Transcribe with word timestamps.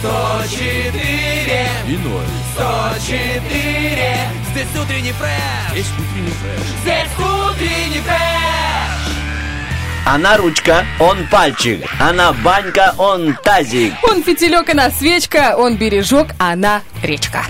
104 0.00 1.68
И 1.86 1.96
ноль. 1.98 2.24
104 2.54 4.30
Здесь 4.50 4.82
утренний 4.82 5.12
фреш 5.12 5.76
Есть 5.76 5.92
утренний 5.92 6.30
фреш. 6.30 6.66
Здесь 6.82 7.08
утренний 7.18 8.00
фреш 8.00 9.14
Она 10.06 10.38
ручка, 10.38 10.86
он 10.98 11.26
пальчик. 11.28 11.84
Она 12.00 12.32
банька, 12.32 12.94
он 12.96 13.36
тазик. 13.44 13.92
Он 14.02 14.22
фитилек, 14.24 14.70
она 14.70 14.90
свечка, 14.90 15.54
он 15.56 15.76
бережок, 15.76 16.28
она 16.38 16.80
речка. 17.02 17.44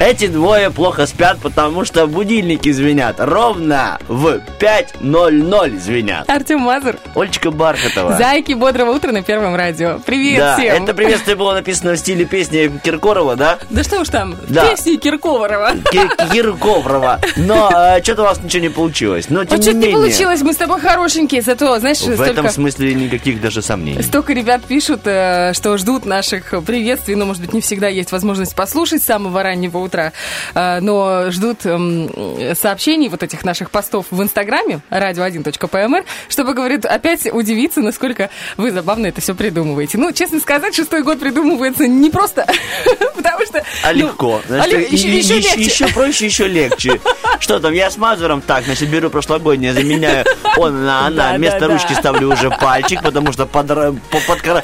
Эти 0.00 0.26
двое 0.26 0.70
плохо 0.70 1.06
спят, 1.06 1.38
потому 1.42 1.84
что 1.84 2.06
будильники 2.06 2.70
звенят. 2.72 3.16
Ровно 3.18 3.98
в 4.08 4.40
5.00 4.58 5.78
звенят. 5.80 6.28
Артем 6.28 6.60
Мазур, 6.60 6.96
Ольчка 7.14 7.50
Бархатова. 7.50 8.16
зайки 8.16 8.52
бодрого 8.54 8.92
утра 8.92 9.12
на 9.12 9.22
Первом 9.22 9.54
радио. 9.56 10.00
Привет 10.04 10.38
Да, 10.38 10.56
всем. 10.58 10.82
это 10.84 10.94
приветствие 10.94 11.36
было 11.36 11.52
написано 11.54 11.92
в 11.92 11.96
стиле 11.98 12.24
песни 12.24 12.70
Киркорова, 12.82 13.36
да? 13.36 13.58
Да 13.70 13.82
что 13.84 14.00
уж 14.00 14.08
там, 14.08 14.36
Да. 14.48 14.66
песни 14.70 14.96
Киркорова. 14.96 15.72
Ки- 15.90 16.32
Киркорова. 16.32 17.20
Но 17.36 17.70
что-то 18.02 18.22
у 18.22 18.24
вас 18.24 18.40
ничего 18.42 18.62
не 18.62 18.68
получилось. 18.70 19.26
Но 19.28 19.44
тем 19.44 19.56
Вот 19.56 19.62
что-то 19.64 19.78
не 19.78 19.86
не 19.88 19.92
получилось, 19.92 20.42
мы 20.42 20.52
с 20.52 20.56
тобой 20.56 20.80
хорошенькие, 20.80 21.42
зато, 21.42 21.78
знаешь, 21.78 21.98
в 21.98 22.14
столько... 22.14 22.24
этом 22.24 22.48
смысле 22.48 22.94
никаких 22.94 23.40
даже 23.40 23.62
сомнений. 23.62 24.02
Столько 24.02 24.32
ребят 24.32 24.62
пишут, 24.64 25.02
э, 25.04 25.52
что 25.54 25.76
ждут 25.76 26.04
наших 26.06 26.50
приветствий, 26.64 27.14
но, 27.14 27.26
может 27.26 27.42
быть, 27.42 27.52
не 27.52 27.60
всегда 27.60 27.88
есть 27.88 28.12
возможность 28.12 28.54
послушать 28.54 28.69
с 28.70 29.04
самого 29.04 29.42
раннего 29.42 29.78
утра, 29.78 30.12
э, 30.54 30.80
но 30.80 31.30
ждут 31.30 31.64
эм, 31.66 32.54
сообщений 32.54 33.08
вот 33.08 33.22
этих 33.22 33.44
наших 33.44 33.70
постов 33.70 34.06
в 34.10 34.22
Инстаграме, 34.22 34.80
radio1.pmr, 34.90 36.04
чтобы, 36.28 36.54
говорит, 36.54 36.84
опять 36.84 37.26
удивиться, 37.32 37.80
насколько 37.80 38.30
вы 38.56 38.70
забавно 38.70 39.06
это 39.06 39.20
все 39.20 39.34
придумываете. 39.34 39.98
Ну, 39.98 40.12
честно 40.12 40.40
сказать, 40.40 40.74
шестой 40.74 41.02
год 41.02 41.20
придумывается 41.20 41.86
не 41.86 42.10
просто, 42.10 42.46
потому 43.16 43.44
что... 43.46 43.62
А 43.82 43.92
ну, 43.92 43.98
легко. 43.98 44.40
а 44.48 44.66
еще, 44.66 45.88
проще, 45.88 46.26
еще 46.26 46.46
легче. 46.46 47.00
Что 47.38 47.58
там, 47.58 47.72
я 47.72 47.90
с 47.90 47.96
Мазуром 47.96 48.40
так, 48.40 48.64
значит, 48.64 48.88
беру 48.88 49.10
прошлогоднее, 49.10 49.72
заменяю 49.72 50.24
он 50.56 50.84
на 50.84 51.06
она. 51.06 51.34
Вместо 51.34 51.66
ручки 51.68 51.92
ставлю 51.94 52.32
уже 52.32 52.50
пальчик, 52.50 53.02
потому 53.02 53.32
что 53.32 53.44
подра- 53.44 53.98
по- 54.10 54.32
подкра- 54.32 54.62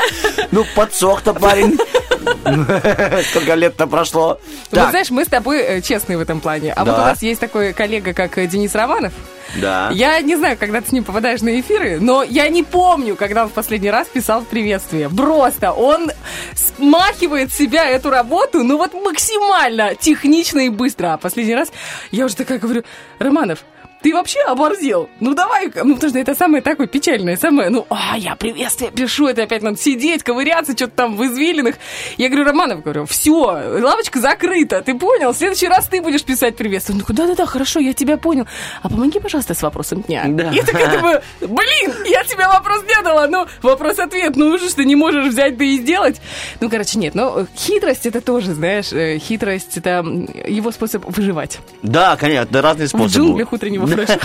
Ну, 0.50 0.64
подсох-то 0.74 1.34
парень. 1.34 1.78
Сколько 3.30 3.54
лет-то 3.54 3.86
прошло. 3.96 4.26
Вот 4.26 4.40
Так, 4.70 4.90
знаешь, 4.90 5.10
мы 5.10 5.24
с 5.24 5.28
тобой 5.28 5.60
э, 5.60 5.80
честные 5.80 6.18
в 6.18 6.20
этом 6.20 6.40
плане. 6.40 6.72
А 6.72 6.84
вот 6.84 6.94
Да. 6.96 7.02
у 7.02 7.06
нас 7.06 7.22
есть 7.22 7.40
такой 7.40 7.72
коллега, 7.72 8.12
как 8.12 8.36
э, 8.38 8.46
Денис 8.46 8.74
Романов. 8.74 9.12
да. 9.60 9.90
Я 9.94 10.20
не 10.20 10.36
знаю, 10.36 10.56
когда 10.58 10.80
ты 10.82 10.88
с 10.88 10.92
ним 10.92 11.02
попадаешь 11.04 11.40
на 11.40 11.58
эфиры, 11.60 11.98
но 12.00 12.22
я 12.22 12.48
не 12.48 12.62
помню, 12.62 13.16
когда 13.16 13.44
он 13.44 13.48
в 13.48 13.52
последний 13.52 13.90
раз 13.90 14.06
писал 14.08 14.42
приветствие. 14.42 15.08
Просто 15.08 15.72
он 15.72 16.10
смахивает 16.54 17.52
себя 17.52 17.86
эту 17.88 18.10
работу, 18.10 18.62
ну 18.62 18.76
вот 18.76 18.92
максимально 18.92 19.94
технично 19.94 20.60
и 20.60 20.68
быстро. 20.68 21.14
А 21.14 21.16
последний 21.16 21.54
раз 21.54 21.68
я 22.10 22.24
уже 22.26 22.36
такая 22.36 22.58
говорю, 22.58 22.82
Романов, 23.18 23.60
ты 24.06 24.14
вообще 24.14 24.38
оборзел? 24.42 25.10
Ну 25.18 25.34
давай, 25.34 25.66
ну 25.66 25.94
потому 25.96 26.10
что 26.10 26.18
это 26.20 26.36
самое 26.36 26.62
такое 26.62 26.86
печальное, 26.86 27.36
самое, 27.36 27.70
ну, 27.70 27.86
а, 27.90 28.16
я 28.16 28.36
приветствие 28.36 28.92
пишу, 28.92 29.26
это 29.26 29.42
опять 29.42 29.62
надо 29.62 29.78
сидеть, 29.78 30.22
ковыряться, 30.22 30.74
что-то 30.76 30.92
там 30.92 31.16
в 31.16 31.24
извилинах. 31.26 31.74
Я 32.16 32.28
говорю, 32.28 32.44
Романов, 32.44 32.84
говорю, 32.84 33.04
все, 33.06 33.32
лавочка 33.34 34.20
закрыта, 34.20 34.80
ты 34.80 34.94
понял? 34.94 35.32
В 35.32 35.36
следующий 35.36 35.66
раз 35.66 35.88
ты 35.88 36.00
будешь 36.00 36.22
писать 36.22 36.54
приветствие. 36.56 36.94
Он 36.94 37.00
такой, 37.00 37.16
да-да-да, 37.16 37.46
хорошо, 37.46 37.80
я 37.80 37.94
тебя 37.94 38.16
понял. 38.16 38.46
А 38.80 38.88
помоги, 38.88 39.18
пожалуйста, 39.18 39.54
с 39.54 39.62
вопросом 39.62 40.02
дня. 40.02 40.22
Да. 40.28 40.52
Я 40.52 40.62
такая 40.62 40.96
думаю, 40.96 41.20
блин, 41.40 41.92
я 42.06 42.22
тебе 42.22 42.46
вопрос 42.46 42.84
не 42.84 43.02
дала, 43.02 43.26
ну, 43.26 43.46
вопрос-ответ, 43.62 44.36
ну 44.36 44.50
уже 44.50 44.70
что 44.70 44.84
не 44.84 44.94
можешь 44.94 45.32
взять 45.32 45.56
да 45.56 45.64
и 45.64 45.78
сделать. 45.78 46.20
Ну, 46.60 46.70
короче, 46.70 47.00
нет, 47.00 47.16
но 47.16 47.44
хитрость 47.56 48.06
это 48.06 48.20
тоже, 48.20 48.54
знаешь, 48.54 48.92
э, 48.92 49.18
хитрость 49.18 49.78
это 49.78 50.04
его 50.46 50.70
способ 50.70 51.04
выживать. 51.08 51.58
Да, 51.82 52.14
конечно, 52.16 52.62
разные 52.62 52.86
В 52.86 52.90
способы. 52.90 53.08
джунглях 53.08 53.52
утреннего 53.52 53.95
фреша. 53.96 54.18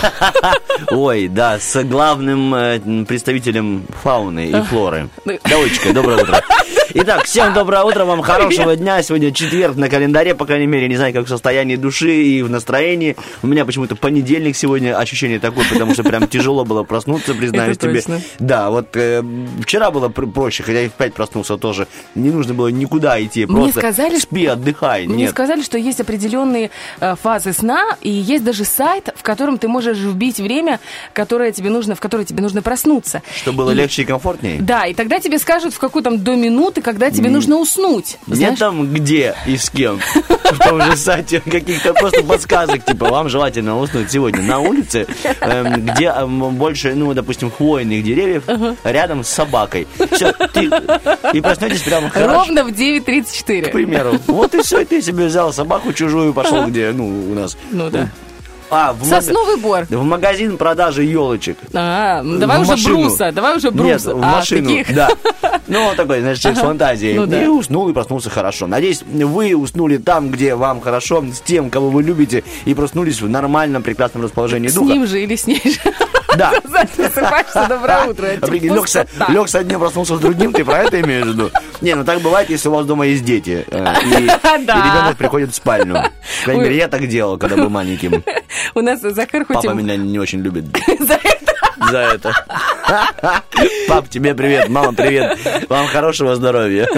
Ой, 0.90 1.28
да, 1.28 1.58
с 1.58 1.82
главным 1.84 2.54
э, 2.54 3.04
представителем 3.06 3.86
фауны 4.02 4.48
и 4.48 4.62
флоры. 4.68 5.08
Ну. 5.24 5.38
Давочка, 5.44 5.92
доброе 5.92 6.22
утро. 6.22 6.42
Итак, 6.94 7.24
всем 7.24 7.54
доброе 7.54 7.84
утро, 7.84 8.04
вам 8.04 8.20
хорошего 8.22 8.76
дня. 8.76 9.02
Сегодня 9.02 9.32
четверг 9.32 9.76
на 9.76 9.88
календаре, 9.88 10.34
по 10.34 10.44
крайней 10.44 10.66
мере, 10.66 10.88
не 10.88 10.96
знаю, 10.96 11.12
как 11.14 11.24
в 11.26 11.28
состоянии 11.28 11.76
души 11.76 12.22
и 12.22 12.42
в 12.42 12.50
настроении. 12.50 13.16
У 13.42 13.46
меня 13.46 13.64
почему-то 13.64 13.96
понедельник 13.96 14.56
сегодня, 14.56 14.98
ощущение 14.98 15.38
такое, 15.38 15.64
потому 15.68 15.94
что 15.94 16.02
прям 16.02 16.28
тяжело 16.28 16.64
было 16.64 16.82
проснуться, 16.82 17.34
признаюсь 17.34 17.76
Это 17.76 17.86
тебе. 17.88 18.00
точно. 18.00 18.20
Да, 18.38 18.70
вот 18.70 18.88
э, 18.96 19.22
вчера 19.62 19.90
было 19.90 20.08
пр- 20.08 20.26
проще, 20.26 20.62
хотя 20.62 20.82
и 20.82 20.88
в 20.88 20.92
5 20.92 21.14
проснулся 21.14 21.56
тоже. 21.56 21.86
Не 22.14 22.30
нужно 22.30 22.52
было 22.54 22.68
никуда 22.68 23.22
идти, 23.22 23.46
Мне 23.46 23.54
просто 23.56 23.80
сказали, 23.80 24.18
спи, 24.18 24.46
отдыхай. 24.46 25.06
Мне 25.06 25.24
Нет. 25.24 25.30
сказали, 25.30 25.62
что 25.62 25.78
есть 25.78 26.00
определенные 26.00 26.70
э, 27.00 27.14
фазы 27.20 27.52
сна, 27.52 27.96
и 28.02 28.10
есть 28.10 28.44
даже 28.44 28.64
сайт, 28.64 29.08
в 29.16 29.22
котором 29.22 29.56
ты 29.58 29.68
можешь 29.68 29.96
вбить 29.98 30.38
время, 30.40 30.78
которое 31.14 31.52
тебе 31.52 31.70
нужно, 31.70 31.94
в 31.94 32.00
которое 32.00 32.24
тебе 32.24 32.42
нужно 32.42 32.60
проснуться. 32.60 33.22
Чтобы 33.36 33.58
было 33.58 33.70
И- 33.70 33.74
легче 33.74 34.02
и 34.02 34.04
комфортнее. 34.04 34.58
Да, 34.60 34.84
и 34.86 34.94
тогда 34.94 35.18
тебе 35.20 35.38
скажут, 35.38 35.72
в 35.72 35.78
какую 35.78 36.02
там 36.02 36.18
до 36.22 36.34
минуты, 36.34 36.81
когда 36.82 37.10
тебе 37.10 37.30
нужно 37.30 37.56
уснуть. 37.56 38.18
Не 38.26 38.54
там 38.56 38.92
где 38.92 39.34
и 39.46 39.56
с 39.56 39.70
кем. 39.70 40.00
В 40.42 40.58
том 40.58 40.82
же 40.82 40.96
сайте 40.96 41.40
каких-то 41.40 41.94
просто 41.94 42.22
подсказок, 42.22 42.84
типа, 42.84 43.06
вам 43.06 43.28
желательно 43.28 43.78
уснуть 43.78 44.10
сегодня 44.10 44.42
на 44.42 44.58
улице, 44.58 45.06
эм, 45.40 45.86
где 45.86 46.06
эм, 46.06 46.56
больше, 46.56 46.94
ну, 46.94 47.14
допустим, 47.14 47.50
хвойных 47.50 48.04
деревьев, 48.04 48.44
рядом 48.84 49.24
с 49.24 49.28
собакой. 49.28 49.86
Все, 50.10 50.32
ты 50.52 50.70
и 51.32 51.40
проснетесь 51.40 51.82
прямо 51.82 52.10
хорошо. 52.10 52.32
Ровно 52.32 52.64
в 52.64 52.72
К 52.72 52.76
9.34. 52.76 53.70
примеру. 53.70 54.18
Вот 54.26 54.54
и 54.54 54.62
все, 54.62 54.84
ты 54.84 55.00
себе 55.00 55.26
взял 55.26 55.52
собаку 55.52 55.92
чужую 55.92 56.34
пошел 56.34 56.66
где, 56.66 56.92
ну, 56.92 57.30
у 57.30 57.34
нас. 57.34 57.56
Ну 57.70 57.90
да. 57.90 58.08
А, 58.74 58.94
в, 58.94 59.04
Сосновый 59.04 59.56
бор. 59.58 59.84
в 59.90 60.02
магазин 60.02 60.56
продажи 60.56 61.04
елочек. 61.04 61.58
А, 61.74 62.22
ну 62.22 62.38
давай 62.38 62.58
В 62.58 62.62
уже 62.62 62.70
машину. 62.70 63.00
бруса, 63.02 63.30
давай 63.30 63.56
уже 63.56 63.66
Нет, 63.68 63.76
бруса. 63.76 64.14
в 64.14 64.18
А, 64.22 64.36
машину, 64.36 64.68
таких? 64.68 64.94
да. 64.94 65.08
Ну, 65.68 65.78
он 65.86 65.94
такой, 65.96 66.20
знаешь, 66.20 66.38
человек 66.38 66.58
с 66.60 66.64
фантазией. 66.66 67.14
Ну 67.14 67.24
да. 67.26 67.42
И 67.42 67.46
уснул, 67.46 67.88
и 67.88 67.92
проснулся 67.92 68.28
хорошо. 68.30 68.66
Надеюсь, 68.66 69.02
вы 69.06 69.54
уснули 69.54 69.96
там, 69.96 70.30
где 70.30 70.54
вам 70.54 70.80
хорошо, 70.80 71.24
с 71.32 71.40
тем, 71.40 71.70
кого 71.70 71.88
вы 71.88 72.02
любите, 72.02 72.42
и 72.64 72.74
проснулись 72.74 73.22
в 73.22 73.28
нормальном, 73.28 73.82
прекрасном 73.82 74.24
расположении 74.24 74.68
С 74.68 74.74
духа. 74.74 74.92
ним 74.92 75.06
же 75.06 75.22
или 75.22 75.36
с 75.36 75.46
ней 75.46 75.62
же. 75.64 75.78
Да. 76.36 76.52
Засыпаешься, 76.64 77.66
доброе 77.68 78.04
утро. 78.08 78.26
Лег, 79.28 79.48
с 79.48 79.54
одним, 79.54 79.80
проснулся 79.80 80.16
с 80.16 80.20
другим, 80.20 80.52
ты 80.52 80.64
про 80.64 80.78
это 80.84 81.00
имеешь 81.00 81.24
в 81.26 81.28
виду? 81.28 81.50
Не, 81.80 81.94
ну 81.94 82.04
так 82.04 82.20
бывает, 82.20 82.48
если 82.50 82.68
у 82.68 82.72
вас 82.72 82.86
дома 82.86 83.06
есть 83.06 83.24
дети, 83.24 83.64
э, 83.70 83.94
и, 84.04 84.14
ребенок 84.22 85.16
приходит 85.16 85.50
в 85.50 85.54
спальню. 85.54 85.94
По 85.94 86.44
крайней 86.44 86.62
мере, 86.62 86.76
я 86.76 86.88
так 86.88 87.06
делал, 87.06 87.38
когда 87.38 87.56
был 87.56 87.70
маленьким. 87.70 88.24
У 88.74 88.80
нас 88.80 89.00
Захар 89.00 89.44
хоть 89.44 89.56
Папа 89.56 89.70
меня 89.70 89.96
не 89.96 90.18
очень 90.18 90.40
любит 90.40 90.64
за 90.98 91.14
это 91.14 91.52
за 91.90 91.98
это. 91.98 92.32
Пап, 93.88 94.08
тебе 94.08 94.34
привет, 94.34 94.68
мама, 94.68 94.92
привет. 94.92 95.38
Вам 95.68 95.86
хорошего 95.86 96.34
здоровья. 96.34 96.88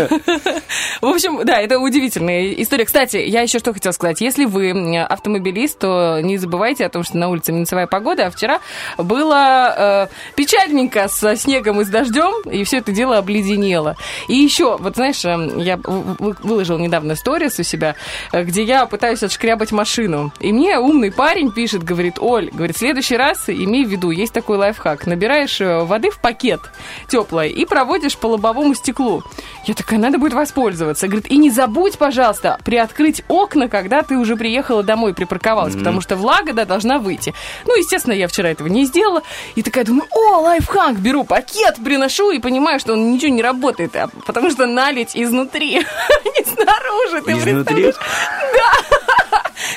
В 1.01 1.07
общем, 1.07 1.45
да, 1.45 1.61
это 1.61 1.79
удивительная 1.79 2.53
история. 2.55 2.85
Кстати, 2.85 3.19
я 3.19 3.43
еще 3.43 3.59
что 3.59 3.73
хотела 3.73 3.93
сказать. 3.93 4.21
Если 4.21 4.45
вы 4.45 4.73
автомобилист, 4.99 5.79
то 5.79 6.21
не 6.21 6.39
забывайте 6.39 6.85
о 6.87 6.89
том, 6.89 7.05
что 7.05 7.17
на 7.17 7.29
улице 7.29 7.53
минусовая 7.53 7.87
погода, 7.87 8.27
а 8.27 8.31
вчера 8.31 8.61
было 8.99 10.09
э, 10.09 10.35
печальненько 10.35 11.09
со 11.09 11.37
снегом 11.37 11.81
и 11.81 11.85
с 11.85 11.89
дождем, 11.89 12.49
и 12.49 12.65
все 12.65 12.79
это 12.79 12.93
дело 12.93 13.19
обледенело. 13.19 13.97
И 14.29 14.35
еще, 14.35 14.77
вот 14.79 14.97
знаешь, 14.97 15.25
э, 15.25 15.63
я 15.63 15.79
выложил 15.79 16.79
недавно 16.79 17.15
сторис 17.15 17.59
у 17.59 17.63
себя, 17.63 17.95
э, 18.33 18.43
где 18.43 18.63
я 18.63 18.87
пытаюсь 18.87 19.23
отшкрябать 19.23 19.73
машину. 19.73 20.33
И 20.41 20.53
мне 20.53 20.79
умный 20.79 21.13
парень 21.13 21.53
пишет, 21.53 21.85
говорит, 21.85 22.19
Оль, 22.19 22.51
говорит, 22.51 22.77
в 22.77 22.79
следующий 22.79 23.17
раз 23.17 23.49
имей 23.49 23.85
в 23.85 23.89
виду, 23.89 24.11
есть 24.11 24.33
такой 24.33 24.57
лайфхак. 24.57 25.07
Набираешь 25.07 25.61
э, 25.61 25.84
воды 25.85 26.11
в 26.11 26.19
пакет 26.19 26.61
теплое 27.09 27.49
и 27.49 27.65
проводишь 27.65 28.17
по 28.17 28.27
лобовому 28.27 28.75
стеклу. 28.75 29.23
Я 29.67 29.75
такая, 29.75 29.99
надо 29.99 30.19
будет 30.19 30.35
воспользоваться. 30.35 31.07
Говорит, 31.07 31.31
и 31.31 31.37
не 31.37 31.51
забудь, 31.51 31.99
пожалуйста, 31.99 32.59
приоткрыть 32.65 33.23
окна, 33.29 33.69
когда 33.69 34.03
ты 34.03 34.17
уже 34.17 34.37
приехала 34.37 34.83
домой, 34.83 35.15
припарковалась, 35.15 35.75
потому 35.75 36.01
что 36.01 36.17
влага, 36.17 36.53
да, 36.53 36.65
должна 36.65 36.99
выйти. 36.99 37.35
Ну, 37.67 37.77
естественно, 37.77 38.13
я 38.13 38.29
вчера 38.29 38.51
этого 38.51 38.69
не 38.69 38.85
сделала. 38.85 39.23
И 39.55 39.63
такая 39.63 39.85
думаю, 39.85 40.07
о, 40.11 40.41
лайфхак, 40.41 40.97
беру 40.97 41.25
пакет, 41.25 41.77
приношу 41.85 42.31
и 42.31 42.39
понимаю, 42.39 42.81
что 42.81 42.93
он 42.93 43.13
ничего 43.13 43.33
не 43.33 43.43
работает, 43.43 43.95
а 43.97 44.09
потому 44.27 44.51
что 44.51 44.67
налить 44.67 45.11
изнутри, 45.15 45.75
не 46.25 46.45
снаружи. 46.45 47.23
Ты 47.25 47.33
Изнутри? 47.33 47.93
Да. 47.93 48.95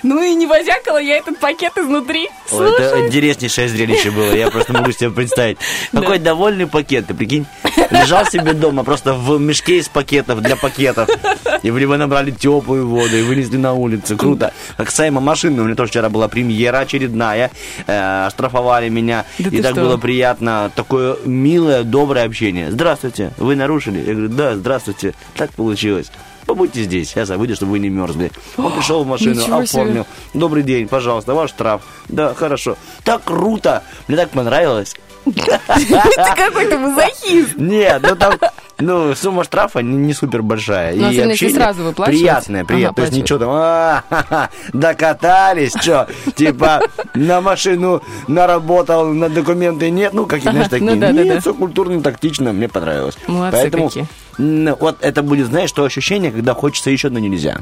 Ну 0.03 0.21
и 0.21 0.33
не 0.35 0.45
возякала 0.45 0.97
я 0.97 1.17
этот 1.17 1.39
пакет 1.39 1.77
изнутри. 1.77 2.29
Ой, 2.51 2.71
это 2.71 3.05
интереснейшее 3.05 3.69
зрелище 3.69 4.11
было, 4.11 4.33
я 4.33 4.49
просто 4.49 4.73
могу 4.73 4.91
себе 4.91 5.09
представить. 5.09 5.57
Какой 5.91 6.19
довольный 6.19 6.67
пакет, 6.67 7.07
ты 7.07 7.13
прикинь? 7.13 7.45
Лежал 7.91 8.25
себе 8.25 8.53
дома 8.53 8.83
просто 8.83 9.13
в 9.13 9.39
мешке 9.39 9.77
из 9.77 9.87
пакетов 9.89 10.41
для 10.41 10.55
пакетов. 10.55 11.09
И 11.63 11.71
в 11.71 11.79
него 11.79 11.97
набрали 11.97 12.31
теплую 12.31 12.87
воду 12.87 13.15
и 13.15 13.21
вынесли 13.21 13.57
на 13.57 13.73
улицу. 13.73 14.17
Круто. 14.17 14.53
Как 14.75 14.91
Сайма 14.91 15.21
машина, 15.21 15.61
у 15.61 15.65
меня 15.65 15.75
тоже 15.75 15.91
вчера 15.91 16.09
была 16.09 16.27
премьера 16.27 16.79
очередная. 16.79 17.51
Э, 17.87 18.25
Оштрафовали 18.27 18.89
меня. 18.89 19.25
Да 19.39 19.49
и 19.49 19.61
так 19.61 19.71
что? 19.73 19.81
было 19.81 19.97
приятно. 19.97 20.71
Такое 20.75 21.17
милое, 21.25 21.83
доброе 21.83 22.25
общение. 22.25 22.71
Здравствуйте, 22.71 23.31
вы 23.37 23.55
нарушили? 23.55 23.99
Я 23.99 24.13
говорю, 24.13 24.29
да, 24.29 24.55
здравствуйте. 24.55 25.13
Так 25.35 25.51
получилось. 25.51 26.11
Побудьте 26.45 26.83
здесь, 26.83 27.13
я 27.15 27.25
выйду, 27.25 27.55
чтобы 27.55 27.73
вы 27.73 27.79
не 27.79 27.89
мерзли. 27.89 28.31
Он 28.55 28.71
пришел 28.71 29.03
в 29.03 29.07
машину, 29.07 29.35
ничего 29.35 29.65
себе. 29.65 29.81
оформил. 29.81 30.07
Добрый 30.33 30.63
день, 30.63 30.87
пожалуйста, 30.87 31.33
ваш 31.33 31.49
штраф. 31.49 31.81
Да, 32.07 32.33
хорошо. 32.33 32.77
Так 33.03 33.23
круто. 33.25 33.83
Мне 34.07 34.15
так 34.17 34.29
понравилось. 34.29 34.95
Ты 35.25 36.35
какой-то 36.35 36.77
мазохист. 36.79 37.55
Нет, 37.57 38.01
ну 38.07 38.15
там, 38.15 38.33
ну, 38.79 39.15
сумма 39.15 39.43
штрафа 39.43 39.79
не, 39.79 40.13
супер 40.13 40.41
большая. 40.43 40.93
Ну, 40.95 41.07
особенно 41.07 41.29
если 41.31 41.31
общение 41.31 41.55
сразу 41.55 41.83
выплачивать. 41.83 42.19
Приятное, 42.19 42.61
Ага, 42.61 42.67
приятное. 42.67 42.95
То 42.95 43.01
есть 43.01 43.23
ничего 43.23 43.39
там, 43.39 43.49
«А, 43.51 44.49
докатались, 44.73 45.73
что, 45.79 46.07
типа, 46.35 46.81
на 47.15 47.41
машину 47.41 48.01
наработал, 48.27 49.07
на 49.07 49.29
документы 49.29 49.89
нет, 49.89 50.13
ну, 50.13 50.25
какие, 50.25 50.51
знаешь, 50.51 50.67
ну 50.71 50.77
такие. 50.77 50.95
да, 50.95 51.07
да, 51.07 51.11
нет, 51.11 51.35
да. 51.35 51.41
все 51.41 51.53
культурно, 51.53 52.01
тактично, 52.01 52.53
мне 52.53 52.67
понравилось. 52.69 53.17
Молодцы 53.27 53.59
Поэтому, 53.61 53.87
какие. 53.87 54.07
вот 54.79 54.97
это 55.01 55.23
будет, 55.23 55.47
знаешь, 55.47 55.71
то 55.71 55.83
ощущение, 55.83 56.31
когда 56.31 56.53
хочется 56.53 56.89
еще, 56.91 57.09
но 57.09 57.19
нельзя. 57.19 57.57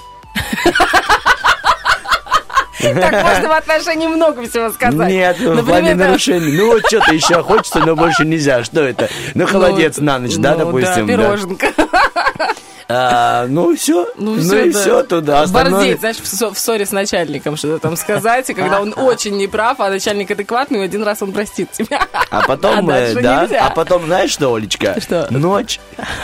Так 3.02 3.24
можно 3.24 3.50
в 3.50 3.52
отношении 3.52 4.08
много 4.08 4.48
всего 4.48 4.70
сказать. 4.70 5.10
Нет, 5.10 5.38
в 5.38 5.42
Например, 5.42 5.66
плане 5.66 5.96
да. 5.96 6.08
нарушений. 6.08 6.58
Ну, 6.58 6.68
вот 6.74 6.86
что-то 6.88 7.14
еще 7.14 7.42
хочется, 7.44 7.80
но 7.80 7.96
больше 7.96 8.26
нельзя. 8.26 8.64
Что 8.64 8.82
это? 8.82 9.10
Ну, 9.34 9.46
холодец 9.46 9.98
на 9.98 10.20
ночь, 10.20 10.36
да, 10.38 10.56
ну 10.56 10.66
допустим. 10.66 11.08
Да. 11.08 11.14
пироженка. 11.14 11.68
А, 12.88 13.48
ну, 13.48 13.76
все. 13.76 14.08
Ну, 14.16 14.38
всё, 14.40 14.66
и 14.66 14.72
да. 14.72 14.80
все 14.80 15.04
туда. 15.04 15.42
Остальное- 15.42 15.72
Борзеть, 15.80 16.00
знаешь, 16.00 16.18
в, 16.18 16.28
ссо- 16.28 16.52
в 16.54 16.60
ссоре 16.60 16.86
с 16.86 16.92
начальником 16.92 17.58
что-то 17.58 17.80
там 17.80 17.96
сказать, 17.98 18.50
и 18.50 18.54
когда 18.54 18.80
он 18.82 18.94
очень 18.96 19.36
неправ, 19.38 19.80
а 19.80 19.90
начальник 19.90 20.30
адекватный, 20.30 20.84
один 20.84 21.02
раз 21.04 21.22
он 21.24 21.32
простит 21.32 21.72
тебя. 21.72 22.02
А 22.30 22.42
потом, 22.48 22.88
А 22.90 22.98
э, 22.98 23.14
да, 23.16 23.42
нельзя. 23.44 23.66
а 23.66 23.70
потом, 23.72 24.06
знаешь 24.06 24.30
что, 24.32 24.54
Олечка? 24.54 25.02
Что? 25.02 25.28
Ночь, 25.32 25.80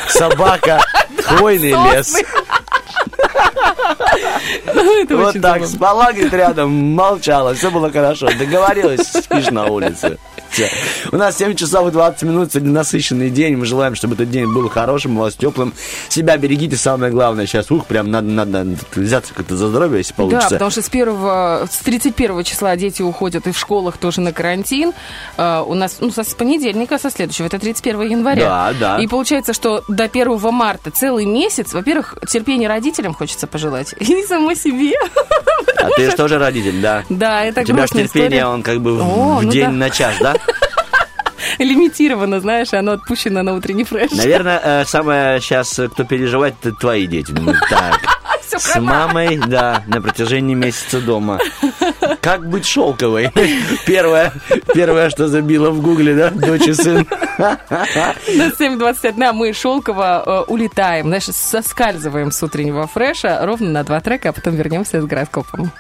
собака, 0.07 0.79
хвойный 1.23 1.71
лес. 1.93 2.15
Ну, 4.73 5.05
Вот 5.17 5.41
так, 5.41 5.65
спала, 5.65 6.11
говорит, 6.11 6.33
рядом, 6.33 6.71
молчала, 6.71 7.53
все 7.53 7.71
было 7.71 7.91
хорошо. 7.91 8.29
Договорилась, 8.37 9.07
спишь 9.11 9.49
на 9.49 9.65
улице. 9.65 10.17
Всё. 10.51 10.67
У 11.13 11.17
нас 11.17 11.37
7 11.37 11.55
часов 11.55 11.87
и 11.87 11.91
20 11.91 12.23
минут, 12.23 12.51
сегодня 12.51 12.71
насыщенный 12.73 13.29
день. 13.29 13.55
Мы 13.55 13.65
желаем, 13.65 13.95
чтобы 13.95 14.15
этот 14.15 14.29
день 14.29 14.51
был 14.51 14.67
хорошим, 14.69 15.17
у 15.17 15.21
вас 15.21 15.35
теплым. 15.35 15.73
Себя 16.09 16.35
берегите, 16.37 16.75
самое 16.75 17.11
главное. 17.11 17.45
Сейчас, 17.45 17.71
ух, 17.71 17.85
прям 17.85 18.11
надо, 18.11 18.27
надо 18.27 18.67
взяться 18.93 19.33
как-то 19.33 19.55
за 19.55 19.69
здоровье, 19.69 19.99
если 19.99 20.11
Да, 20.11 20.17
получится. 20.17 20.49
потому 20.49 20.71
что 20.71 20.81
с, 20.81 20.89
первого, 20.89 21.67
с 21.71 21.77
31 21.77 22.43
числа 22.43 22.75
дети 22.75 23.01
уходят 23.01 23.47
и 23.47 23.51
в 23.51 23.57
школах 23.57 23.97
тоже 23.97 24.19
на 24.19 24.33
карантин. 24.33 24.91
А, 25.37 25.63
у 25.63 25.73
нас, 25.73 25.97
ну, 26.01 26.11
с 26.11 26.33
понедельника, 26.35 26.99
со 26.99 27.09
следующего, 27.09 27.45
это 27.45 27.57
31 27.57 28.01
января. 28.01 28.41
Да, 28.43 28.73
да. 28.77 28.99
И 29.01 29.07
получается, 29.07 29.53
что 29.53 29.83
до 29.87 30.03
1 30.03 30.37
марта 30.51 30.91
целый 30.91 31.25
месяц, 31.25 31.73
во-первых, 31.73 32.17
терпения 32.27 32.67
родителям 32.67 33.13
хочется 33.13 33.47
пожелать, 33.47 33.93
и 33.99 34.23
самой 34.25 34.55
себе. 34.57 34.93
А 35.83 35.89
ты 35.95 36.09
же 36.09 36.15
тоже 36.15 36.37
родитель, 36.39 36.81
да? 36.81 37.03
Да, 37.09 37.43
это 37.43 37.61
У 37.61 37.63
тебя 37.63 37.87
же 37.87 37.93
терпение, 37.93 38.45
он 38.45 38.63
как 38.63 38.81
бы 38.81 38.95
в- 38.95 39.41
ну 39.43 39.51
день 39.51 39.69
на 39.71 39.89
час, 39.89 40.15
да? 40.19 40.35
Лимитировано, 41.59 42.39
знаешь, 42.39 42.71
и 42.73 42.75
оно 42.75 42.93
отпущено 42.93 43.43
на 43.43 43.53
утренний 43.55 43.83
фреш. 43.83 44.11
Наверное, 44.11 44.59
э, 44.63 44.85
самое 44.85 45.41
сейчас, 45.41 45.77
э, 45.79 45.89
кто 45.89 46.03
переживает, 46.03 46.55
это 46.61 46.71
твои 46.75 47.07
дети. 47.07 47.31
Думаю, 47.31 47.57
так, 47.69 47.99
Всё 48.57 48.59
с 48.59 48.79
мамой, 48.81 49.37
да, 49.37 49.83
на 49.87 50.01
протяжении 50.01 50.55
месяца 50.55 50.99
дома. 50.99 51.39
Как 52.21 52.47
быть 52.49 52.65
шелковой? 52.65 53.31
Первое, 53.85 54.33
первое, 54.73 55.09
что 55.09 55.27
забило 55.27 55.69
в 55.69 55.81
гугле, 55.81 56.13
да, 56.13 56.29
дочь 56.31 56.67
и 56.67 56.73
сын. 56.73 57.07
На 57.37 57.55
7.21 58.49 59.31
мы 59.31 59.53
шелково 59.53 60.23
э, 60.25 60.51
улетаем, 60.51 61.07
знаешь, 61.07 61.23
соскальзываем 61.23 62.31
с 62.31 62.43
утреннего 62.43 62.87
фреша 62.87 63.39
ровно 63.43 63.69
на 63.69 63.83
два 63.83 64.01
трека, 64.01 64.29
а 64.29 64.33
потом 64.33 64.55
вернемся 64.55 65.01
с 65.01 65.05
гороскопом. 65.05 65.71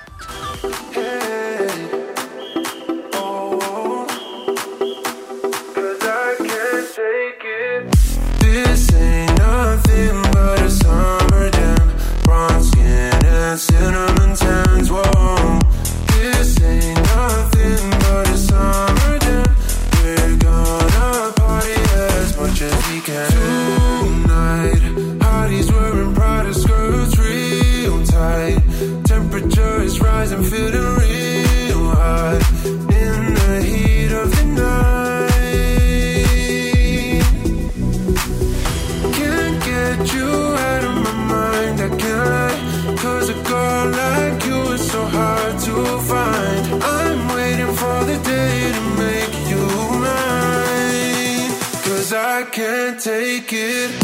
Take 53.03 53.51
it 53.51 54.00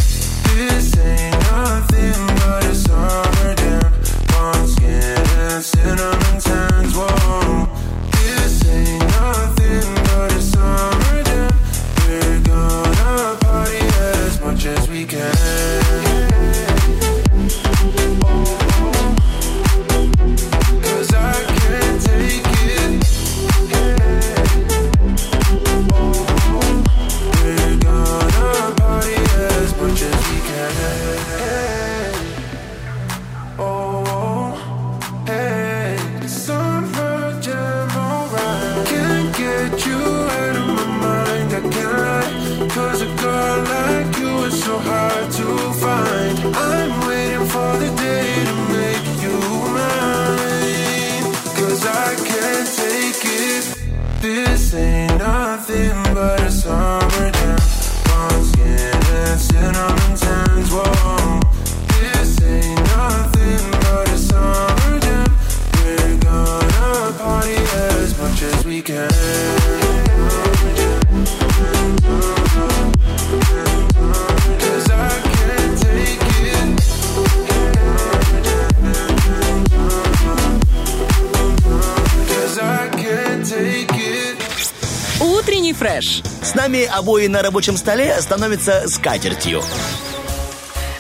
нами 86.58 86.86
обои 86.86 87.28
на 87.28 87.44
рабочем 87.44 87.78
столе 87.78 88.16
становятся 88.20 88.88
скатертью. 88.88 89.62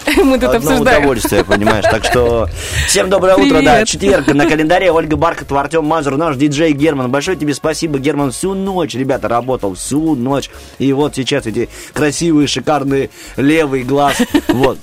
Мы 0.15 0.39
тут 0.39 0.51
Одно 0.51 0.57
обсуждаем. 0.71 0.81
удовольствие, 1.01 1.43
понимаешь. 1.43 1.83
Так 1.83 2.05
что 2.05 2.47
всем 2.85 3.09
доброе 3.09 3.35
утро, 3.35 3.55
да. 3.61 3.73
Привет. 3.73 3.87
Четверг 3.87 4.27
на 4.27 4.45
календаре. 4.49 4.91
Ольга 4.91 5.15
Бархатова, 5.17 5.61
Артем 5.61 5.83
Мазур, 5.83 6.15
наш 6.15 6.37
диджей 6.37 6.73
Герман. 6.73 7.09
Большое 7.11 7.35
тебе 7.37 7.55
спасибо, 7.55 7.97
Герман. 7.97 8.31
Всю 8.31 8.53
ночь, 8.53 8.93
ребята, 8.93 9.27
работал. 9.27 9.73
Всю 9.73 10.15
ночь. 10.15 10.49
И 10.77 10.93
вот 10.93 11.15
сейчас 11.15 11.47
эти 11.47 11.69
красивые, 11.93 12.47
шикарные 12.47 13.09
левый 13.35 13.83
глаз. 13.83 14.17
Вот. 14.49 14.77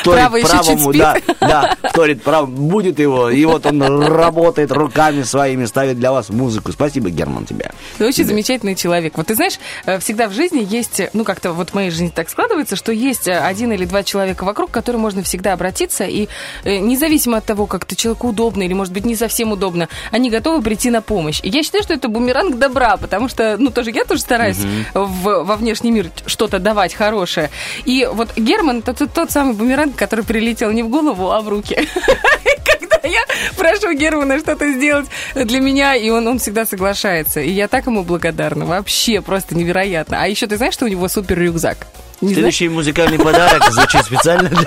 Вторит 0.00 0.18
Правый 0.20 0.42
правому, 0.42 0.92
да, 0.92 1.16
да, 1.40 1.76
вторит 1.90 2.22
правому, 2.22 2.56
будет 2.56 2.98
его, 2.98 3.30
и 3.30 3.44
вот 3.44 3.66
он 3.66 3.82
работает 4.02 4.72
руками 4.72 5.22
своими, 5.22 5.64
ставит 5.66 5.98
для 5.98 6.12
вас 6.12 6.30
музыку. 6.30 6.72
Спасибо, 6.72 7.10
Герман, 7.10 7.44
тебе. 7.46 7.70
Ты 7.98 8.06
очень 8.06 8.24
замечательный 8.24 8.74
человек. 8.74 9.16
Вот 9.16 9.26
ты 9.26 9.34
знаешь, 9.34 9.58
э, 9.86 9.98
всегда 9.98 10.28
в 10.28 10.32
жизни 10.32 10.66
есть, 10.68 11.00
э, 11.00 11.10
ну 11.12 11.24
как-то 11.24 11.52
вот 11.52 11.70
в 11.70 11.74
моей 11.74 11.90
жизни 11.90 12.12
так 12.14 12.28
складывается, 12.30 12.76
что 12.76 12.92
есть 12.92 13.28
э, 13.28 13.38
один 13.38 13.72
или 13.72 13.84
два 13.84 14.02
человека 14.02 14.44
вокруг, 14.44 14.70
к 14.70 14.74
которым 14.74 15.02
можно 15.02 15.22
всегда 15.22 15.52
обратиться, 15.52 16.04
и 16.04 16.28
независимо 16.64 17.38
от 17.38 17.44
того, 17.44 17.66
как 17.66 17.84
ты 17.84 17.94
человеку 17.96 18.28
удобно 18.28 18.62
или, 18.62 18.72
может 18.72 18.92
быть, 18.92 19.04
не 19.04 19.16
совсем 19.16 19.52
удобно, 19.52 19.88
они 20.10 20.30
готовы 20.30 20.62
прийти 20.62 20.90
на 20.90 21.02
помощь. 21.02 21.40
И 21.42 21.48
я 21.48 21.62
считаю, 21.62 21.82
что 21.84 21.94
это 21.94 22.08
бумеранг 22.08 22.58
добра, 22.58 22.96
потому 22.96 23.28
что, 23.28 23.56
ну 23.58 23.70
тоже 23.70 23.90
я 23.90 24.04
тоже 24.04 24.20
стараюсь 24.22 24.58
в- 24.94 25.44
во 25.44 25.56
внешний 25.56 25.90
мир 25.90 26.10
что-то 26.26 26.58
давать 26.58 26.94
хорошее. 26.94 27.50
И 27.84 28.08
вот 28.12 28.30
Герман 28.36 28.78
это 28.78 28.94
тот, 28.94 29.12
тот 29.12 29.30
самый 29.30 29.54
бумеранг, 29.54 29.89
который 29.96 30.24
прилетел 30.24 30.70
не 30.70 30.82
в 30.82 30.88
голову, 30.88 31.30
а 31.30 31.40
в 31.40 31.48
руки. 31.48 31.74
Когда 32.64 33.08
я 33.08 33.20
прошу 33.56 33.92
Германа 33.94 34.38
что-то 34.38 34.70
сделать 34.72 35.06
для 35.34 35.60
меня, 35.60 35.94
и 35.94 36.10
он, 36.10 36.26
он 36.26 36.38
всегда 36.38 36.66
соглашается. 36.66 37.40
И 37.40 37.50
я 37.50 37.68
так 37.68 37.86
ему 37.86 38.02
благодарна. 38.02 38.66
Вообще 38.66 39.20
просто 39.20 39.56
невероятно. 39.56 40.22
А 40.22 40.26
еще 40.26 40.46
ты 40.46 40.56
знаешь, 40.56 40.74
что 40.74 40.84
у 40.84 40.88
него 40.88 41.08
супер 41.08 41.38
рюкзак? 41.38 41.86
Не 42.20 42.28
знаешь? 42.28 42.34
Следующий 42.34 42.68
музыкальный 42.68 43.18
подарок 43.18 43.70
звучит 43.70 44.04
специально 44.04 44.48
для... 44.48 44.60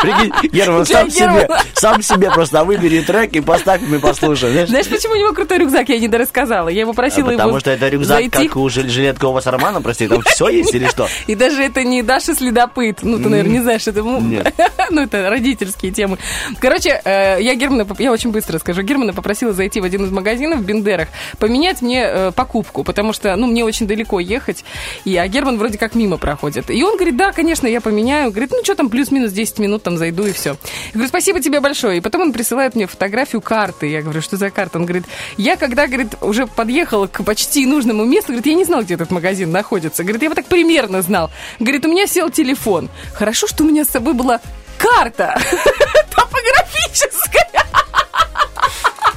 Прикинь, 0.00 0.50
Герман, 0.52 0.84
Для 0.84 0.98
сам 1.00 1.10
себе, 1.10 1.48
сам 1.74 2.02
себе 2.02 2.30
просто 2.30 2.64
выбери 2.64 3.00
трек 3.00 3.32
и 3.32 3.40
поставь, 3.40 3.82
и 3.82 3.86
мы 3.86 3.98
послушаем. 3.98 4.52
знаешь? 4.52 4.68
Знаешь, 4.68 4.86
почему 4.88 5.14
у 5.14 5.16
него 5.16 5.32
крутой 5.32 5.58
рюкзак? 5.58 5.88
Я 5.88 5.98
не 5.98 6.08
дорассказала. 6.08 6.68
Я 6.68 6.80
его 6.80 6.92
А 6.92 6.94
просила 6.94 7.30
Потому 7.30 7.50
его 7.50 7.60
что 7.60 7.70
это 7.70 7.88
рюкзак, 7.88 8.30
как 8.30 8.56
у 8.56 8.68
жил- 8.68 8.88
жилетка 8.88 9.26
у 9.26 9.32
вас 9.32 9.46
Романа, 9.46 9.82
прости, 9.82 10.06
там 10.06 10.22
все 10.22 10.48
есть 10.48 10.74
или 10.74 10.86
что? 10.86 11.08
И 11.26 11.34
даже 11.34 11.62
это 11.62 11.82
не 11.82 12.02
Даша 12.02 12.34
следопыт. 12.34 12.98
Ну, 13.02 13.18
ты, 13.18 13.28
наверное, 13.28 13.52
не 13.52 13.60
знаешь, 13.60 13.86
это... 13.86 14.02
ну, 14.90 15.02
это 15.02 15.30
родительские 15.30 15.92
темы. 15.92 16.18
Короче, 16.60 17.00
э, 17.04 17.38
я 17.40 17.54
Германа, 17.54 17.86
я 17.98 18.12
очень 18.12 18.30
быстро 18.30 18.58
скажу, 18.58 18.82
Германа 18.82 19.12
попросила 19.12 19.52
зайти 19.52 19.80
в 19.80 19.84
один 19.84 20.04
из 20.04 20.10
магазинов 20.10 20.60
в 20.60 20.64
Бендерах, 20.64 21.08
поменять 21.38 21.82
мне 21.82 22.04
э, 22.04 22.32
покупку, 22.32 22.84
потому 22.84 23.12
что, 23.12 23.34
ну, 23.36 23.46
мне 23.46 23.64
очень 23.64 23.86
далеко 23.86 24.20
ехать, 24.20 24.64
и, 25.04 25.16
а 25.16 25.26
Герман 25.28 25.58
вроде 25.58 25.78
как 25.78 25.94
мимо 25.94 26.16
проходит. 26.16 26.70
И 26.76 26.82
он 26.82 26.96
говорит, 26.96 27.16
да, 27.16 27.32
конечно, 27.32 27.66
я 27.66 27.80
поменяю. 27.80 28.30
Говорит, 28.30 28.50
ну, 28.50 28.62
что 28.62 28.74
там, 28.74 28.90
плюс-минус 28.90 29.32
10 29.32 29.60
минут 29.60 29.82
там 29.82 29.96
зайду 29.96 30.26
и 30.26 30.32
все. 30.32 30.50
Я 30.50 30.92
говорю, 30.92 31.08
спасибо 31.08 31.40
тебе 31.40 31.60
большое. 31.60 31.96
И 31.96 32.00
потом 32.02 32.20
он 32.20 32.32
присылает 32.34 32.74
мне 32.74 32.86
фотографию 32.86 33.40
карты. 33.40 33.86
Я 33.86 34.02
говорю, 34.02 34.20
что 34.20 34.36
за 34.36 34.50
карта? 34.50 34.78
Он 34.78 34.84
говорит, 34.84 35.04
я 35.38 35.56
когда, 35.56 35.86
говорит, 35.86 36.08
уже 36.20 36.46
подъехала 36.46 37.06
к 37.06 37.24
почти 37.24 37.64
нужному 37.64 38.04
месту, 38.04 38.32
говорит, 38.32 38.44
я 38.44 38.52
не 38.52 38.66
знал, 38.66 38.82
где 38.82 38.92
этот 38.92 39.10
магазин 39.10 39.50
находится. 39.50 40.02
Говорит, 40.02 40.20
я 40.20 40.28
вот 40.28 40.34
так 40.34 40.44
примерно 40.48 41.00
знал. 41.00 41.30
Говорит, 41.58 41.86
у 41.86 41.88
меня 41.88 42.06
сел 42.06 42.28
телефон. 42.28 42.90
Хорошо, 43.14 43.46
что 43.46 43.64
у 43.64 43.66
меня 43.66 43.86
с 43.86 43.88
собой 43.88 44.12
была 44.12 44.42
карта 44.76 45.40
топографическая. 46.14 47.64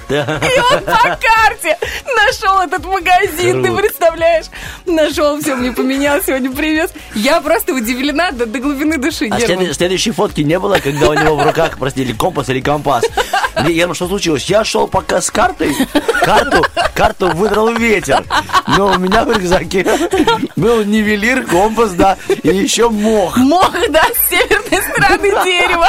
И 0.09 0.59
он 0.73 0.81
по 0.83 0.91
карте 1.19 1.77
нашел 2.25 2.59
этот 2.61 2.83
магазин, 2.85 3.63
ты 3.63 3.71
представляешь? 3.71 4.45
Нашел, 4.85 5.39
все, 5.39 5.55
мне 5.55 5.71
поменял, 5.71 6.19
сегодня 6.25 6.51
привез. 6.51 6.91
Я 7.13 7.41
просто 7.41 7.73
удивлена 7.73 8.31
до, 8.31 8.45
до 8.45 8.59
глубины 8.59 8.97
души, 8.97 9.27
А 9.31 9.39
след- 9.39 9.75
следующей 9.75 10.11
фотки 10.11 10.41
не 10.41 10.57
было, 10.59 10.79
когда 10.79 11.09
у 11.09 11.13
него 11.13 11.35
в 11.35 11.43
руках, 11.45 11.77
прости, 11.77 12.01
или 12.01 12.13
компас, 12.13 12.49
или 12.49 12.59
компас. 12.61 13.03
Мне, 13.61 13.73
Герман, 13.73 13.95
что 13.95 14.07
случилось? 14.07 14.45
Я 14.45 14.63
шел 14.63 14.87
пока 14.87 15.21
с 15.21 15.29
картой, 15.29 15.75
карту, 16.23 16.65
карту 16.95 17.27
выдрал 17.29 17.69
ветер. 17.73 18.23
Но 18.77 18.87
у 18.87 18.97
меня 18.97 19.25
в 19.25 19.31
рюкзаке 19.31 19.85
был 20.55 20.83
нивелир, 20.83 21.45
компас, 21.45 21.91
да, 21.91 22.17
и 22.43 22.49
еще 22.49 22.89
мох. 22.89 23.37
Мох, 23.37 23.71
да, 23.89 24.03
с 24.03 24.29
северной 24.29 24.81
стороны 24.91 25.43
дерева. 25.43 25.87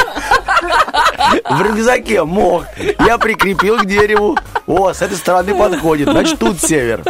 В 1.48 1.62
рюкзаке 1.62 2.24
мох. 2.24 2.64
Я 3.06 3.18
прикрепил 3.18 3.78
к 3.78 3.86
дереву. 3.86 4.09
О, 4.16 4.92
с 4.92 5.02
этой 5.02 5.16
стороны 5.16 5.54
подходит. 5.54 6.08
Значит, 6.08 6.38
тут 6.38 6.60
север. 6.60 7.02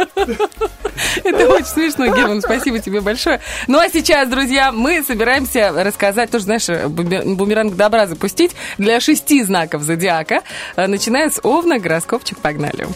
Это 1.23 1.49
очень 1.49 1.65
смешно, 1.65 2.07
Герман, 2.07 2.41
спасибо 2.41 2.79
тебе 2.79 3.01
большое. 3.01 3.39
Ну 3.67 3.79
а 3.79 3.89
сейчас, 3.89 4.29
друзья, 4.29 4.71
мы 4.71 5.03
собираемся 5.03 5.71
рассказать, 5.71 6.29
тоже, 6.31 6.45
знаешь, 6.45 6.67
буме- 6.69 7.35
бумеранг 7.35 7.75
добра 7.75 8.07
запустить 8.07 8.51
для 8.77 8.99
шести 8.99 9.41
знаков 9.43 9.81
зодиака. 9.83 10.41
Э, 10.75 10.87
Начиная 10.87 11.29
с 11.29 11.39
Овна, 11.43 11.79
гороскопчик, 11.79 12.37
погнали. 12.39 12.87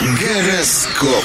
Гороскоп. 0.00 1.24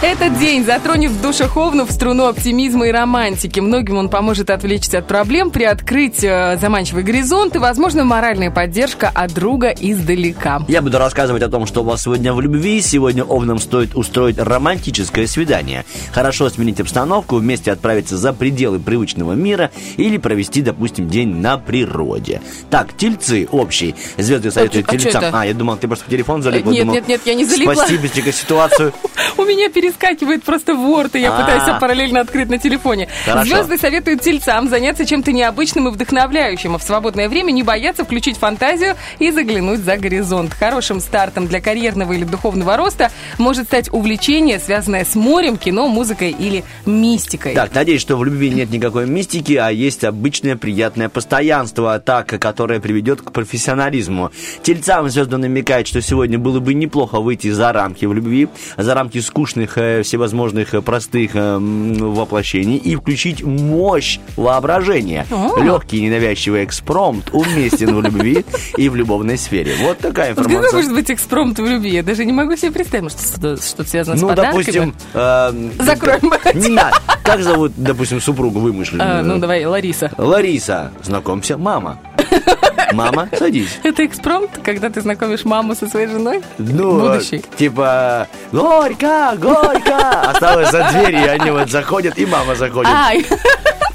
Этот 0.00 0.38
день 0.38 0.64
затронет 0.64 1.10
в 1.10 1.20
душах 1.20 1.56
Овну 1.56 1.84
в 1.84 1.90
струну 1.90 2.26
оптимизма 2.26 2.86
и 2.86 2.92
романтики. 2.92 3.58
Многим 3.58 3.96
он 3.96 4.08
поможет 4.08 4.48
отвлечься 4.48 4.98
от 4.98 5.08
проблем, 5.08 5.50
приоткрыть 5.50 6.22
э, 6.22 6.56
заманчивый 6.60 7.02
горизонт 7.02 7.56
и, 7.56 7.58
возможно, 7.58 8.04
моральная 8.04 8.52
поддержка 8.52 9.10
от 9.12 9.34
друга 9.34 9.70
издалека. 9.70 10.62
Я 10.68 10.82
буду 10.82 10.98
рассказывать 10.98 11.42
о 11.42 11.48
том, 11.48 11.66
что 11.66 11.80
у 11.80 11.84
вас 11.84 12.04
сегодня 12.04 12.32
в 12.32 12.40
любви. 12.40 12.80
Сегодня 12.80 13.24
овнам 13.24 13.58
стоит 13.58 13.96
устроить 13.96 14.38
романтическое 14.38 15.26
свидание. 15.26 15.84
Хорошо 16.12 16.48
сменить 16.48 16.78
обстановку, 16.78 17.34
вместе 17.34 17.72
отправиться 17.72 18.16
за 18.16 18.32
пределы 18.32 18.78
привычного 18.78 19.32
мира 19.32 19.72
или 19.96 20.16
провести, 20.16 20.62
допустим, 20.62 21.08
день 21.08 21.34
на 21.34 21.58
природе. 21.58 22.40
Так, 22.70 22.96
тельцы 22.96 23.48
общий. 23.50 23.96
Звезды 24.16 24.52
советуют 24.52 24.86
А 24.88 24.92
а 24.92 24.96
тельцам. 24.96 25.24
А, 25.32 25.44
я 25.44 25.54
думал, 25.54 25.76
ты 25.76 25.88
просто 25.88 26.04
в 26.04 26.08
телефон 26.08 26.44
залипла. 26.44 26.70
Э, 26.70 26.72
нет, 26.72 26.82
думал, 26.82 26.94
нет, 26.94 27.08
нет, 27.08 27.20
я 27.24 27.34
не 27.34 27.44
залипла. 27.44 27.84
Быстренько 28.00 28.30
ситуацию. 28.30 28.92
У 29.36 29.42
меня 29.42 29.68
перескакивает 29.88 30.42
просто 30.42 30.74
ворд, 30.74 31.14
и 31.16 31.20
я 31.20 31.32
А. 31.34 31.40
пытаюсь 31.40 31.80
параллельно 31.80 32.20
открыть 32.20 32.48
на 32.48 32.58
телефоне. 32.58 33.08
Хорошо. 33.24 33.48
Звезды 33.48 33.78
советуют 33.78 34.22
тельцам 34.22 34.68
заняться 34.68 35.06
чем-то 35.06 35.32
необычным 35.32 35.88
и 35.88 35.90
вдохновляющим, 35.90 36.74
а 36.74 36.78
в 36.78 36.82
свободное 36.82 37.28
время 37.28 37.52
не 37.52 37.62
бояться 37.62 38.04
включить 38.04 38.36
фантазию 38.36 38.96
и 39.18 39.30
заглянуть 39.30 39.80
за 39.80 39.96
горизонт. 39.96 40.52
Хорошим 40.54 41.00
стартом 41.00 41.46
для 41.46 41.60
карьерного 41.60 42.12
или 42.12 42.24
духовного 42.24 42.76
роста 42.76 43.10
может 43.38 43.66
стать 43.66 43.92
увлечение, 43.92 44.58
связанное 44.58 45.04
с 45.04 45.14
морем, 45.14 45.56
кино, 45.56 45.88
музыкой 45.88 46.34
или 46.38 46.64
мистикой. 46.86 47.54
Так, 47.54 47.74
надеюсь, 47.74 48.00
что 48.00 48.16
в 48.16 48.24
любви 48.24 48.50
нет 48.50 48.70
никакой 48.70 49.06
мистики, 49.06 49.54
а 49.54 49.70
есть 49.70 50.04
обычное 50.04 50.56
приятное 50.56 51.08
постоянство, 51.08 51.98
так, 51.98 52.26
которое 52.26 52.80
приведет 52.80 53.22
к 53.22 53.32
профессионализму. 53.32 54.30
Тельцам 54.62 55.08
звезды 55.08 55.36
намекают, 55.36 55.88
что 55.88 56.00
сегодня 56.02 56.38
было 56.38 56.60
бы 56.60 56.74
неплохо 56.74 57.20
выйти 57.20 57.50
за 57.50 57.72
рамки 57.72 58.04
в 58.04 58.12
любви, 58.12 58.48
за 58.76 58.94
рамки 58.94 59.18
скучных 59.20 59.77
всевозможных 60.02 60.74
э, 60.74 60.82
простых 60.82 61.32
э, 61.34 61.58
воплощений 61.58 62.76
и 62.76 62.96
включить 62.96 63.42
мощь 63.42 64.18
воображения. 64.36 65.26
О. 65.30 65.58
Легкий 65.60 66.00
ненавязчивый 66.02 66.64
экспромт 66.64 67.30
уместен 67.32 67.94
в 67.94 68.02
любви 68.02 68.44
и 68.76 68.88
в 68.88 68.96
любовной 68.96 69.38
сфере. 69.38 69.74
Вот 69.80 69.98
такая 69.98 70.34
Вот 70.34 70.38
какой 70.44 70.52
информация. 70.56 70.76
может 70.76 70.94
быть 70.94 71.10
экспромт 71.10 71.58
в 71.58 71.66
любви? 71.66 71.90
Я 71.90 72.02
даже 72.02 72.24
не 72.24 72.32
могу 72.32 72.56
себе 72.56 72.72
представить, 72.72 73.12
что-то, 73.12 73.56
что-то 73.62 73.88
связано 73.88 74.16
с 74.16 74.20
Ну, 74.20 74.28
подарками. 74.28 74.62
допустим... 74.62 74.94
э, 75.14 75.52
Закроем 75.80 76.32
Не 76.54 76.68
надо. 76.68 76.96
Как 77.22 77.42
зовут, 77.42 77.72
допустим, 77.76 78.20
супругу 78.20 78.60
вымышленную? 78.60 79.20
А, 79.20 79.22
ну, 79.22 79.38
давай, 79.38 79.64
Лариса. 79.64 80.10
Лариса, 80.16 80.92
знакомься, 81.02 81.56
мама. 81.58 81.98
Мама, 82.92 83.28
садись. 83.38 83.78
Это 83.82 84.04
экспромт, 84.06 84.50
когда 84.62 84.88
ты 84.90 85.00
знакомишь 85.00 85.44
маму 85.44 85.74
со 85.74 85.86
своей 85.86 86.06
женой? 86.08 86.42
Ну, 86.58 87.00
Будущий. 87.00 87.36
э, 87.36 87.56
типа, 87.56 88.26
горько, 88.52 89.34
горько. 89.36 90.20
Осталось 90.22 90.70
за 90.70 90.88
дверью, 90.90 91.24
и 91.24 91.28
они 91.28 91.50
вот 91.50 91.70
заходят, 91.70 92.18
и 92.18 92.26
мама 92.26 92.54
заходит. 92.54 92.90
Ай, 92.94 93.26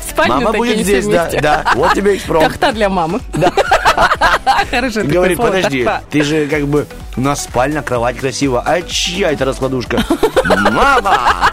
спальню 0.07 0.35
Мама 0.35 0.53
будет 0.53 0.79
здесь, 0.79 1.07
да, 1.07 1.29
да. 1.41 1.65
Вот 1.75 1.93
тебе 1.93 2.15
экспромт. 2.15 2.45
Тахта 2.45 2.71
для 2.71 2.89
мамы. 2.89 3.19
Хорошо, 4.71 5.01
Говорит, 5.03 5.38
подожди, 5.38 5.88
ты 6.09 6.23
же 6.23 6.47
как 6.47 6.67
бы 6.67 6.88
у 7.15 7.21
нас 7.21 7.43
спальня, 7.43 7.81
кровать 7.81 8.17
красиво. 8.17 8.63
А 8.65 8.81
чья 8.81 9.31
это 9.31 9.45
раскладушка? 9.45 10.03
Мама! 10.45 11.51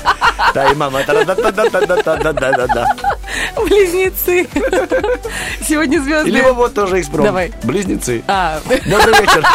Да, 0.55 0.71
и 0.71 0.75
мама. 0.75 1.01
Близнецы. 3.57 4.47
Сегодня 5.67 6.01
звезды. 6.01 6.31
Или 6.31 6.41
вот 6.41 6.75
тоже 6.75 7.01
экспромт. 7.01 7.27
Давай. 7.27 7.53
Близнецы. 7.63 8.23
А. 8.27 8.61
Добрый 8.65 9.21
вечер. 9.21 9.47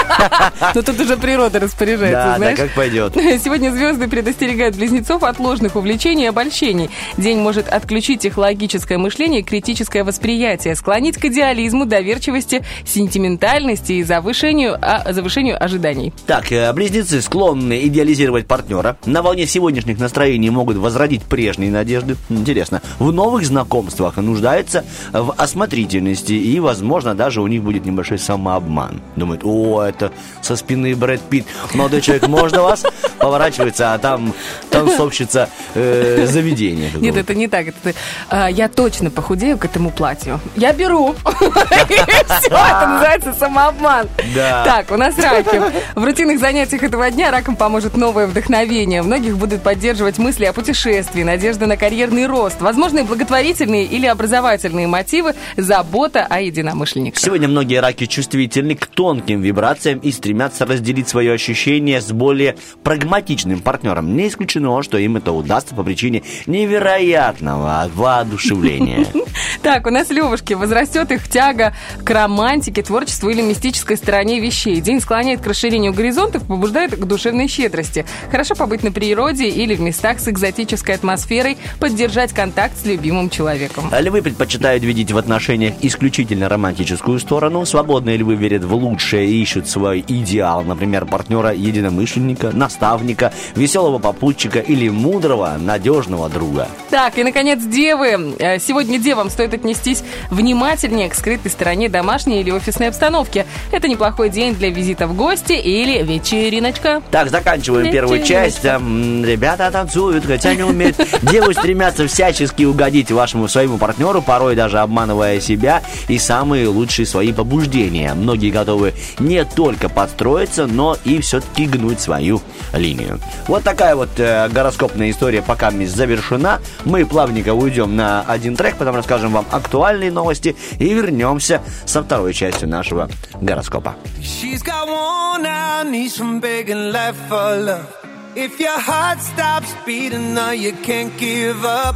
Но 0.74 0.82
тут 0.82 1.00
уже 1.00 1.18
природа 1.18 1.60
распоряжается, 1.60 2.26
да, 2.26 2.38
знаешь? 2.38 2.58
Да, 2.58 2.64
как 2.64 2.74
пойдет. 2.74 3.14
Сегодня 3.16 3.72
звезды 3.72 4.08
предостерегают 4.08 4.76
близнецов 4.76 5.24
от 5.24 5.40
ложных 5.40 5.76
увлечений 5.76 6.26
и 6.26 6.28
обольщений. 6.28 6.90
День 7.18 7.40
может 7.40 7.68
отключить 7.68 8.26
их 8.26 8.38
логическое 8.38 8.98
мышление 8.98 9.42
и 9.42 9.44
критическое 9.44 10.04
восприятие, 10.04 10.76
склонить 10.76 11.18
к 11.18 11.26
идеализму, 11.26 11.86
доверчивости, 11.86 12.64
сентиментальности 12.86 13.94
и 13.94 14.04
завышению, 14.04 14.78
а, 14.82 15.12
завышению 15.12 15.62
ожиданий. 15.62 16.14
Так, 16.28 16.52
э, 16.52 16.72
близнецы 16.74 17.22
склонны 17.22 17.86
идеализировать 17.88 18.48
партнера. 18.48 18.98
На 19.06 19.22
волне 19.22 19.46
сегодняшних 19.46 20.00
настроений 20.00 20.50
могут 20.50 20.78
возродить 20.86 21.24
прежние 21.24 21.72
надежды. 21.72 22.16
Интересно. 22.30 22.80
В 23.00 23.12
новых 23.12 23.44
знакомствах 23.44 24.18
нуждаются 24.18 24.86
в 25.12 25.34
осмотрительности. 25.36 26.34
И, 26.34 26.60
возможно, 26.60 27.16
даже 27.16 27.42
у 27.42 27.48
них 27.48 27.64
будет 27.64 27.86
небольшой 27.86 28.20
самообман. 28.20 29.02
Думают, 29.16 29.42
о, 29.44 29.82
это 29.82 30.12
со 30.44 30.56
спины 30.56 30.96
Брэд 30.96 31.22
Питт. 31.22 31.48
Молодой 31.74 32.02
человек, 32.02 32.28
можно 32.28 32.62
вас? 32.62 32.84
Поворачивается, 33.18 33.96
а 33.96 33.98
там 33.98 34.32
танцовщица 34.70 35.50
э, 35.74 36.28
заведения. 36.28 36.92
Нет, 36.94 37.18
это 37.18 37.34
не 37.34 37.48
так. 37.48 37.70
Это, 37.70 37.94
а, 38.30 38.48
я 38.48 38.70
точно 38.70 39.10
похудею 39.10 39.58
к 39.58 39.66
этому 39.66 39.90
платью. 39.90 40.40
Я 40.56 40.72
беру. 40.72 41.16
Все, 41.26 42.48
это 42.48 42.88
называется 42.88 43.34
самообман. 43.34 44.08
Так, 44.36 44.92
у 44.92 44.98
нас 44.98 45.18
раки. 45.18 45.60
В 45.96 46.04
рутинных 46.04 46.40
занятиях 46.40 46.84
этого 46.84 47.10
дня 47.10 47.32
ракам 47.32 47.56
поможет 47.56 47.98
новое 47.98 48.28
вдохновение. 48.28 49.02
Многих 49.02 49.36
будут 49.36 49.64
поддерживать 49.64 50.20
мысли 50.20 50.46
о 50.46 50.54
путешествии, 50.76 51.24
надежда 51.24 51.68
на 51.68 51.78
карьерный 51.78 52.28
рост, 52.28 52.60
возможные 52.60 53.06
благотворительные 53.06 53.86
или 53.86 54.08
образовательные 54.08 54.88
мотивы, 54.88 55.34
забота 55.56 56.28
о 56.30 56.42
единомышленниках. 56.42 57.18
Сегодня 57.22 57.48
многие 57.48 57.80
раки 57.80 58.06
чувствительны 58.06 58.76
к 58.76 58.86
тонким 58.86 59.40
вибрациям 59.40 60.00
и 60.00 60.12
стремятся 60.12 60.66
разделить 60.66 61.08
свое 61.08 61.32
ощущение 61.32 62.02
с 62.02 62.12
более 62.12 62.58
прагматичным 62.84 63.62
партнером. 63.62 64.18
Не 64.18 64.28
исключено, 64.28 64.84
что 64.84 64.98
им 64.98 65.16
это 65.16 65.32
удастся 65.32 65.74
по 65.76 65.84
причине 65.84 66.24
невероятного 66.46 67.90
воодушевления. 67.94 69.08
Так, 69.62 69.88
у 69.88 69.90
нас 69.90 70.12
Левушки 70.12 70.54
возрастет 70.54 71.12
их 71.12 71.28
тяга 71.28 71.74
к 72.04 72.10
романтике, 72.12 72.84
творчеству 72.84 73.30
или 73.30 73.42
мистической 73.42 73.98
стороне 73.98 74.40
вещей. 74.40 74.80
День 74.80 75.02
склоняет 75.02 75.42
к 75.42 75.48
расширению 75.48 75.92
горизонтов, 75.92 76.44
побуждает 76.46 76.96
к 76.96 77.04
душевной 77.04 77.48
щедрости. 77.48 78.06
Хорошо 78.30 78.54
побыть 78.54 78.84
на 78.84 78.92
природе 78.92 79.50
или 79.50 79.74
в 79.74 79.82
местах 79.82 80.20
с 80.20 80.28
экзотической 80.66 80.96
атмосферой, 80.96 81.58
поддержать 81.80 82.34
контакт 82.34 82.78
с 82.78 82.86
любимым 82.86 83.30
человеком. 83.30 83.86
А 83.92 84.02
Львы 84.02 84.22
предпочитают 84.22 84.84
видеть 84.84 85.12
в 85.12 85.18
отношениях 85.18 85.76
исключительно 85.82 86.50
романтическую 86.50 87.20
сторону. 87.20 87.66
Свободные 87.66 88.18
львы 88.18 88.36
верят 88.36 88.64
в 88.64 88.74
лучшее 88.74 89.28
и 89.28 89.42
ищут 89.42 89.68
свой 89.68 90.04
идеал, 90.08 90.64
например, 90.64 91.06
партнера 91.06 91.54
единомышленника, 91.54 92.52
наставника, 92.52 93.32
веселого 93.56 94.00
попутчика 94.00 94.60
или 94.60 94.90
мудрого, 94.90 95.58
надежного 95.60 96.30
друга. 96.30 96.68
Так, 96.90 97.18
и, 97.18 97.24
наконец, 97.24 97.64
девы. 97.64 98.36
Э, 98.40 98.60
Сегодня 98.60 98.98
девам 98.98 99.30
стоит 99.30 99.54
отнестись 99.54 100.04
внимательнее 100.32 101.10
к 101.10 101.16
скрытой 101.16 101.52
стороне 101.52 101.90
домашней 101.90 102.42
или 102.42 102.52
офисной 102.52 102.88
обстановки. 102.90 103.46
Это 103.72 103.88
неплохой 103.88 104.30
день 104.30 104.56
для 104.56 104.70
визита 104.70 105.08
в 105.08 105.16
гости 105.16 105.54
или 105.54 106.02
вечериночка. 106.02 107.02
Так, 107.12 107.30
заканчиваем 107.30 107.92
первую 107.92 108.24
часть. 108.24 108.64
Ребята 108.64 109.70
танцуют, 109.72 110.26
хотя 110.26 110.55
не 110.56 110.64
умеют. 110.64 110.98
Девы 111.22 111.54
стремятся 111.54 112.08
всячески 112.08 112.64
угодить 112.64 113.12
вашему 113.12 113.48
своему 113.48 113.78
партнеру, 113.78 114.22
порой 114.22 114.56
даже 114.56 114.80
обманывая 114.80 115.40
себя 115.40 115.84
и 116.08 116.18
самые 116.18 116.68
лучшие 116.68 117.06
свои 117.06 117.34
побуждения. 117.34 118.14
Многие 118.14 118.50
готовы 118.50 118.94
не 119.20 119.46
только 119.46 119.90
подстроиться, 119.90 120.68
но 120.68 120.98
и 121.04 121.20
все-таки 121.22 121.66
гнуть 121.66 122.00
свою 122.00 122.42
линию. 122.74 123.20
Вот 123.48 123.64
такая 123.64 123.96
вот 123.96 124.10
э, 124.18 124.50
гороскопная 124.50 125.12
история 125.12 125.42
пока 125.42 125.72
завершена. 125.72 126.62
Мы 126.86 127.06
плавненько 127.06 127.54
уйдем 127.54 127.96
на 127.96 128.22
один 128.22 128.56
трек, 128.56 128.76
потом 128.78 128.96
расскажем 128.96 129.32
вам 129.32 129.46
актуальные 129.52 130.12
новости 130.12 130.56
и 130.80 130.94
вернемся 130.94 131.62
со 131.86 132.04
второй 132.04 132.34
частью 132.34 132.70
нашего 132.70 133.10
гороскопа. 133.42 133.96
She's 134.22 134.64
got 134.64 134.88
worn 134.88 135.46
out 135.46 135.88
knees 135.88 136.16
from 136.18 136.40
begging 136.40 136.92
life 136.92 137.16
for 137.30 137.58
love. 137.58 138.05
If 138.36 138.60
your 138.60 138.78
heart 138.78 139.22
stops 139.22 139.74
beating, 139.86 140.34
now 140.34 140.52
you 140.52 140.74
can't 140.74 141.18
give 141.18 141.64
up. 141.64 141.96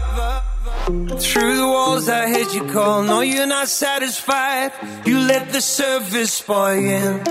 Through 0.86 1.58
the 1.58 1.68
walls, 1.68 2.08
I 2.08 2.30
heard 2.30 2.54
you 2.54 2.64
call. 2.72 3.04
No, 3.04 3.20
you're 3.20 3.46
not 3.46 3.68
satisfied. 3.68 4.72
You 5.06 5.20
let 5.20 5.52
the 5.52 5.60
surface 5.60 6.32
spoil 6.32 6.80
you. 6.80 7.22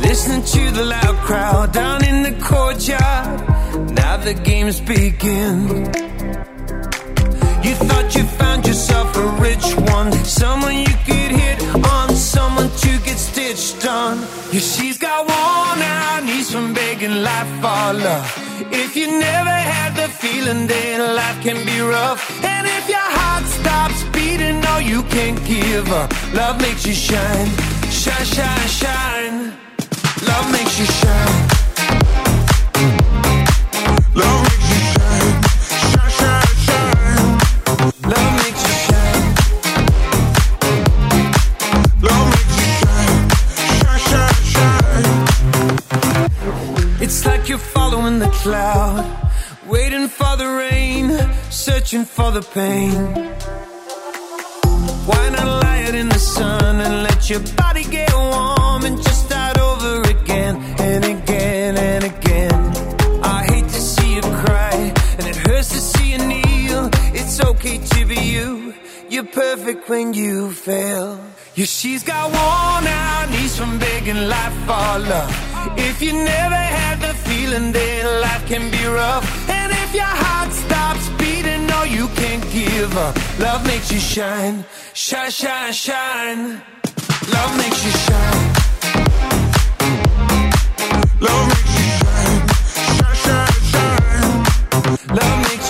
Listening 0.00 0.44
to 0.44 0.70
the 0.70 0.84
loud 0.86 1.16
crowd 1.26 1.72
down 1.72 2.04
in 2.04 2.22
the 2.22 2.42
courtyard. 2.42 3.92
Now 3.92 4.16
the 4.16 4.32
games 4.32 4.80
begin. 4.80 6.09
Life 17.30 17.52
for 17.62 17.86
love. 18.06 18.28
If 18.82 18.90
you 18.98 19.06
never 19.28 19.56
had 19.72 19.90
the 20.00 20.08
feeling, 20.22 20.66
then 20.66 20.96
life 21.20 21.38
can 21.46 21.58
be 21.70 21.78
rough. 21.80 22.20
And 22.52 22.64
if 22.76 22.84
your 22.94 23.08
heart 23.18 23.44
stops 23.58 24.00
beating, 24.14 24.58
no, 24.68 24.74
you 24.78 25.00
can't 25.14 25.40
give 25.52 25.86
up. 26.00 26.08
Love 26.40 26.56
makes 26.66 26.84
you 26.88 26.96
shine, 27.08 27.48
shine, 28.02 28.28
shine, 28.36 28.68
shine. 28.80 29.36
Love 30.30 30.46
makes 30.56 30.74
you 30.80 30.88
shine. 31.00 31.38
Love 34.22 34.49
you're 47.50 47.58
following 47.58 48.20
the 48.20 48.28
cloud, 48.28 49.04
waiting 49.66 50.06
for 50.06 50.36
the 50.36 50.46
rain, 50.46 51.10
searching 51.50 52.04
for 52.04 52.30
the 52.30 52.42
pain. 52.42 52.92
Why 55.08 55.30
not 55.30 55.64
lie 55.64 55.82
out 55.88 55.96
in 55.96 56.08
the 56.08 56.20
sun 56.20 56.80
and 56.80 57.02
let 57.02 57.28
your 57.28 57.40
body 57.56 57.82
get 57.82 58.14
warm 58.14 58.84
and 58.84 58.96
just 59.02 59.26
start 59.26 59.58
over 59.58 60.00
again 60.02 60.62
and 60.78 61.04
again 61.04 61.76
and 61.76 62.04
again? 62.04 62.54
I 63.24 63.42
hate 63.50 63.66
to 63.66 63.80
see 63.80 64.14
you 64.14 64.22
cry, 64.22 64.94
and 65.18 65.26
it 65.26 65.34
hurts 65.34 65.70
to 65.70 65.80
see 65.80 66.12
you 66.12 66.18
kneel. 66.18 66.88
It's 67.12 67.44
okay 67.44 67.78
to 67.78 68.06
be 68.06 68.20
you. 68.34 68.74
You're 69.08 69.24
perfect 69.24 69.88
when 69.88 70.14
you 70.14 70.52
fail. 70.52 71.18
Yeah, 71.56 71.66
she's 71.66 72.04
got 72.04 72.30
worn 72.30 72.86
out 72.86 73.28
knees 73.32 73.56
from 73.58 73.76
begging 73.80 74.28
life 74.28 74.54
for 74.66 74.98
love. 75.10 75.49
If 75.76 76.02
you 76.02 76.12
never 76.12 76.54
had 76.54 77.00
the 77.00 77.14
feeling, 77.28 77.72
then 77.72 78.20
life 78.20 78.46
can 78.46 78.70
be 78.70 78.84
rough. 78.86 79.24
And 79.48 79.72
if 79.72 79.94
your 79.94 80.04
heart 80.04 80.52
stops 80.52 81.08
beating, 81.18 81.66
no, 81.66 81.82
you 81.84 82.08
can't 82.20 82.44
give 82.50 82.96
up. 82.96 83.16
Love 83.38 83.66
makes 83.66 83.92
you 83.92 84.00
shine, 84.00 84.64
shine, 84.94 85.30
shine, 85.30 85.72
shine. 85.72 86.62
Love 87.32 87.56
makes 87.56 87.84
you 87.84 87.92
shine. 88.06 88.52
Love 91.20 91.48
makes 91.52 91.72
you 91.78 91.86
shine, 92.00 92.38
shine, 92.96 93.16
shine, 93.24 93.60
shine. 93.72 95.16
Love 95.16 95.38
makes 95.48 95.69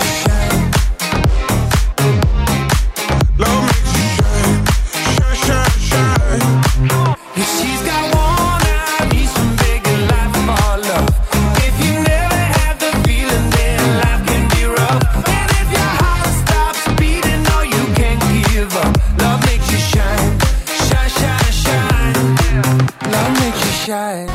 sky 23.91 24.30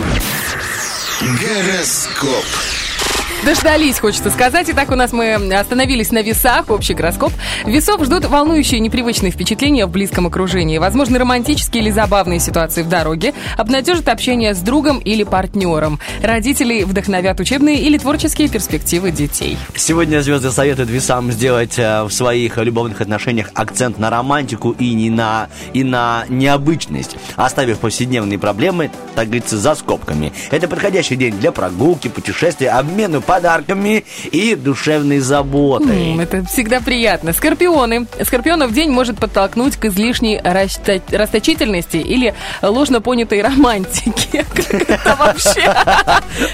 Дождались, 3.47 4.01
хочется 4.01 4.29
сказать. 4.31 4.67
Итак, 4.71 4.91
у 4.91 4.97
нас 4.97 5.13
мы 5.13 5.35
остановились 5.35 6.11
на 6.11 6.21
весах, 6.21 6.69
общий 6.69 6.95
гороскоп. 6.95 7.33
Весов 7.65 8.05
ждут 8.05 8.25
волнующие 8.25 8.81
непривычные 8.81 9.31
впечатления 9.31 9.87
в 9.87 9.91
близком 9.91 10.27
окружении. 10.27 10.79
Возможно, 10.79 11.17
романтические 11.21 11.85
или 11.85 11.93
забавные 11.93 12.41
ситуации 12.41 12.83
в 12.83 12.89
дороге. 12.89 13.35
Обнадежит 13.57 14.09
общение 14.09 14.53
с 14.53 14.59
другом 14.59 14.99
или 14.99 15.23
партнером. 15.23 16.01
Родителей 16.25 16.83
вдохновят 16.83 17.39
учебные 17.39 17.79
или 17.83 17.99
творческие 17.99 18.49
перспективы 18.49 19.13
детей. 19.13 19.57
Сегодня 19.77 20.23
звезды 20.23 20.51
советуют 20.51 20.91
весам 20.91 21.31
сделать 21.31 21.79
э, 21.79 22.03
в 22.03 22.11
своих 22.11 22.57
любовных 22.57 23.01
отношениях 23.01 23.53
акцент 23.55 24.01
на 24.01 24.11
романтику 24.11 24.73
и, 24.73 24.93
не 24.93 25.09
на, 25.09 25.51
и 25.73 25.85
на 25.85 26.25
необычность, 26.29 27.17
оставив 27.37 27.79
повседневные 27.79 28.41
проблемы, 28.41 28.91
так 29.15 29.27
говорится, 29.27 29.57
за 29.57 29.77
скобками. 29.77 30.33
Это 30.51 30.67
подходящий 30.67 31.15
день 31.15 31.39
для 31.39 31.53
прогулки, 31.53 32.09
путешествия, 32.09 32.71
обмену 32.71 33.23
подарками 33.37 34.05
и 34.33 34.55
душевной 34.55 35.18
заботой. 35.18 36.16
Это 36.18 36.44
всегда 36.46 36.81
приятно. 36.81 37.33
Скорпионы. 37.33 38.07
Скорпионов 38.25 38.72
день 38.72 38.90
может 38.90 39.18
подтолкнуть 39.18 39.77
к 39.77 39.85
излишней 39.87 40.40
расточительности 40.40 41.99
или 41.99 42.35
ложно 42.62 43.01
понятой 43.01 43.42
романтике. 43.42 44.44
Как 44.55 44.90
это 44.90 45.16
вообще? 45.18 45.75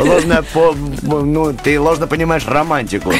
Ложно 0.00 0.44
по... 0.52 0.74
Ну, 1.02 1.52
ты 1.52 1.78
ложно 1.78 2.06
понимаешь 2.06 2.46
романтику. 2.46 3.12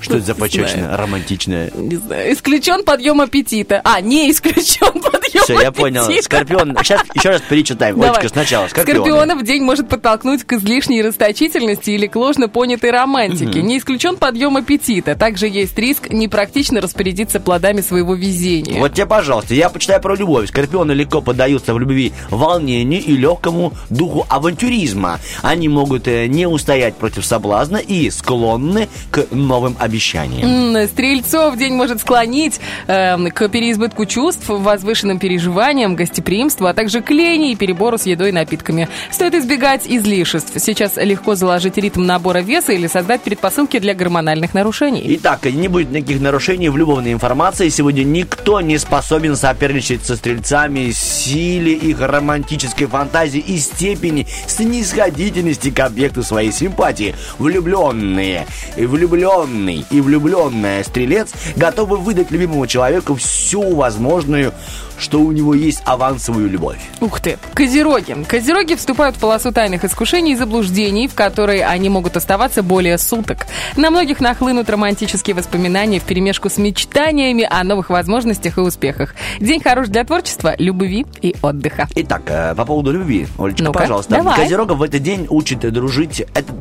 Что 0.00 0.18
это 0.18 0.26
за 0.26 0.34
почечная, 0.34 0.96
романтичная? 0.96 1.70
Не 1.74 1.96
знаю. 1.96 2.32
Исключен 2.32 2.84
подъем 2.84 3.20
аппетита. 3.20 3.80
А, 3.82 4.00
не 4.00 4.30
исключен 4.30 4.92
подъем 5.02 5.25
Все, 5.42 5.60
я 5.60 5.72
понял. 5.72 6.04
Скорпион. 6.22 6.76
Сейчас 6.82 7.02
еще 7.14 7.30
раз 7.30 7.42
перечитаем. 7.42 7.96
Давай. 7.96 8.10
Олечка, 8.10 8.28
сначала. 8.28 8.68
Скорпионы. 8.68 9.00
Скорпионов 9.00 9.42
день 9.44 9.62
может 9.62 9.88
подтолкнуть 9.88 10.44
к 10.44 10.52
излишней 10.54 11.02
расточительности 11.02 11.90
или 11.90 12.06
к 12.06 12.16
ложно 12.16 12.48
понятой 12.48 12.90
романтике. 12.90 13.62
Не 13.62 13.78
исключен 13.78 14.16
подъем 14.16 14.56
аппетита. 14.56 15.14
Также 15.14 15.48
есть 15.48 15.78
риск 15.78 16.10
непрактично 16.10 16.80
распорядиться 16.80 17.40
плодами 17.40 17.80
своего 17.80 18.14
везения. 18.14 18.80
Вот 18.80 18.94
тебе, 18.94 19.06
пожалуйста, 19.06 19.54
я 19.54 19.68
почитаю 19.68 20.00
про 20.00 20.14
любовь. 20.14 20.48
Скорпионы 20.48 20.92
легко 20.92 21.20
поддаются 21.20 21.74
в 21.74 21.78
любви 21.78 22.12
волнению 22.30 23.02
и 23.02 23.16
легкому 23.16 23.72
духу 23.90 24.26
авантюризма. 24.28 25.20
Они 25.42 25.68
могут 25.68 26.08
э, 26.08 26.26
не 26.26 26.46
устоять 26.46 26.94
против 26.96 27.24
соблазна 27.24 27.76
и 27.76 28.10
склонны 28.10 28.88
к 29.10 29.26
новым 29.30 29.76
обещаниям. 29.78 30.86
Стрельцов 30.88 31.56
день 31.56 31.74
может 31.74 32.00
склонить 32.00 32.60
эм, 32.86 33.30
к 33.30 33.48
переизбытку 33.48 34.06
чувств, 34.06 34.44
возвышенным 34.48 35.18
переживаниям, 35.26 35.96
гостеприимству, 35.96 36.66
а 36.66 36.72
также 36.72 37.00
к 37.00 37.10
лени 37.10 37.50
и 37.50 37.56
перебору 37.56 37.98
с 37.98 38.06
едой 38.06 38.28
и 38.28 38.32
напитками. 38.32 38.88
Стоит 39.10 39.34
избегать 39.34 39.82
излишеств. 39.84 40.52
Сейчас 40.56 40.92
легко 40.98 41.34
заложить 41.34 41.76
ритм 41.78 42.06
набора 42.06 42.38
веса 42.38 42.72
или 42.72 42.86
создать 42.86 43.22
предпосылки 43.22 43.80
для 43.80 43.92
гормональных 43.92 44.54
нарушений. 44.54 45.02
Итак, 45.16 45.46
не 45.46 45.66
будет 45.66 45.90
никаких 45.90 46.20
нарушений 46.20 46.68
в 46.68 46.76
любовной 46.76 47.12
информации. 47.12 47.70
Сегодня 47.70 48.04
никто 48.04 48.60
не 48.60 48.78
способен 48.78 49.34
соперничать 49.34 50.04
со 50.04 50.14
стрельцами 50.14 50.92
силе 50.92 51.72
их 51.72 52.00
романтической 52.00 52.86
фантазии 52.86 53.40
и 53.40 53.58
степени 53.58 54.28
снисходительности 54.46 55.70
к 55.70 55.80
объекту 55.80 56.22
своей 56.22 56.52
симпатии. 56.52 57.16
Влюбленные, 57.40 58.46
влюбленный 58.76 59.84
и 59.90 60.00
влюбленная 60.00 60.84
стрелец 60.84 61.32
готовы 61.56 61.96
выдать 61.96 62.30
любимому 62.30 62.68
человеку 62.68 63.16
всю 63.16 63.74
возможную, 63.74 64.52
что 64.98 65.20
у 65.20 65.32
него 65.32 65.54
есть 65.54 65.82
авансовую 65.84 66.48
любовь. 66.50 66.80
Ух 67.00 67.20
ты! 67.20 67.38
Козероги. 67.54 68.24
Козероги 68.28 68.74
вступают 68.74 69.16
в 69.16 69.20
полосу 69.20 69.52
тайных 69.52 69.84
искушений 69.84 70.32
и 70.32 70.36
заблуждений, 70.36 71.08
в 71.08 71.14
которые 71.14 71.66
они 71.66 71.88
могут 71.88 72.16
оставаться 72.16 72.62
более 72.62 72.98
суток. 72.98 73.46
На 73.76 73.90
многих 73.90 74.20
нахлынут 74.20 74.70
романтические 74.70 75.34
воспоминания 75.34 75.98
вперемешку 75.98 76.48
с 76.48 76.58
мечтаниями 76.58 77.46
о 77.48 77.62
новых 77.64 77.90
возможностях 77.90 78.58
и 78.58 78.60
успехах. 78.60 79.14
День 79.40 79.60
хорош 79.62 79.88
для 79.88 80.04
творчества, 80.04 80.54
любви 80.58 81.06
и 81.20 81.34
отдыха. 81.42 81.88
Итак, 81.94 82.22
э, 82.26 82.54
по 82.54 82.64
поводу 82.64 82.92
любви, 82.92 83.26
Олечка, 83.38 83.64
Ну-ка, 83.64 83.80
пожалуйста. 83.80 84.16
давай. 84.16 84.36
Козерогов 84.36 84.78
в 84.78 84.82
этот 84.82 85.02
день 85.02 85.26
учит 85.28 85.60
дружить... 85.72 86.20
Это... 86.34 86.52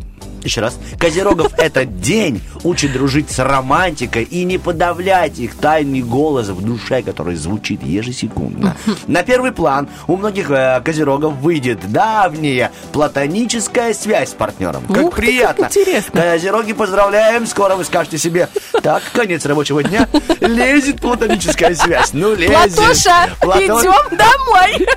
Еще 0.46 0.62
раз. 0.62 0.78
Козерогов 1.00 1.54
этот 1.58 2.00
день 2.00 2.42
учит 2.64 2.94
дружить 2.94 3.32
с 3.32 3.40
романтикой 3.40 4.24
и 4.24 4.44
не 4.44 4.58
подавлять 4.60 5.40
их 5.40 5.56
тайный 5.56 6.02
голос 6.02 6.48
в 6.50 6.64
душе, 6.64 7.02
который 7.02 7.36
звучит 7.36 7.84
ежесекундно. 7.84 8.78
На 9.08 9.24
первый 9.24 9.52
план 9.52 9.90
у 10.08 10.16
многих 10.18 10.52
э, 10.52 10.82
козерогов 10.86 11.34
выйдет 11.38 11.92
давняя 11.92 12.72
платоническая 12.94 13.94
связь 13.96 14.30
с 14.30 14.34
партнером. 14.34 14.84
Как 14.86 14.98
Ух 14.98 14.98
ты, 14.98 15.04
как 15.10 15.16
приятно. 15.16 15.66
интересно. 15.66 16.22
Козероги, 16.22 16.74
поздравляем. 16.74 17.48
Скоро 17.48 17.76
вы 17.76 17.84
скажете 17.84 18.18
себе, 18.20 18.48
так, 18.84 19.02
конец 19.14 19.46
рабочего 19.48 19.82
дня. 19.84 20.08
Лезет 20.42 21.02
платоническая 21.02 21.74
связь. 21.74 22.12
Ну, 22.14 22.36
лезет. 22.36 22.76
Платоша, 22.76 23.30
Платон- 23.42 23.82
идем 23.82 24.18
домой! 24.18 24.88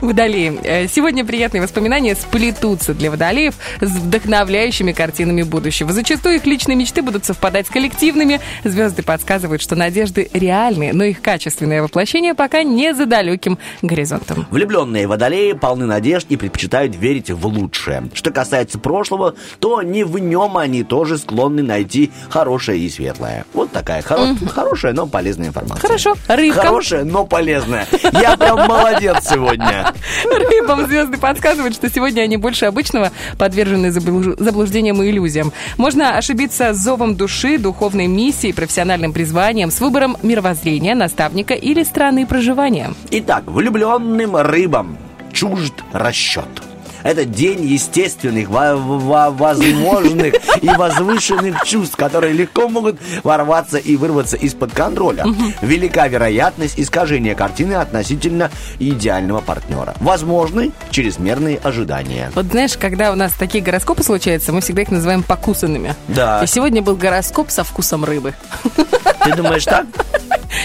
Водолеи. 0.00 0.58
Э, 0.62 0.88
Сегодня 0.88 1.24
приятные 1.24 1.62
воспоминания 1.62 2.14
сплетутся 2.14 2.94
для 2.94 3.10
водолеев 3.10 3.54
с 3.80 3.90
вдохновляющими 3.90 4.92
картинами 4.92 5.42
будущего. 5.42 5.92
Зачастую 5.92 6.36
их 6.36 6.46
личные 6.46 6.76
мечты 6.76 7.02
будут 7.02 7.24
совпадать 7.24 7.66
с 7.66 7.70
коллективными. 7.70 8.40
Звезды 8.64 9.02
подсказывают, 9.02 9.62
что 9.62 9.76
надежды 9.76 10.28
реальные, 10.32 10.92
но 10.92 11.04
их 11.04 11.20
качественное 11.20 11.82
воплощение 11.82 12.34
пока 12.34 12.62
не 12.62 12.94
за 12.94 13.06
далеким 13.06 13.58
горизонтом. 13.82 14.46
Влюбленные 14.50 15.06
водолеи 15.06 15.52
полны 15.52 15.86
надежд 15.86 16.26
и 16.30 16.36
предпочитают 16.36 16.96
верить 16.96 17.30
в 17.30 17.46
лучшее. 17.46 18.08
Что 18.14 18.30
касается 18.30 18.78
прошлого, 18.78 19.34
то 19.60 19.82
не 19.82 20.04
в 20.04 20.18
нем 20.18 20.56
они 20.56 20.82
тоже 20.84 21.18
склонны 21.18 21.62
найти 21.62 22.10
хорошее 22.28 22.80
и 22.80 22.88
светлое. 22.88 23.44
Вот 23.52 23.72
такая 23.72 24.02
хоро- 24.02 24.36
хорошая, 24.48 24.92
но 24.92 25.06
полезная 25.06 25.48
информация. 25.48 25.80
Хорошо. 25.80 26.14
Рыбкам. 26.28 26.62
Хорошая, 26.62 27.04
но 27.04 27.24
полезная. 27.26 27.86
Я 28.12 28.36
прям 28.36 28.66
молодец 28.68 29.28
сегодня. 29.28 29.92
Рыбам 30.24 30.86
звезды 30.86 31.18
подсказывают, 31.18 31.74
что 31.74 31.88
сегодня 31.90 32.22
они 32.22 32.36
больше 32.36 32.66
обычного 32.66 33.12
подвержены 33.56 33.86
заблуж- 33.90 34.36
заблуждениям 34.38 35.02
и 35.02 35.08
иллюзиям. 35.08 35.52
Можно 35.78 36.18
ошибиться 36.18 36.74
с 36.74 36.76
зовом 36.76 37.16
души, 37.16 37.58
духовной 37.58 38.06
миссией, 38.06 38.52
профессиональным 38.52 39.12
призванием, 39.12 39.70
с 39.70 39.80
выбором 39.80 40.16
мировоззрения, 40.22 40.94
наставника 40.94 41.54
или 41.54 41.82
страны 41.84 42.26
проживания. 42.26 42.92
Итак, 43.10 43.44
влюбленным 43.46 44.36
рыбам 44.36 44.98
чужд 45.32 45.74
расчет. 45.92 46.48
Это 47.06 47.24
день 47.24 47.64
естественных, 47.64 48.48
во- 48.48 48.74
во- 48.76 49.30
возможных 49.30 50.34
и 50.60 50.68
возвышенных 50.68 51.62
чувств, 51.64 51.94
которые 51.96 52.32
легко 52.32 52.68
могут 52.68 52.96
ворваться 53.22 53.78
и 53.78 53.94
вырваться 53.96 54.36
из-под 54.36 54.72
контроля. 54.72 55.24
Велика 55.62 56.08
вероятность 56.08 56.80
искажения 56.80 57.36
картины 57.36 57.74
относительно 57.74 58.50
идеального 58.80 59.40
партнера. 59.40 59.94
Возможны 60.00 60.72
чрезмерные 60.90 61.58
ожидания. 61.62 62.32
Вот 62.34 62.46
знаешь, 62.46 62.76
когда 62.76 63.12
у 63.12 63.14
нас 63.14 63.32
такие 63.34 63.62
гороскопы 63.62 64.02
случаются, 64.02 64.52
мы 64.52 64.60
всегда 64.60 64.82
их 64.82 64.90
называем 64.90 65.22
покусанными. 65.22 65.94
Да. 66.08 66.42
И 66.42 66.46
сегодня 66.48 66.82
был 66.82 66.96
гороскоп 66.96 67.50
со 67.50 67.62
вкусом 67.62 68.04
рыбы. 68.04 68.34
Ты 69.24 69.32
думаешь 69.34 69.64
так? 69.64 69.86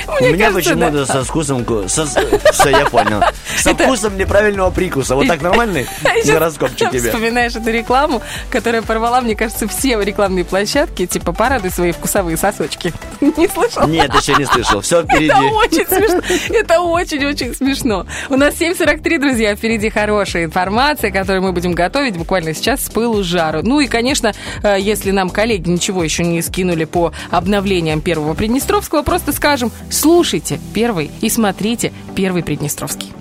У 0.07 0.23
Мне 0.23 0.33
меня 0.33 0.49
кажется, 0.51 0.71
почему-то 0.73 1.05
со 1.05 1.23
вкусом... 1.23 1.65
ку- 1.65 1.87
со- 1.87 2.05
Все, 2.05 2.69
я 2.69 2.85
понял. 2.85 3.21
Со 3.57 3.73
вкусом 3.73 4.17
неправильного 4.17 4.69
прикуса. 4.71 5.15
Вот 5.15 5.27
так 5.27 5.41
нормальный 5.41 5.85
А 6.03 6.21
гороскопчик 6.33 6.89
тебе? 6.91 7.11
Вспоминаешь 7.11 7.55
эту 7.55 7.71
рекламу, 7.71 8.21
которая 8.49 8.81
порвала, 8.81 9.21
мне 9.21 9.35
кажется, 9.35 9.67
все 9.67 9.99
рекламные 10.01 10.45
площадки, 10.45 11.05
типа 11.05 11.33
порадуй 11.33 11.71
свои 11.71 11.91
вкусовые 11.91 12.37
сосочки. 12.37 12.93
Не 13.21 13.47
слышал? 13.47 13.87
Нет, 13.87 14.13
еще 14.13 14.33
не 14.35 14.45
слышал. 14.45 14.81
Все 14.81 15.03
впереди. 15.03 15.25
Это 15.25 15.41
очень 15.41 15.85
смешно. 15.85 16.21
Это 16.49 16.81
очень-очень 16.81 17.55
смешно. 17.55 18.05
У 18.29 18.35
нас 18.35 18.55
7.43, 18.55 19.19
друзья. 19.19 19.55
Впереди 19.55 19.89
хорошая 19.89 20.45
информация, 20.45 21.11
которую 21.11 21.43
мы 21.43 21.51
будем 21.51 21.73
готовить 21.73 22.17
буквально 22.17 22.53
сейчас 22.53 22.85
с 22.85 22.89
пылу 22.89 23.23
с 23.23 23.25
жару. 23.25 23.61
Ну 23.63 23.79
и, 23.79 23.87
конечно, 23.87 24.33
э, 24.63 24.77
если 24.79 25.11
нам 25.11 25.29
коллеги 25.29 25.69
ничего 25.69 26.03
еще 26.03 26.23
не 26.23 26.41
скинули 26.41 26.85
по 26.85 27.13
обновлениям 27.29 28.01
первого 28.01 28.33
Приднестровского, 28.33 29.03
просто 29.03 29.31
скажем, 29.33 29.71
слушайте 29.89 30.59
первый 30.73 31.11
и 31.21 31.29
смотрите 31.29 31.93
первый 32.15 32.43
Приднестровский. 32.43 33.13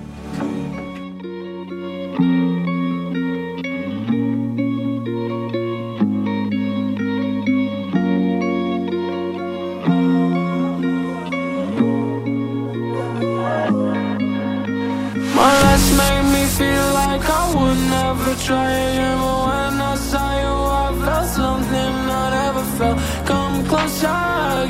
My 2.20 2.49
never 18.30 18.42
try 18.42 18.70
again 18.70 19.18
But 19.18 19.46
when 19.46 19.80
I 19.80 19.94
saw 19.96 20.30
you 20.42 20.54
I 20.82 21.04
felt 21.04 21.28
something 21.28 21.94
I'd 22.22 22.34
ever 22.48 22.64
felt. 22.76 23.26
Come 23.26 23.66
closer, 23.66 24.06
I'll 24.06 24.66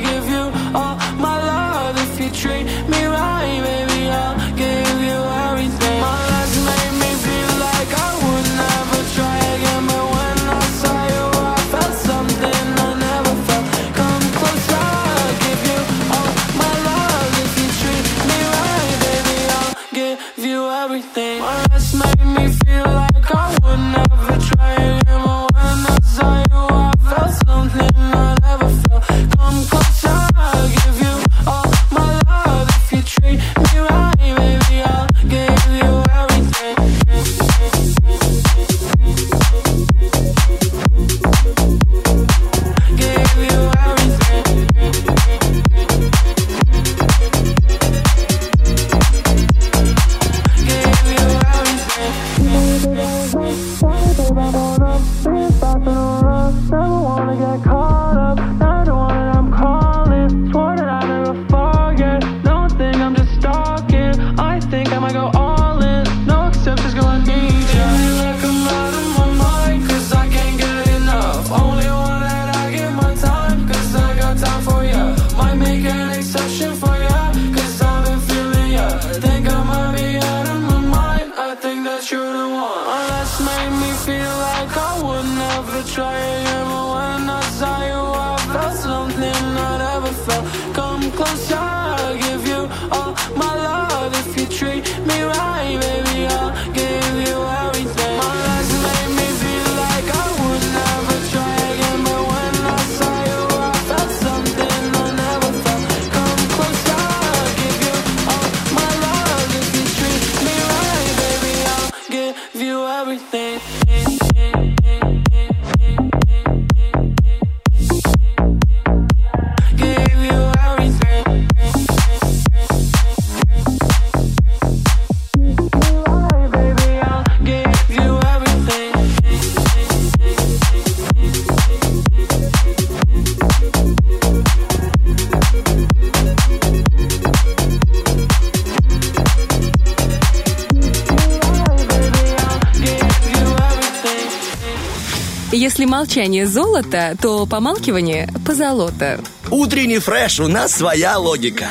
молчание 146.05 146.47
золото, 146.47 147.15
то 147.21 147.45
помалкивание 147.45 148.27
позолото. 148.43 149.19
Утренний 149.51 149.99
фреш, 149.99 150.39
у 150.39 150.47
нас 150.47 150.71
своя 150.75 151.15
логика. 151.19 151.67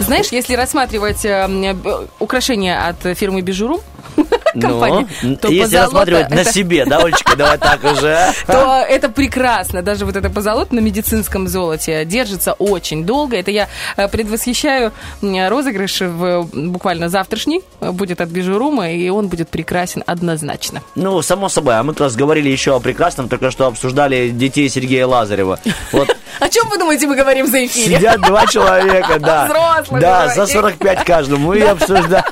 Знаешь, 0.00 0.32
если 0.32 0.54
рассматривать 0.56 1.24
э, 1.24 1.72
б- 1.72 2.08
украшения 2.18 2.88
от 2.88 3.16
фирмы 3.16 3.42
Бижурум, 3.42 3.80
Ну, 4.56 4.60
компании, 4.60 5.34
то 5.36 5.48
если 5.48 5.76
рассматривать 5.76 6.30
на 6.30 6.44
себе, 6.44 6.84
да, 6.84 6.98
Олечка, 6.98 7.36
давай 7.36 7.58
так 7.58 7.82
уже. 7.84 8.32
то 8.46 8.84
это 8.88 9.08
прекрасно. 9.08 9.82
Даже 9.82 10.04
вот 10.04 10.14
это 10.16 10.30
позолота 10.30 10.74
на 10.74 10.80
медицинском 10.80 11.48
золоте 11.48 12.04
держится 12.04 12.52
очень 12.54 13.04
долго. 13.04 13.36
Это 13.36 13.50
я 13.52 13.68
э, 13.96 14.08
предвосхищаю 14.08 14.92
розыгрыш 15.22 16.00
в 16.00 16.48
буквально 16.52 17.08
завтрашний. 17.08 17.62
Будет 17.92 18.20
от 18.20 18.28
Бижурума, 18.28 18.90
и 18.90 19.08
он 19.08 19.28
будет 19.28 19.48
прекрасен 19.48 20.02
однозначно. 20.06 20.82
Ну, 20.94 21.22
само 21.22 21.48
собой, 21.48 21.78
а 21.78 21.82
мы 21.82 21.94
раз 21.94 22.16
говорили 22.16 22.48
еще 22.48 22.74
о 22.76 22.80
прекрасном, 22.80 23.28
только 23.28 23.50
что 23.50 23.66
обсуждали 23.66 24.30
детей 24.30 24.68
Сергея 24.68 25.06
Лазарева. 25.06 25.58
Вот 25.92 26.16
О 26.40 26.48
чем 26.48 26.68
вы 26.68 26.78
думаете, 26.78 27.06
мы 27.06 27.16
говорим 27.16 27.46
за 27.46 27.64
эфире? 27.66 27.96
сидят 27.98 28.20
два 28.20 28.46
человека, 28.50 29.18
да. 29.18 29.44
Взрослых 29.46 30.00
Да, 30.00 30.28
за 30.34 30.46
45 30.46 31.04
каждому 31.04 31.52
и 31.52 31.60
обсуждаем. 31.60 32.24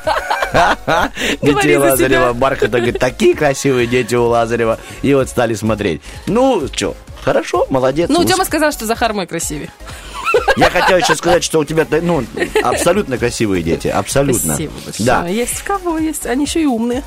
Детей 1.43 1.77
Лазарева. 1.77 2.33
Бархата 2.33 2.79
говорит, 2.79 2.99
такие 2.99 3.35
красивые 3.35 3.87
дети 3.87 4.15
у 4.15 4.25
Лазарева. 4.27 4.79
И 5.03 5.15
вот 5.15 5.29
стали 5.29 5.55
смотреть. 5.55 6.03
Ну, 6.27 6.67
что, 6.73 6.95
хорошо, 7.23 7.67
молодец. 7.71 8.11
Ну, 8.11 8.25
Тёма 8.25 8.45
сказал, 8.45 8.73
что 8.73 8.87
Захар 8.87 9.13
мой 9.13 9.27
красивее. 9.27 9.71
Я 10.57 10.71
хотел 10.71 10.99
еще 10.99 11.15
сказать, 11.15 11.45
что 11.45 11.61
у 11.61 11.65
тебя, 11.65 11.87
ну, 12.03 12.25
абсолютно 12.63 13.19
красивые 13.19 13.63
дети, 13.63 13.89
абсолютно. 13.89 14.55
Спасибо 14.55 14.73
большое. 14.85 15.07
Да. 15.07 15.27
Есть 15.27 15.59
в 15.59 15.65
кого 15.65 15.99
есть. 15.99 16.27
Они 16.27 16.45
еще 16.45 16.63
и 16.63 16.67
умные. 16.67 17.03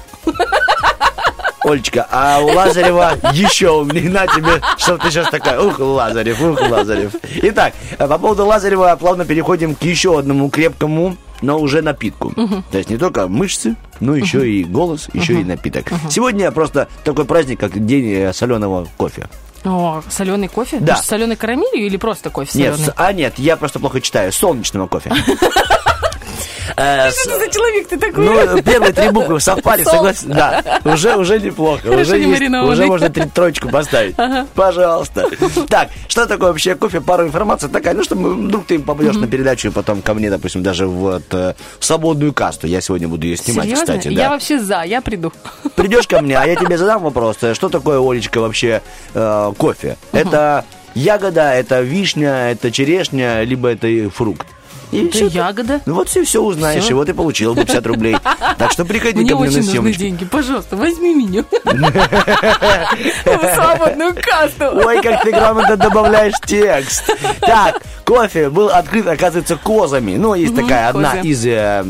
Олечка, 1.63 2.07
а 2.11 2.41
у 2.41 2.47
Лазарева 2.53 3.17
еще 3.33 3.71
умнее. 3.71 4.09
На 4.09 4.27
тебе, 4.27 4.61
что 4.77 4.97
ты 4.97 5.09
сейчас 5.09 5.29
такая, 5.31 5.59
ух, 5.59 5.79
Лазарев, 5.79 6.39
ух, 6.39 6.61
Лазарев. 6.61 7.13
Итак, 7.41 7.73
э, 7.97 8.07
по 8.07 8.19
поводу 8.19 8.45
Лазарева 8.45 8.95
плавно 8.99 9.25
переходим 9.25 9.73
к 9.73 9.81
еще 9.81 10.19
одному 10.19 10.49
крепкому, 10.49 11.17
но 11.41 11.59
уже 11.59 11.81
напитку. 11.81 12.33
То 12.71 12.77
есть 12.77 12.91
не 12.91 12.97
только 12.97 13.27
мышцы, 13.27 13.75
но 13.99 14.15
еще 14.15 14.47
и 14.47 14.63
голос, 14.63 15.09
еще 15.13 15.41
и 15.41 15.43
напиток. 15.43 15.87
Сегодня 16.09 16.51
просто 16.51 16.87
такой 17.03 17.25
праздник, 17.25 17.59
как 17.59 17.83
день 17.83 18.31
соленого 18.31 18.87
кофе. 18.95 19.27
О, 19.65 20.01
соленый 20.09 20.47
кофе? 20.47 20.77
Да. 20.79 20.95
С 20.97 21.05
соленой 21.07 21.35
карамелью 21.35 21.85
или 21.87 21.97
просто 21.97 22.29
кофе 22.29 22.57
Нет, 22.57 22.75
соленый? 22.75 22.91
с- 22.91 22.93
а 22.95 23.11
нет, 23.13 23.33
я 23.39 23.57
просто 23.57 23.79
плохо 23.79 23.99
читаю. 23.99 24.31
Солнечного 24.31 24.87
кофе. 24.87 25.11
Э, 26.77 27.09
Что 27.11 27.39
за 27.39 27.47
человек 27.49 27.87
ты 27.87 27.97
такой? 27.97 28.25
Ну, 28.25 28.61
первые 28.61 28.93
три 28.93 29.09
буквы 29.09 29.39
совпали, 29.39 29.83
согласен. 29.83 30.29
Да, 30.29 30.63
уже, 30.85 31.15
уже 31.15 31.39
неплохо. 31.39 31.87
Уже, 31.87 32.17
не 32.19 32.31
есть- 32.31 32.41
уже 32.43 32.85
можно 32.85 33.09
три 33.09 33.23
троечку 33.25 33.69
поставить. 33.69 34.15
Пожалуйста. 34.55 35.27
Так, 35.69 35.89
что 36.07 36.25
такое 36.25 36.49
вообще 36.49 36.75
кофе? 36.75 37.01
Пару 37.01 37.25
информации 37.27 37.67
такая, 37.67 37.93
ну, 37.93 38.03
что 38.03 38.15
вдруг 38.15 38.65
ты 38.65 38.79
попадешь 38.79 39.15
на 39.15 39.27
передачу 39.27 39.67
и 39.67 39.71
потом 39.71 40.01
ко 40.01 40.13
мне, 40.13 40.29
допустим, 40.29 40.63
даже 40.63 40.87
в 40.87 40.91
вот, 41.05 41.23
э, 41.33 41.53
свободную 41.79 42.33
касту. 42.33 42.67
Я 42.67 42.81
сегодня 42.81 43.07
буду 43.07 43.25
ее 43.27 43.37
снимать, 43.37 43.65
Серьезно? 43.65 43.85
кстати. 43.85 44.07
Я 44.07 44.23
Да. 44.25 44.29
вообще 44.29 44.59
за, 44.59 44.81
я 44.83 45.01
приду. 45.01 45.31
Придешь 45.75 46.07
ко 46.07 46.21
мне, 46.21 46.37
а 46.37 46.45
я 46.45 46.55
тебе 46.55 46.77
задам 46.77 47.03
вопрос. 47.03 47.37
э, 47.41 47.53
Что 47.53 47.69
такое, 47.69 47.99
Олечка, 47.99 48.39
вообще 48.39 48.81
э, 49.13 49.53
кофе? 49.57 49.97
Это 50.11 50.65
ягода, 50.95 51.51
это 51.53 51.81
вишня, 51.81 52.51
это 52.51 52.71
черешня, 52.71 53.43
либо 53.43 53.69
это 53.69 54.09
фрукт. 54.09 54.47
И 54.91 55.05
Это 55.07 55.11
всё. 55.17 55.27
ягода. 55.27 55.81
Ну 55.85 55.93
вот 55.95 56.09
все, 56.09 56.23
все 56.23 56.41
узнаешь, 56.41 56.83
Всё. 56.83 56.91
и 56.91 56.93
вот 56.93 57.09
и 57.09 57.13
получил 57.13 57.53
бы 57.53 57.61
50 57.61 57.85
рублей. 57.87 58.15
Так 58.57 58.71
что 58.71 58.85
приходи 58.85 59.19
Мне 59.21 59.29
ко 59.31 59.35
мне 59.35 59.43
очень 59.47 59.51
на 59.57 59.57
нужны 59.59 59.71
съемочку. 59.71 59.99
деньги. 59.99 60.25
Пожалуйста, 60.25 60.75
возьми 60.77 61.13
меня. 61.13 61.43
В 63.25 63.55
свободную 63.55 64.15
касту. 64.15 64.65
Ой, 64.85 65.01
как 65.01 65.23
ты 65.23 65.31
грамотно 65.31 65.75
добавляешь 65.77 66.35
текст. 66.45 67.03
Так, 67.41 67.81
кофе 68.05 68.49
был 68.49 68.69
открыт, 68.69 69.07
оказывается, 69.07 69.55
козами. 69.57 70.15
Ну, 70.17 70.33
есть 70.35 70.55
такая 70.55 70.89
одна 70.89 71.19
из, 71.21 71.45
э, 71.45 71.83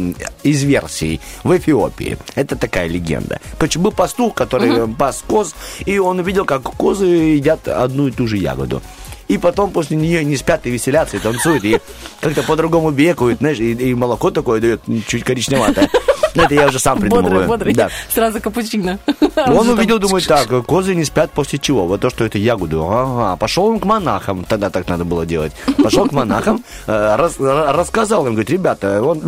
из 0.43 0.63
версий 0.63 1.19
в 1.43 1.55
Эфиопии. 1.55 2.17
Это 2.35 2.55
такая 2.55 2.87
легенда. 2.87 3.39
Короче, 3.57 3.79
был 3.79 3.91
пастух, 3.91 4.33
который 4.33 4.87
пас 4.87 5.23
коз, 5.27 5.53
и 5.85 5.97
он 5.99 6.19
увидел, 6.19 6.45
как 6.45 6.63
козы 6.63 7.05
едят 7.05 7.67
одну 7.67 8.07
и 8.07 8.11
ту 8.11 8.27
же 8.27 8.37
ягоду. 8.37 8.81
И 9.27 9.37
потом 9.37 9.71
после 9.71 9.97
нее 9.97 10.23
не 10.23 10.37
спят 10.37 10.61
и 10.65 10.69
веселятся, 10.69 11.17
и 11.17 11.19
танцуют, 11.19 11.63
и 11.63 11.79
как-то 12.21 12.43
по-другому 12.43 12.91
бегают, 12.91 13.39
знаешь, 13.39 13.59
и, 13.59 13.71
и 13.73 13.93
молоко 13.95 14.29
такое 14.31 14.61
дает, 14.61 14.81
чуть 15.07 15.23
коричневатое. 15.23 15.89
Но 16.35 16.43
это 16.43 16.53
я 16.53 16.67
уже 16.67 16.79
сам 16.79 16.99
Бодрый, 16.99 17.11
придумываю. 17.21 17.47
бодрый. 17.47 17.73
Да. 17.73 17.89
Сразу 18.13 18.41
капучино. 18.41 18.99
Он 19.37 19.69
увидел, 19.69 19.99
думает, 19.99 20.27
так, 20.27 20.47
козы 20.65 20.93
не 20.93 21.05
спят 21.05 21.31
после 21.31 21.57
чего? 21.59 21.87
Вот 21.87 22.01
то, 22.01 22.09
что 22.09 22.25
это 22.25 22.37
ягоду. 22.37 22.85
Ага, 22.89 23.37
пошел 23.37 23.65
он 23.67 23.79
к 23.79 23.85
монахам, 23.85 24.43
тогда 24.43 24.69
так 24.69 24.87
надо 24.89 25.05
было 25.05 25.25
делать. 25.25 25.53
Пошел 25.81 26.07
к 26.07 26.11
монахам, 26.11 26.63
э, 26.87 27.15
рас- 27.15 27.37
ра- 27.39 27.71
рассказал 27.71 28.25
им, 28.27 28.33
говорит, 28.33 28.49
ребята, 28.49 29.01
он, 29.01 29.21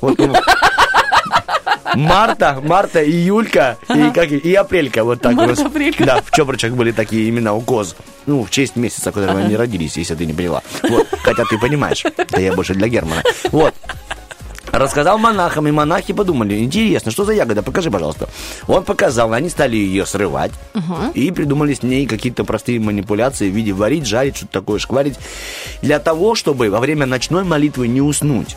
вот, 0.00 0.18
ну, 0.18 0.34
Марта, 1.94 2.60
Марта, 2.64 3.04
июлька 3.04 3.78
и, 3.88 4.10
как, 4.10 4.30
и- 4.32 4.54
апрелька, 4.54 5.04
вот 5.04 5.20
так 5.20 5.34
Марта, 5.34 5.52
у 5.52 5.56
нас. 5.56 5.66
апрелька. 5.66 6.04
Да, 6.04 6.22
в 6.24 6.30
Чебрачах 6.30 6.72
были 6.72 6.92
такие 6.92 7.28
имена 7.28 7.52
у 7.54 7.60
коз. 7.60 7.96
Ну, 8.26 8.44
в 8.44 8.50
честь 8.50 8.76
месяца, 8.76 9.10
в 9.10 9.14
котором 9.14 9.36
они 9.36 9.56
родились, 9.56 9.96
если 9.96 10.14
ты 10.14 10.26
не 10.26 10.32
поняла. 10.32 10.62
Вот, 10.82 11.08
хотя 11.22 11.44
ты 11.44 11.58
понимаешь, 11.58 12.04
это 12.04 12.40
я 12.40 12.52
больше 12.52 12.74
для 12.74 12.88
Германа. 12.88 13.22
Вот. 13.50 13.74
Рассказал 14.72 15.18
монахам, 15.18 15.66
и 15.66 15.72
монахи 15.72 16.12
подумали, 16.12 16.56
интересно, 16.58 17.10
что 17.10 17.24
за 17.24 17.32
ягода, 17.32 17.60
покажи, 17.60 17.90
пожалуйста. 17.90 18.28
Он 18.68 18.84
показал, 18.84 19.32
они 19.32 19.48
стали 19.48 19.76
ее 19.76 20.06
срывать 20.06 20.52
и 21.14 21.32
придумали 21.32 21.74
с 21.74 21.82
ней 21.82 22.06
какие-то 22.06 22.44
простые 22.44 22.78
манипуляции 22.78 23.50
в 23.50 23.54
виде 23.54 23.72
варить, 23.72 24.06
жарить, 24.06 24.36
что-то 24.36 24.52
такое 24.52 24.78
шкварить, 24.78 25.16
для 25.82 25.98
того, 25.98 26.36
чтобы 26.36 26.70
во 26.70 26.78
время 26.78 27.04
ночной 27.06 27.42
молитвы 27.42 27.88
не 27.88 28.00
уснуть. 28.00 28.56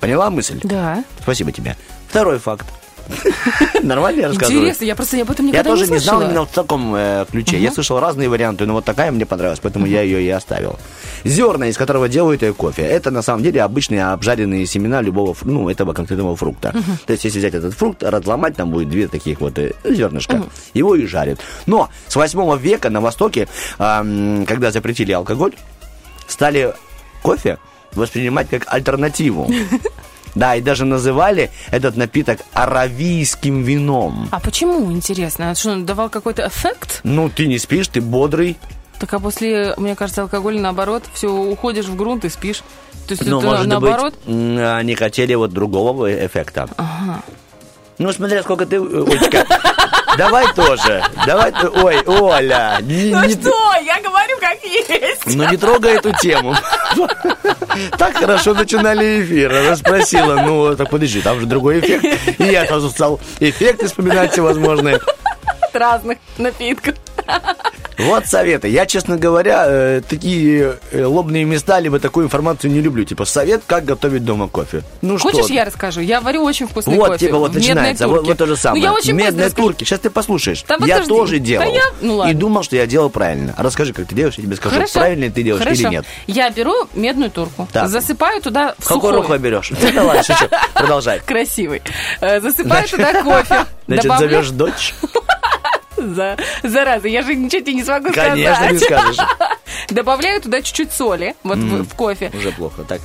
Поняла 0.00 0.28
мысль? 0.28 0.60
Да. 0.62 1.02
Спасибо 1.22 1.52
тебе. 1.52 1.76
Второй 2.08 2.38
факт. 2.38 2.66
Нормально 3.82 4.20
я 4.20 4.28
рассказываю? 4.28 4.60
Интересно, 4.60 4.84
я 4.84 4.94
просто 4.94 5.20
об 5.20 5.30
этом 5.30 5.46
Я 5.46 5.52
никогда 5.52 5.70
тоже 5.70 5.86
не 5.86 5.92
не 5.92 5.98
знал 5.98 6.22
именно 6.22 6.44
в 6.44 6.50
таком 6.50 6.94
э, 6.94 7.24
ключе. 7.30 7.58
Я 7.58 7.72
слышал 7.72 7.98
разные 8.00 8.28
варианты, 8.28 8.66
но 8.66 8.74
вот 8.74 8.84
такая 8.84 9.10
мне 9.10 9.24
понравилась, 9.24 9.60
поэтому 9.60 9.86
я 9.86 10.02
ее 10.02 10.22
и 10.22 10.28
оставил. 10.28 10.78
Зерна, 11.24 11.68
из 11.68 11.76
которого 11.76 12.08
делают 12.08 12.42
кофе, 12.56 12.82
это 12.82 13.10
на 13.10 13.22
самом 13.22 13.42
деле 13.42 13.62
обычные 13.62 14.04
обжаренные 14.06 14.66
семена 14.66 15.00
любого, 15.00 15.34
ну, 15.44 15.68
этого 15.68 15.92
конкретного 15.92 16.36
фрукта. 16.36 16.74
То 17.06 17.12
есть, 17.12 17.24
если 17.24 17.38
взять 17.38 17.54
этот 17.54 17.74
фрукт, 17.74 18.02
разломать, 18.02 18.56
там 18.56 18.70
будет 18.70 18.88
две 18.88 19.08
таких 19.08 19.40
вот 19.40 19.58
э, 19.58 19.72
зернышка. 19.84 20.44
Его 20.74 20.94
и 20.94 21.06
жарят. 21.06 21.40
Но 21.66 21.88
с 22.06 22.16
8 22.16 22.58
века 22.58 22.90
на 22.90 23.00
Востоке, 23.00 23.48
когда 23.78 24.70
запретили 24.70 25.12
алкоголь, 25.12 25.54
стали 26.26 26.74
кофе 27.22 27.58
воспринимать 27.92 28.48
как 28.48 28.64
альтернативу. 28.66 29.50
Да, 30.34 30.54
и 30.56 30.60
даже 30.60 30.84
называли 30.84 31.50
этот 31.70 31.96
напиток 31.96 32.40
аравийским 32.52 33.62
вином. 33.62 34.28
А 34.30 34.40
почему, 34.40 34.90
интересно? 34.92 35.54
Что, 35.54 35.72
он 35.72 35.86
давал 35.86 36.08
какой-то 36.10 36.46
эффект? 36.46 37.00
Ну, 37.04 37.28
ты 37.28 37.46
не 37.46 37.58
спишь, 37.58 37.88
ты 37.88 38.00
бодрый. 38.00 38.56
Так 38.98 39.14
а 39.14 39.20
после, 39.20 39.74
мне 39.76 39.94
кажется, 39.94 40.22
алкоголя 40.22 40.60
наоборот, 40.60 41.04
все, 41.12 41.28
уходишь 41.32 41.86
в 41.86 41.96
грунт 41.96 42.24
и 42.24 42.28
спишь. 42.28 42.62
То 43.06 43.12
есть 43.12 43.24
Ну, 43.24 43.38
это 43.38 43.46
может 43.46 43.66
наоборот? 43.66 44.14
быть, 44.26 44.60
они 44.60 44.94
хотели 44.94 45.34
вот 45.34 45.52
другого 45.52 46.12
эффекта. 46.26 46.68
Ну, 47.98 48.12
смотря 48.12 48.42
сколько 48.42 48.64
ты, 48.64 48.76
э, 48.76 48.78
Олечка, 48.80 49.44
давай 50.16 50.46
тоже. 50.54 51.02
Давай, 51.26 51.52
ой, 51.82 52.00
Оля. 52.06 52.78
не- 52.80 53.10
Ну 53.12 53.24
не- 53.24 53.32
что, 53.34 53.50
я 53.84 54.00
говорю 54.00 54.36
как 54.40 54.62
есть. 54.64 55.22
Ну 55.36 55.48
не 55.50 55.56
трогай 55.56 55.94
эту 55.96 56.12
тему. 56.12 56.54
Так 57.98 58.14
хорошо 58.16 58.54
начинали 58.54 59.22
эфир. 59.22 59.52
Она 59.54 59.76
спросила, 59.76 60.34
ну 60.42 60.76
так 60.76 60.90
подожди, 60.90 61.20
там 61.20 61.40
же 61.40 61.46
другой 61.46 61.80
эффект. 61.80 62.38
И 62.38 62.44
я 62.44 62.66
сразу 62.66 62.88
стал 62.90 63.20
эффекты 63.40 63.86
вспоминать 63.88 64.32
всевозможные. 64.32 65.00
От 65.60 65.74
разных 65.76 66.18
напитков. 66.38 66.94
Вот 67.98 68.26
советы. 68.26 68.68
Я, 68.68 68.86
честно 68.86 69.16
говоря, 69.16 69.64
э, 69.66 70.02
такие 70.08 70.78
э, 70.92 71.04
лобные 71.04 71.44
места, 71.44 71.80
либо 71.80 71.98
такую 71.98 72.26
информацию 72.26 72.70
не 72.70 72.80
люблю. 72.80 73.02
Типа 73.04 73.24
совет, 73.24 73.62
как 73.66 73.84
готовить 73.84 74.24
дома 74.24 74.46
кофе. 74.46 74.84
Ну 75.02 75.18
Хочешь, 75.18 75.46
что? 75.46 75.52
я 75.52 75.64
расскажу? 75.64 76.00
Я 76.00 76.20
варю 76.20 76.44
очень 76.44 76.68
вкусный 76.68 76.94
Вот, 76.96 77.08
кофе. 77.08 77.26
типа, 77.26 77.38
вот 77.38 77.50
в 77.50 77.54
медной 77.56 77.68
начинается. 77.74 78.06
Вот, 78.06 78.24
вот 78.24 78.38
то 78.38 78.46
же 78.46 78.56
самое. 78.56 78.80
Ну, 78.80 78.88
я 78.92 78.94
очень 78.96 79.14
Медные 79.14 79.50
турки. 79.50 79.82
Сейчас 79.82 79.98
ты 79.98 80.10
послушаешь. 80.10 80.62
Да 80.68 80.74
я 80.74 80.78
подожди. 80.98 81.08
тоже 81.08 81.38
Да 81.40 81.44
делал. 81.44 81.72
я- 81.74 81.82
ну 82.00 82.16
ладно. 82.18 82.30
И 82.30 82.34
думал, 82.34 82.62
что 82.62 82.76
я 82.76 82.86
делал 82.86 83.10
правильно. 83.10 83.52
Расскажи, 83.58 83.92
как 83.92 84.06
ты 84.06 84.14
делаешь, 84.14 84.34
я 84.36 84.44
тебе 84.44 84.54
скажу, 84.54 84.76
Хорошо. 84.76 84.92
правильно 85.00 85.28
ты 85.32 85.42
делаешь 85.42 85.64
Хорошо. 85.64 85.80
или 85.82 85.88
нет. 85.88 86.04
Я 86.28 86.50
беру 86.50 86.74
медную 86.94 87.32
турку, 87.32 87.66
Так. 87.72 87.88
засыпаю 87.88 88.40
туда 88.40 88.76
в 88.78 88.86
Какой 88.86 89.10
рухло 89.12 89.38
берешь? 89.38 89.72
Да 89.92 90.04
ладно, 90.04 90.22
шучу. 90.22 90.46
Продолжай. 90.74 91.20
Красивый. 91.26 91.82
Э, 92.20 92.40
Засыпаю 92.40 92.86
туда 92.86 93.24
кофе. 93.24 93.64
Значит, 93.88 94.12
зовешь 94.18 94.50
дочь? 94.50 94.94
За- 95.98 96.36
Зараза, 96.62 97.08
я 97.08 97.22
же 97.22 97.34
ничего 97.34 97.60
тебе 97.62 97.74
не 97.74 97.84
смогу 97.84 98.12
Конечно, 98.12 98.70
не 98.70 98.78
сказать. 98.78 99.14
скажешь. 99.14 99.30
Добавляю 99.90 100.40
туда 100.40 100.62
чуть-чуть 100.62 100.92
соли, 100.92 101.34
вот 101.44 101.58
в, 101.58 101.84
в 101.84 101.94
кофе. 101.94 102.30
Уже 102.36 102.52
плохо. 102.52 102.82
Так, 102.84 103.00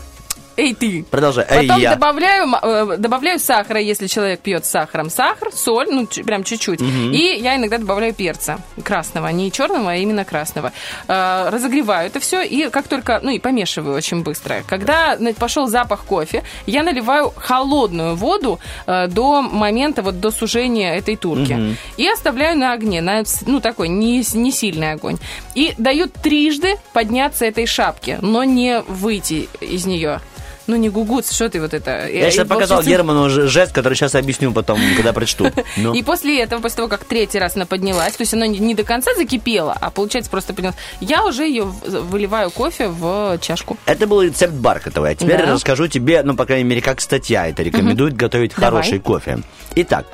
Эй, 0.55 0.73
ты. 0.73 1.03
продолжай. 1.09 1.45
Эй, 1.49 1.67
Потом 1.67 1.81
я. 1.81 1.95
добавляю, 1.95 2.47
э, 2.61 2.97
добавляю 2.97 3.39
сахара, 3.39 3.79
если 3.79 4.07
человек 4.07 4.41
пьет 4.41 4.65
с 4.65 4.69
сахаром. 4.69 5.09
Сахар, 5.09 5.51
соль, 5.51 5.87
ну, 5.89 6.05
прям 6.05 6.43
чуть-чуть. 6.43 6.81
И 6.81 7.39
я 7.41 7.55
иногда 7.55 7.77
добавляю 7.77 8.13
перца 8.13 8.59
красного, 8.83 9.27
не 9.29 9.51
черного, 9.51 9.91
а 9.91 9.95
именно 9.95 10.25
красного. 10.25 10.71
Э, 11.07 11.49
разогреваю 11.49 12.07
это 12.07 12.19
все 12.19 12.41
и 12.43 12.69
как 12.69 12.87
только, 12.87 13.19
ну 13.23 13.31
и 13.31 13.39
помешиваю 13.39 13.95
очень 13.95 14.23
быстро. 14.23 14.63
Когда 14.67 15.17
пошел 15.39 15.67
запах 15.67 16.05
кофе, 16.05 16.43
я 16.65 16.83
наливаю 16.83 17.33
холодную 17.35 18.15
воду 18.15 18.59
э, 18.85 19.07
до 19.07 19.41
момента, 19.41 20.01
вот 20.01 20.19
до 20.19 20.31
сужения 20.31 20.95
этой 20.95 21.15
турки. 21.15 21.77
И 21.97 22.07
оставляю 22.07 22.57
на 22.57 22.73
огне, 22.73 23.01
на, 23.01 23.23
ну 23.45 23.59
такой 23.59 23.87
не, 23.87 24.23
не 24.33 24.51
сильный 24.51 24.91
огонь. 24.91 25.17
И 25.55 25.73
даю 25.77 26.07
трижды 26.07 26.75
подняться 26.93 27.45
этой 27.45 27.65
шапке, 27.65 28.19
но 28.21 28.43
не 28.43 28.81
выйти 28.81 29.49
из 29.61 29.85
нее. 29.85 30.19
Ну, 30.65 30.77
не 30.77 30.89
гугуц, 30.89 31.31
что 31.33 31.49
ты 31.49 31.59
вот 31.59 31.73
это? 31.73 32.07
Я 32.07 32.31
сейчас 32.31 32.47
показал 32.47 32.81
Герману 32.83 33.29
ж- 33.29 33.47
жест, 33.47 33.73
который 33.73 33.95
сейчас 33.95 34.15
объясню 34.15 34.51
потом, 34.53 34.79
когда 34.95 35.11
прочту. 35.11 35.51
Ну. 35.77 35.93
И 35.93 36.03
после 36.03 36.39
этого, 36.41 36.61
после 36.61 36.77
того, 36.77 36.87
как 36.87 37.03
третий 37.03 37.37
раз 37.39 37.55
она 37.55 37.65
поднялась, 37.65 38.13
то 38.13 38.21
есть 38.23 38.33
она 38.33 38.47
не- 38.47 38.73
до 38.75 38.83
конца 38.83 39.13
закипела, 39.15 39.75
а 39.79 39.89
получается 39.89 40.31
просто 40.31 40.53
поднялась, 40.53 40.77
я 41.01 41.25
уже 41.25 41.43
ее 41.45 41.63
выливаю 41.63 42.49
кофе 42.51 42.87
в 42.87 43.37
чашку. 43.41 43.77
Это 43.85 44.07
был 44.07 44.21
рецепт 44.21 44.53
бархатовый. 44.53 45.11
А 45.11 45.15
теперь 45.15 45.37
Да. 45.45 45.51
расскажу 45.51 45.87
тебе, 45.87 46.23
ну, 46.23 46.35
по 46.35 46.45
крайней 46.45 46.63
мере, 46.69 46.81
как 46.81 47.01
статья 47.01 47.47
это 47.47 47.61
рекомендует 47.63 48.15
готовить 48.15 48.53
Давай. 48.55 48.69
хороший 48.69 48.99
кофе. 48.99 49.39
Итак, 49.75 50.05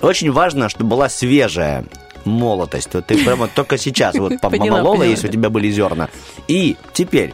очень 0.00 0.30
важно, 0.32 0.68
чтобы 0.70 0.90
была 0.90 1.08
свежая 1.08 1.84
молотость. 2.24 2.90
Вот 2.92 3.06
ты 3.06 3.22
прямо 3.24 3.48
только 3.48 3.78
сейчас 3.78 4.14
вот 4.16 4.32
помолола, 4.40 5.02
если 5.02 5.28
у 5.28 5.30
тебя 5.30 5.50
были 5.50 5.70
зерна. 5.70 6.08
И 6.46 6.76
теперь 6.92 7.32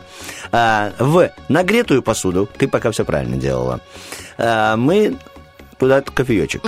в 0.98 1.30
нагретую 1.48 2.02
посуду, 2.02 2.48
ты 2.58 2.68
пока 2.68 2.90
все 2.90 3.04
правильно 3.04 3.36
делала, 3.36 3.80
а, 4.38 4.76
мы 4.76 5.16
туда 5.78 6.00
кофеечек. 6.00 6.62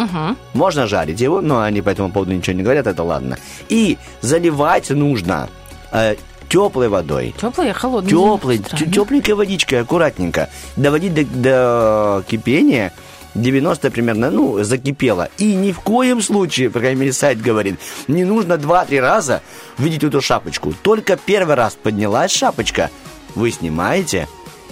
Можно 0.54 0.86
жарить 0.86 1.20
его, 1.20 1.40
но 1.40 1.60
они 1.60 1.82
по 1.82 1.90
этому 1.90 2.10
поводу 2.10 2.32
ничего 2.32 2.56
не 2.56 2.62
говорят, 2.62 2.86
это 2.86 3.02
ладно. 3.02 3.38
И 3.68 3.98
заливать 4.20 4.90
нужно 4.90 5.48
теплой 6.48 6.88
водой. 6.88 7.34
Теплая, 7.40 7.72
холодная. 7.72 8.10
Теплой, 8.10 8.58
тепленькой 8.58 9.34
водичкой, 9.34 9.80
аккуратненько. 9.80 10.48
Доводить 10.76 11.14
до, 11.14 11.24
до 11.24 12.24
кипения 12.28 12.92
90 13.36 13.90
примерно, 13.90 14.30
ну, 14.30 14.62
закипело. 14.62 15.28
И 15.38 15.54
ни 15.54 15.72
в 15.72 15.80
коем 15.80 16.22
случае, 16.22 16.70
по 16.70 16.80
крайней 16.80 17.00
мере, 17.00 17.12
сайт 17.12 17.40
говорит, 17.40 17.78
не 18.08 18.24
нужно 18.24 18.54
2-3 18.54 19.00
раза 19.00 19.42
видеть 19.78 20.04
эту 20.04 20.20
шапочку. 20.20 20.72
Только 20.82 21.16
первый 21.16 21.54
раз 21.54 21.76
поднялась 21.80 22.32
шапочка, 22.32 22.90
вы 23.36 23.52
снимаете 23.52 24.26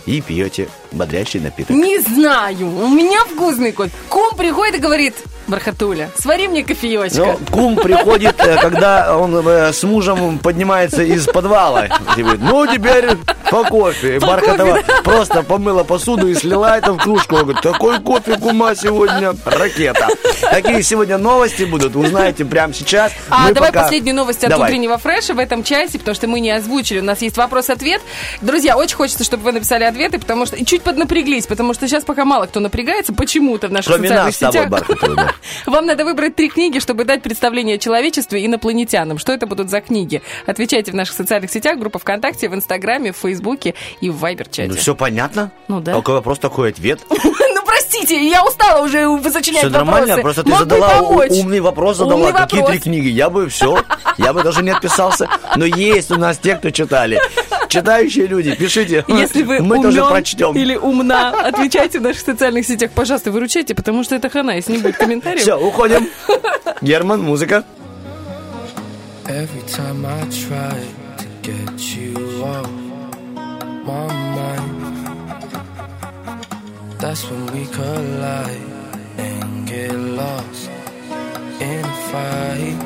и 0.07 0.21
пьете 0.21 0.69
бодрящий 0.91 1.39
напиток. 1.39 1.77
Не 1.77 2.01
знаю, 2.01 2.67
у 2.67 2.89
меня 2.89 3.25
вкусный 3.27 3.73
кофе. 3.73 3.93
Кум 4.09 4.37
приходит 4.37 4.77
и 4.77 4.79
говорит, 4.79 5.15
Бархатуля, 5.47 6.11
свари 6.19 6.49
мне 6.49 6.63
кофеечка. 6.65 7.19
Ну, 7.19 7.39
кум 7.51 7.77
приходит, 7.77 8.35
э, 8.39 8.57
когда 8.61 9.17
он 9.17 9.47
э, 9.47 9.73
с 9.73 9.83
мужем 9.83 10.39
поднимается 10.39 11.03
из 11.03 11.27
подвала. 11.27 11.87
И 12.17 12.23
говорит, 12.23 12.41
ну, 12.43 12.67
теперь 12.67 13.11
по 13.51 13.65
кофе. 13.65 14.19
По 14.21 14.29
Бархатова 14.29 14.77
кофе, 14.77 15.03
просто 15.03 15.43
помыла 15.43 15.85
посуду 15.85 16.29
и 16.29 16.35
слила 16.35 16.79
это 16.79 16.93
в 16.93 16.99
кружку. 16.99 17.37
Он 17.37 17.43
говорит, 17.43 17.63
такой 17.63 18.01
кофе 18.01 18.39
кума 18.39 18.75
сегодня 18.75 19.35
ракета. 19.45 20.09
Какие 20.51 20.81
сегодня 20.81 21.19
новости 21.19 21.65
будут, 21.65 21.95
узнаете 21.97 22.45
прямо 22.45 22.73
сейчас. 22.73 23.13
А 23.29 23.49
Мы 23.49 23.55
давай 23.55 23.71
пока- 23.71 23.83
последнюю 23.85 24.17
новость 24.17 24.43
от 24.45 24.51
Давай. 24.51 24.71
утреннего 24.71 24.97
фреша 24.99 25.35
в 25.35 25.39
этом 25.39 25.63
часе, 25.63 25.99
потому 25.99 26.15
что 26.15 26.27
мы 26.27 26.41
не 26.41 26.51
озвучили. 26.51 27.01
У 27.01 27.05
нас 27.05 27.21
есть 27.23 27.37
вопрос-ответ. 27.37 28.01
Друзья, 28.41 28.77
очень 28.77 28.97
хочется, 28.97 29.25
чтобы 29.25 29.45
вы 29.45 29.53
написали 29.53 29.85
ответы, 29.85 30.19
потому 30.19 30.47
что 30.47 30.57
и 30.57 30.65
чуть 30.65 30.83
поднапряглись, 30.83 31.47
потому 31.47 31.75
что 31.75 31.87
сейчас 31.87 32.05
пока 32.05 32.25
мало 32.25 32.47
кто 32.47 32.61
напрягается 32.61 33.13
почему-то 33.13 33.69
в 33.69 33.73
наших 33.73 33.93
Кроме 33.93 34.09
социальных 34.09 34.27
нас 34.27 34.35
с 34.37 34.39
тобой, 34.39 34.53
сетях. 34.53 34.71
Бархатова, 34.71 35.15
да. 35.17 35.34
Вам 35.67 35.87
надо 35.87 36.05
выбрать 36.05 36.37
три 36.37 36.49
книги, 36.49 36.79
чтобы 36.79 37.05
дать 37.05 37.23
представление 37.23 37.77
о 37.77 37.79
человечестве 37.79 38.45
инопланетянам. 38.45 39.19
Что 39.19 39.33
это 39.33 39.47
будут 39.47 39.71
за 39.71 39.81
книги? 39.81 40.23
Отвечайте 40.47 40.93
в 40.93 40.95
наших 40.95 41.15
социальных 41.15 41.51
сетях, 41.51 41.79
группа 41.79 41.99
ВКонтакте, 41.99 42.49
в 42.49 42.55
Инстаграме, 42.55 43.13
в 43.13 43.17
Фейсбуке 43.17 43.75
и 44.01 44.11
в 44.11 44.19
Вайбер-чате. 44.19 44.69
Ну, 44.69 44.77
все 44.77 44.95
понятно? 44.95 45.51
Ну, 45.69 45.81
да. 45.81 45.95
Какой 45.95 46.15
вопрос, 46.15 46.39
такой 46.39 46.71
ответ. 46.71 47.01
Ну, 47.55 47.63
простите, 47.67 48.29
я 48.29 48.45
устала 48.45 48.85
уже 48.85 49.07
сочинять 49.31 49.63
Все 49.63 49.71
нормально, 49.71 50.19
просто 50.19 50.43
ты 50.45 50.55
задала 50.57 51.01
умный 51.01 51.61
вопрос, 51.61 51.97
задала. 51.97 52.33
Какие 52.33 52.65
три 52.67 52.79
книги? 52.79 53.09
Я 53.09 53.31
бы 53.31 53.49
все, 53.49 53.83
я 54.19 54.33
бы 54.33 54.43
даже 54.43 54.63
не 54.63 54.71
отписался. 54.71 55.29
Но 55.57 55.65
есть 55.65 56.11
у 56.11 56.17
нас 56.17 56.39
те, 56.39 56.57
кто 56.57 56.71
читали. 56.71 57.21
Читающие 57.69 58.27
люди, 58.27 58.55
пишите. 58.55 59.05
Если 59.09 59.43
вы 59.43 59.61
Мы 59.61 59.79
умен 59.79 59.83
тоже 59.91 60.05
прочтем. 60.05 60.55
или 60.55 60.77
умна, 60.77 61.31
отвечайте 61.31 61.99
в 61.99 62.03
наших 62.03 62.23
социальных 62.23 62.67
сетях. 62.67 62.93
Пожалуйста, 62.95 63.33
выручайте, 63.33 63.75
потому 63.75 64.05
что 64.05 64.15
это 64.15 64.29
хана, 64.29 64.53
если 64.53 64.73
не 64.73 64.79
будет 64.79 64.97
комментариев. 64.97 65.24
Anyway. 65.27 65.45
Şaukacım. 65.45 66.09
German 66.83 67.21
Musiker. 67.21 67.63
Every 69.29 69.63
time 69.67 70.05
I 70.05 70.21
try 70.31 70.77
to 71.17 71.27
get 71.43 71.97
you 71.97 72.45
off 72.45 72.69
my 73.87 74.07
mind 74.37 74.85
That's 76.99 77.25
when 77.31 77.47
we 77.55 77.65
collide 77.73 78.61
and 79.19 79.67
get 79.67 79.93
lost 79.95 80.71
in 81.61 81.85
a 81.85 81.97
fight 82.11 82.79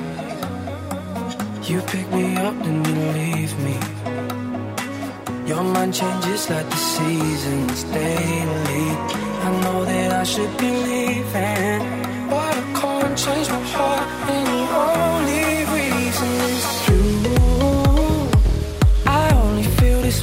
You 1.68 1.80
pick 1.82 2.08
me 2.12 2.36
up 2.36 2.54
and 2.64 2.86
you 2.86 2.94
leave 2.94 3.58
me 3.66 3.76
Your 5.48 5.64
mind 5.64 5.92
changes 5.94 6.48
like 6.50 6.70
the 6.70 6.76
seasons 6.76 7.84
daily 7.84 8.86
I 9.46 9.60
know 9.62 9.84
that 9.84 10.12
I 10.12 10.24
should 10.24 10.56
be 10.56 10.70
leaving 10.70 12.17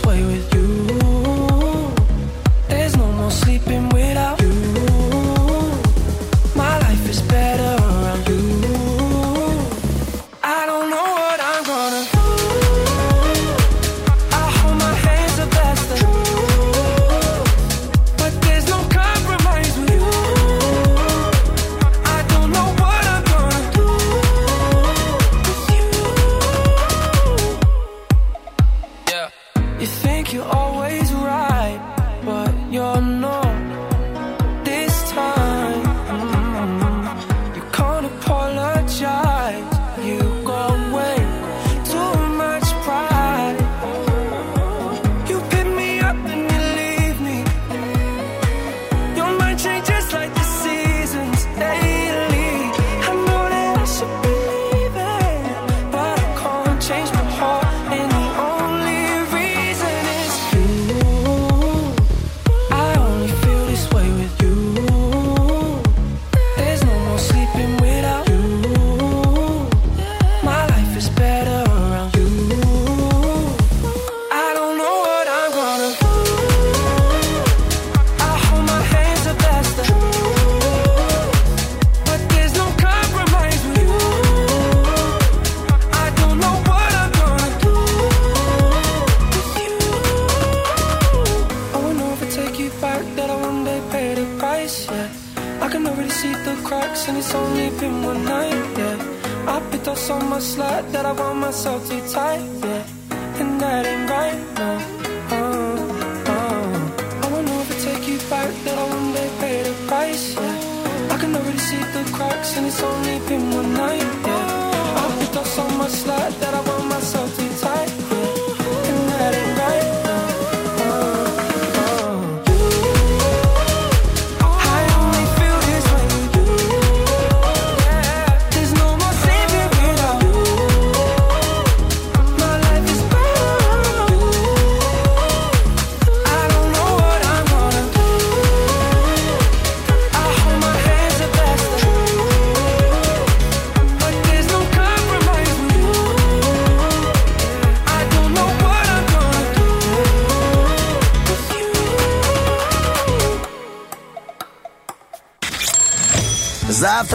way 0.06 0.24
with 0.24 0.45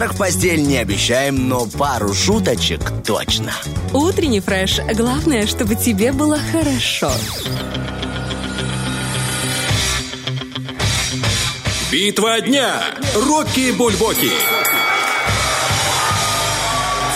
Завтрак 0.01 0.17
в 0.17 0.19
постель 0.19 0.63
не 0.63 0.79
обещаем, 0.79 1.47
но 1.47 1.67
пару 1.67 2.15
шуточек 2.15 2.81
точно. 3.07 3.53
Утренний 3.93 4.41
фреш. 4.41 4.79
Главное, 4.95 5.47
чтобы 5.47 5.75
тебе 5.75 6.11
было 6.13 6.39
хорошо. 6.39 7.13
Битва 11.93 12.41
дня. 12.41 12.81
Рокки 13.15 13.73
Бульбоки. 13.73 14.31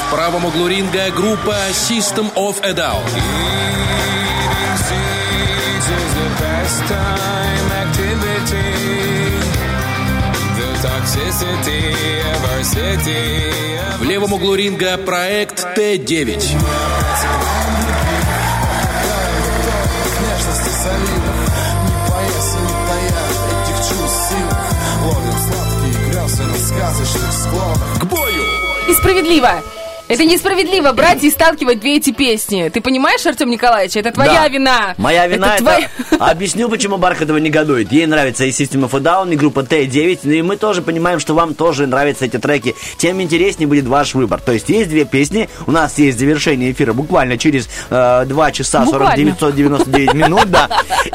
В 0.02 0.10
правом 0.10 0.44
углу 0.44 0.68
ринга 0.68 1.10
группа 1.10 1.56
System 1.72 2.34
of 2.34 2.56
a 2.62 2.72
Down. 2.74 3.53
В 13.98 14.02
левом 14.04 14.32
углу 14.32 14.54
ринга 14.54 14.98
проект 14.98 15.74
Т-9. 15.74 16.56
К 27.98 28.04
бою! 28.04 28.44
И 28.88 28.94
справедливо. 28.94 29.62
Это 30.06 30.24
несправедливо 30.26 30.92
брать 30.92 31.24
и 31.24 31.30
сталкивать 31.30 31.80
две 31.80 31.96
эти 31.96 32.12
песни. 32.12 32.68
Ты 32.68 32.82
понимаешь, 32.82 33.24
Артем 33.24 33.48
Николаевич? 33.48 33.96
Это 33.96 34.12
твоя 34.12 34.42
Да. 34.42 34.48
вина. 34.48 34.94
Моя 34.98 35.26
вина 35.26 35.54
это... 35.54 35.62
твоя- 35.64 35.88
Объясню, 36.30 36.68
почему 36.68 36.98
Бархатова 36.98 37.38
негодует. 37.38 37.90
Ей 37.90 38.04
нравится 38.06 38.44
и 38.44 38.50
System 38.50 38.86
of 38.88 38.94
a 38.94 39.00
Down, 39.00 39.32
и 39.32 39.36
группа 39.36 39.60
Т9, 39.60 40.20
ну 40.24 40.32
и 40.32 40.42
мы 40.42 40.56
тоже 40.58 40.82
понимаем, 40.82 41.20
что 41.20 41.32
вам 41.34 41.54
тоже 41.54 41.86
нравятся 41.86 42.26
эти 42.26 42.36
треки. 42.38 42.74
Тем 42.98 43.22
интереснее 43.22 43.66
будет 43.66 43.86
ваш 43.86 44.14
выбор. 44.14 44.40
То 44.40 44.52
есть 44.52 44.68
есть 44.68 44.90
две 44.90 45.06
песни, 45.06 45.48
у 45.66 45.70
нас 45.70 45.96
есть 45.98 46.18
завершение 46.18 46.72
эфира 46.72 46.92
буквально 46.92 47.38
через 47.38 47.66
э, 47.88 48.24
2 48.26 48.52
часа 48.52 48.84
40 48.84 48.92
Буквально. 48.98 49.16
999 49.16 50.14
минут, 50.14 50.50
да. 50.50 50.68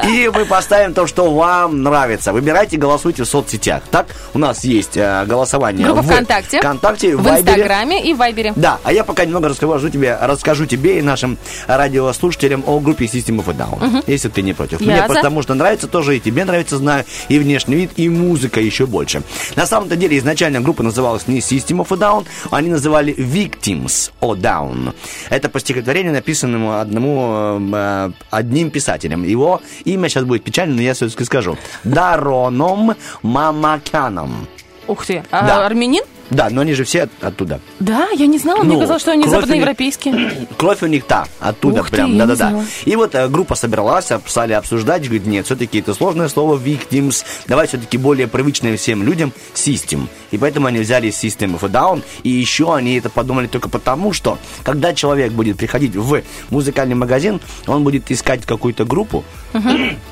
И 0.08 0.28
мы 0.34 0.44
поставим 0.46 0.94
то, 0.94 1.06
что 1.06 1.30
вам 1.32 1.84
нравится. 1.84 2.32
Выбирайте, 2.32 2.76
голосуйте 2.76 3.22
в 3.22 3.26
соцсетях. 3.28 3.82
Так, 3.92 4.06
у 4.34 4.38
нас 4.40 4.64
есть 4.64 4.96
э, 4.96 5.24
голосование 5.26 5.86
Группа 5.86 6.02
в 6.02 6.06
ВКонтакте, 6.06 6.58
ВКонтакте, 6.58 7.16
в 7.16 7.22
Вайбере. 7.22 7.52
Инстаграме 7.52 8.04
и 8.04 8.14
в 8.14 8.16
Вайбере. 8.16 8.52
Да, 8.56 8.79
а 8.82 8.92
я 8.92 9.04
пока 9.04 9.24
немного 9.24 9.48
расскажу 9.48 9.88
тебе, 9.90 10.16
расскажу 10.20 10.66
тебе 10.66 10.98
и 10.98 11.02
нашим 11.02 11.38
радиослушателям 11.66 12.62
о 12.66 12.80
группе 12.80 13.04
System 13.06 13.44
of 13.44 13.50
a 13.50 13.54
Down, 13.54 14.04
если 14.06 14.28
ты 14.28 14.42
не 14.42 14.52
против. 14.52 14.80
Я 14.80 14.86
Мне 14.86 14.96
за. 15.08 15.14
потому 15.14 15.42
что 15.42 15.54
нравится 15.54 15.86
тоже, 15.88 16.16
и 16.16 16.20
тебе 16.20 16.44
нравится, 16.44 16.76
знаю, 16.78 17.04
и 17.28 17.38
внешний 17.38 17.76
вид, 17.76 17.90
и 17.96 18.08
музыка 18.08 18.60
еще 18.60 18.86
больше. 18.86 19.22
На 19.56 19.66
самом-то 19.66 19.96
деле, 19.96 20.16
изначально 20.18 20.60
группа 20.60 20.82
называлась 20.82 21.26
не 21.28 21.38
System 21.40 21.84
of 21.84 21.88
a 21.90 21.96
Down, 21.96 22.26
они 22.50 22.68
называли 22.70 23.14
Victims 23.14 24.10
of 24.20 24.36
Down. 24.40 24.94
Это 25.28 25.48
по 25.48 25.60
стихотворению, 25.60 26.12
написанному 26.12 26.78
одному, 26.78 27.58
э, 27.72 28.10
одним 28.30 28.70
писателем. 28.70 29.24
Его 29.24 29.60
имя 29.84 30.08
сейчас 30.08 30.24
будет 30.24 30.44
печально, 30.44 30.76
но 30.76 30.82
я 30.82 30.94
все-таки 30.94 31.24
скажу. 31.24 31.56
Дароном 31.84 32.94
Мамакяном. 33.22 34.46
Ух 34.86 35.06
ты. 35.06 35.22
А 35.30 35.46
Да. 35.46 35.66
армянин? 35.66 36.02
Да, 36.30 36.48
но 36.50 36.60
они 36.62 36.74
же 36.74 36.84
все 36.84 37.02
от- 37.02 37.10
оттуда. 37.24 37.60
Да, 37.80 38.08
я 38.16 38.26
не 38.26 38.38
знала. 38.38 38.62
Мне 38.62 38.74
Ну, 38.74 38.80
казалось, 38.80 39.02
что 39.02 39.12
они 39.12 39.22
у 39.22 39.26
них- 39.26 39.34
западноевропейские. 39.34 40.46
Кровь 40.56 40.82
у 40.82 40.86
них 40.86 41.04
та, 41.04 41.26
оттуда 41.40 41.80
Ух 41.80 41.90
прям, 41.90 42.16
да-да-да. 42.16 42.64
И 42.84 42.94
вот 42.96 43.14
э, 43.14 43.28
группа 43.28 43.54
собралась, 43.54 44.10
об- 44.12 44.28
стали 44.28 44.52
обсуждать, 44.52 45.02
говорит, 45.04 45.26
нет, 45.26 45.46
все-таки 45.46 45.80
это 45.80 45.92
сложное 45.94 46.28
слово 46.28 46.56
victims, 46.56 47.24
давай 47.46 47.66
все-таки 47.66 47.98
более 47.98 48.28
привычное 48.28 48.76
всем 48.76 49.02
людям 49.02 49.32
system. 49.54 50.06
И 50.30 50.38
поэтому 50.38 50.66
они 50.68 50.78
взяли 50.78 51.08
System 51.08 51.58
of 51.58 51.64
a 51.66 51.68
Down, 51.68 52.02
и 52.22 52.28
еще 52.30 52.74
они 52.74 52.94
это 52.96 53.10
подумали 53.10 53.48
только 53.48 53.68
потому, 53.68 54.12
что 54.12 54.38
когда 54.62 54.94
человек 54.94 55.32
будет 55.32 55.56
приходить 55.56 55.96
в 55.96 56.22
музыкальный 56.50 56.94
магазин, 56.94 57.40
он 57.66 57.82
будет 57.82 58.10
искать 58.12 58.46
какую-то 58.46 58.84
группу, 58.84 59.24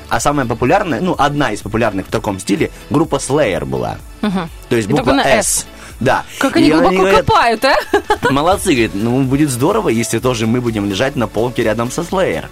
а 0.09 0.19
самая 0.19 0.45
популярная, 0.45 0.99
ну, 1.01 1.15
одна 1.17 1.51
из 1.53 1.61
популярных 1.61 2.07
в 2.07 2.11
таком 2.11 2.39
стиле, 2.39 2.71
группа 2.89 3.15
Slayer 3.15 3.63
была. 3.65 3.97
То 4.21 4.75
есть 4.75 4.89
буква 4.89 5.21
S. 5.21 5.65
Да. 5.99 6.25
Как 6.37 6.55
они 6.55 6.67
И 6.67 6.71
глубоко 6.71 6.95
говорят, 6.95 7.25
копают, 7.25 7.65
а? 7.65 7.75
Молодцы, 8.31 8.71
говорит, 8.71 8.91
ну 8.93 9.23
будет 9.23 9.49
здорово, 9.49 9.89
если 9.89 10.19
тоже 10.19 10.47
мы 10.47 10.61
будем 10.61 10.89
лежать 10.89 11.15
на 11.15 11.27
полке 11.27 11.63
рядом 11.63 11.91
со 11.91 12.01
Slayer. 12.01 12.45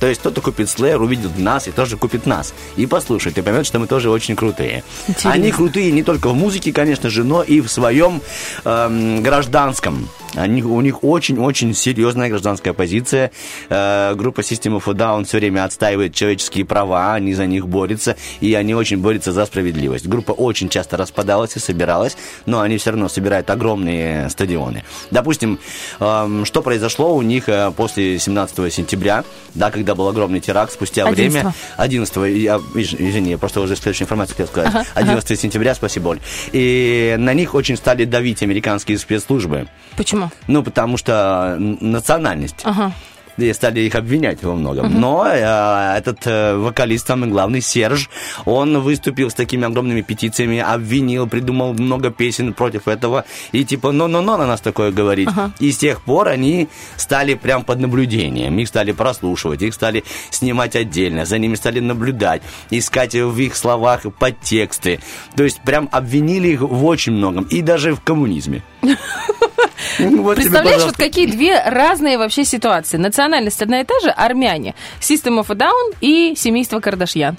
То 0.00 0.06
есть 0.06 0.20
кто-то 0.20 0.40
купит 0.40 0.66
Slayer, 0.66 0.96
увидит 0.96 1.38
нас 1.38 1.68
и 1.68 1.70
тоже 1.70 1.96
купит 1.96 2.26
нас. 2.26 2.54
И 2.76 2.86
послушает, 2.86 3.38
и 3.38 3.42
поймет, 3.42 3.66
что 3.66 3.78
мы 3.78 3.86
тоже 3.86 4.10
очень 4.10 4.36
крутые. 4.36 4.82
Интересно. 5.06 5.32
Они 5.32 5.52
крутые 5.52 5.92
не 5.92 6.02
только 6.02 6.28
в 6.28 6.34
музыке, 6.34 6.72
конечно 6.72 7.08
же, 7.08 7.24
но 7.24 7.42
и 7.42 7.60
в 7.60 7.68
своем 7.68 8.20
эм, 8.64 9.22
гражданском. 9.22 10.08
Они, 10.34 10.62
у 10.62 10.80
них 10.80 11.02
очень-очень 11.02 11.74
серьезная 11.74 12.28
гражданская 12.28 12.72
позиция. 12.72 13.32
Э, 13.68 14.14
группа 14.14 14.40
System 14.40 14.80
of 14.80 14.82
a 14.86 14.94
Down 14.94 15.24
все 15.24 15.38
время 15.38 15.64
отстаивает 15.64 16.14
человеческие 16.14 16.64
права, 16.64 17.14
они 17.14 17.34
за 17.34 17.46
них 17.46 17.66
борются, 17.66 18.16
и 18.40 18.54
они 18.54 18.74
очень 18.74 18.98
борются 18.98 19.32
за 19.32 19.46
справедливость. 19.46 20.06
Группа 20.06 20.32
очень 20.32 20.68
часто 20.68 20.96
распадалась 20.96 21.56
и 21.56 21.58
собиралась, 21.58 22.16
но 22.46 22.60
они 22.60 22.78
все 22.80 22.90
равно 22.90 23.08
собирают 23.08 23.48
огромные 23.50 24.28
стадионы. 24.30 24.84
Допустим, 25.10 25.58
эм, 26.00 26.44
что 26.44 26.62
произошло 26.62 27.14
у 27.14 27.22
них 27.22 27.48
э, 27.48 27.70
после 27.76 28.18
17 28.18 28.72
сентября, 28.72 29.24
да, 29.54 29.70
когда 29.70 29.94
был 29.94 30.08
огромный 30.08 30.40
теракт, 30.40 30.72
спустя 30.72 31.02
11-го. 31.02 31.14
время 31.14 31.54
11 31.76 32.16
я, 32.36 32.60
извини, 32.74 33.30
я 33.30 33.38
просто 33.38 33.60
уже 33.60 33.76
следующую 33.76 34.06
информацию 34.06 34.36
хотел 34.36 34.48
сказать. 34.48 34.74
Ага, 34.74 34.86
11 34.94 35.40
сентября, 35.40 35.74
спасибо, 35.74 36.08
Оль. 36.08 36.20
И 36.52 37.16
на 37.18 37.34
них 37.34 37.54
очень 37.54 37.76
стали 37.76 38.04
давить 38.04 38.42
американские 38.42 38.98
спецслужбы. 38.98 39.68
Почему? 39.96 40.30
Ну, 40.46 40.62
потому 40.62 40.96
что 40.96 41.56
национальность. 41.58 42.60
Ага. 42.64 42.92
И 43.40 43.52
стали 43.52 43.80
их 43.80 43.94
обвинять 43.94 44.42
во 44.42 44.54
многом. 44.54 45.00
Но 45.00 45.26
э, 45.26 45.96
этот 45.96 46.26
э, 46.26 46.56
вокалист, 46.56 47.06
самый 47.06 47.28
главный, 47.30 47.60
Серж, 47.60 48.10
он 48.44 48.80
выступил 48.80 49.30
с 49.30 49.34
такими 49.34 49.66
огромными 49.66 50.02
петициями, 50.02 50.58
обвинил, 50.58 51.26
придумал 51.26 51.72
много 51.74 52.10
песен 52.10 52.52
против 52.52 52.88
этого. 52.88 53.24
И 53.52 53.64
типа, 53.64 53.92
ну-ну-ну 53.92 54.36
на 54.36 54.46
нас 54.46 54.60
такое 54.60 54.92
говорить. 54.92 55.28
И 55.58 55.72
с 55.72 55.78
тех 55.78 56.02
пор 56.02 56.28
они 56.28 56.68
стали 56.96 57.34
прям 57.34 57.64
под 57.64 57.80
наблюдением. 57.80 58.58
Их 58.58 58.68
стали 58.68 58.92
прослушивать, 58.92 59.62
их 59.62 59.74
стали 59.74 60.04
снимать 60.30 60.76
отдельно, 60.76 61.24
за 61.24 61.38
ними 61.38 61.54
стали 61.54 61.80
наблюдать, 61.80 62.42
искать 62.70 63.14
в 63.14 63.38
их 63.38 63.56
словах 63.56 64.02
подтексты. 64.18 65.00
То 65.36 65.44
есть 65.44 65.60
прям 65.62 65.88
обвинили 65.92 66.48
их 66.48 66.60
в 66.60 66.84
очень 66.84 67.12
многом. 67.12 67.44
И 67.44 67.62
даже 67.62 67.94
в 67.94 68.00
коммунизме. 68.00 68.62
Ну, 69.98 70.22
вот 70.22 70.34
тебе, 70.34 70.42
Представляешь, 70.42 70.82
вот 70.82 70.96
пожалуйста. 70.96 71.02
какие 71.02 71.26
две 71.26 71.62
разные 71.62 72.18
вообще 72.18 72.44
ситуации. 72.44 72.96
Национальность 72.96 73.60
одна 73.62 73.80
и 73.80 73.84
та 73.84 73.98
же, 74.00 74.10
армяне. 74.10 74.74
System 75.00 75.40
of 75.40 75.46
a 75.50 75.54
Down 75.54 75.96
и 76.00 76.34
семейство 76.36 76.80
Кардашьян. 76.80 77.36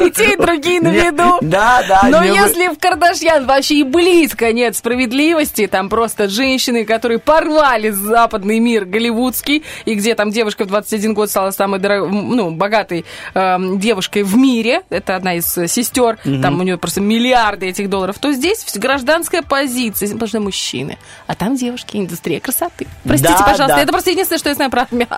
И 0.00 0.10
те, 0.10 0.32
и 0.34 0.36
другие 0.36 0.80
на 0.80 0.88
виду. 0.88 1.38
Да, 1.42 1.82
да. 1.88 2.02
Но 2.08 2.22
если 2.22 2.68
в 2.68 2.78
Кардашьян 2.78 3.46
вообще 3.46 3.76
и 3.76 3.82
близко 3.82 4.52
нет 4.52 4.76
справедливости, 4.76 5.66
там 5.66 5.88
просто 5.88 6.28
женщины, 6.28 6.84
которые 6.84 7.18
порвали 7.18 7.90
западный 7.90 8.58
мир 8.58 8.84
голливудский, 8.84 9.64
и 9.84 9.94
где 9.94 10.14
там 10.14 10.30
девушка 10.30 10.64
в 10.64 10.68
21 10.68 11.14
год 11.14 11.30
стала 11.30 11.50
самой 11.50 11.80
дорог- 11.80 12.08
ну, 12.10 12.50
богатой 12.50 13.04
эм, 13.34 13.78
девушкой 13.78 14.22
в 14.22 14.36
мире, 14.36 14.82
это 14.90 15.16
одна 15.16 15.34
из 15.34 15.56
э, 15.58 15.68
сестер, 15.68 16.18
там 16.42 16.60
у 16.60 16.62
нее 16.62 16.78
просто 16.78 17.00
миллиарды 17.00 17.66
этих 17.66 17.88
долларов, 17.90 18.18
то 18.18 18.32
здесь 18.32 18.64
гражданская 18.74 19.42
позиция, 19.42 20.08
потому 20.10 20.28
что 20.28 20.40
мужчины, 20.40 20.98
а 21.26 21.34
там 21.34 21.56
девушки, 21.56 21.96
индустрия 21.96 22.40
красоты. 22.40 22.86
Простите, 23.04 23.34
Да, 23.38 23.44
пожалуйста, 23.44 23.76
да. 23.76 23.82
это 23.82 23.92
просто 23.92 24.10
единственное, 24.10 24.38
что 24.38 24.48
я 24.48 24.54
знаю 24.54 24.70
про 24.70 24.82
армян. 24.82 25.08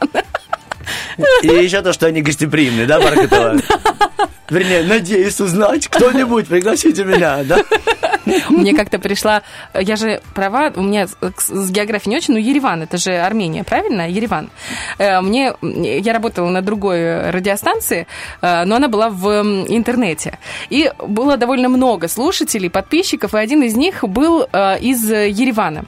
И 1.43 1.47
еще 1.47 1.83
то, 1.83 1.93
что 1.93 2.07
они 2.07 2.23
гостеприимные, 2.23 2.87
да, 2.87 3.01
Бархатова? 3.01 3.57
Вернее, 4.53 4.83
надеюсь 4.83 5.41
узнать. 5.41 5.89
Кто-нибудь, 5.89 6.47
пригласите 6.47 7.05
меня, 7.05 7.43
да? 7.43 7.65
Мне 8.51 8.75
как-то 8.75 8.99
пришла... 8.99 9.43
Я 9.75 9.97
же 9.97 10.21
права, 10.35 10.71
у 10.77 10.83
меня 10.83 11.07
с, 11.07 11.71
географией 11.71 12.11
не 12.11 12.17
очень, 12.19 12.35
но 12.35 12.39
Ереван, 12.39 12.83
это 12.83 12.99
же 12.99 13.13
Армения, 13.17 13.65
правильно? 13.65 14.09
Ереван. 14.09 14.51
Э, 14.99 15.21
Мне... 15.23 15.55
Я 15.63 16.13
работала 16.13 16.51
на 16.51 16.61
другой 16.61 17.31
радиостанции, 17.31 18.07
э, 18.43 18.65
но 18.65 18.77
она 18.77 18.89
была 18.89 19.09
в 19.09 19.27
интернете. 19.69 20.39
И 20.69 20.93
было 20.99 21.37
довольно 21.37 21.69
много 21.69 22.09
слушателей, 22.09 22.69
подписчиков, 22.69 23.35
и 23.35 23.39
один 23.39 23.63
из 23.63 23.75
них 23.75 24.05
был 24.05 24.47
э, 24.53 24.79
из 24.81 25.03
Еревана. 25.11 25.87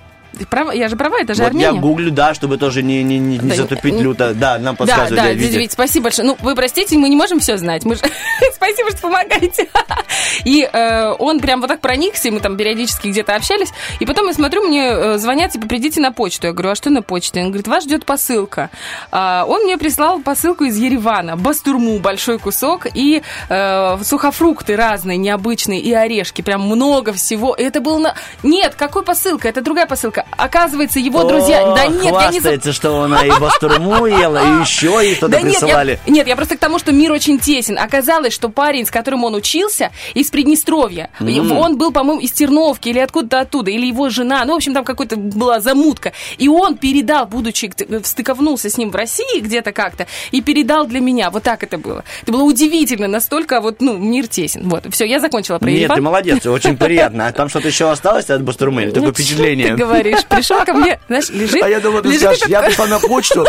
Права- 0.51 0.75
Я 0.75 0.89
же 0.89 0.97
права, 0.97 1.17
это 1.21 1.35
же 1.35 1.43
Вот 1.43 1.49
Армения. 1.49 1.67
я 1.67 1.73
гуглю, 1.73 2.11
да, 2.11 2.35
чтобы 2.35 2.57
тоже 2.59 2.83
не, 2.83 3.03
не, 3.03 3.19
не, 3.19 3.39
не 3.39 3.51
Да, 3.51 3.55
затупить 3.57 3.95
не- 3.95 4.03
люто. 4.03 4.35
Да, 4.35 4.59
нам 4.59 4.75
Да, 4.75 4.79
подсказывает 4.79 5.15
да, 5.17 5.35
дядя 5.35 5.59
Витя. 5.59 5.73
Спасибо 5.73 6.05
большое. 6.05 6.29
Ну, 6.29 6.37
вы 6.41 6.55
простите, 6.55 6.97
мы 6.99 7.09
не 7.09 7.17
можем 7.17 7.41
все 7.41 7.57
знать. 7.57 7.85
Мы 7.85 7.95
же... 7.97 8.03
спасибо, 8.55 8.91
что 8.91 9.01
помогаете. 9.03 9.69
И 10.45 10.69
э, 10.71 11.15
он 11.19 11.41
прям 11.41 11.61
вот 11.61 11.69
так 11.69 11.81
проникся, 11.81 12.29
и 12.29 12.31
мы 12.31 12.41
там 12.41 12.57
периодически 12.57 13.09
где-то 13.09 13.35
общались. 13.35 13.69
И 14.01 14.07
потом 14.07 14.27
я 14.27 14.35
смотрю, 14.35 14.63
мне 14.67 14.87
э, 14.89 15.19
звонят, 15.19 15.53
типа, 15.53 15.67
придите 15.67 16.01
на 16.01 16.13
почту. 16.13 16.47
Я 16.49 16.53
говорю, 16.53 16.71
а 16.71 16.75
что 16.75 16.91
на 16.91 17.03
почте? 17.03 17.41
Он 17.41 17.49
говорит, 17.49 17.69
вас 17.69 17.85
ждет 17.85 18.05
посылка. 18.05 18.71
А, 19.11 19.45
он 19.49 19.65
мне 19.65 19.79
прислал 19.79 20.21
посылку 20.21 20.65
из 20.65 20.77
Еревана. 20.77 21.37
Бастурму, 21.37 21.99
большой 21.99 22.39
кусок, 22.39 22.87
и 22.95 23.23
э, 23.49 23.99
сухофрукты 24.03 24.77
разные, 24.77 25.17
необычные, 25.19 25.81
и 25.81 25.93
орешки. 25.93 26.43
Прям 26.43 26.63
много 26.63 27.13
всего. 27.13 27.55
И 27.55 27.63
это 27.63 27.81
было 27.81 27.99
на... 27.99 28.15
Нет, 28.43 28.75
какой 28.75 29.03
посылка? 29.03 29.49
Это 29.49 29.61
другая 29.63 29.87
посылка. 29.87 30.24
Оказывается, 30.37 30.99
его 30.99 31.25
друзья... 31.25 31.73
О, 31.73 31.75
Да 31.75 31.87
нет, 31.87 32.05
я 32.21 32.31
не... 32.31 32.41
за- 32.41 32.73
что 32.73 33.03
она 33.03 33.25
и 33.25 33.31
бастурму 33.31 34.07
ела, 34.07 34.39
и 34.39 34.61
еще 34.63 35.09
и 35.09 35.15
что-то 35.15 35.33
Да 35.33 35.41
нет, 35.41 35.55
я, 35.55 35.61
присылали. 35.61 35.99
нет, 36.07 36.27
я 36.27 36.37
просто 36.37 36.57
к 36.57 36.59
тому, 36.59 36.79
что 36.79 36.93
мир 36.93 37.13
очень 37.13 37.39
тесен. 37.39 37.79
Оказалось, 37.79 38.33
что 38.33 38.49
парень, 38.49 38.87
с 38.87 38.91
которым 38.91 39.25
он 39.25 39.35
учился, 39.35 39.91
из 40.15 40.31
Приднестровья. 40.31 41.11
И 41.21 41.39
Он 41.41 41.77
был, 41.77 41.93
по-моему, 41.93 42.21
из 42.21 42.33
Терновки 42.33 42.89
или 42.89 42.99
откуда-то 42.99 43.41
оттуда, 43.41 43.71
или 43.71 43.87
его 43.87 44.09
жена. 44.09 44.45
Ну, 44.45 44.55
в 44.55 44.57
общем, 44.57 44.75
там 44.75 44.85
какой-то 44.85 45.17
была 45.17 45.61
замутка. 45.61 46.13
И 46.39 46.49
он 46.49 46.77
передал, 46.77 47.27
будучи, 47.27 47.73
стыковнулся 48.03 48.71
с 48.71 48.77
ним 48.77 48.91
в 48.91 48.97
России 48.97 49.41
где-то 49.41 49.73
как-то, 49.73 50.07
и 50.33 50.41
передал 50.41 50.87
для 50.87 51.01
меня. 51.01 51.31
Вот 51.31 51.43
так 51.43 51.63
это 51.63 51.79
было. 51.79 52.05
Это 52.23 52.33
было 52.33 52.43
удивительно, 52.43 53.07
настолько 53.09 53.61
вот, 53.61 53.81
ну, 53.81 53.97
мир 53.97 54.27
тесен. 54.27 54.69
Вот, 54.69 54.87
все, 54.93 55.05
я 55.05 55.21
закончила 55.21 55.59
про 55.59 55.69
Нет, 55.69 55.79
Ереван. 55.79 55.97
ты 55.97 56.03
молодец, 56.03 56.47
очень 56.47 56.77
приятно. 56.77 57.29
А 57.29 57.33
там 57.33 57.49
что-то 57.49 57.69
еще 57.69 57.91
осталось 57.91 58.31
от 58.31 58.43
бастурмы? 58.43 58.91
Такое 58.91 59.13
впечатление? 59.13 59.69
ты 59.69 59.77
говоришь? 59.77 60.14
Пришел 60.29 60.65
ко 60.65 60.73
мне, 60.73 61.01
знаешь, 61.09 61.29
лежит... 61.31 61.63
А 61.63 61.69
я 61.69 61.81
думал, 61.81 62.03
ты 62.03 62.09
лежит 62.09 62.23
скажешь, 62.23 62.49
я 62.49 62.63
пришла 62.63 62.87
на 62.87 63.01
почту, 63.01 63.47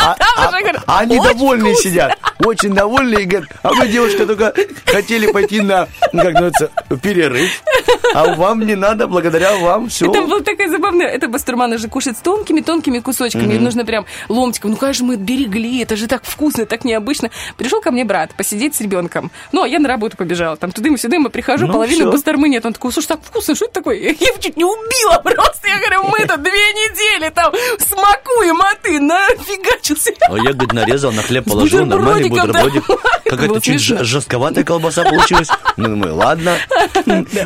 а, 0.00 0.16
а- 0.36 0.50
а 0.86 0.98
они 1.00 1.18
«Очень 1.18 1.32
довольные 1.32 1.72
вкусно». 1.74 1.90
сидят, 1.90 2.18
очень 2.44 2.74
довольные, 2.74 3.22
и 3.22 3.24
говорят, 3.26 3.50
а 3.62 3.72
вы, 3.74 3.88
девушка, 3.88 4.26
только 4.26 4.54
хотели 4.86 5.30
пойти 5.30 5.60
на, 5.60 5.88
ну, 6.12 6.22
как 6.22 6.32
называется, 6.34 6.70
перерыв, 7.02 7.50
а 8.14 8.34
вам 8.34 8.60
не 8.66 8.74
надо, 8.74 9.06
благодаря 9.06 9.56
вам 9.58 9.88
все. 9.88 10.10
Это 10.10 10.22
было 10.22 10.42
такая 10.42 10.68
забавная. 10.68 11.06
Это 11.06 11.28
бастурманы 11.28 11.78
же 11.78 11.88
кушают 11.88 12.18
с 12.18 12.20
тонкими-тонкими 12.20 12.98
кусочками. 13.00 13.54
И 13.54 13.58
нужно 13.58 13.84
прям 13.84 14.06
ломтиком. 14.28 14.72
Ну, 14.72 14.76
конечно, 14.76 15.04
мы 15.06 15.16
берегли. 15.16 15.82
Это 15.82 15.96
же 15.96 16.06
так 16.06 16.24
вкусно, 16.24 16.66
так 16.66 16.84
необычно. 16.84 17.30
Пришел 17.56 17.80
ко 17.80 17.90
мне 17.90 18.04
брат 18.04 18.34
посидеть 18.34 18.74
с 18.74 18.80
ребенком. 18.80 19.30
Ну, 19.52 19.62
а 19.62 19.68
я 19.68 19.78
на 19.78 19.88
работу 19.88 20.16
побежала. 20.16 20.56
Там 20.56 20.72
туда-сюда, 20.72 21.18
мы 21.18 21.30
прихожу, 21.30 21.66
Ну, 21.66 21.72
половину 21.74 22.10
бастурмы 22.10 22.48
нет. 22.48 22.64
Он 22.66 22.72
такой, 22.72 22.92
слушай, 22.92 23.08
так 23.08 23.20
вкусно, 23.22 23.54
что 23.54 23.66
это 23.66 23.74
такое? 23.74 23.96
Я 23.96 24.10
его 24.10 24.38
чуть 24.40 24.56
не 24.56 24.64
убила 24.64 25.18
просто. 25.22 25.68
Я 25.68 25.78
говорю, 25.78 26.04
мы 26.04 26.26
тут 26.26 26.42
две 26.42 26.50
недели 26.52 27.30
там 27.30 27.52
смакуем, 27.78 28.60
а 28.60 28.74
ты 28.82 28.98
нафигачился. 29.90 30.12
А 30.28 30.36
я, 30.36 30.52
говорит, 30.52 30.72
нарезал, 30.72 31.12
на 31.12 31.22
хлеб 31.22 31.44
положил, 31.44 31.86
нормальный 31.86 32.28
бутербродик. 32.28 32.84
Какая-то 33.28 33.60
чуть 33.60 33.80
жестковатая 33.80 34.64
колбаса 34.64 35.04
получилась. 35.04 35.48
Ну, 35.76 35.88
думаю, 35.88 36.16
ладно. 36.16 36.56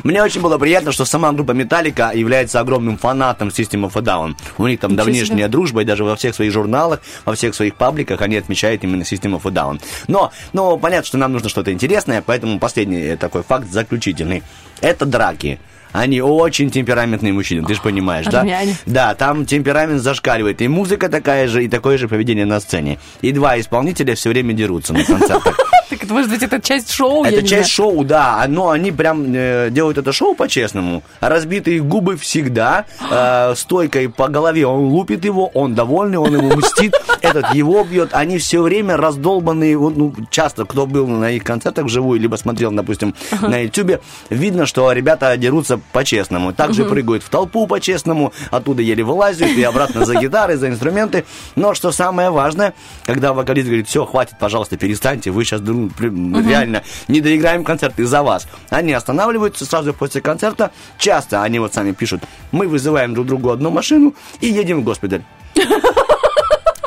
Мне 0.03 0.22
очень 0.22 0.40
было 0.40 0.59
приятно, 0.59 0.92
что 0.92 1.05
сама 1.05 1.32
группа 1.32 1.53
Металлика 1.53 2.12
является 2.14 2.61
огромным 2.61 2.97
фанатом 2.97 3.49
System 3.49 3.88
of 3.88 3.92
a 3.95 4.03
Down. 4.03 4.34
У 4.59 4.66
них 4.66 4.80
там 4.80 4.97
давнишняя 4.97 5.49
дружба, 5.49 5.82
и 5.82 5.84
даже 5.84 6.05
во 6.05 6.16
всех 6.16 6.34
своих 6.34 6.53
журналах, 6.53 7.01
во 7.24 7.34
всех 7.34 7.55
своих 7.55 7.76
пабликах 7.76 8.20
они 8.22 8.36
отмечают 8.36 8.84
именно 8.84 9.03
System 9.03 9.40
of 9.40 9.42
a 9.45 9.51
Down. 9.51 9.80
Но, 10.09 10.32
ну, 10.53 10.78
понятно, 10.78 11.07
что 11.07 11.18
нам 11.18 11.32
нужно 11.32 11.49
что-то 11.49 11.72
интересное, 11.72 12.22
поэтому 12.24 12.59
последний 12.59 13.16
такой 13.16 13.42
факт 13.42 13.70
заключительный. 13.70 14.42
Это 14.80 15.07
драки. 15.07 15.59
Они 15.95 16.20
очень 16.20 16.72
темпераментные 16.72 17.32
мужчины, 17.32 17.64
ты 17.64 17.74
же 17.74 17.80
понимаешь, 17.80 18.26
да? 18.26 18.40
Армяне. 18.40 18.76
Да, 18.84 19.14
там 19.14 19.47
темперамент 19.47 20.03
зашкаливает. 20.03 20.61
И 20.61 20.66
музыка 20.66 21.09
такая 21.09 21.47
же, 21.47 21.64
и 21.64 21.68
такое 21.68 21.99
же 21.99 22.09
поведение 22.09 22.45
на 22.45 22.59
сцене. 22.59 22.99
И 23.22 23.30
два 23.30 23.61
исполнителя 23.61 24.16
все 24.16 24.30
время 24.30 24.55
дерутся 24.55 24.92
на 24.92 25.05
концертах. 25.05 25.57
Так, 25.90 26.03
это, 26.03 26.14
может 26.14 26.30
быть, 26.30 26.42
это 26.42 26.62
часть 26.62 26.90
шоу, 26.90 27.24
Это 27.24 27.47
часть 27.47 27.68
шоу, 27.68 28.05
да, 28.05 28.42
но 28.49 28.70
они 28.70 28.90
прям 28.90 29.32
э, 29.34 29.68
делают 29.70 29.99
это 29.99 30.12
шоу 30.12 30.34
по-честному. 30.34 31.03
Разбитые 31.20 31.80
губы 31.80 32.16
всегда, 32.16 32.86
э, 33.11 33.53
стойкой 33.55 34.09
по 34.09 34.28
голове 34.28 34.66
он 34.66 34.86
лупит 34.86 35.26
его, 35.26 35.49
он 35.49 35.74
довольный, 35.74 36.16
он 36.16 36.34
ему 36.34 36.57
мстит, 36.57 36.95
этот 37.20 37.55
его 37.55 37.84
бьет. 37.84 38.11
Они 38.12 38.38
все 38.38 38.62
время 38.62 38.97
раздолбанные, 38.97 39.78
ну, 39.78 40.14
часто, 40.30 40.64
кто 40.64 40.86
был 40.86 41.07
на 41.07 41.30
их 41.30 41.45
концертах 41.45 41.84
вживую, 41.84 42.18
либо 42.18 42.36
смотрел, 42.36 42.72
допустим, 42.72 43.14
на 43.42 43.59
ютубе, 43.59 44.01
видно, 44.30 44.64
что 44.64 44.90
ребята 44.90 45.36
дерутся 45.36 45.80
по-честному. 45.93 46.53
Также 46.53 46.85
прыгают 46.85 47.22
в 47.22 47.28
толпу 47.28 47.66
по-честному, 47.66 48.32
оттуда 48.51 48.82
еле 48.82 49.05
вылазят 49.05 49.51
и 49.51 49.62
обратно 49.62 50.05
за 50.05 50.16
гитары, 50.16 50.57
за 50.57 50.68
инструменты. 50.68 51.24
Но 51.57 51.74
что 51.74 51.93
самое 51.93 52.30
важное, 52.30 52.74
когда 53.05 53.32
вокалист 53.32 53.66
говорит, 53.66 53.89
все, 53.89 54.05
хватит, 54.05 54.37
пожалуйста, 54.39 54.76
перестаньте, 54.76 55.30
вы 55.30 55.45
сейчас 55.45 55.61
реально 55.61 56.82
не 57.09 57.20
доиграем 57.20 57.64
концерт 57.64 57.99
из-за 57.99 58.22
вас. 58.22 58.47
Они 58.70 58.93
останавливаются 58.93 59.64
сразу 59.64 59.95
после 59.95 60.20
концерта. 60.20 60.72
Часто 60.99 61.43
они 61.43 61.59
вот 61.59 61.74
сами 61.74 61.93
пишут, 61.93 62.22
мы 62.53 62.66
вызываем 62.68 63.14
друг 63.14 63.26
другу 63.26 63.51
одну 63.51 63.70
машину 63.70 64.14
и 64.41 64.49
едем 64.49 64.80
в 64.80 64.85
госпиталь. 64.85 65.22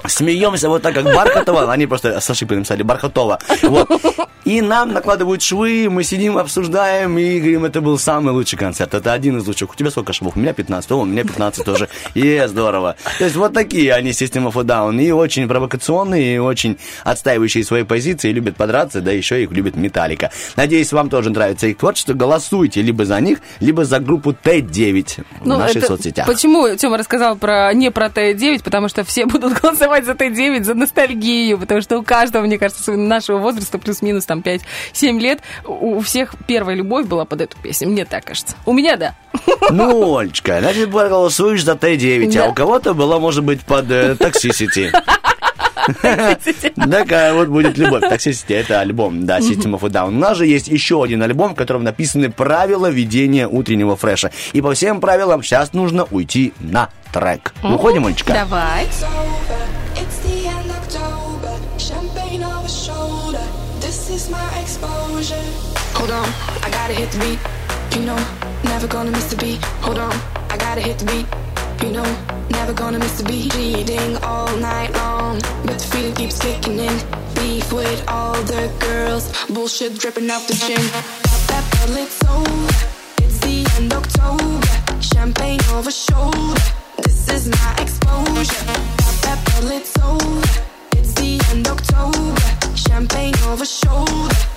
Смеемся 0.08 0.70
вот 0.70 0.82
так, 0.82 0.94
как 0.94 1.06
Бархатова. 1.06 1.72
Они 1.72 1.88
просто 1.88 2.20
с 2.20 2.30
ошибкой 2.30 2.58
написали 2.58 2.84
Бархатова. 2.84 3.40
Вот. 3.64 3.90
И 4.48 4.62
нам 4.62 4.94
накладывают 4.94 5.42
швы, 5.42 5.90
мы 5.90 6.06
сидим, 6.06 6.38
обсуждаем 6.38 7.18
и 7.18 7.38
говорим, 7.38 7.66
это 7.66 7.82
был 7.82 8.00
самый 8.00 8.32
лучший 8.34 8.58
концерт. 8.58 8.94
Это 8.94 9.12
один 9.12 9.40
из 9.40 9.46
лучших. 9.46 9.72
У 9.72 9.76
тебя 9.76 9.92
сколько 9.92 10.14
швов? 10.14 10.38
У 10.38 10.40
меня 10.40 10.54
15. 10.54 10.90
О, 10.92 11.00
у 11.00 11.06
меня 11.06 11.24
15 11.24 11.66
тоже. 11.66 11.90
И 12.14 12.42
здорово. 12.48 12.96
То 13.18 13.26
есть 13.26 13.36
вот 13.36 13.54
такие 13.54 13.94
они 13.94 14.12
System 14.12 14.50
of 14.50 14.58
a 14.58 14.64
Down. 14.64 15.04
И 15.04 15.12
очень 15.12 15.50
провокационные, 15.50 16.36
и 16.36 16.38
очень 16.38 16.78
отстаивающие 17.04 17.66
свои 17.66 17.84
позиции, 17.84 18.32
любят 18.32 18.56
подраться, 18.56 19.02
да 19.02 19.12
еще 19.12 19.44
их 19.44 19.52
любит 19.52 19.76
Металлика. 19.76 20.32
Надеюсь, 20.56 20.94
вам 20.94 21.10
тоже 21.10 21.30
нравится 21.30 21.68
их 21.68 21.78
творчество. 21.78 22.14
Голосуйте 22.14 22.82
либо 22.82 23.04
за 23.04 23.20
них, 23.20 23.40
либо 23.60 23.84
за 23.84 24.00
группу 24.00 24.32
Т9 24.32 25.26
в 25.42 25.46
наших 25.46 25.76
Ну, 25.76 25.80
это 25.80 25.88
соцсетях. 25.88 26.26
Почему 26.26 26.74
Тёма 26.78 26.98
рассказал 26.98 27.36
про 27.36 27.74
не 27.74 27.92
про 27.92 28.08
Т9? 28.08 28.64
Потому 28.64 28.88
что 28.88 29.04
все 29.04 29.26
будут 29.26 29.54
голосовать 29.62 29.97
за 30.06 30.14
Т9, 30.14 30.64
за 30.64 30.74
ностальгию, 30.74 31.58
потому 31.58 31.82
что 31.82 31.98
у 32.00 32.04
каждого, 32.04 32.44
мне 32.44 32.58
кажется, 32.58 32.92
нашего 32.94 33.38
возраста, 33.40 33.78
плюс-минус 33.78 34.26
там 34.26 34.40
5-7 34.40 35.20
лет, 35.20 35.40
у 35.66 36.00
всех 36.02 36.36
первая 36.48 36.76
любовь 36.76 37.06
была 37.06 37.26
под 37.26 37.42
эту 37.42 37.58
песню, 37.58 37.90
мне 37.90 38.06
так 38.06 38.26
кажется. 38.26 38.56
У 38.66 38.74
меня 38.74 38.96
да. 38.98 39.16
Ну, 39.72 40.18
Олечка, 40.18 40.60
значит, 40.60 40.90
голосуешь 40.90 41.64
за 41.64 41.74
Т9, 41.74 42.32
Да. 42.34 42.46
а 42.46 42.50
у 42.50 42.54
кого-то 42.54 42.94
была, 42.94 43.20
может 43.20 43.44
быть, 43.44 43.62
под 43.62 43.90
э, 43.92 44.16
Toxicity. 44.20 44.92
Такая 46.90 47.34
вот 47.34 47.48
будет 47.48 47.78
любовь. 47.78 48.04
Toxicity 48.04 48.56
это 48.56 48.80
альбом, 48.82 49.26
да, 49.26 49.40
System 49.40 49.78
of 49.80 49.86
a 49.86 49.90
Down. 49.90 50.08
У 50.10 50.12
нас 50.12 50.38
же 50.38 50.46
есть 50.46 50.68
еще 50.68 51.04
один 51.04 51.22
альбом, 51.24 51.54
в 51.54 51.56
котором 51.56 51.84
написаны 51.84 52.32
правила 52.32 52.90
ведения 52.90 53.48
утреннего 53.48 53.96
фреша. 53.96 54.32
И 54.54 54.62
по 54.62 54.74
всем 54.74 55.00
правилам 55.00 55.44
сейчас 55.44 55.74
нужно 55.74 56.06
уйти 56.12 56.54
на 56.60 56.90
трек. 57.14 57.54
Выходим, 57.64 58.06
Олечка? 58.06 58.34
Давай. 58.34 58.88
Hold 66.08 66.24
on, 66.24 66.34
I 66.64 66.70
gotta 66.70 66.94
hit 66.94 67.12
the 67.12 67.20
beat. 67.20 68.00
You 68.00 68.06
know, 68.06 68.16
never 68.64 68.88
gonna 68.88 69.12
miss 69.12 69.26
the 69.26 69.36
beat. 69.36 69.62
Hold 69.84 69.98
on, 69.98 70.16
I 70.50 70.56
gotta 70.56 70.80
hit 70.80 71.00
the 71.00 71.06
beat. 71.06 71.28
You 71.84 71.92
know, 71.92 72.08
never 72.50 72.72
gonna 72.72 72.98
miss 72.98 73.18
the 73.18 73.26
beat. 73.26 73.54
Reading 73.56 74.16
all 74.24 74.48
night 74.56 74.94
long, 74.94 75.42
but 75.66 75.78
the 75.78 75.88
feeling 75.92 76.14
keeps 76.14 76.40
kicking 76.40 76.80
in. 76.80 76.96
Beef 77.36 77.74
with 77.74 78.08
all 78.08 78.42
the 78.44 78.72
girls. 78.80 79.34
Bullshit 79.48 80.00
dripping 80.00 80.32
off 80.32 80.48
the 80.48 80.56
chin. 80.56 80.80
Pepper 81.52 82.00
it's 82.00 82.24
over. 82.24 82.72
It's 83.24 83.40
the 83.40 83.68
end 83.76 83.92
October. 83.92 85.02
Champagne 85.02 85.60
over 85.74 85.92
shoulder. 85.92 86.62
This 87.04 87.28
is 87.28 87.50
my 87.50 87.76
exposure. 87.84 88.66
Pepper 89.28 89.74
it's 89.76 89.98
over. 90.00 90.48
It's 90.96 91.12
the 91.16 91.42
end 91.52 91.68
October. 91.68 92.78
Champagne 92.78 93.36
over 93.52 93.66
shoulder. 93.66 94.57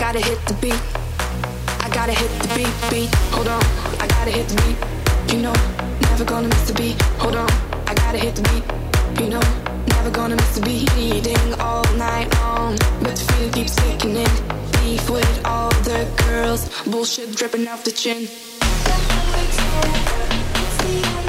I 0.00 0.12
gotta 0.14 0.26
hit 0.26 0.40
the 0.46 0.54
beat. 0.54 0.80
I 1.84 1.90
gotta 1.92 2.12
hit 2.14 2.30
the 2.40 2.48
beat, 2.56 2.72
beat. 2.88 3.10
The 3.10 3.18
the. 3.18 3.36
Hold 3.36 3.48
on, 3.48 3.62
I 4.00 4.06
gotta 4.08 4.30
hit 4.30 4.48
the 4.48 4.56
beat. 4.62 4.78
You 5.30 5.42
know, 5.42 5.52
never 6.08 6.24
gonna 6.24 6.48
miss 6.48 6.70
the 6.70 6.72
beat. 6.72 7.02
Hold 7.20 7.36
on, 7.36 7.50
I 7.86 7.92
gotta 7.92 8.16
hit 8.16 8.34
the 8.34 8.40
beat. 8.48 8.64
You 9.20 9.28
know, 9.28 9.42
never 9.88 10.10
gonna 10.10 10.36
miss 10.36 10.54
the 10.56 10.62
beat. 10.64 10.90
Eating 10.96 11.52
all 11.60 11.84
night 11.98 12.34
long, 12.40 12.78
but 13.02 13.14
the 13.14 13.24
feeling 13.34 13.52
keeps 13.52 13.74
kicking 13.78 14.16
in. 14.16 14.30
Beef 14.80 15.10
with 15.10 15.44
all 15.44 15.68
the 15.84 16.08
girls, 16.24 16.70
bullshit 16.86 17.36
dripping 17.36 17.68
off 17.68 17.84
the 17.84 17.92
chin. 17.92 18.22
It's 18.22 18.40
This 20.80 21.19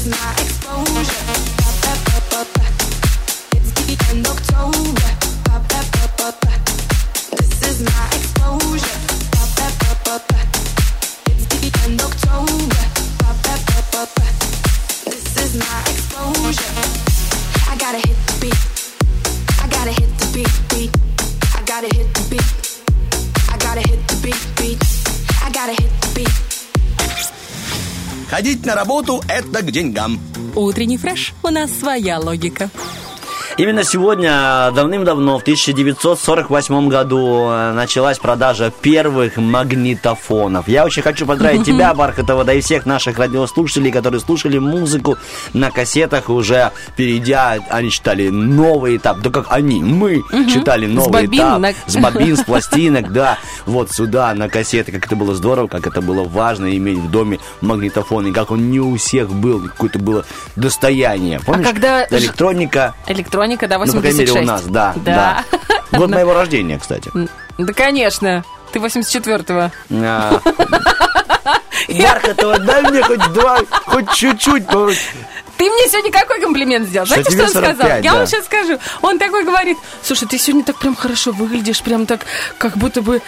is 0.00 0.08
my 0.08 0.39
Ходить 28.30 28.64
на 28.64 28.76
работу– 28.76 29.24
это 29.28 29.60
к 29.60 29.72
деньгам. 29.72 30.20
Утренний 30.54 30.96
фреш. 30.98 31.34
У 31.42 31.48
нас 31.48 31.68
своя 31.72 32.20
логика. 32.20 32.70
Именно 33.60 33.84
сегодня, 33.84 34.70
давным-давно, 34.74 35.38
в 35.38 35.42
1948 35.42 36.88
году, 36.88 37.50
э, 37.50 37.72
началась 37.72 38.18
продажа 38.18 38.72
первых 38.80 39.36
магнитофонов. 39.36 40.66
Я 40.66 40.86
очень 40.86 41.02
хочу 41.02 41.26
поздравить 41.26 41.64
тебя, 41.66 41.92
Бархатова, 41.92 42.44
да 42.44 42.54
и 42.54 42.62
всех 42.62 42.86
наших 42.86 43.18
радиослушателей, 43.18 43.92
которые 43.92 44.22
слушали 44.22 44.56
музыку 44.56 45.18
на 45.52 45.70
кассетах, 45.70 46.30
уже 46.30 46.70
перейдя, 46.96 47.58
они 47.68 47.90
читали 47.90 48.30
новый 48.30 48.96
этап. 48.96 49.18
Да 49.20 49.28
как 49.28 49.48
они, 49.50 49.82
мы 49.82 50.22
читали 50.50 50.86
новый 50.86 51.26
этап. 51.26 51.58
С 51.86 51.96
бобин, 51.96 52.36
с 52.38 52.44
пластинок, 52.46 53.12
да. 53.12 53.36
Вот 53.66 53.92
сюда, 53.92 54.32
на 54.32 54.48
кассеты. 54.48 54.90
Как 54.90 55.04
это 55.04 55.16
было 55.16 55.34
здорово, 55.34 55.66
как 55.66 55.86
это 55.86 56.00
было 56.00 56.26
важно 56.26 56.74
иметь 56.78 56.96
в 56.96 57.10
доме 57.10 57.38
магнитофон. 57.60 58.28
И 58.28 58.32
как 58.32 58.52
он 58.52 58.70
не 58.70 58.80
у 58.80 58.96
всех 58.96 59.28
был, 59.30 59.68
какое-то 59.68 59.98
было 59.98 60.24
достояние. 60.56 61.40
Помнишь? 61.44 61.66
когда 61.66 62.06
ж- 62.06 62.12
Электроника 62.12 62.94
Электроника, 63.50 63.68
да, 63.68 63.78
ну, 63.78 63.86
по 63.86 64.00
крайней 64.00 64.24
86. 64.24 64.34
мере, 64.34 64.42
у 64.42 64.46
нас, 64.46 64.62
да. 64.64 64.94
Да. 64.96 65.44
Год 65.98 66.10
моего 66.10 66.34
рождения, 66.34 66.78
кстати. 66.78 67.10
Да, 67.58 67.72
конечно. 67.72 68.44
Ты 68.72 68.78
84-го. 68.78 69.70
А. 69.90 70.40
Бархатова, 71.88 72.58
дай 72.58 72.82
мне 72.82 73.02
хоть 73.02 73.32
два, 73.32 73.58
хоть 73.86 74.12
чуть-чуть. 74.12 74.66
Ты 74.68 75.64
мне 75.64 75.88
сегодня 75.88 76.12
какой 76.12 76.40
комплимент 76.40 76.88
сделал? 76.88 77.06
Что 77.06 77.16
Знаете, 77.16 77.32
что 77.32 77.42
он 77.42 77.50
сказал? 77.50 77.72
45, 77.72 78.04
Я 78.04 78.12
да. 78.12 78.18
вам 78.18 78.26
сейчас 78.26 78.44
скажу. 78.44 78.78
Он 79.02 79.18
такой 79.18 79.44
говорит, 79.44 79.76
слушай, 80.02 80.28
ты 80.28 80.38
сегодня 80.38 80.64
так 80.64 80.78
прям 80.78 80.94
хорошо 80.94 81.32
выглядишь, 81.32 81.82
прям 81.82 82.06
так, 82.06 82.20
как 82.58 82.76
будто 82.76 83.02
бы 83.02 83.20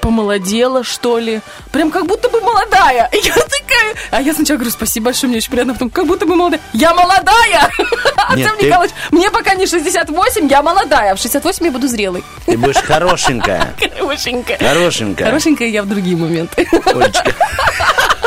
помолодела, 0.00 0.84
что 0.84 1.18
ли. 1.18 1.40
Прям 1.72 1.90
как 1.90 2.06
будто 2.06 2.28
бы 2.28 2.40
молодая. 2.40 3.08
И 3.12 3.16
я 3.18 3.34
такая... 3.34 3.94
А 4.10 4.20
я 4.20 4.32
сначала 4.34 4.56
говорю, 4.58 4.70
спасибо 4.70 5.06
большое, 5.06 5.28
мне 5.28 5.38
очень 5.38 5.50
приятно. 5.50 5.72
Потом, 5.74 5.90
как 5.90 6.06
будто 6.06 6.26
бы 6.26 6.34
молодая. 6.36 6.60
Я 6.72 6.94
молодая! 6.94 7.70
Нет, 8.36 8.50
ты- 8.58 8.66
Николаевич, 8.66 8.94
мне 9.10 9.30
пока 9.30 9.54
не 9.54 9.66
68, 9.66 10.48
я 10.48 10.62
молодая. 10.62 11.12
А 11.12 11.14
в 11.14 11.18
68 11.20 11.66
я 11.66 11.72
буду 11.72 11.88
зрелой. 11.88 12.24
Ты 12.46 12.56
будешь 12.56 12.76
хорошенькая. 12.76 13.74
Хорошенькая. 13.98 14.58
Хорошенькая. 14.58 15.26
Хорошенькая 15.26 15.68
я 15.68 15.82
в 15.82 15.86
другие 15.88 16.16
моменты. 16.16 16.66
Олечка. 16.86 17.32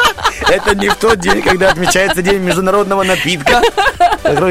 Это 0.51 0.75
не 0.75 0.89
в 0.89 0.95
тот 0.95 1.19
день, 1.19 1.41
когда 1.41 1.69
отмечается 1.69 2.21
День 2.21 2.41
международного 2.41 3.03
напитка. 3.03 3.61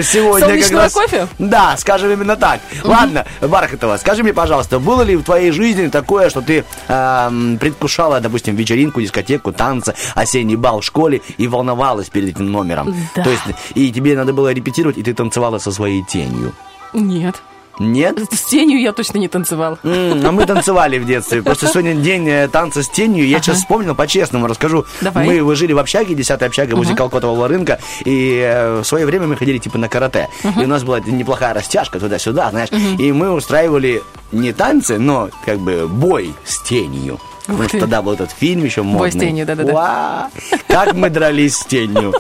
Сегодня 0.03 0.41
как 0.41 0.49
Солнечного 0.49 0.83
раз... 0.85 0.93
кофе? 0.95 1.29
Да, 1.39 1.77
скажем 1.77 2.11
именно 2.11 2.37
так. 2.37 2.61
Ладно, 2.83 3.27
Бархатова, 3.41 3.99
скажи 3.99 4.23
мне, 4.23 4.33
пожалуйста, 4.33 4.79
было 4.79 5.03
ли 5.03 5.15
в 5.17 5.23
твоей 5.23 5.51
жизни 5.51 5.89
такое, 5.89 6.31
что 6.31 6.41
ты 6.41 6.65
эм, 6.89 7.59
предвкушала, 7.59 8.21
допустим, 8.21 8.57
вечеринку, 8.57 9.01
дискотеку, 9.01 9.53
танцы, 9.53 9.95
осенний 10.15 10.57
бал 10.57 10.81
в 10.81 10.85
школе 10.85 11.21
и 11.37 11.47
волновалась 11.47 12.09
перед 12.09 12.31
этим 12.31 12.51
номером? 12.51 12.97
Да. 13.15 13.23
То 13.23 13.31
есть, 13.31 13.43
и 13.75 13.93
тебе 13.93 14.17
надо 14.17 14.33
было 14.33 14.53
репетировать, 14.53 14.97
и 14.97 15.03
ты 15.03 15.13
танцевала 15.13 15.59
со 15.59 15.71
своей 15.71 16.03
тенью. 16.05 16.55
Нет. 16.93 17.43
Нет? 17.81 18.19
С 18.33 18.43
тенью 18.43 18.79
я 18.81 18.93
точно 18.93 19.19
не 19.19 19.29
танцевала. 19.29 19.79
М, 19.83 20.25
А 20.25 20.31
мы 20.33 20.45
танцевали 20.47 20.99
в 20.99 21.07
детстве. 21.07 21.43
Просто 21.43 21.67
сегодня 21.67 21.95
день 21.95 22.29
э, 22.29 22.47
танца 22.49 22.83
с 22.83 22.89
тенью. 22.89 23.27
Я 23.27 23.41
сейчас 23.41 23.57
вспомнил, 23.59 23.95
по-честному 23.95 24.47
расскажу. 24.47 24.85
Давай. 25.01 25.27
Мы 25.27 25.43
вы 25.43 25.57
жили 25.57 25.73
в 25.73 25.79
общаге, 25.79 26.15
10 26.15 26.43
общага 26.43 26.75
возле 26.75 26.95
Колкотового 26.95 27.49
рынка. 27.49 27.81
И 28.05 28.39
э, 28.45 28.81
в 28.81 28.85
свое 28.85 29.07
время 29.07 29.27
мы 29.27 29.37
ходили 29.37 29.59
типа 29.59 29.79
на 29.79 29.89
карате. 29.89 30.29
И 30.45 30.65
у 30.65 30.67
нас 30.69 30.85
была 30.85 31.01
неплохая 31.01 31.55
растяжка 31.55 31.99
туда-сюда, 31.99 32.51
знаешь. 32.51 32.69
И 32.99 33.11
мы 33.13 33.31
устраивали 33.33 34.03
не 34.31 34.53
танцы, 34.53 34.99
но 34.99 35.31
как 35.47 35.59
бы 35.59 35.89
бой 35.89 36.35
с 36.45 36.59
тенью. 36.63 37.19
Потому 37.47 37.69
что 37.69 37.81
тогда 37.81 38.03
был 38.03 38.13
этот 38.13 38.31
фильм 38.31 38.63
еще 38.63 38.83
модный. 38.83 38.99
Бой 38.99 39.11
с 39.11 39.15
тенью, 39.15 39.47
да-да-да. 39.47 39.73
Уа! 39.73 40.31
Как 40.69 40.93
мы 40.95 41.09
дрались 41.11 41.57
с 41.57 41.65
тенью. 41.65 42.13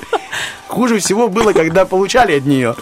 Хуже 0.68 0.98
всего 0.98 1.28
было, 1.28 1.52
когда 1.52 1.84
получали 1.84 2.38
от 2.38 2.46
нее. 2.46 2.74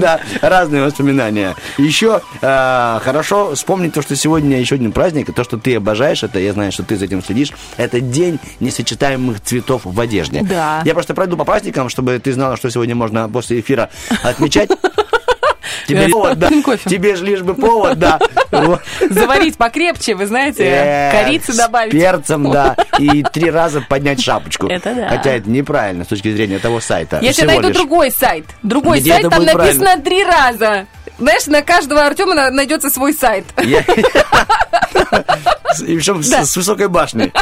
Да, 0.00 0.20
разные 0.40 0.82
воспоминания. 0.82 1.54
Еще 1.78 2.20
э, 2.40 2.98
хорошо 3.02 3.54
вспомнить 3.54 3.92
то, 3.94 4.02
что 4.02 4.16
сегодня 4.16 4.58
еще 4.58 4.76
один 4.76 4.92
праздник, 4.92 5.28
и 5.28 5.32
то, 5.32 5.44
что 5.44 5.58
ты 5.58 5.76
обожаешь, 5.76 6.22
это 6.22 6.38
я 6.38 6.52
знаю, 6.52 6.72
что 6.72 6.82
ты 6.82 6.96
за 6.96 7.04
этим 7.04 7.22
следишь, 7.22 7.52
это 7.76 8.00
день 8.00 8.38
несочетаемых 8.60 9.40
цветов 9.40 9.82
в 9.84 10.00
одежде. 10.00 10.42
Да. 10.42 10.82
Я 10.84 10.94
просто 10.94 11.14
пройду 11.14 11.36
по 11.36 11.44
праздникам, 11.44 11.88
чтобы 11.88 12.18
ты 12.18 12.32
знала, 12.32 12.56
что 12.56 12.70
сегодня 12.70 12.94
можно 12.94 13.28
после 13.28 13.60
эфира 13.60 13.90
отмечать. 14.22 14.70
Тебе, 15.86 16.08
С 16.08 16.12
повод, 16.12 16.38
да. 16.38 16.48
Тебе 16.86 17.16
же 17.16 17.24
лишь 17.24 17.40
бы 17.42 17.54
повод, 17.54 17.98
да. 17.98 18.18
Заварить 19.10 19.56
покрепче, 19.56 20.14
вы 20.14 20.26
знаете, 20.26 20.64
Э, 20.64 21.10
корицы 21.12 21.52
добавить. 21.56 21.92
перцем, 21.92 22.50
да. 22.50 22.76
И 22.98 23.22
три 23.32 23.50
раза 23.50 23.80
поднять 23.80 24.22
шапочку. 24.22 24.66
Это 24.68 24.94
да. 24.94 25.08
Хотя 25.08 25.32
это 25.32 25.48
неправильно 25.50 26.04
с 26.04 26.08
точки 26.08 26.32
зрения 26.32 26.58
того 26.58 26.80
сайта. 26.80 27.18
Я 27.22 27.32
тебе 27.32 27.46
найду 27.48 27.70
другой 27.70 28.10
сайт. 28.10 28.46
Другой 28.62 29.00
сайт, 29.02 29.28
там 29.28 29.44
написано 29.44 29.98
три 30.02 30.24
раза. 30.24 30.86
Знаешь, 31.18 31.46
на 31.46 31.62
каждого 31.62 32.04
Артема 32.04 32.34
на- 32.34 32.50
найдется 32.50 32.90
свой 32.90 33.12
сайт. 33.12 33.44
И 35.80 35.96
причем 35.96 36.22
с 36.22 36.56
высокой 36.56 36.88
башней. 36.88 37.32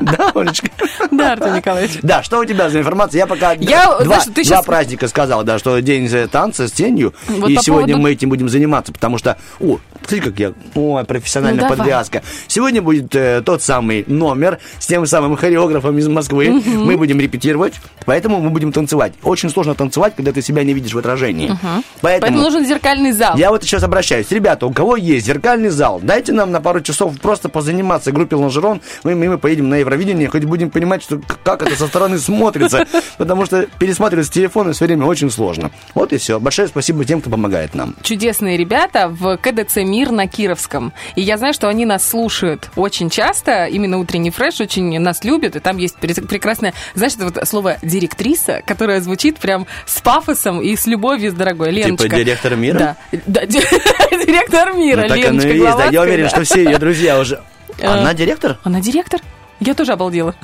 Да, 0.00 0.32
Олечка? 0.34 0.68
Да, 1.10 1.32
Артем 1.32 1.54
Николаевич. 1.54 1.98
Да, 2.02 2.22
что 2.22 2.38
у 2.38 2.44
тебя 2.44 2.68
за 2.70 2.80
информация? 2.80 3.18
Я 3.18 3.26
пока 3.26 3.52
Я, 3.52 3.86
два, 3.86 4.04
знаешь, 4.04 4.24
ты 4.34 4.44
два 4.44 4.62
праздника 4.62 5.08
сказал, 5.08 5.44
да, 5.44 5.58
что 5.58 5.78
день 5.80 6.08
танца 6.28 6.68
с 6.68 6.72
тенью, 6.72 7.14
Вот 7.28 7.50
и 7.50 7.56
по 7.56 7.62
сегодня 7.62 7.88
поводу- 7.94 8.02
мы 8.02 8.12
этим 8.12 8.28
будем 8.28 8.48
заниматься, 8.48 8.92
потому 8.92 9.18
что, 9.18 9.36
о, 9.60 9.78
смотри, 10.00 10.20
как 10.20 10.38
я, 10.38 10.52
ой, 10.74 11.04
профессиональная 11.04 11.68
Ну, 11.68 11.76
подвязка. 11.76 12.22
Сегодня 12.46 12.82
будет 12.82 13.14
э, 13.14 13.42
тот 13.44 13.62
самый 13.62 14.04
номер 14.06 14.58
с 14.78 14.86
тем 14.86 15.06
самым 15.06 15.36
хореографом 15.36 15.98
из 15.98 16.08
Москвы. 16.08 16.50
Мы 16.50 16.96
будем 16.96 17.20
репетировать, 17.20 17.74
поэтому 18.06 18.40
мы 18.40 18.50
будем 18.50 18.72
танцевать. 18.72 19.12
Очень 19.22 19.50
сложно 19.50 19.74
танцевать, 19.74 20.14
когда 20.16 20.32
ты 20.32 20.42
себя 20.42 20.64
не 20.64 20.72
видишь 20.74 20.92
в 20.94 20.98
отражении. 20.98 21.56
Поэтому 22.00 22.40
нужен 22.40 22.64
зеркальный 22.66 23.12
зал. 23.12 23.36
Я 23.36 23.50
вот 23.50 23.62
сейчас 23.62 23.82
обращаюсь. 23.82 24.30
Ребята, 24.30 24.66
у 24.66 24.72
кого 24.72 24.96
есть 24.96 25.26
зеркальный 25.26 25.68
зал, 25.68 26.00
дайте 26.02 26.32
нам 26.32 26.50
на 26.50 26.60
пару 26.60 26.80
часов 26.80 27.18
просто 27.20 27.48
позаниматься 27.48 28.12
группе 28.12 28.36
Лонжерон. 28.36 28.80
Мы, 29.04 29.14
мы, 29.14 29.38
поедем 29.38 29.68
на 29.68 29.80
Евровидение, 29.90 30.28
хоть 30.28 30.44
будем 30.44 30.70
понимать, 30.70 31.02
что, 31.02 31.20
как 31.42 31.62
это 31.62 31.76
со 31.76 31.88
стороны 31.88 32.18
смотрится. 32.18 32.86
Потому 33.18 33.44
что 33.44 33.66
пересматривать 33.78 34.26
с 34.26 34.30
телефона 34.30 34.72
все 34.72 34.84
время 34.86 35.04
очень 35.04 35.30
сложно. 35.32 35.72
Вот 35.94 36.12
и 36.12 36.18
все. 36.18 36.38
Большое 36.38 36.68
спасибо 36.68 37.04
тем, 37.04 37.20
кто 37.20 37.28
помогает 37.28 37.74
нам. 37.74 37.96
чудесные 38.02 38.56
ребята 38.56 39.08
в 39.08 39.36
КДЦ 39.36 39.78
«Мир» 39.78 40.12
на 40.12 40.28
Кировском. 40.28 40.92
И 41.16 41.22
я 41.22 41.38
знаю, 41.38 41.54
что 41.54 41.68
они 41.68 41.86
нас 41.86 42.08
слушают 42.08 42.70
очень 42.76 43.10
часто. 43.10 43.66
Именно 43.66 43.98
«Утренний 43.98 44.30
фреш» 44.30 44.60
очень 44.60 44.96
нас 45.00 45.24
любят. 45.24 45.56
И 45.56 45.58
там 45.58 45.76
есть 45.76 45.96
прекрасное, 45.96 46.72
знаешь, 46.94 47.14
это 47.16 47.24
вот 47.24 47.48
слово 47.48 47.78
«директриса», 47.82 48.62
которое 48.64 49.00
звучит 49.00 49.38
прям 49.38 49.66
с 49.86 50.00
пафосом 50.00 50.60
и 50.60 50.76
с 50.76 50.86
любовью 50.86 51.32
с 51.32 51.34
дорогой. 51.34 51.72
Леночка. 51.72 52.04
Типа 52.04 52.16
директор 52.16 52.54
мира? 52.54 52.78
Да. 52.78 52.96
Да, 53.26 53.44
ди- 53.44 53.58
директор 54.24 54.72
мира, 54.72 55.02
Ну, 55.02 55.08
так 55.08 55.18
Леночка 55.18 55.48
оно 55.48 55.56
и 55.56 55.58
есть. 55.58 55.76
Да, 55.78 55.84
я 55.86 56.02
уверен, 56.02 56.28
что 56.28 56.44
все 56.44 56.62
ее 56.62 56.78
друзья 56.78 57.18
уже... 57.18 57.40
Э. 57.78 57.86
Она 57.86 58.14
директор? 58.14 58.58
Она 58.62 58.80
директор? 58.80 59.20
Я 59.60 59.74
тоже 59.74 59.92
обалдела. 59.92 60.34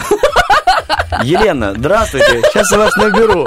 Елена, 1.23 1.73
здравствуйте. 1.75 2.43
Сейчас 2.43 2.71
я 2.71 2.79
вас 2.79 2.97
наберу. 2.97 3.47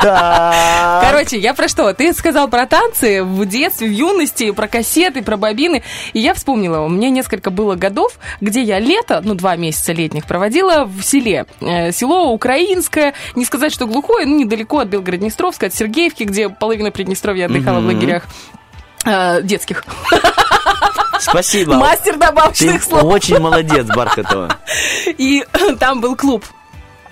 Так. 0.00 1.02
Короче, 1.02 1.38
я 1.38 1.54
про 1.54 1.66
что? 1.66 1.92
Ты 1.92 2.12
сказал 2.12 2.48
про 2.48 2.66
танцы 2.66 3.24
в 3.24 3.44
детстве, 3.46 3.88
в 3.88 3.90
юности, 3.90 4.50
про 4.52 4.68
кассеты, 4.68 5.22
про 5.22 5.36
бобины. 5.36 5.82
И 6.12 6.20
я 6.20 6.34
вспомнила, 6.34 6.80
у 6.80 6.88
меня 6.88 7.10
несколько 7.10 7.50
было 7.50 7.74
годов, 7.74 8.12
где 8.40 8.62
я 8.62 8.78
лето, 8.78 9.20
ну, 9.24 9.34
два 9.34 9.56
месяца 9.56 9.92
летних, 9.92 10.26
проводила 10.26 10.84
в 10.84 11.02
селе. 11.02 11.46
Э, 11.60 11.90
Село 11.90 12.30
украинское, 12.32 13.14
не 13.34 13.44
сказать, 13.44 13.72
что 13.72 13.86
глухое, 13.86 14.24
ну, 14.24 14.36
недалеко 14.36 14.78
от 14.78 14.88
Белгород-Днестровска, 14.88 15.66
от 15.66 15.74
Сергеевки, 15.74 16.22
где 16.22 16.48
половина 16.48 16.92
Приднестровья 16.92 17.46
отдыхала 17.46 17.80
в 17.80 17.86
лагерях 17.86 18.24
э, 19.04 19.42
детских. 19.42 19.84
Спасибо. 21.20 21.74
Мастер 21.74 22.14
Ты 22.14 22.18
добавочных 22.18 22.82
слов. 22.82 23.04
очень 23.04 23.38
молодец, 23.38 23.86
Бархатова. 23.86 24.56
И 25.18 25.44
там 25.78 26.00
был 26.00 26.16
клуб. 26.16 26.44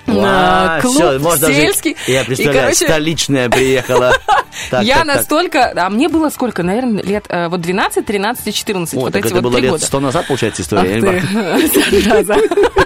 А, 0.08 0.80
клуб 0.80 0.94
всё, 0.94 1.18
можно 1.18 1.48
жить. 1.48 1.56
сельский. 1.56 1.96
Я 2.06 2.22
И, 2.22 2.26
представляю, 2.26 2.60
короче, 2.66 2.84
столичная 2.84 3.48
приехала. 3.50 4.12
Так, 4.70 4.84
я 4.84 4.96
так, 4.96 5.06
так. 5.06 5.16
настолько... 5.16 5.72
А 5.76 5.90
мне 5.90 6.08
было 6.08 6.30
сколько? 6.30 6.62
Наверное, 6.62 7.02
лет 7.02 7.26
э, 7.28 7.48
вот 7.48 7.60
12, 7.60 8.06
13, 8.06 8.54
14. 8.54 8.94
О, 8.94 9.00
вот 9.00 9.12
так 9.12 9.20
эти 9.20 9.26
это 9.26 9.42
вот 9.42 9.50
было 9.52 9.58
лет 9.58 9.70
года. 9.72 9.84
сто 9.84 10.00
назад, 10.00 10.26
получается, 10.26 10.62
Ах 10.62 10.86
история. 10.86 10.96
или 10.96 11.20
ты. 11.20 12.85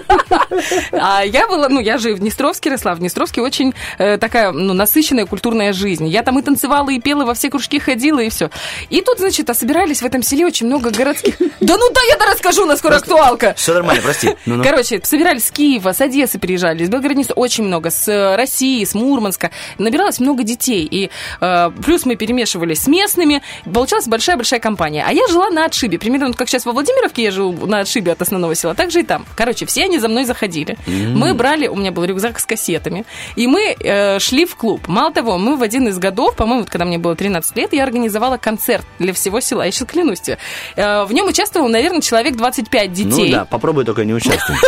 А 0.91 1.23
я 1.23 1.47
была, 1.47 1.69
ну, 1.69 1.79
я 1.79 1.97
же 1.97 2.13
в 2.13 2.19
Днестровске 2.19 2.69
росла. 2.69 2.93
В 2.95 2.99
Днестровске 2.99 3.41
очень 3.41 3.73
э, 3.97 4.17
такая, 4.17 4.51
ну, 4.51 4.73
насыщенная 4.73 5.25
культурная 5.25 5.73
жизнь. 5.73 6.07
Я 6.07 6.23
там 6.23 6.39
и 6.39 6.41
танцевала, 6.41 6.89
и 6.89 6.99
пела, 6.99 7.25
во 7.25 7.33
все 7.33 7.49
кружки 7.49 7.79
ходила, 7.79 8.19
и 8.19 8.29
все. 8.29 8.49
И 8.89 9.01
тут, 9.01 9.19
значит, 9.19 9.49
а 9.49 9.53
собирались 9.53 10.01
в 10.01 10.05
этом 10.05 10.23
селе 10.23 10.45
очень 10.45 10.67
много 10.67 10.91
городских... 10.91 11.35
Да 11.59 11.77
ну 11.77 11.89
да, 11.93 12.01
я-то 12.09 12.25
расскажу, 12.25 12.65
на 12.65 12.77
скоро 12.77 12.95
актуалка. 12.95 13.53
Все 13.55 13.73
нормально, 13.73 14.01
прости. 14.01 14.35
Ну-ну. 14.45 14.63
Короче, 14.63 14.99
собирались 15.03 15.45
с 15.45 15.51
Киева, 15.51 15.93
с 15.93 16.01
Одессы 16.01 16.39
приезжали, 16.39 16.83
из 16.83 16.89
Белгорода 16.89 17.11
очень 17.35 17.63
много, 17.65 17.89
с 17.89 18.07
э, 18.07 18.35
России, 18.35 18.83
с 18.83 18.93
Мурманска. 18.93 19.51
Набиралось 19.77 20.19
много 20.19 20.43
детей. 20.43 20.87
И 20.89 21.09
э, 21.39 21.71
плюс 21.83 22.05
мы 22.05 22.15
перемешивались 22.15 22.83
с 22.83 22.87
местными. 22.87 23.41
Получалась 23.71 24.07
большая-большая 24.07 24.59
компания. 24.59 25.05
А 25.07 25.11
я 25.11 25.27
жила 25.27 25.49
на 25.49 25.65
отшибе. 25.65 25.99
Примерно 25.99 26.27
вот 26.27 26.37
как 26.37 26.49
сейчас 26.49 26.65
во 26.65 26.71
Владимировке 26.71 27.23
я 27.23 27.31
живу 27.31 27.65
на 27.65 27.79
отшибе 27.79 28.11
от 28.11 28.21
основного 28.21 28.55
села, 28.55 28.75
так 28.75 28.91
же 28.91 29.01
и 29.01 29.03
там. 29.03 29.25
Короче, 29.35 29.65
все 29.65 29.83
они 29.83 29.99
за 30.01 30.07
мной 30.09 30.25
заходили. 30.25 30.77
Мы 30.87 31.33
брали, 31.33 31.67
у 31.67 31.75
меня 31.75 31.91
был 31.91 32.03
рюкзак 32.03 32.39
с 32.39 32.45
кассетами, 32.45 33.05
и 33.35 33.47
мы 33.47 33.75
э, 33.79 34.19
шли 34.19 34.45
в 34.45 34.55
клуб. 34.55 34.87
Мало 34.87 35.13
того, 35.13 35.37
мы 35.37 35.55
в 35.55 35.61
один 35.61 35.87
из 35.87 35.97
годов, 35.97 36.35
по-моему, 36.35 36.61
вот 36.61 36.69
когда 36.69 36.85
мне 36.85 36.97
было 36.97 37.15
13 37.15 37.55
лет, 37.55 37.73
я 37.73 37.83
организовала 37.83 38.37
концерт 38.37 38.85
для 38.99 39.13
всего 39.13 39.39
села. 39.39 39.63
Я 39.63 39.71
сейчас 39.71 39.87
клянусь 39.87 40.21
тебе. 40.21 40.37
Э, 40.75 41.03
в 41.05 41.13
нем 41.13 41.27
участвовало, 41.27 41.69
наверное, 41.69 42.01
человек 42.01 42.35
25 42.35 42.91
детей. 42.91 43.25
Ну 43.25 43.31
да, 43.31 43.45
попробуй 43.45 43.85
только 43.85 44.03
не 44.05 44.13
участвуй. 44.13 44.57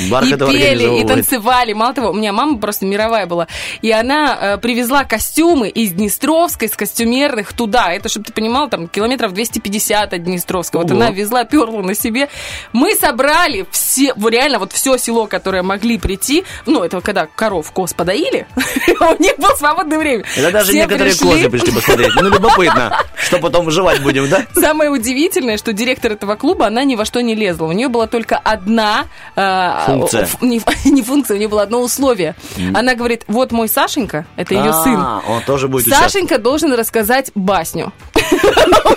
И 0.00 0.10
пели, 0.10 1.00
и 1.00 1.06
танцевали. 1.06 1.72
Мало 1.72 1.94
того, 1.94 2.10
у 2.10 2.14
меня 2.14 2.32
мама 2.32 2.58
просто 2.58 2.86
мировая 2.86 3.26
была. 3.26 3.46
И 3.82 3.90
она 3.90 4.38
э, 4.40 4.58
привезла 4.58 5.04
костюмы 5.04 5.68
из 5.68 5.92
Днестровской, 5.92 6.68
с 6.68 6.76
костюмерных 6.76 7.52
туда. 7.52 7.92
Это, 7.92 8.08
чтобы 8.08 8.24
ты 8.24 8.32
понимал, 8.32 8.68
там 8.68 8.88
километров 8.88 9.32
250 9.32 10.12
от 10.12 10.24
Днестровска. 10.24 10.78
Вот 10.78 10.90
она 10.90 11.10
везла, 11.10 11.44
перла 11.44 11.82
на 11.82 11.94
себе. 11.94 12.28
Мы 12.72 12.94
собрали 12.94 13.66
все, 13.70 14.14
реально 14.16 14.58
вот 14.64 14.72
все 14.72 14.96
село, 14.96 15.26
которое 15.26 15.62
могли 15.62 15.98
прийти. 15.98 16.44
Ну, 16.66 16.82
это 16.82 17.00
когда 17.02 17.26
коров 17.26 17.70
коз 17.72 17.92
подоили. 17.92 18.46
У 19.18 19.22
них 19.22 19.36
было 19.36 19.54
свободное 19.56 19.98
время. 19.98 20.24
Это 20.36 20.50
даже 20.50 20.70
Все 20.70 20.78
некоторые 20.80 21.12
пришли. 21.12 21.28
козы 21.30 21.50
пришли 21.50 21.72
посмотреть. 21.72 22.10
Ну, 22.16 22.28
любопытно, 22.30 22.98
что 23.22 23.38
потом 23.38 23.66
выживать 23.66 24.00
будем, 24.02 24.28
да? 24.28 24.46
Самое 24.54 24.90
удивительное, 24.90 25.58
что 25.58 25.72
директор 25.72 26.12
этого 26.12 26.36
клуба, 26.36 26.66
она 26.66 26.84
ни 26.84 26.94
во 26.96 27.04
что 27.04 27.20
не 27.20 27.34
лезла. 27.34 27.66
У 27.66 27.72
нее 27.72 27.88
была 27.88 28.06
только 28.06 28.38
одна... 28.38 29.04
э, 29.36 29.82
Функция. 29.86 30.28
не, 30.40 30.62
не 30.90 31.02
функция, 31.02 31.34
у 31.34 31.38
нее 31.38 31.48
было 31.48 31.62
одно 31.62 31.80
условие. 31.82 32.34
Она 32.74 32.94
говорит, 32.94 33.24
вот 33.28 33.52
мой 33.52 33.68
Сашенька, 33.68 34.26
это 34.36 34.54
ее 34.54 34.70
А, 34.70 34.82
сын. 34.82 34.96
он 35.28 35.42
тоже 35.46 35.68
будет. 35.68 35.88
Сашенька 35.94 36.38
должен 36.38 36.72
рассказать 36.72 37.30
басню. 37.34 37.92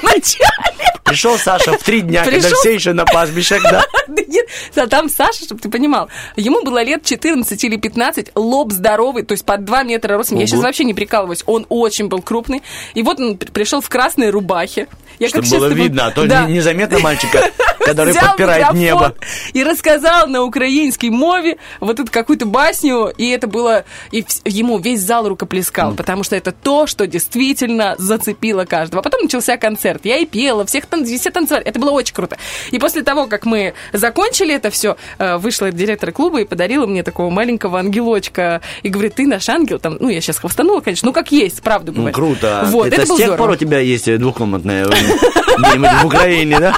Вначале. 0.02 0.88
Пришел 1.04 1.38
Саша 1.38 1.74
в 1.74 1.84
три 1.84 2.02
дня, 2.02 2.24
когда 2.26 2.50
все 2.50 2.74
еще 2.74 2.94
на 2.94 3.06
пастбищах, 3.06 3.64
да? 3.64 3.86
Нет, 4.08 4.46
а 4.76 4.88
там 4.88 5.08
Саша, 5.10 5.46
чтобы 5.46 5.62
ты 5.62 5.70
понимал, 5.70 6.10
ему 6.36 6.64
было 6.64 6.84
лет 6.84 7.04
14 7.06 7.64
или 7.64 7.78
15, 7.78 8.32
лоб 8.36 8.74
здоровый, 8.74 9.24
то 9.24 9.32
есть 9.32 9.46
под 9.46 9.64
2 9.64 9.84
метра 9.84 10.18
ростом. 10.18 10.38
Я 10.38 10.48
сейчас 10.48 10.62
вообще 10.62 10.84
не 10.84 10.94
прикалываюсь, 10.94 11.44
он 11.46 11.66
очень 11.70 12.08
был 12.08 12.22
крупный. 12.22 12.62
И 12.94 13.04
вот 13.04 13.20
он 13.20 13.38
при- 13.38 13.50
пришел 13.50 13.80
в 13.82 13.88
красной 13.88 14.30
рубахе. 14.32 14.88
Я 15.20 15.30
Чтобы 15.30 15.48
было 15.48 15.68
видно, 15.68 16.08
а 16.08 16.12
то 16.12 16.26
Да. 16.28 16.46
незаметно 16.46 17.00
мальчика, 17.00 17.50
который 17.88 18.12
Взял 18.12 18.28
подпирает 18.28 18.74
небо. 18.74 19.16
И 19.54 19.64
рассказал 19.64 20.28
на 20.28 20.44
украинской 20.44 21.10
мове 21.10 21.58
вот 21.80 22.00
эту 22.00 22.12
какую-то 22.12 22.46
басню, 22.46 23.08
и 23.18 23.30
это 23.30 23.48
было... 23.48 23.86
И 24.12 24.26
ему 24.46 24.78
весь 24.80 25.02
зал 25.02 25.28
рукоплескал, 25.28 25.94
потому 25.94 26.24
что 26.24 26.36
это 26.36 26.52
то, 26.52 26.88
что 26.88 27.08
действительно 27.08 27.96
зацепило 27.98 28.66
каждого. 28.66 29.02
А 29.02 29.04
потом 29.04 29.22
начался 29.24 29.58
концерт. 29.58 30.06
Я 30.06 30.18
и 30.18 30.26
пела, 30.26 30.66
всех 30.66 30.86
тан- 30.86 31.06
все 31.06 31.30
танцевали. 31.32 31.66
Это 31.66 31.80
было 31.80 31.92
очень 31.92 32.14
круто. 32.14 32.38
И 32.72 32.80
после 32.80 33.04
того, 33.04 33.28
как 33.28 33.46
мы 33.46 33.74
закончили 33.94 34.54
это 34.54 34.70
все, 34.70 34.98
вышла 35.20 35.72
директор 35.72 36.12
клуба 36.12 36.42
и 36.42 36.46
подарила 36.46 36.86
мне 36.86 37.04
такого 37.04 37.30
маленького 37.30 37.80
ангелочка. 37.80 38.62
И 38.84 38.90
говорит, 38.90 39.16
ты 39.16 39.28
наш 39.28 39.48
ангел. 39.50 39.80
Там, 39.80 39.98
ну, 40.00 40.10
я 40.10 40.22
сейчас 40.22 40.40
хвастанула, 40.40 40.82
конечно, 40.82 41.08
ну, 41.08 41.14
как 41.14 41.32
есть, 41.32 41.62
правду 41.62 41.92
Ну, 41.92 42.00
говорю. 42.02 42.16
круто. 42.16 42.64
Вот, 42.68 42.88
это, 42.88 42.98
это 42.98 43.06
с 43.06 43.10
тех 43.10 43.18
здорово. 43.28 43.38
пор 43.38 43.50
у 43.52 43.56
тебя 43.56 43.80
есть 43.80 44.08
э, 44.08 44.18
двухкомнатная 44.18 44.86
э, 44.86 44.90
в 46.02 46.06
Украине, 46.06 46.60
да? 46.60 46.76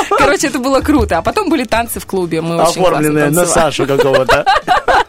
Короче, 0.18 0.48
это 0.48 0.58
было 0.58 0.80
круто. 0.80 1.18
А 1.18 1.22
потом 1.22 1.48
были 1.48 1.64
танцы 1.64 2.00
в 2.00 2.06
клубе. 2.06 2.40
Мы 2.40 2.60
Оформленная 2.60 3.30
на. 3.30 3.46
Сашу 3.46 3.86
какого-то. 3.86 4.46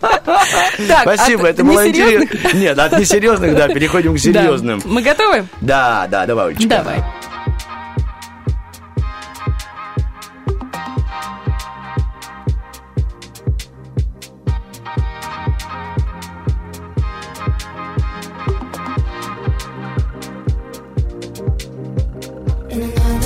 Спасибо, 1.01 1.47
это 1.47 1.63
было 1.63 1.87
интересно. 1.87 2.57
Нет, 2.57 2.77
от 2.77 2.99
несерьезных, 2.99 3.55
да, 3.55 3.67
переходим 3.67 4.15
к 4.15 4.19
серьезным. 4.19 4.81
Мы 4.85 5.01
готовы? 5.01 5.45
Да, 5.61 6.07
да, 6.09 6.25
давай, 6.25 6.47
Олечка. 6.47 6.67
Давай. 6.67 7.03
In 22.73 22.81
another 22.81 23.22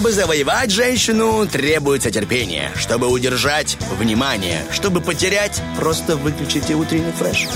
Чтобы 0.00 0.12
завоевать 0.12 0.70
женщину, 0.70 1.46
требуется 1.46 2.10
терпение. 2.10 2.70
Чтобы 2.74 3.08
удержать– 3.08 3.76
внимание. 3.98 4.62
Чтобы 4.72 5.02
потерять– 5.02 5.60
просто 5.78 6.16
выключите 6.16 6.72
утренний 6.72 7.12
фреш. 7.12 7.46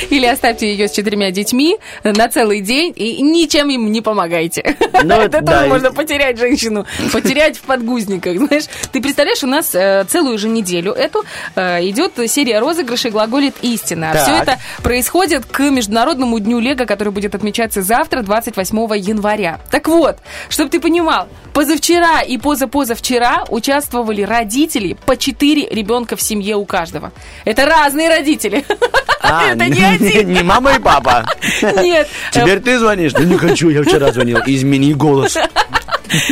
Или 0.08 0.24
оставьте 0.24 0.72
ее 0.72 0.88
с 0.88 0.92
четырьмя 0.92 1.30
детьми 1.32 1.76
на 2.02 2.30
целый 2.30 2.62
день 2.62 2.94
и 2.96 3.20
ничем 3.20 3.68
им 3.68 3.92
не 3.92 4.00
помогайте. 4.00 4.74
Ну, 5.04 5.14
Это 5.20 5.42
да, 5.42 5.52
тоже 5.52 5.66
и- 5.66 5.68
можно 5.68 5.92
потерять 5.92 6.38
женщину. 6.38 6.86
Потерять 7.12 7.58
в 7.58 7.60
подгузниках. 7.60 8.38
Знаешь, 8.38 8.64
ты 8.90 9.02
представляешь, 9.02 9.44
у 9.44 9.46
нас 9.46 9.74
э, 9.74 10.06
целую 10.08 10.38
же 10.38 10.48
неделю 10.48 10.92
эту 10.92 11.22
э, 11.56 11.86
идет 11.90 12.12
серия 12.26 12.60
розыгрышей 12.60 13.10
глаголит 13.10 13.56
истина. 13.60 14.12
А 14.12 14.14
Так. 14.14 14.22
Все 14.22 14.32
это 14.36 14.58
происходит 14.82 15.44
к 15.44 15.60
Международному 15.60 16.38
дню 16.38 16.58
Лего, 16.58 16.86
который 16.86 17.12
будет 17.12 17.34
отмечаться 17.34 17.82
завтра, 17.82 18.22
28 18.22 18.78
января. 18.96 19.60
Так 19.70 19.88
вот, 19.88 20.16
чтобы 20.48 20.70
ты 20.70 20.80
понимал, 20.80 21.28
позавчера 21.62 22.22
и 22.22 22.38
позапозавчера 22.38 23.44
участвовали 23.48 24.22
родители 24.22 24.96
по 25.06 25.16
4 25.16 25.68
ребенка 25.70 26.16
в 26.16 26.22
семье 26.22 26.56
у 26.56 26.64
каждого. 26.64 27.12
Это 27.44 27.66
разные 27.66 28.08
родители. 28.08 28.64
А, 29.20 29.44
Это 29.52 29.68
не 29.68 29.80
один. 29.80 30.32
Не 30.32 30.42
мама 30.42 30.72
и 30.72 30.80
папа. 30.80 31.24
Нет. 31.62 32.08
Теперь 32.32 32.58
ты 32.58 32.80
звонишь? 32.80 33.12
Да 33.12 33.22
не 33.22 33.36
хочу, 33.36 33.68
я 33.68 33.84
вчера 33.84 34.10
звонил. 34.10 34.38
Измени 34.44 34.92
голос. 34.92 35.38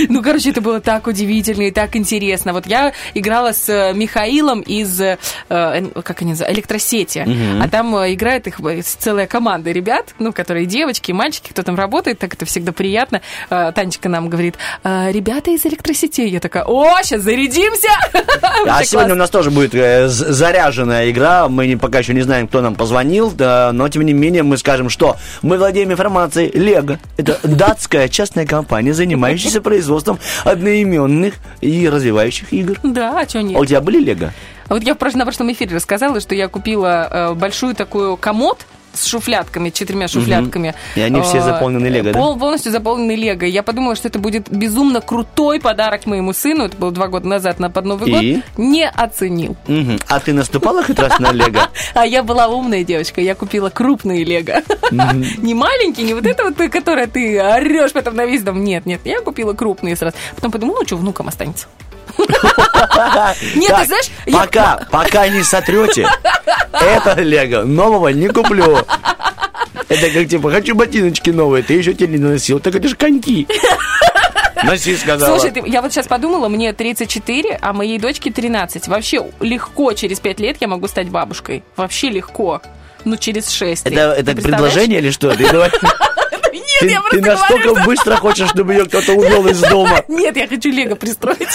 Ну, 0.08 0.22
короче, 0.22 0.50
это 0.50 0.60
было 0.60 0.80
так 0.80 1.06
удивительно 1.06 1.62
и 1.62 1.70
так 1.70 1.96
интересно. 1.96 2.52
Вот 2.52 2.66
я 2.66 2.92
играла 3.14 3.52
с 3.52 3.68
э, 3.68 3.92
Михаилом 3.94 4.60
из, 4.60 5.00
э, 5.00 5.18
как 5.48 6.22
они 6.22 6.30
называются, 6.30 6.54
электросети. 6.54 7.26
А 7.60 7.68
там 7.68 7.94
э, 7.96 8.14
играет 8.14 8.46
их 8.46 8.60
целая 8.84 9.26
команда 9.26 9.70
ребят, 9.70 10.14
ну, 10.18 10.32
которые 10.32 10.66
девочки, 10.66 11.12
мальчики, 11.12 11.50
кто 11.50 11.62
там 11.62 11.76
работает, 11.76 12.18
так 12.18 12.34
это 12.34 12.44
всегда 12.44 12.72
приятно. 12.72 13.20
Танечка 13.48 14.08
нам 14.08 14.28
говорит, 14.28 14.56
«Э, 14.84 15.10
ребята 15.12 15.50
из 15.50 15.64
электросетей. 15.66 16.28
Я 16.28 16.40
такая, 16.40 16.64
о, 16.64 17.02
сейчас 17.02 17.22
зарядимся! 17.22 17.88
А 18.66 18.84
сегодня 18.84 19.14
у 19.14 19.16
нас 19.16 19.30
тоже 19.30 19.50
будет 19.50 19.72
заряженная 19.72 21.10
игра. 21.10 21.48
Мы 21.48 21.76
пока 21.76 21.98
еще 21.98 22.14
не 22.14 22.22
знаем, 22.22 22.48
кто 22.48 22.60
нам 22.60 22.74
позвонил, 22.74 23.32
но 23.38 23.88
тем 23.88 24.02
не 24.02 24.12
менее 24.12 24.42
мы 24.42 24.58
скажем, 24.58 24.88
что 24.88 25.16
мы 25.42 25.58
владеем 25.58 25.92
информацией. 25.92 26.50
Лего– 26.56 26.98
это 27.16 27.38
датская 27.42 28.08
частная 28.08 28.46
компания, 28.46 28.94
занимающаяся 28.94 29.60
производством 29.70 30.18
одноименных 30.44 31.34
и 31.60 31.88
развивающих 31.88 32.52
игр. 32.52 32.76
Да, 32.82 33.20
а 33.20 33.28
что 33.28 33.38
А 33.38 33.42
нет? 33.42 33.56
у 33.60 33.64
тебя 33.64 33.80
были 33.80 34.00
Лего? 34.02 34.32
А 34.68 34.74
Вот 34.74 34.82
я 34.82 34.96
на 35.14 35.24
прошлом 35.24 35.52
эфире 35.52 35.76
рассказала, 35.76 36.18
что 36.20 36.34
я 36.34 36.48
купила 36.48 37.08
э, 37.10 37.34
большую 37.34 37.76
такую 37.76 38.16
комод 38.16 38.66
с 38.92 39.06
шуфлятками, 39.06 39.70
четырьмя 39.70 40.08
шуфлятками. 40.08 40.74
И 40.96 41.00
они 41.00 41.20
все 41.22 41.38
Э, 41.38 41.42
заполнены 41.42 41.86
лего, 41.86 42.12
да? 42.12 42.18
пол- 42.18 42.38
Полностью 42.38 42.72
заполнены 42.72 43.14
лего. 43.14 43.44
Я 43.44 43.62
подумала, 43.62 43.94
что 43.96 44.08
это 44.08 44.18
будет 44.18 44.50
безумно 44.50 45.00
крутой 45.00 45.60
подарок 45.60 46.06
моему 46.06 46.32
сыну. 46.32 46.64
Это 46.64 46.76
было 46.76 46.90
два 46.90 47.08
года 47.08 47.26
назад 47.28 47.60
на 47.60 47.70
под 47.70 47.84
Новый 47.84 48.10
И? 48.10 48.34
год. 48.36 48.44
Не 48.58 48.88
оценил. 48.88 49.56
Мгм. 49.66 49.98
А 50.08 50.20
ты 50.20 50.32
наступала 50.32 50.82
хоть 50.82 50.98
раз 50.98 51.18
на 51.18 51.32
Лего? 51.32 51.68
А 51.94 52.04
я 52.06 52.22
была 52.22 52.48
умная 52.48 52.84
девочка, 52.84 53.20
я 53.20 53.34
купила 53.34 53.70
крупные 53.70 54.24
лего. 54.24 54.62
Не 55.38 55.54
маленькие, 55.54 56.06
не 56.06 56.14
вот 56.14 56.26
это 56.26 56.44
вот, 56.44 56.56
которое 56.70 57.06
ты 57.06 57.40
орешь 57.40 57.92
потом 57.92 58.16
на 58.16 58.26
весь 58.26 58.42
дом. 58.42 58.62
Нет, 58.64 58.86
нет, 58.86 59.00
я 59.04 59.20
купила 59.20 59.52
крупные 59.54 59.96
сразу. 59.96 60.16
Потом 60.34 60.50
подумала, 60.50 60.78
ну 60.80 60.86
что, 60.86 60.96
внукам 60.96 61.28
останется. 61.28 61.66
Нет, 63.54 63.74
ты 63.76 63.84
знаешь, 63.86 64.10
Пока, 64.32 64.86
пока 64.90 65.28
не 65.28 65.42
сотрете, 65.42 66.08
это 66.72 67.20
Лего 67.20 67.62
нового 67.62 68.08
не 68.08 68.28
куплю. 68.28 68.78
Это 69.88 70.10
как 70.10 70.28
типа, 70.28 70.50
хочу 70.50 70.74
ботиночки 70.74 71.30
новые, 71.30 71.62
ты 71.62 71.74
еще 71.74 71.94
те 71.94 72.06
не 72.06 72.18
носил. 72.18 72.60
Так 72.60 72.74
это 72.76 72.88
же 72.88 72.94
коньки. 72.96 73.46
Носи, 74.62 74.96
сказала. 74.96 75.38
Слушай, 75.38 75.52
ты- 75.52 75.62
я 75.68 75.80
вот 75.82 75.92
сейчас 75.92 76.06
подумала, 76.06 76.48
мне 76.48 76.72
34, 76.72 77.58
а 77.60 77.72
моей 77.72 77.98
дочке 77.98 78.30
13. 78.30 78.88
Вообще 78.88 79.26
легко 79.40 79.92
через 79.94 80.20
5 80.20 80.38
лет 80.40 80.56
я 80.60 80.68
могу 80.68 80.86
стать 80.86 81.08
бабушкой. 81.08 81.64
Вообще 81.76 82.10
легко. 82.10 82.60
Ну, 83.04 83.16
через 83.16 83.50
6. 83.50 83.86
это, 83.86 84.12
это 84.12 84.34
предложение 84.42 84.98
или 85.00 85.10
что? 85.10 85.34
Ты, 85.34 85.50
давай- 85.50 85.70
Нет, 86.52 86.64
ты- 86.80 86.86
я 86.90 87.00
ты 87.10 87.18
просто 87.20 87.30
настолько 87.30 87.68
говорю, 87.68 87.76
что- 87.80 87.86
быстро 87.86 88.16
хочешь, 88.16 88.48
чтобы 88.50 88.72
ее 88.74 88.84
кто-то 88.86 89.12
увел 89.14 89.46
из 89.46 89.60
дома. 89.60 90.04
Нет, 90.08 90.36
я 90.36 90.46
хочу 90.46 90.70
Лего 90.70 90.94
пристроить. 90.94 91.48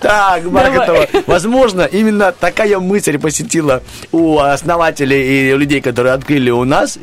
Так, 0.00 0.50
Бархатова, 0.50 1.06
возможно, 1.26 1.82
именно 1.82 2.32
такая 2.32 2.78
мысль 2.78 3.18
посетила 3.18 3.82
у 4.10 4.38
основателей 4.38 5.50
и 5.52 5.56
людей, 5.56 5.80
которые 5.80 6.14
открыли 6.14 6.50
у 6.50 6.64
нас 6.64 6.98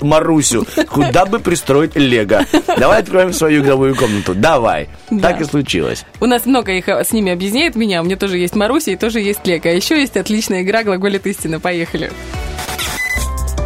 Марусю, 0.00 0.66
куда 0.90 1.26
бы 1.26 1.38
пристроить 1.38 1.96
Лего. 1.96 2.44
Давай 2.78 3.00
откроем 3.00 3.32
свою 3.32 3.62
игровую 3.62 3.94
комнату. 3.96 4.34
Давай. 4.34 4.88
Да. 5.10 5.30
Так 5.30 5.40
и 5.40 5.44
случилось. 5.44 6.04
У 6.20 6.26
нас 6.26 6.46
много 6.46 6.72
их 6.72 6.88
э, 6.88 7.04
с 7.04 7.12
ними 7.12 7.32
объединяет 7.32 7.76
меня. 7.76 8.00
У 8.02 8.04
меня 8.04 8.16
тоже 8.16 8.38
есть 8.38 8.54
Маруся 8.54 8.90
и 8.92 8.96
тоже 8.96 9.20
есть 9.20 9.46
Лего. 9.46 9.62
А 9.64 9.68
еще 9.68 9.98
есть 10.00 10.16
отличная 10.16 10.62
игра 10.62 10.82
«Глаголит 10.82 11.26
истина». 11.26 11.60
Поехали. 11.60 12.10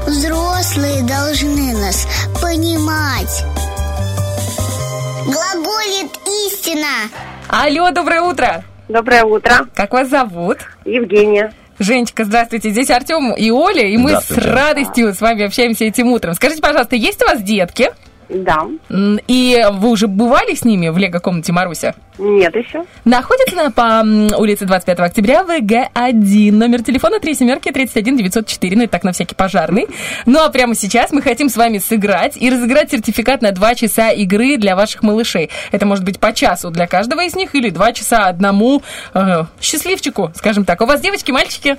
Взрослые 0.06 1.02
должны 1.02 1.72
нас 1.76 2.06
понимать. 2.40 3.44
Глаголит 5.24 6.10
истина. 6.46 7.08
Алло, 7.48 7.90
доброе 7.90 8.22
утро. 8.22 8.64
Доброе 8.88 9.24
утро. 9.24 9.68
Как 9.74 9.92
вас 9.92 10.08
зовут? 10.08 10.58
Евгения. 10.84 11.52
Женечка, 11.78 12.24
здравствуйте. 12.24 12.70
Здесь 12.70 12.90
Артем 12.90 13.32
и 13.34 13.50
Оля, 13.50 13.86
и 13.88 13.96
мы 13.96 14.20
с 14.20 14.30
радостью 14.30 15.14
с 15.14 15.20
вами 15.20 15.46
общаемся 15.46 15.84
этим 15.84 16.08
утром. 16.08 16.34
Скажите, 16.34 16.60
пожалуйста, 16.60 16.96
есть 16.96 17.22
у 17.22 17.26
вас 17.26 17.42
детки? 17.42 17.90
Да. 18.30 18.66
И 18.88 19.66
вы 19.72 19.90
уже 19.90 20.06
бывали 20.06 20.54
с 20.54 20.64
ними 20.64 20.88
в 20.88 20.98
лего-комнате 20.98 21.52
Маруся? 21.52 21.94
Нет 22.18 22.54
еще. 22.54 22.84
Находится 23.04 23.60
она 23.60 23.70
по 23.70 24.36
улице 24.36 24.66
25 24.66 25.00
октября, 25.00 25.42
ВГ1. 25.42 26.52
Номер 26.52 26.82
телефона 26.82 27.18
3 27.18 27.34
семерки 27.34 27.70
31 27.72 28.16
904. 28.16 28.76
Ну, 28.76 28.82
это 28.84 28.92
так 28.92 29.04
на 29.04 29.12
всякий 29.12 29.34
пожарный. 29.34 29.86
Ну, 30.26 30.40
а 30.40 30.48
прямо 30.50 30.74
сейчас 30.74 31.12
мы 31.12 31.22
хотим 31.22 31.48
с 31.48 31.56
вами 31.56 31.78
сыграть 31.78 32.36
и 32.36 32.50
разыграть 32.50 32.90
сертификат 32.92 33.42
на 33.42 33.52
2 33.52 33.74
часа 33.74 34.10
игры 34.10 34.56
для 34.56 34.76
ваших 34.76 35.02
малышей. 35.02 35.50
Это 35.72 35.86
может 35.86 36.04
быть 36.04 36.20
по 36.20 36.32
часу 36.32 36.70
для 36.70 36.86
каждого 36.86 37.24
из 37.24 37.34
них 37.34 37.54
или 37.54 37.70
2 37.70 37.92
часа 37.92 38.26
одному 38.26 38.82
э, 39.14 39.44
счастливчику, 39.60 40.30
скажем 40.36 40.64
так. 40.64 40.80
У 40.80 40.86
вас 40.86 41.00
девочки, 41.00 41.32
мальчики? 41.32 41.76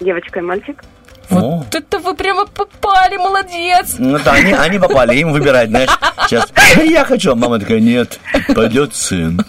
Девочка 0.00 0.38
и 0.38 0.42
мальчик. 0.42 0.84
Вот 1.30 1.74
это 1.74 1.98
вы 1.98 2.14
прямо 2.14 2.46
попали, 2.46 3.16
молодец. 3.16 3.96
Ну 3.98 4.18
да, 4.18 4.32
они, 4.32 4.52
они 4.52 4.78
попали, 4.78 5.16
им 5.16 5.32
выбирать, 5.32 5.68
знаешь, 5.68 5.90
сейчас. 6.26 6.46
Я 6.76 7.04
хочу, 7.04 7.32
а 7.32 7.34
мама 7.34 7.58
такая, 7.58 7.80
нет, 7.80 8.18
пойдет 8.54 8.94
сын. 8.94 9.40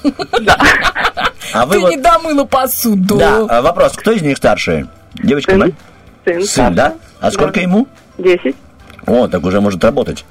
А 1.53 1.65
вы 1.65 1.73
Ты 1.75 1.80
вот, 1.80 1.89
не 1.91 1.97
домыла 1.97 2.43
посуду. 2.43 3.17
да, 3.17 3.45
а 3.49 3.61
вопрос, 3.61 3.93
кто 3.93 4.11
из 4.11 4.21
них 4.21 4.38
старше? 4.38 4.88
Девочка, 5.15 5.51
Сын. 5.51 5.59
мать? 5.59 5.73
Сын. 6.25 6.43
Сын, 6.43 6.75
да? 6.75 6.93
А 7.19 7.32
сколько 7.32 7.59
ему? 7.59 7.88
Десять. 8.17 8.55
О, 9.07 9.27
так 9.27 9.43
уже 9.43 9.59
может 9.61 9.84
работать. 9.84 10.25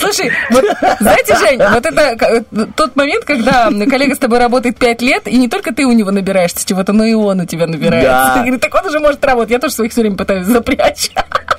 Слушай, 0.00 0.32
вот 0.50 0.64
знаете, 1.00 1.36
Жень, 1.38 1.58
вот 1.58 1.84
это 1.86 2.16
к- 2.16 2.44
тот 2.76 2.96
момент, 2.96 3.24
когда 3.24 3.70
коллега 3.88 4.14
с 4.14 4.18
тобой 4.18 4.38
работает 4.38 4.78
5 4.78 5.02
лет, 5.02 5.26
и 5.28 5.36
не 5.36 5.48
только 5.48 5.72
ты 5.74 5.84
у 5.84 5.92
него 5.92 6.10
набираешься 6.10 6.66
чего-то, 6.66 6.92
но 6.92 7.04
и 7.04 7.14
он 7.14 7.40
у 7.40 7.44
тебя 7.46 7.66
набирается. 7.66 8.10
Да. 8.10 8.34
Ты 8.34 8.40
говоришь, 8.40 8.60
так 8.60 8.74
он 8.74 8.86
уже 8.86 9.00
может 9.00 9.24
работать. 9.24 9.50
Я 9.50 9.58
тоже 9.58 9.74
своих 9.74 9.92
все 9.92 10.00
время 10.02 10.16
пытаюсь 10.16 10.46
запрячь. 10.46 11.10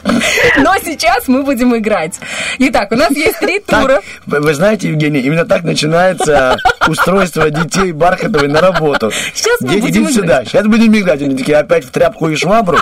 Но 0.57 0.73
сейчас 0.83 1.27
мы 1.27 1.41
будем 1.43 1.75
играть. 1.75 2.19
Итак, 2.59 2.91
у 2.91 2.95
нас 2.95 3.09
есть 3.11 3.39
три 3.39 3.59
Так, 3.59 3.81
тура. 3.81 4.01
вы, 4.27 4.39
вы 4.39 4.53
знаете, 4.53 4.89
Евгений, 4.89 5.19
именно 5.19 5.45
так 5.45 5.63
начинается 5.63 6.57
устройство 6.87 7.49
детей 7.49 7.91
Бархатовой 7.91 8.47
на 8.47 8.61
работу. 8.61 9.11
Сейчас 9.33 9.59
мы 9.61 9.69
Дети, 9.69 9.81
будем 9.81 10.03
идите 10.03 10.13
сюда, 10.21 10.45
сейчас 10.45 10.67
будем 10.67 10.95
играть. 10.95 11.21
Они 11.21 11.35
такие, 11.35 11.57
опять 11.57 11.85
в 11.85 11.89
тряпку 11.89 12.29
и 12.29 12.35
швабру. 12.35 12.77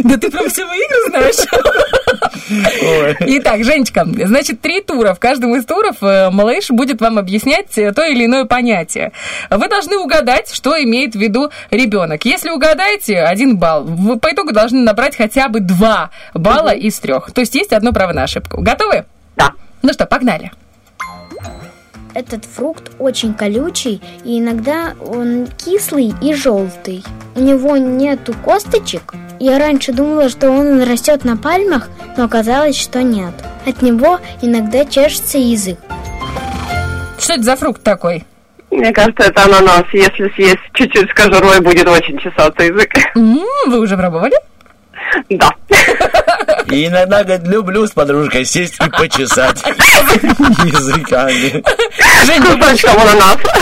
Да 0.00 0.16
ты 0.18 0.30
прям 0.30 0.48
все 0.50 0.62
игры 0.62 0.98
знаешь. 1.08 1.34
Итак, 3.20 3.64
Женечка, 3.64 4.04
значит, 4.04 4.60
три 4.60 4.80
тура. 4.80 5.14
В 5.14 5.20
каждом 5.20 5.54
из 5.56 5.64
туров 5.64 5.96
э, 6.02 6.30
малыш 6.30 6.70
будет 6.70 7.00
вам 7.00 7.18
объяснять 7.18 7.76
э, 7.78 7.92
то 7.92 8.04
или 8.04 8.26
иное 8.26 8.44
понятие. 8.44 9.12
Вы 9.50 9.68
должны 9.68 9.98
угадать, 9.98 10.52
что 10.52 10.80
имеет 10.82 11.14
в 11.14 11.18
виду 11.18 11.50
ребенок. 11.70 12.24
Если 12.24 12.50
угадаете, 12.50 13.20
один 13.20 13.56
балл. 13.56 13.84
Вы 13.84 14.18
по 14.18 14.32
итогу 14.32 14.52
должны 14.52 14.80
набрать 14.80 15.16
хотя 15.16 15.48
бы 15.48 15.60
два 15.60 16.10
балла 16.34 16.74
из 16.74 16.98
трех. 16.98 17.32
То 17.32 17.40
есть 17.40 17.54
есть 17.54 17.72
одно 17.72 17.92
право 17.92 18.12
на 18.12 18.24
ошибку. 18.24 18.60
Готовы? 18.60 19.04
Да. 19.36 19.52
Ну 19.82 19.92
что, 19.92 20.06
погнали. 20.06 20.50
Этот 22.14 22.44
фрукт 22.44 22.92
очень 23.00 23.34
колючий, 23.34 24.00
и 24.24 24.38
иногда 24.38 24.94
он 25.04 25.48
кислый 25.58 26.14
и 26.22 26.32
желтый. 26.32 27.02
У 27.34 27.40
него 27.40 27.76
нету 27.76 28.32
косточек. 28.44 29.14
Я 29.40 29.58
раньше 29.58 29.92
думала, 29.92 30.28
что 30.28 30.50
он 30.50 30.82
растет 30.84 31.24
на 31.24 31.36
пальмах, 31.36 31.88
но 32.16 32.24
оказалось, 32.24 32.76
что 32.78 33.02
нет. 33.02 33.34
От 33.66 33.82
него 33.82 34.20
иногда 34.40 34.84
чешется 34.84 35.38
язык. 35.38 35.78
Что 37.18 37.34
это 37.34 37.42
за 37.42 37.56
фрукт 37.56 37.82
такой? 37.82 38.24
Мне 38.70 38.92
кажется, 38.92 39.24
это 39.24 39.44
ананас. 39.44 39.84
Если 39.92 40.28
съесть 40.34 40.58
чуть-чуть 40.72 41.10
с 41.10 41.14
кожурой, 41.14 41.60
будет 41.60 41.88
очень 41.88 42.18
чесаться 42.18 42.62
язык. 42.62 42.90
М, 43.16 43.40
Вы 43.66 43.78
уже 43.80 43.96
пробовали? 43.96 44.34
Да. 45.30 45.50
И 46.70 46.86
иногда, 46.86 47.24
говорит, 47.24 47.46
люблю 47.46 47.86
с 47.86 47.90
подружкой 47.90 48.44
сесть 48.44 48.76
и 48.80 48.90
почесать 48.90 49.62
языками. 49.66 51.62
Жень, 52.24 52.42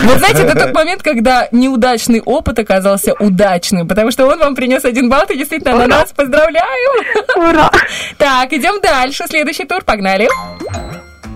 Вот 0.02 0.18
знаете, 0.18 0.42
это 0.42 0.58
тот 0.58 0.74
момент, 0.74 1.02
когда 1.02 1.48
неудачный 1.52 2.20
опыт 2.20 2.58
оказался 2.58 3.14
удачным, 3.14 3.88
потому 3.88 4.10
что 4.10 4.26
он 4.26 4.38
вам 4.38 4.54
принес 4.54 4.84
один 4.84 5.08
балл, 5.08 5.24
и 5.28 5.36
действительно 5.36 5.76
на 5.78 5.86
нас 5.86 6.12
поздравляю. 6.12 6.90
Ура! 7.36 7.70
Так, 8.18 8.52
идем 8.52 8.80
дальше. 8.80 9.24
Следующий 9.28 9.64
тур, 9.64 9.82
погнали. 9.84 10.28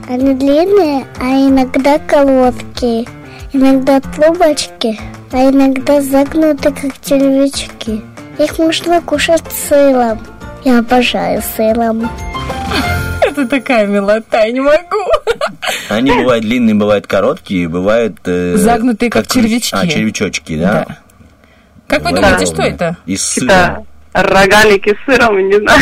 Они 0.09 0.35
длинные, 0.35 1.07
а 1.21 1.25
иногда 1.25 1.99
короткие. 1.99 3.07
Иногда 3.53 4.01
трубочки, 4.01 4.99
а 5.33 5.51
иногда 5.51 6.01
загнуты, 6.01 6.71
как 6.73 6.93
червячки. 7.05 8.03
Их 8.39 8.59
можно 8.59 9.01
кушать 9.01 9.43
с 9.51 9.69
сыром. 9.69 10.21
Я 10.65 10.81
обожаю 10.81 11.43
сыром. 11.57 12.11
Это 13.23 13.47
такая 13.47 13.87
милота, 13.87 14.45
я 14.45 14.53
не 14.53 14.61
могу. 14.61 15.05
Они 15.89 16.13
бывают 16.13 16.45
длинные, 16.45 16.75
бывают 16.75 17.07
короткие, 17.07 17.69
бывают... 17.69 18.17
э, 18.25 18.57
Загнутые, 18.57 19.11
как 19.11 19.27
червячки. 19.27 19.75
А, 19.75 19.87
червячочки, 19.87 20.59
да? 20.59 20.85
Да. 20.89 20.97
Как 21.89 22.03
вы 22.05 22.13
думаете, 22.13 22.47
что 22.47 22.63
это? 22.63 22.97
Из 23.07 23.23
сыра. 23.25 23.85
Это 24.13 24.29
рогалики 24.29 24.95
с 24.97 25.05
сыром, 25.05 25.39
не 25.49 25.59
знаю. 25.59 25.81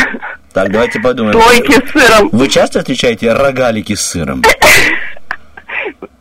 Так, 0.53 0.71
давайте 0.71 0.99
подумаем. 0.99 1.33
Плойки 1.39 1.73
с 1.85 1.91
сыром. 1.91 2.29
Вы 2.31 2.47
часто 2.47 2.79
встречаете 2.79 3.33
рогалики 3.33 3.93
с 3.95 4.01
сыром? 4.01 4.41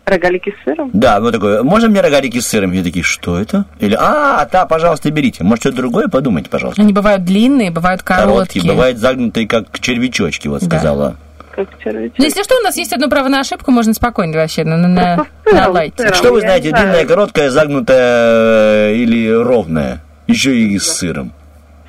Рогалики 0.05 0.55
с 0.61 0.65
сыром? 0.65 0.91
Да, 0.93 1.19
ну 1.21 1.33
такое, 1.33 1.63
можно 1.63 1.89
мне 1.89 2.01
рогалики 2.01 2.39
с 2.39 2.47
сыром? 2.47 2.73
Я 2.73 2.83
такие, 2.83 3.03
что 3.03 3.39
это? 3.39 3.65
Или, 3.81 3.97
а, 3.99 4.47
да, 4.51 4.67
пожалуйста, 4.67 5.11
берите. 5.11 5.43
Может, 5.45 5.63
что-то 5.63 5.77
другое 5.79 6.09
подумайте, 6.09 6.51
пожалуйста. 6.51 6.83
Они 6.83 6.93
бывают 6.93 7.25
длинные, 7.25 7.71
бывают 7.71 8.03
короткие. 8.03 8.33
Короткие, 8.35 8.65
бывают 8.73 8.99
загнутые, 8.99 9.49
как 9.49 9.79
червячочки, 9.81 10.49
вот 10.49 10.61
Да. 10.61 10.67
сказала. 10.67 11.17
Как 11.53 11.69
червячок. 11.83 12.19
Ну, 12.19 12.25
если 12.25 12.43
что, 12.43 12.57
у 12.59 12.63
нас 12.63 12.77
есть 12.77 12.93
одно 12.93 13.09
право 13.09 13.29
на 13.29 13.41
ошибку, 13.41 13.71
можно 13.71 13.95
спокойно 13.95 14.37
вообще 14.37 14.65
на, 14.65 14.77
на, 14.77 14.89
на, 14.89 15.27
на 15.53 15.69
лайте. 15.69 16.13
Что 16.13 16.33
вы 16.33 16.41
я 16.41 16.47
знаете, 16.47 16.71
знаю. 16.71 16.85
длинная, 16.87 17.07
короткая, 17.07 17.51
загнутая 17.51 18.91
э, 18.91 18.95
или 18.97 19.31
ровная? 19.31 20.03
Еще 20.27 20.57
и 20.57 20.79
с 20.79 20.85
сыром. 20.97 21.33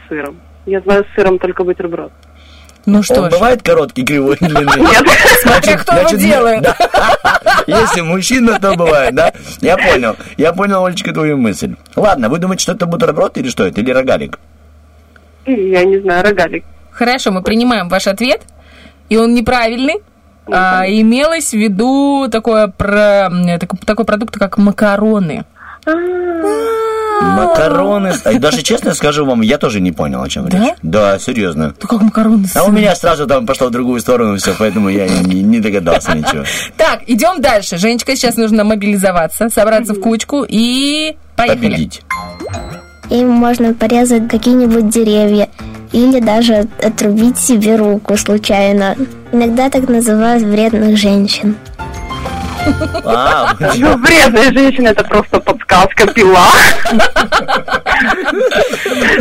С 0.06 0.10
сыром. 0.10 0.38
Я 0.66 0.82
знаю 0.82 1.04
с 1.04 1.16
сыром 1.16 1.40
только 1.40 1.64
бутерброд. 1.64 2.12
Ну 2.86 3.02
что 3.04 3.22
Он 3.24 3.30
ж, 3.30 3.34
бывает 3.34 3.62
короткий, 3.64 4.04
кривой, 4.06 4.38
длинный? 4.40 4.82
Нет. 4.82 5.04
смотря 5.42 5.78
кто 5.78 5.98
его 5.98 6.10
делает. 6.12 6.62
да. 6.62 6.76
Если 7.68 8.02
мужчина, 8.02 8.60
то 8.60 8.76
бывает, 8.76 9.16
да? 9.16 9.34
Я 9.62 9.76
понял. 9.78 10.16
Я 10.38 10.54
понял, 10.54 10.86
Олечка, 10.86 11.12
твою 11.14 11.38
мысль. 11.38 11.76
Ладно, 11.96 12.30
вы 12.30 12.38
думаете, 12.38 12.62
что 12.64 12.74
это 12.74 12.86
бутерброд 12.86 13.38
или 13.38 13.50
что 13.50 13.66
это? 13.66 13.82
Или 13.82 13.92
рогалик? 13.92 14.40
Я 15.46 15.84
не 15.84 16.00
знаю, 16.00 16.24
рогалик. 16.24 16.64
Хорошо, 16.92 17.32
мы 17.32 17.42
принимаем 17.42 17.90
ваш 17.90 18.08
ответ, 18.08 18.42
и 19.10 19.18
он 19.18 19.34
неправильный. 19.34 19.96
А, 20.48 20.84
имелось 20.88 21.50
в 21.52 21.58
виду 21.58 22.28
такое 22.32 22.68
про, 22.68 23.30
так- 23.60 23.80
такой 23.86 24.06
продукт, 24.06 24.38
как 24.38 24.58
макароны. 24.60 25.44
Макароны. 27.22 28.14
А 28.24 28.34
Даже 28.40 28.62
честно 28.62 28.94
скажу 28.94 29.26
вам, 29.26 29.42
я 29.42 29.58
тоже 29.58 29.80
не 29.82 29.92
понял, 29.92 30.22
о 30.22 30.30
чем 30.30 30.48
Да? 30.50 30.58
речь. 30.58 30.74
Да, 30.82 31.20
серьезно. 31.20 31.74
Ну 31.82 31.88
как 31.88 32.02
макароны 32.02 32.48
А 32.56 32.64
у 32.64 32.72
меня 32.72 32.96
сразу 32.96 33.28
там 33.28 33.46
пошло 33.46 33.68
в 33.68 33.72
другую 33.72 34.00
сторону 34.00 34.38
все, 34.38 34.54
поэтому 34.58 34.90
я 34.90 35.08
не, 35.08 35.42
не 35.42 35.60
догадался 35.60 36.14
ничего. 36.16 36.44
Так, 36.78 37.02
идем 37.08 37.42
дальше. 37.42 37.78
Женечка, 37.78 38.16
сейчас 38.16 38.36
нужно 38.38 38.64
мобилизоваться, 38.64 39.50
собраться 39.50 39.94
в 39.94 40.00
кучку 40.00 40.46
и 40.48 41.16
поехали. 41.36 41.70
Победить. 41.70 42.02
Им 43.10 43.30
можно 43.30 43.74
порезать 43.74 44.28
какие-нибудь 44.30 44.90
деревья 44.90 45.50
или 45.92 46.20
даже 46.20 46.68
отрубить 46.84 47.38
себе 47.38 47.76
руку 47.76 48.18
случайно. 48.18 48.96
Иногда 49.32 49.70
так 49.70 49.88
называют 49.88 50.44
вредных 50.44 50.98
женщин. 50.98 51.56
Ну, 53.76 53.98
вредная 53.98 54.52
женщина, 54.52 54.90
это 54.90 55.04
просто 55.04 55.40
подсказка, 55.40 56.08
пила. 56.08 56.48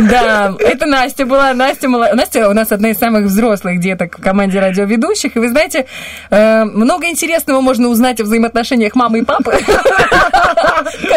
Да, 0.09 0.53
это 0.59 0.85
Настя 0.85 1.25
была. 1.25 1.53
Настя, 1.53 1.87
мала- 1.89 2.13
Настя 2.13 2.49
у 2.49 2.53
нас 2.53 2.71
одна 2.71 2.89
из 2.89 2.97
самых 2.97 3.25
взрослых 3.25 3.79
деток 3.79 4.17
в 4.17 4.21
команде 4.21 4.59
радиоведущих. 4.59 5.35
И 5.35 5.39
вы 5.39 5.49
знаете, 5.49 5.85
э, 6.29 6.63
много 6.65 7.07
интересного 7.07 7.61
можно 7.61 7.87
узнать 7.89 8.19
о 8.19 8.23
взаимоотношениях 8.23 8.95
мамы 8.95 9.19
и 9.19 9.21
папы. 9.23 9.57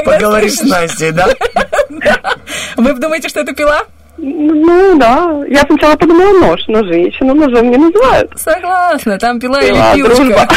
Поговоришь 0.04 0.54
с. 0.56 0.62
Настей, 0.62 1.10
да? 1.12 1.28
Вы 2.76 2.92
думаете, 2.94 3.28
что 3.28 3.40
это 3.40 3.54
пила? 3.54 3.82
Ну, 4.20 4.98
да. 4.98 5.44
Я 5.48 5.60
сначала 5.62 5.94
подумала 5.96 6.38
нож, 6.40 6.60
но 6.66 6.84
женщину 6.84 7.34
ножом 7.34 7.70
не 7.70 7.76
называют. 7.76 8.30
Согласна, 8.36 9.16
там 9.18 9.38
пила 9.38 9.60
Пила, 9.60 9.94
или 9.94 10.02
пилочка. 10.02 10.48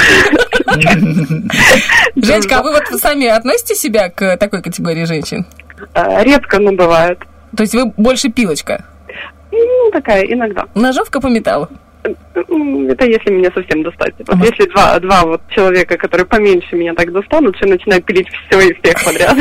Женечка, 2.16 2.60
а 2.60 2.64
вы 2.64 2.72
вот 2.72 3.00
сами 3.00 3.28
относите 3.28 3.76
себя 3.76 4.10
к 4.10 4.38
такой 4.38 4.62
категории 4.64 5.06
женщин? 5.06 5.46
А, 5.94 6.24
Редко, 6.24 6.60
но 6.60 6.72
бывает. 6.74 7.20
То 7.56 7.62
есть 7.62 7.76
вы 7.76 7.86
больше 7.98 8.30
пилочка? 8.30 8.84
Ну, 9.52 9.92
такая, 9.92 10.24
иногда. 10.24 10.66
Ножовка 10.74 11.20
по 11.20 11.28
металлу. 11.28 11.68
Это 12.04 13.06
если 13.06 13.32
меня 13.32 13.52
совсем 13.54 13.84
достать. 13.84 14.14
Вот 14.28 14.38
если 14.40 14.70
два, 14.72 15.00
два 15.00 15.22
вот 15.24 15.42
человека, 15.50 15.98
которые 15.98 16.26
поменьше 16.26 16.76
меня 16.76 16.94
так 16.94 17.12
достанут, 17.12 17.56
я 17.62 17.68
начинаю 17.68 18.02
пилить 18.02 18.28
все 18.50 18.60
и 18.60 18.74
всех 18.82 19.04
подряд. 19.04 19.38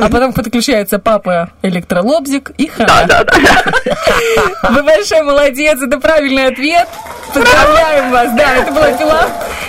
А 0.00 0.08
потом 0.08 0.32
подключается 0.32 0.98
папа 0.98 1.50
электролобзик 1.62 2.52
и 2.56 2.70
Да, 2.78 2.86
хана. 2.86 3.06
да, 3.06 3.24
да. 3.24 4.70
Вы 4.70 4.82
большой 4.82 5.22
молодец, 5.22 5.80
это 5.82 5.98
правильный 6.00 6.46
ответ. 6.46 6.88
Поздравляем 7.34 8.10
вас, 8.10 8.34
да, 8.34 8.56
это 8.56 8.72
была 8.72 8.90
пила. 8.92 9.26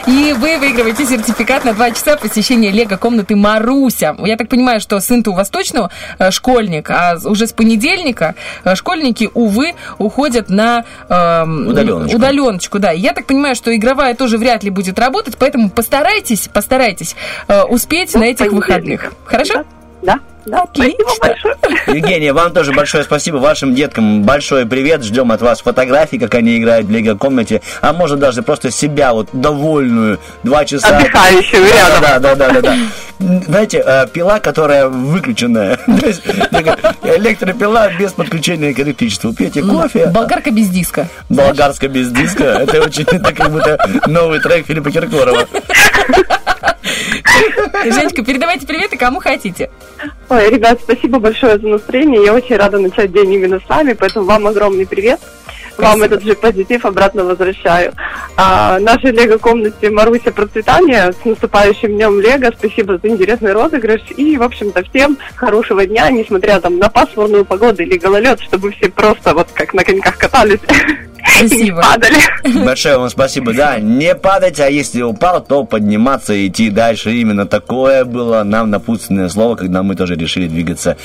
И 0.07 0.33
вы 0.33 0.57
выигрываете 0.57 1.05
сертификат 1.05 1.65
на 1.65 1.73
два 1.73 1.91
часа 1.91 2.15
посещения 2.15 2.71
лего-комнаты 2.71 3.35
Маруся. 3.35 4.15
Я 4.19 4.37
так 4.37 4.47
понимаю, 4.49 4.79
что 4.79 4.99
сын-то 5.01 5.31
у 5.31 5.33
вас 5.35 5.49
точно 5.49 5.89
э, 6.17 6.31
школьник, 6.31 6.89
а 6.89 7.17
уже 7.25 7.45
с 7.47 7.53
понедельника 7.53 8.35
э, 8.63 8.75
школьники, 8.75 9.29
увы, 9.33 9.73
уходят 9.97 10.49
на 10.49 10.85
эм, 11.09 11.73
Удаленочку. 11.91 12.17
удаленочку, 12.17 12.79
да. 12.79 12.91
Я 12.91 13.13
так 13.13 13.25
понимаю, 13.25 13.55
что 13.55 13.75
игровая 13.75 14.15
тоже 14.15 14.37
вряд 14.37 14.63
ли 14.63 14.69
будет 14.69 14.99
работать, 14.99 15.37
поэтому 15.37 15.69
постарайтесь, 15.69 16.47
постарайтесь 16.47 17.15
э, 17.47 17.63
успеть 17.63 18.13
на 18.15 18.23
этих 18.23 18.51
выходных. 18.51 19.13
Хорошо? 19.25 19.65
Да, 20.01 20.15
да. 20.15 20.19
Отлично. 20.51 21.05
Спасибо 21.05 21.11
большое. 21.21 21.55
Евгения, 21.87 22.33
вам 22.33 22.53
тоже 22.53 22.71
большое 22.73 23.03
спасибо. 23.03 23.37
Вашим 23.37 23.75
деткам 23.75 24.23
большой 24.23 24.65
привет. 24.65 25.03
Ждем 25.03 25.31
от 25.31 25.41
вас 25.41 25.61
фотографий, 25.61 26.19
как 26.19 26.35
они 26.35 26.57
играют 26.57 26.87
в 26.87 26.91
лего-комнате. 26.91 27.61
А 27.81 27.93
может 27.93 28.19
даже 28.19 28.41
просто 28.41 28.71
себя 28.71 29.13
вот 29.13 29.29
довольную 29.33 30.19
два 30.43 30.65
часа. 30.65 30.97
Отдыхающую 30.97 31.63
Да, 31.63 31.75
рядом. 31.75 32.01
Да, 32.01 32.19
да, 32.19 32.35
да, 32.35 32.49
да, 32.49 32.61
да. 32.61 32.77
Знаете, 33.19 33.83
э, 33.85 34.07
пила, 34.07 34.39
которая 34.39 34.87
выключенная. 34.87 35.77
То 35.85 36.07
есть, 36.07 36.23
такая 36.23 36.77
Электропила 37.03 37.89
без 37.97 38.13
подключения 38.13 38.73
к 38.73 38.79
электричеству. 38.79 39.33
Пьете 39.33 39.61
кофе. 39.61 40.07
Болгарка 40.07 40.51
без 40.51 40.69
диска. 40.69 41.07
Болгарская 41.27 41.89
без 41.89 42.11
диска. 42.11 42.43
Это 42.43 42.81
очень, 42.81 43.03
это 43.11 43.33
как 43.33 43.51
будто 43.51 43.77
новый 44.07 44.39
трек 44.39 44.65
Филиппа 44.65 44.91
Киркорова. 44.91 45.47
Женечка, 47.83 48.23
передавайте 48.23 48.67
приветы 48.67 48.97
кому 48.97 49.19
хотите. 49.19 49.69
Ой, 50.29 50.49
ребят, 50.49 50.79
спасибо 50.81 51.19
большое 51.19 51.57
за 51.57 51.67
настроение. 51.67 52.23
Я 52.23 52.33
очень 52.33 52.55
рада 52.55 52.79
начать 52.79 53.11
день 53.11 53.33
именно 53.33 53.59
с 53.59 53.67
вами, 53.67 53.93
поэтому 53.93 54.25
вам 54.25 54.47
огромный 54.47 54.85
привет. 54.85 55.19
Вам 55.79 56.03
этот 56.03 56.23
же 56.23 56.35
позитив 56.35 56.85
обратно 56.85 57.23
возвращаю. 57.23 57.93
А, 58.35 58.79
нашей 58.79 59.11
лего-комнате 59.11 59.89
Маруся 59.89 60.31
процветания 60.31 61.11
с 61.11 61.25
наступающим 61.25 61.89
днем 61.95 62.19
Лего. 62.19 62.51
Спасибо 62.57 62.97
за 63.01 63.07
интересный 63.09 63.53
розыгрыш. 63.53 64.01
И, 64.17 64.37
в 64.37 64.43
общем-то, 64.43 64.83
всем 64.83 65.17
хорошего 65.35 65.85
дня, 65.85 66.09
несмотря 66.09 66.59
там 66.59 66.77
на 66.77 66.89
пасмурную 66.89 67.45
погоду 67.45 67.83
или 67.83 67.97
гололед, 67.97 68.39
чтобы 68.41 68.71
все 68.71 68.89
просто 68.89 69.33
вот 69.33 69.47
как 69.53 69.73
на 69.73 69.83
коньках 69.83 70.17
катались 70.17 70.59
и 71.39 71.43
не 71.43 71.47
Спасибо. 71.49 71.81
падали. 71.81 72.65
Большое 72.65 72.97
вам 72.97 73.09
спасибо. 73.09 73.53
Да, 73.53 73.79
не 73.79 74.15
падать, 74.15 74.59
а 74.59 74.69
если 74.69 75.01
упал, 75.01 75.43
то 75.43 75.63
подниматься 75.63 76.33
и 76.33 76.47
идти 76.47 76.69
дальше. 76.69 77.11
Именно 77.11 77.45
такое 77.45 78.05
было 78.05 78.43
нам 78.43 78.69
напутственное 78.69 79.29
слово, 79.29 79.55
когда 79.55 79.83
мы 79.83 79.95
тоже 79.95 80.15
решили 80.15 80.47
двигаться 80.47 80.97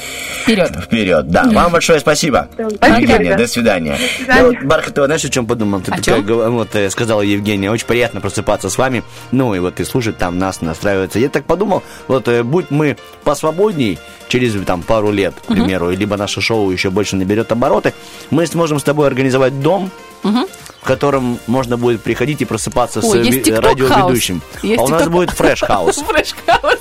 Вперед. 0.42 0.70
вперед. 0.82 1.28
Да, 1.28 1.44
вам 1.44 1.72
большое 1.72 2.00
спасибо. 2.00 2.48
Спасибо, 2.54 3.12
Евгения, 3.12 3.36
до 3.36 3.46
свидания. 3.46 3.96
свидания. 4.16 4.60
Бархатова, 4.64 5.06
знаешь, 5.06 5.24
о 5.24 5.28
чем 5.28 5.46
подумал? 5.46 5.80
Ты 5.80 5.92
О 5.92 5.96
такая 5.96 6.22
чем? 6.22 6.52
вот, 6.54 6.74
э, 6.74 6.90
сказала 6.90 7.20
Евгения, 7.22 7.70
очень 7.70 7.86
приятно 7.86 8.20
просыпаться 8.20 8.68
с 8.70 8.78
вами. 8.78 9.02
Ну, 9.32 9.54
и 9.54 9.58
вот 9.58 9.80
и 9.80 9.84
слушать 9.84 10.18
там 10.18 10.38
нас, 10.38 10.60
настраиваться. 10.60 11.18
Я 11.18 11.28
так 11.28 11.44
подумал, 11.44 11.82
вот, 12.08 12.28
э, 12.28 12.42
будь 12.42 12.70
мы 12.70 12.96
посвободней, 13.24 13.98
через 14.28 14.54
там 14.64 14.82
пару 14.82 15.10
лет, 15.10 15.34
к 15.34 15.46
примеру, 15.46 15.90
либо 15.90 16.16
наше 16.16 16.40
шоу 16.40 16.70
еще 16.70 16.90
больше 16.90 17.16
наберет 17.16 17.52
обороты, 17.52 17.92
мы 18.30 18.46
сможем 18.46 18.78
с 18.78 18.82
тобой 18.82 19.06
организовать 19.06 19.60
дом, 19.60 19.90
в 20.22 20.86
котором 20.86 21.38
можно 21.46 21.76
будет 21.76 22.02
приходить 22.02 22.40
и 22.42 22.44
просыпаться 22.44 23.00
Ой, 23.00 23.24
с 23.24 23.26
TikTok 23.26 23.60
радиоведущим. 23.60 24.42
а 24.62 24.82
у 24.82 24.88
нас 24.88 25.08
будет 25.08 25.30
fresh 25.36 25.63
house. 25.63 25.96
Fresh 25.98 26.35
house. 26.35 26.78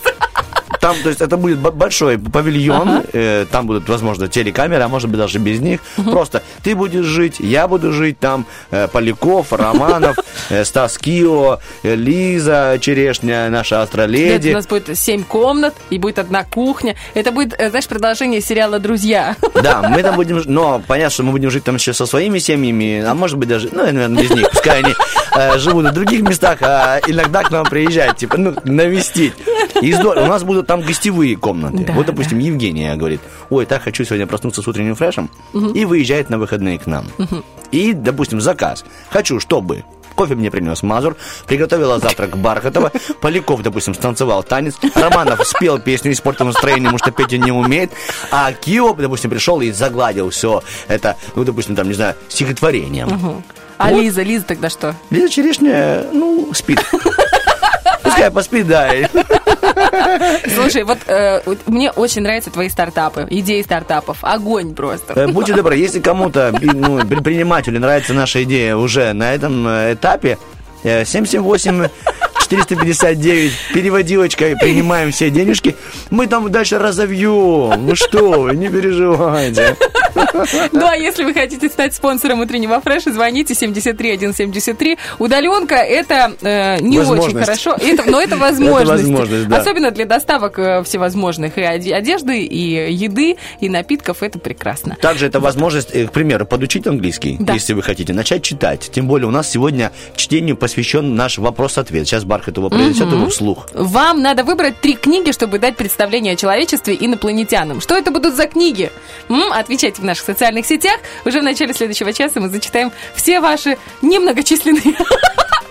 Там, 0.83 0.97
то 1.01 1.07
есть, 1.07 1.21
это 1.21 1.37
будет 1.37 1.59
большой 1.59 2.19
павильон, 2.19 2.89
Ага. 2.89 3.03
э, 3.13 3.45
там 3.49 3.67
будут, 3.67 3.87
возможно, 3.87 4.27
телекамеры, 4.27 4.83
а 4.83 4.89
может 4.89 5.09
быть, 5.09 5.17
даже 5.17 5.39
без 5.39 5.61
них. 5.61 5.79
Просто 5.95 6.43
ты 6.61 6.75
будешь 6.75 7.05
жить, 7.05 7.37
я 7.39 7.69
буду 7.69 7.93
жить 7.93 8.19
там, 8.19 8.45
э, 8.69 8.89
Поляков, 8.89 9.53
Романов, 9.53 10.17
э, 10.49 10.65
Стас 10.65 10.97
Кио, 10.97 11.59
э, 11.83 11.95
Лиза 11.95 12.77
Черешня, 12.81 13.49
наша 13.49 13.81
астроледи. 13.81 14.49
у 14.49 14.53
нас 14.55 14.67
будет 14.67 14.97
семь 14.97 15.23
комнат, 15.23 15.73
и 15.89 15.97
будет 15.97 16.19
одна 16.19 16.43
кухня. 16.43 16.95
Это 17.13 17.31
будет, 17.31 17.53
э, 17.57 17.69
знаешь, 17.69 17.87
продолжение 17.87 18.41
сериала 18.41 18.77
«Друзья». 18.79 19.37
Да, 19.63 19.83
мы 19.89 20.03
там 20.03 20.15
будем, 20.17 20.41
но 20.47 20.81
понятно, 20.85 21.11
что 21.11 21.23
мы 21.23 21.31
будем 21.31 21.49
жить 21.49 21.63
там 21.63 21.75
еще 21.75 21.93
со 21.93 22.05
своими 22.05 22.39
семьями, 22.39 23.01
а 23.07 23.13
может 23.13 23.37
быть 23.37 23.47
даже, 23.47 23.69
ну, 23.71 23.85
наверное, 23.85 24.21
без 24.21 24.29
них, 24.31 24.49
пускай 24.51 24.79
они 24.83 24.93
э, 25.37 25.57
живут 25.59 25.85
в 25.85 25.91
других 25.93 26.23
местах, 26.23 26.57
а 26.61 26.99
иногда 27.07 27.41
к 27.43 27.51
нам 27.51 27.65
приезжают, 27.65 28.17
типа, 28.17 28.35
ну, 28.37 28.53
навестить. 28.65 29.33
И 29.81 29.93
здорово, 29.93 30.25
у 30.25 30.27
нас 30.27 30.43
будут 30.43 30.67
там 30.73 30.81
гостевые 30.81 31.35
комнаты. 31.35 31.85
Да, 31.85 31.93
вот, 31.93 32.07
допустим, 32.07 32.39
Евгения 32.39 32.95
говорит, 32.95 33.21
ой, 33.51 33.67
так 33.67 33.83
хочу 33.83 34.03
сегодня 34.05 34.25
проснуться 34.25 34.63
с 34.63 34.67
утренним 34.67 34.95
фрешем, 34.95 35.29
и 35.75 35.85
выезжает 35.85 36.31
на 36.31 36.39
выходные 36.39 36.79
к 36.79 36.87
нам. 36.87 37.05
И, 37.71 37.93
допустим, 37.93 38.41
заказ. 38.41 38.83
Хочу, 39.11 39.39
чтобы 39.39 39.83
Кофе 40.15 40.33
мне 40.33 40.49
принес 40.49 40.81
Мазур, 40.81 41.15
приготовила 41.45 41.99
завтрак 41.99 42.37
Бархатова, 42.37 42.91
Поляков, 43.21 43.61
допустим, 43.61 43.93
станцевал 43.93 44.41
танец, 44.41 44.75
Романов 44.95 45.47
спел 45.47 45.77
песню, 45.77 46.11
испортил 46.11 46.45
настроение, 46.45 46.85
потому 46.85 46.97
что 46.97 47.11
петь 47.11 47.33
он 47.33 47.45
не 47.45 47.51
умеет, 47.51 47.91
а 48.31 48.51
Кио, 48.51 48.93
допустим, 48.93 49.29
пришел 49.29 49.61
и 49.61 49.71
загладил 49.71 50.31
все 50.31 50.63
это, 50.87 51.17
ну, 51.35 51.43
допустим, 51.43 51.75
там, 51.75 51.87
не 51.87 51.93
знаю, 51.93 52.15
стихотворением. 52.29 53.43
А 53.77 53.89
Вот. 53.89 54.01
Лиза, 54.01 54.23
Лиза 54.23 54.45
тогда 54.45 54.69
что? 54.69 54.95
Лиза 55.11 55.29
Черешня, 55.29 56.05
ну, 56.11 56.51
спит. 56.53 56.83
Пускай 58.03 58.31
поспит, 58.31 58.67
да. 58.67 58.89
Слушай, 60.53 60.83
вот 60.83 60.99
э, 61.07 61.41
мне 61.65 61.91
очень 61.91 62.21
нравятся 62.21 62.51
твои 62.51 62.69
стартапы, 62.69 63.27
идеи 63.29 63.61
стартапов. 63.61 64.19
Огонь 64.21 64.73
просто. 64.75 65.13
Э, 65.13 65.27
Будьте 65.27 65.53
добры, 65.53 65.75
если 65.77 65.99
кому-то, 65.99 66.53
ну, 66.61 67.05
предпринимателю 67.05 67.79
нравится 67.79 68.13
наша 68.13 68.43
идея 68.43 68.75
уже 68.75 69.13
на 69.13 69.33
этом 69.33 69.67
э, 69.67 69.93
этапе, 69.93 70.37
э, 70.83 71.05
778 71.05 71.87
459 72.57 73.51
переводилочкой 73.73 74.55
принимаем 74.57 75.11
все 75.11 75.29
денежки. 75.29 75.75
Мы 76.11 76.27
там 76.27 76.51
дальше 76.51 76.77
разовьем. 76.77 77.85
Ну 77.85 77.95
что 77.95 78.41
вы, 78.41 78.55
не 78.55 78.69
переживайте. 78.69 79.75
Ну, 80.71 80.85
а 80.85 80.95
если 80.95 81.23
вы 81.23 81.33
хотите 81.33 81.67
стать 81.69 81.93
спонсором 81.95 82.39
утреннего 82.41 82.79
фреша, 82.81 83.11
звоните 83.11 83.55
73173. 83.55 84.97
Удаленка 85.19 85.75
это 85.75 86.33
э, 86.41 86.79
не 86.81 86.99
очень 86.99 87.37
хорошо, 87.37 87.75
это, 87.79 88.03
но 88.09 88.21
это 88.21 88.37
возможность. 88.37 89.03
возможность, 89.03 89.47
да. 89.47 89.57
Особенно 89.57 89.91
для 89.91 90.05
доставок 90.05 90.59
э, 90.59 90.83
всевозможных 90.83 91.57
и 91.57 91.61
оде- 91.61 91.93
одежды, 91.93 92.43
и 92.43 92.93
еды, 92.93 93.37
и 93.59 93.69
напитков. 93.69 94.21
Это 94.23 94.37
прекрасно. 94.39 94.95
Также 95.01 95.25
это 95.27 95.39
возможность, 95.39 95.89
э, 95.93 96.05
к 96.07 96.11
примеру, 96.11 96.45
подучить 96.45 96.85
английский, 96.87 97.37
Да. 97.39 97.53
если 97.53 97.73
вы 97.73 97.81
хотите, 97.81 98.13
начать 98.13 98.43
читать. 98.43 98.89
Тем 98.93 99.07
более 99.07 99.27
у 99.27 99.31
нас 99.31 99.49
сегодня 99.49 99.91
чтению 100.15 100.57
посвящен 100.57 101.15
наш 101.15 101.37
вопрос-ответ. 101.37 102.07
Сейчас 102.07 102.23
Бархатова 102.43 102.69
произнесет 102.69 103.11
его 103.11 103.29
вслух. 103.29 103.67
Вам 103.73 104.21
надо 104.21 104.43
выбрать 104.43 104.79
три 104.81 104.95
книги, 104.95 105.31
чтобы 105.31 105.59
дать 105.59 105.77
представление 105.77 106.33
о 106.33 106.35
человечестве 106.35 106.97
инопланетянам. 106.99 107.79
Что 107.79 107.95
это 107.95 108.11
будут 108.11 108.35
за 108.35 108.47
книги? 108.47 108.91
Отвечайте 109.51 110.01
в 110.01 110.05
наших 110.05 110.25
социальных 110.25 110.65
сетях. 110.65 110.99
Уже 111.25 111.39
в 111.39 111.43
начале 111.43 111.73
следующего 111.73 112.11
часа 112.11 112.39
мы 112.41 112.49
зачитаем 112.49 112.91
все 113.15 113.39
ваши 113.39 113.77
немногочисленные 114.01 114.81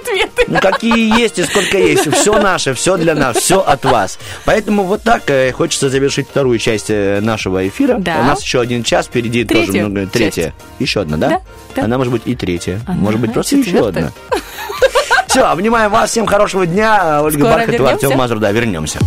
ответы. 0.00 0.44
Ну, 0.46 0.58
какие 0.60 1.20
есть 1.20 1.38
и 1.38 1.44
сколько 1.44 1.76
есть. 1.76 2.10
Все 2.14 2.40
наше, 2.40 2.72
все 2.74 2.96
для 2.96 3.14
нас, 3.14 3.36
все 3.36 3.60
от 3.60 3.84
вас. 3.84 4.18
Поэтому 4.46 4.84
вот 4.84 5.02
так 5.02 5.28
э, 5.28 5.52
хочется 5.52 5.90
завершить 5.90 6.28
вторую 6.28 6.58
часть 6.58 6.86
э, 6.88 7.20
нашего 7.20 7.66
эфира. 7.68 7.98
Да. 7.98 8.20
У 8.20 8.24
нас 8.24 8.42
еще 8.42 8.60
один 8.60 8.82
час 8.82 9.06
впереди 9.06 9.44
тоже 9.44 9.64
Третью 9.66 9.88
много. 9.88 10.00
часть. 10.02 10.12
Третья. 10.12 10.54
Еще 10.78 11.00
одна, 11.02 11.16
да? 11.18 11.28
Да, 11.28 11.40
да. 11.76 11.84
Она 11.84 11.98
может 11.98 12.12
быть 12.12 12.22
и 12.24 12.34
третья. 12.34 12.80
Она 12.86 12.96
может 12.98 13.20
быть 13.20 13.32
просто 13.32 13.56
еще 13.56 13.66
четвертая. 13.70 14.06
одна. 14.06 14.12
Все, 15.32 15.46
обнимаем 15.46 15.90
вас. 15.90 16.10
Всем 16.10 16.26
хорошего 16.26 16.66
дня. 16.66 17.22
Ольга 17.22 17.38
Скоро 17.38 17.54
Бархатова. 17.54 17.90
Артем 17.92 18.18
Мазур. 18.18 18.38
Да, 18.38 18.52
вернемся. 18.52 18.98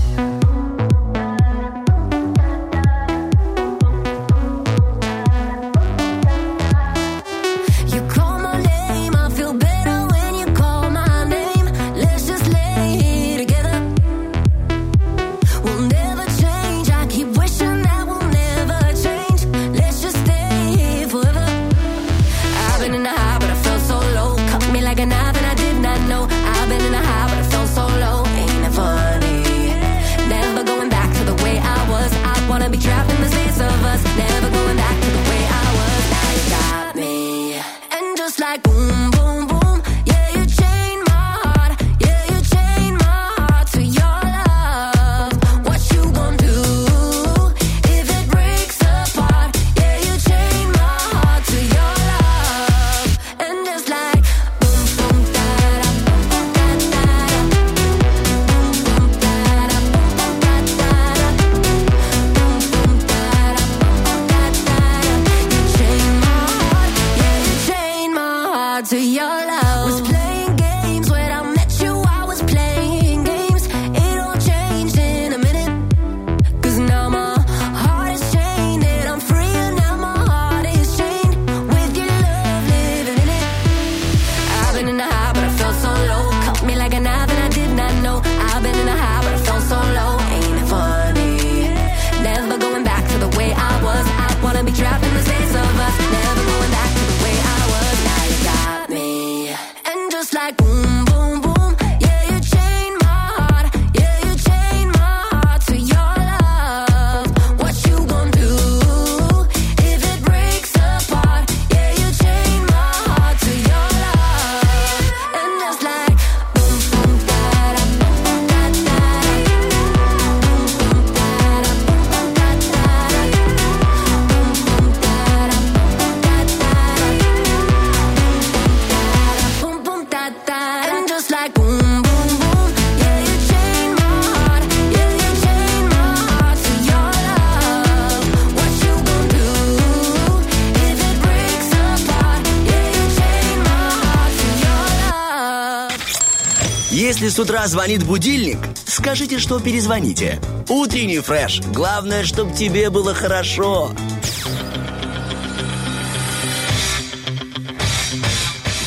С 147.36 147.40
утра 147.40 147.68
звонит 147.68 148.02
будильник, 148.06 148.60
скажите, 148.86 149.40
что 149.40 149.60
перезвоните. 149.60 150.40
Утренний 150.70 151.20
фреш. 151.20 151.60
Главное, 151.74 152.24
чтобы 152.24 152.56
тебе 152.56 152.90
было 152.90 153.14
хорошо. 153.14 153.92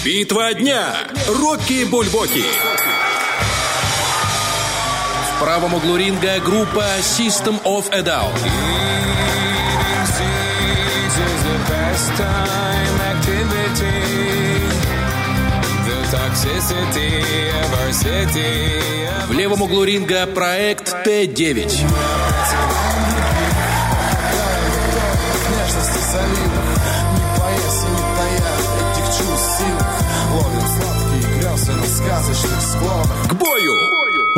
Битва 0.03 0.55
дня. 0.55 0.95
Рокки 1.29 1.85
Бульбоки. 1.85 2.43
В 5.35 5.41
правом 5.43 5.75
углу 5.75 5.99
ринга 5.99 6.41
группа 6.41 6.87
System 7.03 7.63
of 7.65 7.93
a 7.93 8.01
Down. 8.01 8.33
В 19.27 19.33
левом 19.33 19.63
углу 19.63 19.83
ринга 19.83 20.27
проект 20.27 21.03
Т-9. 21.03 21.65
Нежности 25.49 26.01
заливах 26.13 26.79
Не 27.15 27.25
поесть 27.41 27.85
и 27.85 27.91
не 27.91 28.05
тая 28.17 28.39
Этих 28.93 29.07
чувств 29.19 29.49
сильных 29.59 29.99
Ловим 30.33 30.67
сладкие 30.69 31.23
грезы 31.35 31.73
на 31.73 31.87
сказочных 31.87 32.61
склонах 32.63 33.21
К 33.29 33.33
бою! 33.35 33.78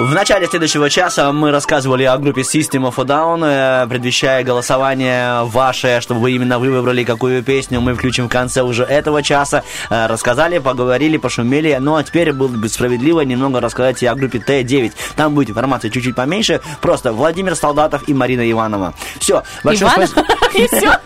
В 0.01 0.15
начале 0.15 0.47
следующего 0.47 0.89
часа 0.89 1.31
мы 1.31 1.51
рассказывали 1.51 2.05
о 2.05 2.17
группе 2.17 2.41
System 2.41 2.89
of 2.91 2.95
a 2.97 3.05
Down, 3.05 3.45
э, 3.45 3.87
предвещая 3.87 4.43
голосование 4.43 5.45
ваше, 5.45 6.01
чтобы 6.01 6.23
вы 6.23 6.33
именно 6.33 6.59
вы 6.59 6.71
выбрали, 6.71 7.05
какую 7.05 7.43
песню 7.43 7.83
мы 7.83 7.95
включим 7.95 8.27
в 8.27 8.31
конце 8.31 8.63
уже 8.63 8.85
этого 8.85 9.23
часа. 9.23 9.63
Э, 9.91 10.07
Рассказали, 10.07 10.57
поговорили, 10.59 11.19
пошумели. 11.19 11.77
Ну 11.79 11.97
а 11.97 12.03
теперь 12.03 12.33
было 12.33 12.49
бы 12.49 12.67
справедливо 12.71 13.21
немного 13.21 13.61
рассказать 13.61 14.03
и 14.03 14.07
о 14.07 14.15
группе 14.15 14.39
Т9. 14.39 14.93
Там 15.17 15.35
будет 15.35 15.51
информация 15.51 15.91
чуть-чуть 15.91 16.17
поменьше. 16.17 16.63
Просто 16.81 17.13
Владимир 17.13 17.55
Солдатов 17.55 18.09
и 18.09 18.15
Марина 18.15 18.51
Иванова. 18.51 18.95
Все. 19.19 19.43
Большое 19.63 19.91
Иванов? 19.91 20.09
спасибо. 20.09 20.99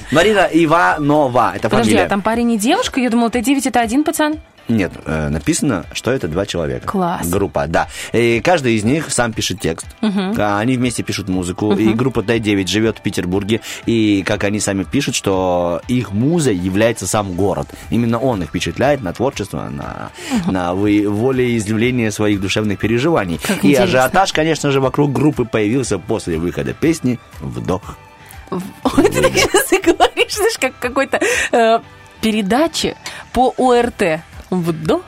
Марина 0.10 0.48
Иванова. 0.52 1.52
Это 1.54 1.68
Подожди, 1.68 1.90
фамилия. 1.92 2.06
а 2.06 2.08
там 2.08 2.22
парень 2.22 2.50
и 2.50 2.58
девушка? 2.58 2.98
Я 3.00 3.08
думала, 3.08 3.28
Т9 3.28 3.60
это 3.68 3.78
один 3.80 4.02
пацан. 4.02 4.40
Нет, 4.68 4.92
э, 5.04 5.28
написано, 5.28 5.84
что 5.92 6.10
это 6.12 6.28
два 6.28 6.46
человека. 6.46 6.86
Класс. 6.86 7.28
Группа, 7.28 7.66
да. 7.66 7.88
И 8.12 8.40
каждый 8.40 8.74
из 8.74 8.84
них 8.84 9.10
сам 9.10 9.32
пишет 9.32 9.60
текст. 9.60 9.86
А, 10.00 10.58
Они 10.60 10.76
вместе 10.76 11.02
пишут 11.02 11.28
музыку. 11.28 11.72
Мгм. 11.72 11.80
И 11.90 11.92
группа 11.94 12.20
Т9 12.20 12.66
живет 12.68 12.98
в 12.98 13.02
Петербурге. 13.02 13.60
И, 13.86 14.22
как 14.26 14.44
они 14.44 14.60
сами 14.60 14.84
пишут, 14.84 15.14
что 15.14 15.82
их 15.88 16.12
музой 16.12 16.54
является 16.56 17.06
сам 17.06 17.32
город. 17.34 17.68
Именно 17.90 18.18
он 18.18 18.42
их 18.42 18.48
впечатляет 18.50 19.02
на 19.02 19.12
творчество, 19.12 19.68
на, 19.68 20.10
на 20.50 20.74
вы- 20.74 21.06
волеизъявление 21.08 22.10
своих 22.10 22.40
душевных 22.40 22.78
переживаний. 22.78 23.38
Как 23.38 23.64
и 23.64 23.70
интересно. 23.72 23.84
ажиотаж, 23.84 24.32
конечно 24.32 24.70
же, 24.70 24.80
вокруг 24.80 25.12
группы 25.12 25.44
появился 25.44 25.98
после 25.98 26.38
выхода 26.38 26.72
песни 26.72 27.18
«Вдох». 27.40 27.96
Ты 28.50 29.22
так 29.22 29.32
сейчас 29.32 29.70
говоришь, 29.84 30.34
знаешь, 30.34 30.58
как 30.60 30.78
какой-то 30.78 31.20
э, 31.52 31.78
передаче 32.20 32.96
по 33.32 33.52
ОРТ. 33.56 34.20
Вдох, 34.52 35.02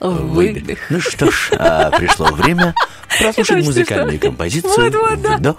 выдох. 0.00 0.78
Ну 0.90 1.00
что 1.00 1.30
ж, 1.30 1.52
а, 1.58 1.90
пришло 1.90 2.26
время 2.26 2.74
прослушать 3.18 3.64
музыкальную 3.64 4.18
композицию 4.18 4.72
Вот, 4.90 4.94
вот, 4.94 5.22
да. 5.22 5.36
«Вдох». 5.36 5.56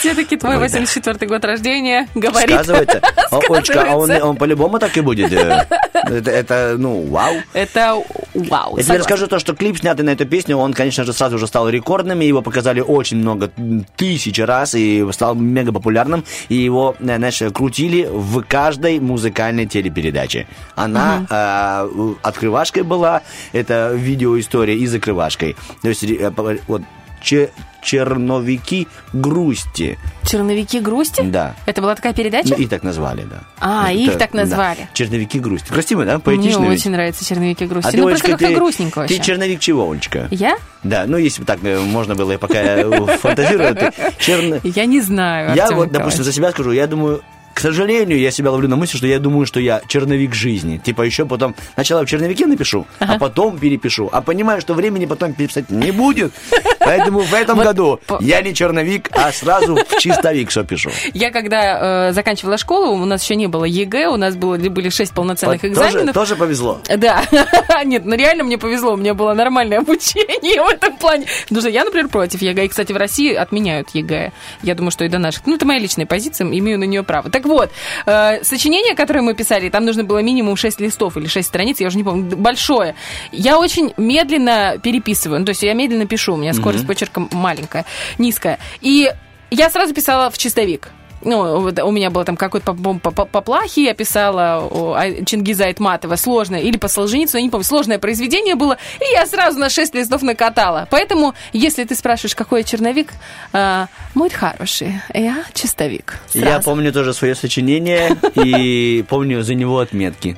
Все-таки 0.00 0.36
твой 0.36 0.56
Ой, 0.56 0.68
да. 0.68 0.78
84-й 0.78 1.26
год 1.26 1.44
рождения 1.44 2.08
говорит. 2.14 2.50
Сказывается. 2.50 3.00
О, 3.30 3.40
Олечка, 3.52 3.86
а 3.88 3.96
он, 3.96 4.36
по-любому 4.36 4.78
так 4.78 4.96
и 4.96 5.00
будет. 5.00 5.32
э. 5.32 5.66
Это, 5.94 6.30
это, 6.30 6.74
ну, 6.78 7.06
вау. 7.06 7.34
Это 7.52 8.02
вау. 8.34 8.76
Я 8.76 8.82
тебе 8.82 8.98
расскажу 8.98 9.26
то, 9.26 9.38
что 9.38 9.54
клип, 9.54 9.78
снятый 9.78 10.04
на 10.04 10.10
эту 10.10 10.26
песню, 10.26 10.56
он, 10.56 10.72
конечно 10.72 11.04
же, 11.04 11.12
сразу 11.12 11.38
же 11.38 11.46
стал 11.46 11.68
рекордным, 11.68 12.20
его 12.20 12.42
показали 12.42 12.80
очень 12.80 13.18
много, 13.18 13.50
тысяч 13.96 14.38
раз, 14.38 14.74
и 14.74 15.06
стал 15.12 15.34
мега 15.34 15.72
популярным, 15.72 16.24
и 16.48 16.54
его, 16.54 16.94
э, 17.00 17.16
знаешь, 17.16 17.42
крутили 17.52 18.08
в 18.10 18.42
каждой 18.42 19.00
музыкальной 19.00 19.66
телепередаче. 19.66 20.46
Она 20.74 21.26
э, 21.28 22.14
открывашкой 22.22 22.82
была, 22.82 23.22
это 23.52 23.92
видеоистория 23.94 24.76
и 24.76 24.86
закрывашкой. 24.86 25.56
То 25.82 25.88
есть, 25.88 26.04
э, 26.04 26.32
вот, 26.66 26.82
че- 27.22 27.50
черновики 27.82 28.88
грусти. 29.12 29.96
Черновики 30.24 30.80
грусти? 30.80 31.22
Да. 31.22 31.54
Это 31.66 31.80
была 31.82 31.94
такая 31.94 32.12
передача? 32.12 32.48
Ну, 32.50 32.56
и 32.56 32.66
так 32.66 32.82
назвали, 32.82 33.22
да. 33.22 33.42
А, 33.60 33.92
Это- 33.92 33.98
их 34.00 34.18
так 34.18 34.30
да. 34.32 34.40
назвали. 34.40 34.88
Черновики 34.92 35.38
грусти. 35.38 35.68
Красиво, 35.68 36.04
да? 36.04 36.12
Мне 36.14 36.20
Поэтично. 36.20 36.62
ведь? 36.64 36.80
очень 36.80 36.90
нравятся 36.90 37.24
черновики 37.24 37.64
грусти. 37.66 37.88
А 37.88 37.92
ты, 37.92 37.98
ну, 37.98 38.08
просто 38.08 38.26
Олечка, 38.26 38.38
как-то 38.38 38.46
ты- 38.48 38.54
грустненько 38.56 38.98
вообще. 38.98 39.16
Ты 39.18 39.22
черновик 39.22 39.60
чего, 39.60 39.88
Олечка? 39.90 40.26
Я? 40.30 40.56
Да, 40.82 41.04
ну 41.06 41.16
если 41.16 41.40
бы 41.42 41.46
так 41.46 41.60
э, 41.62 41.78
можно 41.80 42.14
было, 42.16 42.32
я 42.32 42.38
пока 42.38 42.58
э, 42.58 43.16
фантазирую, 43.18 43.74
ты 43.76 43.92
черно... 44.18 44.56
Я 44.64 44.86
не 44.86 45.00
знаю, 45.00 45.54
Я 45.54 45.70
вот, 45.70 45.92
допустим, 45.92 46.24
за 46.24 46.32
себя 46.32 46.50
скажу, 46.50 46.72
я 46.72 46.86
думаю, 46.86 47.22
к 47.56 47.60
сожалению, 47.60 48.18
я 48.18 48.30
себя 48.30 48.50
ловлю 48.50 48.68
на 48.68 48.76
мысли, 48.76 48.98
что 48.98 49.06
я 49.06 49.18
думаю, 49.18 49.46
что 49.46 49.60
я 49.60 49.80
черновик 49.88 50.34
жизни. 50.34 50.76
Типа 50.76 51.00
еще 51.00 51.24
потом 51.24 51.54
сначала 51.72 52.04
в 52.04 52.06
черновике 52.06 52.44
напишу, 52.44 52.86
а 52.98 53.18
потом 53.18 53.58
перепишу. 53.58 54.10
А 54.12 54.20
понимаю, 54.20 54.60
что 54.60 54.74
времени 54.74 55.06
потом 55.06 55.32
переписать 55.32 55.70
не 55.70 55.90
будет. 55.90 56.34
Поэтому 56.80 57.20
в 57.20 57.32
этом 57.32 57.58
году 57.64 57.98
я 58.20 58.42
не 58.42 58.54
черновик, 58.54 59.08
а 59.12 59.32
сразу 59.32 59.74
в 59.74 59.98
чистовик 59.98 60.50
все 60.50 60.64
пишу. 60.64 60.90
Я 61.14 61.30
когда 61.30 62.08
э, 62.08 62.12
заканчивала 62.12 62.58
школу, 62.58 62.92
у 62.92 63.06
нас 63.06 63.24
еще 63.24 63.36
не 63.36 63.46
было 63.46 63.64
ЕГЭ, 63.64 64.08
у 64.08 64.16
нас 64.16 64.36
было, 64.36 64.58
были 64.58 64.90
шесть 64.90 65.14
полноценных 65.14 65.62
Вот 65.62 65.70
экзаменов. 65.70 66.12
Тоже, 66.12 66.12
тоже 66.12 66.36
повезло. 66.36 66.80
Да, 66.94 67.24
нет, 67.86 68.04
ну 68.04 68.16
реально 68.16 68.44
мне 68.44 68.58
повезло, 68.58 68.92
у 68.92 68.96
меня 68.96 69.14
было 69.14 69.32
нормальное 69.32 69.78
обучение 69.78 70.62
в 70.62 70.68
этом 70.68 70.94
плане. 70.98 71.24
Потому 71.44 71.62
что 71.62 71.70
я, 71.70 71.86
например, 71.86 72.08
против 72.08 72.42
ЕГЭ. 72.42 72.66
И, 72.66 72.68
кстати, 72.68 72.92
в 72.92 72.96
России 72.98 73.32
отменяют 73.32 73.88
ЕГЭ. 73.94 74.32
Я 74.62 74.74
думаю, 74.74 74.90
что 74.90 75.04
и 75.04 75.08
до 75.08 75.16
наших. 75.16 75.46
Ну, 75.46 75.56
это 75.56 75.64
моя 75.64 75.78
личная 75.78 76.04
позиция, 76.04 76.46
имею 76.46 76.78
на 76.78 76.84
нее 76.84 77.02
право. 77.02 77.30
Так 77.30 77.45
вот, 77.46 77.70
э, 78.06 78.42
сочинение, 78.44 78.94
которое 78.94 79.22
мы 79.22 79.34
писали, 79.34 79.68
там 79.68 79.84
нужно 79.84 80.04
было 80.04 80.18
минимум 80.22 80.56
6 80.56 80.80
листов 80.80 81.16
или 81.16 81.26
6 81.26 81.46
страниц, 81.48 81.80
я 81.80 81.88
уже 81.88 81.96
не 81.96 82.04
помню, 82.04 82.36
большое. 82.36 82.94
Я 83.32 83.58
очень 83.58 83.92
медленно 83.96 84.78
переписываю, 84.82 85.40
ну, 85.40 85.46
то 85.46 85.50
есть 85.50 85.62
я 85.62 85.74
медленно 85.74 86.06
пишу, 86.06 86.34
у 86.34 86.36
меня 86.36 86.52
скорость 86.52 86.84
Мгм. 86.84 86.88
почерка 86.88 87.28
маленькая, 87.32 87.84
низкая. 88.18 88.58
И 88.80 89.10
я 89.50 89.70
сразу 89.70 89.94
писала 89.94 90.30
в 90.30 90.38
чистовик. 90.38 90.90
Ну, 91.22 91.40
у 91.84 91.90
меня 91.90 92.10
было 92.10 92.24
там 92.24 92.36
какой-то 92.36 92.74
по- 92.74 92.94
по- 92.98 93.10
по- 93.10 93.24
поплахи, 93.24 93.80
я 93.80 93.94
писала 93.94 94.60
о, 94.70 94.94
а- 94.94 95.24
Чингиза 95.24 95.64
Айтматова, 95.64 96.16
сложное, 96.16 96.60
или 96.60 96.76
по 96.76 96.88
Солженицыну, 96.88 97.38
я 97.38 97.44
не 97.44 97.50
помню, 97.50 97.64
сложное 97.64 97.98
произведение 97.98 98.54
было, 98.54 98.76
и 99.00 99.12
я 99.12 99.26
сразу 99.26 99.58
на 99.58 99.68
6 99.70 99.94
листов 99.94 100.22
накатала. 100.22 100.86
Поэтому, 100.90 101.34
если 101.52 101.84
ты 101.84 101.94
спрашиваешь, 101.94 102.34
какой 102.36 102.60
я 102.60 102.64
черновик, 102.64 103.12
а, 103.52 103.88
мой 104.14 104.30
хороший, 104.30 105.00
я 105.14 105.44
чистовик. 105.54 106.20
Я 106.34 106.60
помню 106.60 106.92
тоже 106.92 107.14
свое 107.14 107.34
сочинение 107.34 108.16
и 108.34 109.04
помню 109.08 109.42
за 109.42 109.54
него 109.54 109.78
отметки. 109.78 110.36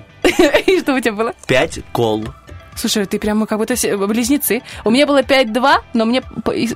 И 0.67 0.81
что 0.81 0.95
у 0.95 1.01
тебя 1.01 1.13
было? 1.13 1.33
Пять 1.47 1.81
кол. 1.93 2.25
Слушай, 2.79 3.07
ты 3.07 3.19
прямо 3.19 3.47
как 3.47 3.59
будто 3.59 3.75
все- 3.75 3.97
близнецы. 3.97 4.63
У 4.85 4.91
меня 4.91 5.07
было 5.07 5.23
5-2, 5.23 5.79
но 5.95 6.05
мне 6.05 6.23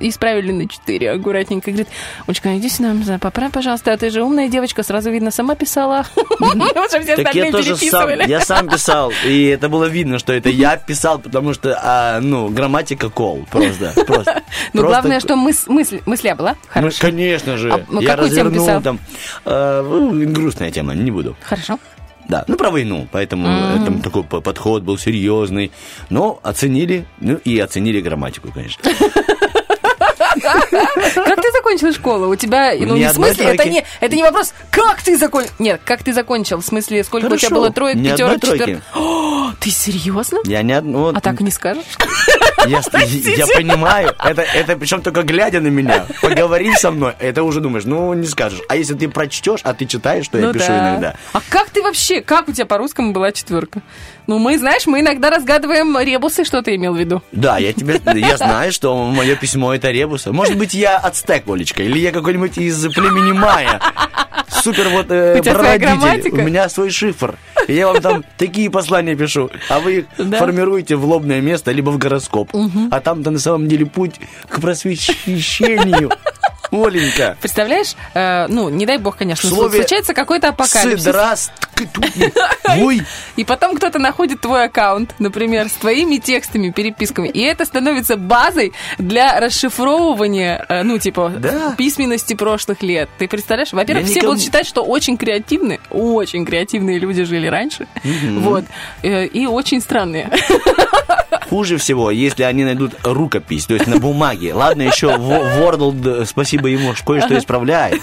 исправили 0.01 0.51
на 0.51 0.67
4 0.67 1.11
аккуратненько. 1.11 1.71
Говорит, 1.71 1.87
Олечка, 2.27 2.57
иди 2.57 2.69
сюда, 2.69 3.17
поправь, 3.19 3.51
пожалуйста, 3.51 3.93
а 3.93 3.97
ты 3.97 4.09
же 4.09 4.21
умная 4.23 4.49
девочка, 4.49 4.83
сразу 4.83 5.09
видно, 5.11 5.31
сама 5.31 5.55
писала. 5.55 6.05
Так 7.15 7.35
я 7.35 7.51
тоже 7.51 7.75
сам, 7.77 8.09
я 8.27 8.41
сам 8.41 8.67
писал, 8.67 9.11
и 9.25 9.45
это 9.45 9.69
было 9.69 9.85
видно, 9.85 10.19
что 10.19 10.33
это 10.33 10.49
я 10.49 10.77
писал, 10.77 11.19
потому 11.19 11.53
что, 11.53 11.79
а, 11.81 12.19
ну, 12.19 12.49
грамматика 12.49 13.09
кол, 13.09 13.45
просто. 13.49 13.93
Ну, 14.73 14.83
главное, 14.85 15.19
что 15.19 15.35
мысля 15.35 16.35
была 16.35 16.51
Ну, 16.51 16.57
хорошая. 16.69 17.11
конечно 17.11 17.57
же. 17.57 17.71
А, 17.71 17.81
ну, 17.89 18.01
я 18.01 18.15
развернул 18.15 18.65
там. 18.81 18.99
э, 19.45 19.81
ну, 19.83 20.31
грустная 20.31 20.71
тема, 20.71 20.93
не 20.93 21.11
буду. 21.11 21.35
Хорошо. 21.43 21.79
Да, 22.29 22.45
ну 22.47 22.55
про 22.55 22.71
войну, 22.71 23.07
поэтому 23.11 23.47
Мгм. 23.47 23.85
там 23.85 24.01
такой 24.01 24.23
по- 24.23 24.41
подход 24.41 24.83
был 24.83 24.97
серьезный. 24.97 25.71
Но 26.09 26.39
оценили, 26.43 27.05
ну 27.19 27.35
и 27.43 27.59
оценили 27.59 27.99
грамматику, 28.01 28.49
конечно. 28.53 28.83
Как 30.41 31.41
ты 31.41 31.51
закончил 31.51 31.93
школу? 31.93 32.29
У 32.29 32.35
тебя, 32.35 32.73
ну, 32.79 32.95
не 32.95 33.07
в 33.07 33.13
смысле, 33.13 33.45
это 33.45 33.69
не, 33.69 33.83
это 33.99 34.15
не 34.15 34.23
вопрос, 34.23 34.53
как 34.71 35.01
ты 35.01 35.17
закончил. 35.17 35.51
Нет, 35.59 35.81
как 35.85 36.03
ты 36.03 36.11
закончил, 36.13 36.57
в 36.59 36.65
смысле, 36.65 37.03
сколько 37.03 37.25
у 37.27 37.29
тебя 37.37 37.49
Хорошо. 37.49 37.55
было 37.55 37.71
троек, 37.71 37.97
пятерок, 38.03 38.41
четверок. 38.41 38.81
Ты 39.59 39.69
серьезно? 39.69 40.39
Я 40.45 40.63
не 40.63 40.75
од- 40.77 40.85
ну, 40.85 41.09
А 41.09 41.21
так 41.21 41.39
и 41.39 41.43
не 41.43 41.51
скажешь? 41.51 41.83
Я, 42.67 42.81
я 43.35 43.47
понимаю, 43.47 44.15
это, 44.23 44.41
это 44.41 44.75
причем 44.77 45.01
только 45.01 45.23
глядя 45.23 45.59
на 45.59 45.67
меня, 45.67 46.05
поговори 46.21 46.73
со 46.75 46.91
мной, 46.91 47.13
это 47.19 47.43
уже 47.43 47.59
думаешь, 47.59 47.85
ну 47.85 48.13
не 48.13 48.27
скажешь. 48.27 48.59
А 48.69 48.75
если 48.75 48.93
ты 48.93 49.09
прочтешь, 49.09 49.61
а 49.63 49.73
ты 49.73 49.85
читаешь, 49.85 50.25
что 50.25 50.37
я 50.37 50.47
Ну 50.47 50.53
пишу 50.53 50.67
да. 50.67 50.89
иногда. 50.91 51.15
А 51.33 51.41
как 51.49 51.69
ты 51.69 51.81
вообще, 51.81 52.21
как 52.21 52.47
у 52.49 52.51
тебя 52.51 52.65
по-русскому 52.65 53.11
была 53.13 53.31
четверка? 53.31 53.81
Ну, 54.27 54.39
мы, 54.39 54.57
знаешь, 54.57 54.85
мы 54.87 55.01
иногда 55.01 55.29
разгадываем 55.29 55.99
ребусы, 55.99 56.45
что 56.45 56.61
ты 56.61 56.75
имел 56.75 56.93
в 56.93 56.97
виду. 56.97 57.21
Да, 57.33 57.57
я 57.57 57.73
тебе, 57.73 57.99
я 58.15 58.37
знаю, 58.37 58.71
что 58.71 58.95
мое 59.05 59.35
письмо 59.35 59.75
это 59.75 59.91
ребуса. 59.91 60.31
Может 60.31 60.57
быть, 60.57 60.73
я 60.73 60.97
ацтек, 60.97 61.47
Олечка, 61.47 61.83
или 61.83 61.99
я 61.99 62.11
какой-нибудь 62.11 62.57
из 62.57 62.81
племени 62.93 63.33
Майя. 63.33 63.81
Супер 64.63 64.87
вот 64.89 65.07
э, 65.09 65.41
грамматика? 65.41 66.35
У 66.35 66.43
меня 66.43 66.69
свой 66.69 66.89
шифр. 66.89 67.35
И 67.67 67.73
я 67.73 67.87
вам 67.87 68.01
там 68.01 68.23
такие 68.37 68.69
послания 68.69 69.15
пишу, 69.15 69.49
а 69.69 69.79
вы 69.79 69.97
их 69.99 70.05
Да. 70.17 70.39
формируете 70.39 70.95
в 70.95 71.05
лобное 71.05 71.41
место, 71.41 71.71
либо 71.71 71.89
в 71.89 71.97
гороскоп. 71.97 72.53
Мгм. 72.53 72.87
А 72.89 73.01
там-то 73.01 73.29
на 73.31 73.39
самом 73.39 73.67
деле 73.67 73.85
путь 73.85 74.15
к 74.47 74.61
просвещению. 74.61 76.11
Оленька. 76.73 77.37
Представляешь, 77.39 77.95
э, 78.13 78.47
ну, 78.47 78.69
не 78.69 78.85
дай 78.85 78.97
бог, 78.97 79.17
конечно, 79.17 79.47
слове 79.49 79.79
случается 79.79 80.13
какой-то 80.13 80.49
апокалипсис. 80.49 81.51
И 83.35 83.43
потом 83.43 83.75
кто-то 83.75 83.99
находит 83.99 84.41
твой 84.41 84.65
аккаунт, 84.65 85.13
например, 85.19 85.69
с 85.69 85.73
твоими 85.73 86.17
текстами, 86.17 86.69
переписками, 86.69 87.27
и 87.27 87.41
это 87.41 87.65
становится 87.65 88.15
базой 88.17 88.73
для 88.97 89.39
расшифровывания, 89.39 90.65
э, 90.69 90.83
ну, 90.83 90.97
типа, 90.97 91.33
Да. 91.37 91.75
письменности 91.77 92.33
прошлых 92.35 92.81
лет. 92.83 93.09
Ты 93.17 93.27
представляешь? 93.27 93.73
Во-первых, 93.73 94.05
Я 94.05 94.09
все 94.09 94.15
никому- 94.19 94.33
будут 94.33 94.43
считать, 94.45 94.67
что 94.67 94.83
очень 94.83 95.17
креативные, 95.17 95.79
очень 95.89 96.45
креативные 96.45 96.99
люди 96.99 97.23
жили 97.23 97.47
раньше, 97.47 97.87
вот, 98.03 98.65
э, 99.01 99.25
и 99.25 99.45
очень 99.45 99.81
странные. 99.81 100.29
Хуже 101.49 101.77
всего, 101.77 102.09
если 102.09 102.43
они 102.43 102.63
найдут 102.63 102.93
рукопись, 103.03 103.65
то 103.65 103.75
есть 103.75 103.85
на 103.85 103.97
бумаге. 103.99 104.53
Ладно, 104.53 104.83
еще 104.83 105.15
Вордл, 105.17 105.93
спасибо 106.25 106.62
ему, 106.71 106.93
кое-что 107.05 107.37
исправляет. 107.37 108.01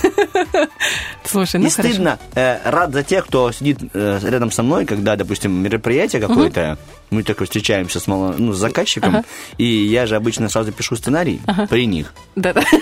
Слушай, 1.24 1.60
ну 1.60 1.66
И 1.66 1.70
стыдно, 1.70 2.18
э, 2.34 2.58
рад 2.64 2.92
за 2.92 3.02
тех, 3.02 3.26
кто 3.26 3.52
сидит 3.52 3.78
э, 3.94 4.18
рядом 4.22 4.50
со 4.50 4.62
мной, 4.62 4.84
когда, 4.86 5.16
допустим, 5.16 5.52
мероприятие 5.52 6.20
какое-то, 6.20 6.78
мы 7.10 7.22
только 7.22 7.44
встречаемся 7.44 8.00
с, 8.00 8.06
мало- 8.06 8.34
ну, 8.36 8.52
с 8.52 8.58
заказчиком, 8.58 9.24
и 9.58 9.64
я 9.64 10.06
же 10.06 10.16
обычно 10.16 10.48
сразу 10.48 10.72
пишу 10.72 10.96
сценарий 10.96 11.40
при 11.68 11.86
них. 11.86 12.12
Да-да. 12.36 12.62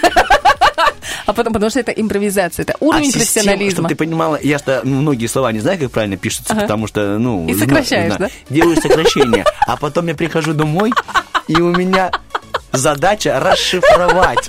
А 1.27 1.35
потом, 1.35 1.53
потому 1.53 1.69
что 1.69 1.81
это 1.81 1.93
импровизация, 1.93 2.63
это 2.63 2.75
уровень 2.81 3.11
а 3.11 3.13
профессионализма. 3.13 3.71
чтобы 3.73 3.89
ты 3.91 3.97
понимала, 3.97 4.39
я 4.43 4.59
что 4.59 4.81
многие 4.85 5.27
слова 5.27 5.53
не 5.53 5.59
знаю, 5.61 5.79
как 5.79 5.91
правильно 5.91 6.17
пишутся, 6.17 6.55
Ага. 6.55 6.63
потому 6.63 6.87
что, 6.87 7.19
ну... 7.19 7.47
И 7.47 7.55
сокращаешь, 7.55 8.15
зна- 8.15 8.29
да? 8.29 8.31
Делаю 8.49 8.77
сокращение, 8.81 9.45
а 9.67 9.77
потом 9.77 10.07
я 10.07 10.15
прихожу 10.15 10.55
домой, 10.55 10.91
и 11.47 11.57
у 11.61 11.69
меня 11.75 12.11
задача 12.73 13.39
расшифровать. 13.41 14.49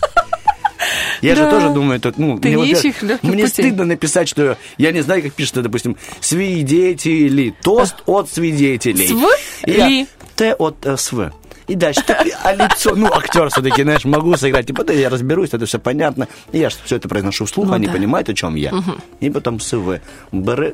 Я 1.21 1.35
же 1.35 1.43
Да. 1.43 1.49
тоже 1.51 1.69
думаю, 1.69 1.99
тут, 1.99 2.17
ну, 2.17 2.39
Ты 2.39 2.57
мне, 2.57 2.71
ищешь 2.71 3.01
легких 3.01 3.23
мне 3.23 3.43
путей. 3.43 3.47
стыдно 3.49 3.85
написать, 3.85 4.29
что 4.29 4.57
я 4.77 4.91
не 4.91 5.01
знаю, 5.01 5.21
как 5.23 5.33
пишется, 5.33 5.61
допустим, 5.61 5.97
свидетели, 6.19 7.53
тост 7.61 7.95
от 8.05 8.29
свидетелей. 8.31 9.07
Св? 9.07 9.29
Я? 9.65 10.05
Т 10.35 10.53
от 10.55 10.85
э, 10.85 10.95
СВ. 10.97 11.31
И 11.67 11.75
дальше, 11.75 12.01
так, 12.01 12.25
а 12.43 12.53
лицо, 12.55 12.95
ну, 12.95 13.13
актер 13.13 13.49
все-таки, 13.49 13.83
знаешь, 13.83 14.03
могу 14.03 14.35
сыграть. 14.37 14.69
И 14.69 14.73
потом 14.73 14.97
я 14.97 15.07
разберусь, 15.09 15.49
это 15.53 15.67
все 15.67 15.77
понятно. 15.77 16.27
И 16.51 16.57
я 16.57 16.69
все 16.69 16.95
это 16.95 17.07
произношу 17.07 17.45
вслух, 17.45 17.67
Ну 17.67 17.73
они 17.73 17.85
да. 17.85 17.93
понимают, 17.93 18.27
о 18.29 18.33
чем 18.33 18.55
я. 18.55 18.73
И 19.19 19.29
потом 19.29 19.59
СВ. 19.59 20.01
БР, 20.31 20.73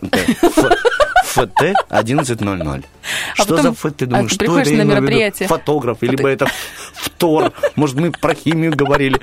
ФТ 1.25 1.61
11.00. 1.89 2.83
А 3.33 3.35
Что 3.35 3.45
потом, 3.57 3.61
за 3.63 3.69
Ф? 3.71 3.93
Ты 3.97 4.05
а 4.05 4.07
думаешь, 4.07 4.29
ты 4.37 4.45
что 4.45 4.57
это? 4.59 4.69
на 4.71 4.75
Я 4.75 4.83
мероприятие. 4.85 5.47
Фотограф, 5.49 5.97
либо 6.01 6.29
это 6.29 6.47
втор. 6.93 7.51
Может, 7.75 7.97
мы 7.97 8.11
про 8.11 8.33
химию 8.33 8.73
говорили. 8.73 9.19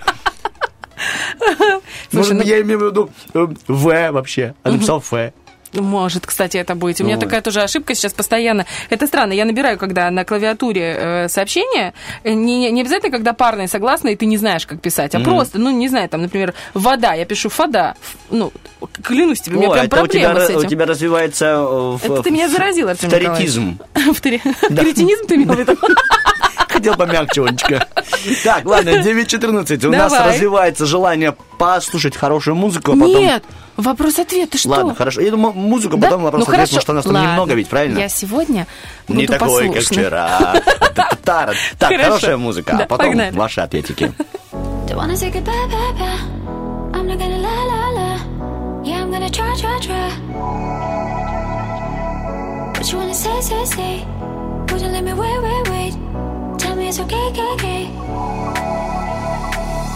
Может, 2.12 2.34
ну- 2.34 2.42
я 2.42 2.60
имею 2.60 2.78
в 2.78 2.82
виду 2.84 3.10
э, 3.34 3.46
В 3.68 4.10
вообще, 4.12 4.54
а 4.62 4.70
написал 4.70 5.00
Ф. 5.00 5.32
Может, 5.74 6.26
кстати, 6.26 6.58
это 6.58 6.74
быть. 6.74 7.00
У 7.00 7.04
меня 7.04 7.14
Ой. 7.14 7.20
такая 7.22 7.40
тоже 7.40 7.62
ошибка 7.62 7.94
сейчас 7.94 8.12
постоянно. 8.12 8.66
Это 8.90 9.06
странно. 9.06 9.32
Я 9.32 9.46
набираю, 9.46 9.78
когда 9.78 10.10
на 10.10 10.22
клавиатуре 10.26 10.96
э, 10.98 11.28
сообщение, 11.30 11.94
э, 12.24 12.34
не, 12.34 12.70
не 12.70 12.82
обязательно, 12.82 13.10
когда 13.10 13.32
парные 13.32 13.68
согласные, 13.68 14.14
ты 14.18 14.26
не 14.26 14.36
знаешь, 14.36 14.66
как 14.66 14.82
писать, 14.82 15.14
а 15.14 15.18
Мгм. 15.20 15.30
просто, 15.30 15.58
ну, 15.58 15.70
не 15.70 15.88
знаю, 15.88 16.10
там, 16.10 16.20
например, 16.20 16.52
вода, 16.74 17.14
я 17.14 17.24
пишу 17.24 17.48
фода. 17.48 17.94
Ф- 18.02 18.16
Ну, 18.30 18.52
клянусь 19.02 19.40
тебе, 19.40 19.56
у 19.56 19.60
меня 19.60 19.70
О, 19.70 19.72
прям 19.72 19.86
это 19.86 20.02
у 20.02 20.06
тебя, 20.08 20.24
проблема 20.28 20.46
с 20.46 20.50
у 20.56 20.58
этим. 20.60 20.68
тебя 20.68 20.84
развивается 20.84 21.44
э, 21.46 21.96
в- 21.96 22.04
Это 22.04 22.22
ты 22.22 22.30
меня 22.30 22.50
заразил, 22.50 22.90
Артем 22.90 23.08
вторитизм. 23.08 23.78
Авторитизм. 23.94 24.76
Кретинизм 24.76 25.24
ты 25.26 25.34
имел 25.36 25.54
в 25.54 25.58
виду? 25.58 25.72
Хотел 26.72 26.94
помягче, 26.96 27.42
Олечка. 27.42 27.86
Так, 28.44 28.64
ладно, 28.64 28.90
9.14. 28.90 29.86
У 29.86 29.90
нас 29.90 30.12
развивается 30.12 30.86
желание 30.86 31.34
послушать 31.58 32.16
хорошую 32.16 32.54
музыку, 32.56 32.92
а 32.92 32.94
потом... 32.94 33.20
Нет, 33.20 33.44
вопрос-ответ, 33.76 34.50
ты 34.50 34.58
что? 34.58 34.68
Ладно, 34.70 34.94
хорошо. 34.94 35.20
Я 35.20 35.30
думаю, 35.30 35.54
музыку, 35.54 35.96
Да? 35.96 36.06
потом 36.08 36.22
вопрос 36.22 36.46
ну, 36.46 36.52
ответ, 36.52 36.68
хорошо. 36.68 36.80
потому 36.80 36.82
что 36.82 36.92
нас 36.94 37.04
там 37.04 37.14
Ладно. 37.14 37.28
немного 37.30 37.54
ведь, 37.54 37.68
правильно? 37.68 37.98
Я 37.98 38.08
сегодня 38.08 38.66
буду 39.08 39.20
Не 39.20 39.26
такой, 39.26 39.66
как 39.68 39.74
послушной. 39.74 40.04
вчера. 40.04 40.52
Та-та-та. 40.94 41.52
Так, 41.78 41.88
Хорошо. 41.90 42.04
хорошая 42.04 42.36
музыка, 42.36 42.74
Да, 42.76 42.84
а 42.84 42.86
потом 42.86 43.06
погнали. 43.08 43.36
ваши 43.36 43.60
ответики. 43.60 44.12
What 52.74 52.90
you 52.90 52.98
wanna 52.98 53.14
say, 53.14 53.40
say, 53.40 53.64
say? 53.64 54.04
Would 54.68 54.80
you 54.82 54.88
let 54.88 55.04
me 55.04 55.12
wait, 55.14 55.38
wait, 55.42 55.68
wait? 55.70 55.94
It's 56.92 57.00
okay, 57.00 57.16
okay, 57.28 57.52
okay. 57.54 57.84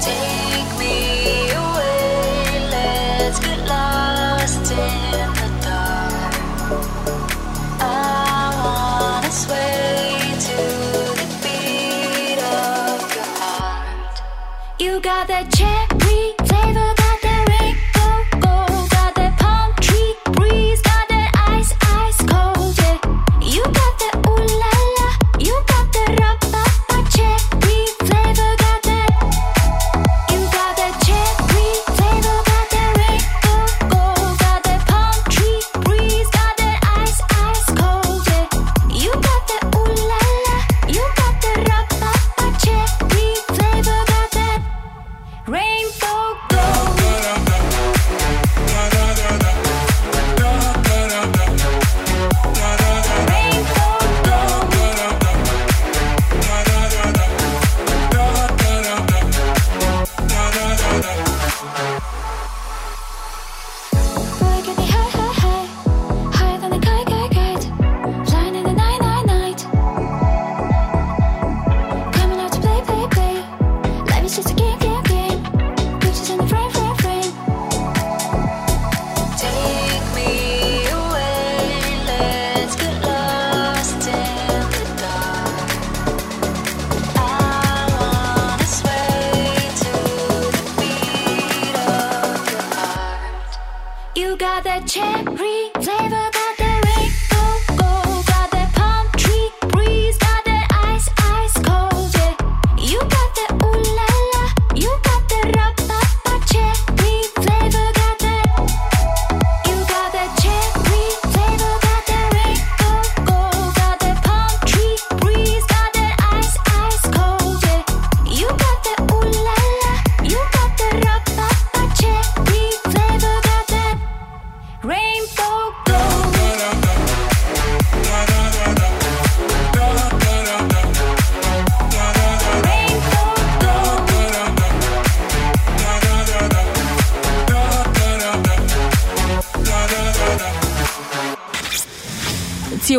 Take 0.01 0.70
me 0.81 1.51
away, 1.51 2.70
let's 2.70 3.39
get 3.39 3.60
lost 3.68 4.70
in 4.73 5.28
the 5.36 5.48
dark. 5.60 6.32
I 7.82 8.48
wanna 8.64 9.31
sway 9.31 10.16
to 10.47 10.56
the 11.20 11.27
beat 11.43 12.40
of 12.40 13.14
your 13.14 13.31
heart. 13.43 14.16
You 14.81 14.98
got 15.01 15.28
that 15.28 15.52
cherry 15.52 15.75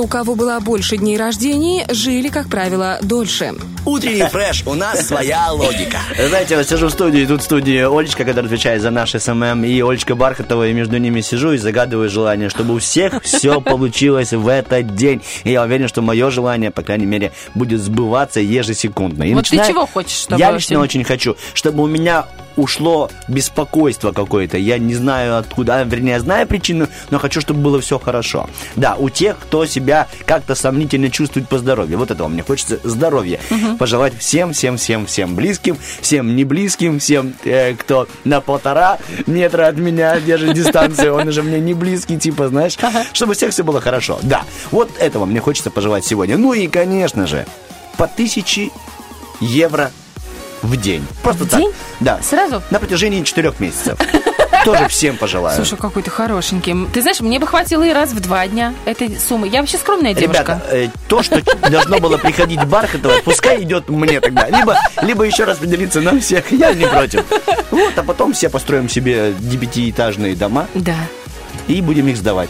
у 0.08 0.10
кого 0.10 0.36
было 0.36 0.58
больше 0.62 0.96
дней 0.96 1.18
рождений, 1.18 1.84
жили, 1.90 2.30
как 2.30 2.48
правило, 2.48 2.98
дольше. 3.02 3.56
Утренний 3.86 4.22
фреш, 4.32 4.64
у 4.66 4.74
нас 4.74 5.06
своя 5.06 5.52
логика. 5.52 5.98
Знаете, 6.30 6.56
вот 6.56 6.66
сижу 6.66 6.88
в 6.88 6.92
студии, 6.92 7.26
тут 7.26 7.42
в 7.42 7.44
студии 7.44 7.82
Олечка, 7.82 8.24
которая 8.24 8.46
отвечает 8.46 8.82
за 8.82 8.90
наш 8.90 9.12
SMM, 9.12 9.66
и 9.66 9.82
Олечка 9.82 10.16
Бархатова, 10.16 10.70
и 10.70 10.72
между 10.72 10.98
ними 10.98 11.20
сижу 11.20 11.52
и 11.52 11.58
загадываю 11.58 12.10
желание, 12.10 12.48
чтобы 12.48 12.76
у 12.76 12.80
всех 12.80 13.22
все 13.22 13.60
получилось 13.72 14.32
в 14.32 14.48
этот 14.48 14.96
день. 14.96 15.22
И 15.44 15.52
я 15.52 15.64
уверен, 15.64 15.90
что 15.90 16.02
мое 16.02 16.30
желание, 16.30 16.72
по 16.72 16.84
крайней 16.84 17.06
мере, 17.06 17.34
будет 17.54 17.82
сбываться 17.82 18.40
ежесекундно. 18.40 19.24
И 19.24 19.34
Вот 19.34 19.50
ты 19.50 19.58
начиная- 19.58 19.74
чего 19.74 19.86
хочешь, 19.86 20.20
чтобы 20.20 20.40
Я 20.40 20.52
лично 20.52 20.80
очень 20.80 21.04
хочу, 21.04 21.36
чтобы 21.54 21.84
у 21.84 21.88
меня 21.88 22.28
ушло 22.58 23.10
беспокойство 23.28 24.12
какое-то. 24.12 24.58
Я 24.58 24.78
не 24.78 24.96
знаю 24.96 25.38
откуда, 25.38 25.78
а, 25.78 25.84
вернее, 25.84 26.12
я 26.12 26.20
знаю 26.20 26.48
причину, 26.48 26.88
но 27.10 27.20
хочу, 27.20 27.40
чтобы 27.40 27.62
было 27.62 27.80
все 27.80 28.00
хорошо. 28.00 28.50
Да, 28.76 28.96
у 28.96 29.10
тех, 29.10 29.38
кто 29.40 29.66
себя 29.66 30.08
как-то 30.26 30.56
сомнительно 30.56 31.10
чувствует 31.10 31.48
по 31.48 31.58
здоровью. 31.58 31.98
Вот 31.98 32.12
этого 32.12 32.28
мне 32.28 32.44
хочется 32.44 32.80
здоровья. 32.84 33.40
Пожелать 33.80 34.18
всем, 34.18 34.54
всем, 34.54 34.78
всем, 34.78 35.06
всем 35.06 35.36
близким, 35.36 35.78
всем 36.02 36.36
не 36.36 36.44
близким, 36.44 37.00
всем, 37.00 37.34
э, 37.46 37.76
кто 37.76 38.08
на 38.24 38.42
полтора 38.42 38.98
метра 39.26 39.68
от 39.68 39.78
меня 39.78 40.20
держит 40.20 40.54
дистанцию, 40.54 41.14
он 41.16 41.28
уже 41.28 41.44
мне 41.44 41.60
не 41.60 41.74
близкий, 41.74 42.18
типа, 42.18 42.48
знаешь, 42.50 42.78
чтобы 43.14 43.34
всех 43.36 43.52
все 43.52 43.64
было 43.64 43.82
хорошо. 43.82 44.20
Да, 44.24 44.44
вот 44.72 44.90
этого 45.00 45.26
мне 45.26 45.40
хочется 45.40 45.72
пожелать 45.72 46.06
сегодня. 46.06 46.38
Ну 46.38 46.54
и, 46.54 46.68
конечно 46.68 47.28
же, 47.28 47.46
по 47.98 48.08
тысяче 48.08 48.70
евро 49.40 49.92
в 50.62 50.76
день. 50.78 51.06
Просто 51.24 51.44
В 51.46 51.50
так. 51.50 51.60
день? 51.60 51.72
Да. 52.00 52.20
Сразу? 52.22 52.62
На 52.70 52.80
протяжении 52.80 53.24
четырех 53.24 53.60
месяцев. 53.60 53.98
Тоже 54.66 54.88
всем 54.90 55.16
пожелаю. 55.18 55.56
Слушай, 55.56 55.78
какой 55.78 56.04
ты 56.04 56.10
хорошенький. 56.10 56.76
Ты 56.94 57.02
знаешь, 57.02 57.22
мне 57.22 57.40
бы 57.40 57.48
хватило 57.48 57.84
и 57.84 57.94
раз 57.94 58.12
в 58.12 58.20
два 58.20 58.48
дня 58.48 58.74
этой 58.86 59.18
суммы. 59.18 59.48
Я 59.48 59.62
вообще 59.62 59.78
скромная 59.78 60.14
девушка. 60.14 60.42
Ребята, 60.44 60.62
э, 60.72 60.90
то, 61.08 61.24
что 61.24 61.42
должно 61.70 62.00
было 62.00 62.18
приходить 62.18 62.64
Бархатова, 62.66 63.22
пускай 63.24 63.64
идет 63.64 63.88
мне 63.88 64.20
тогда. 64.20 64.50
Либо, 64.50 64.76
либо 65.02 65.24
еще 65.24 65.46
раз 65.46 65.58
поделиться 65.60 66.02
на 66.02 66.20
всех, 66.20 66.52
я 66.52 66.74
не 66.74 66.86
против. 66.86 67.24
Вот, 67.72 67.94
а 67.98 68.04
потом 68.04 68.34
все 68.34 68.50
построим 68.50 68.90
себе 68.90 69.34
девятиэтажные 69.40 70.36
дома 70.36 70.68
Да. 70.74 70.96
И 71.68 71.82
будем 71.82 72.08
их 72.08 72.18
сдавать, 72.18 72.50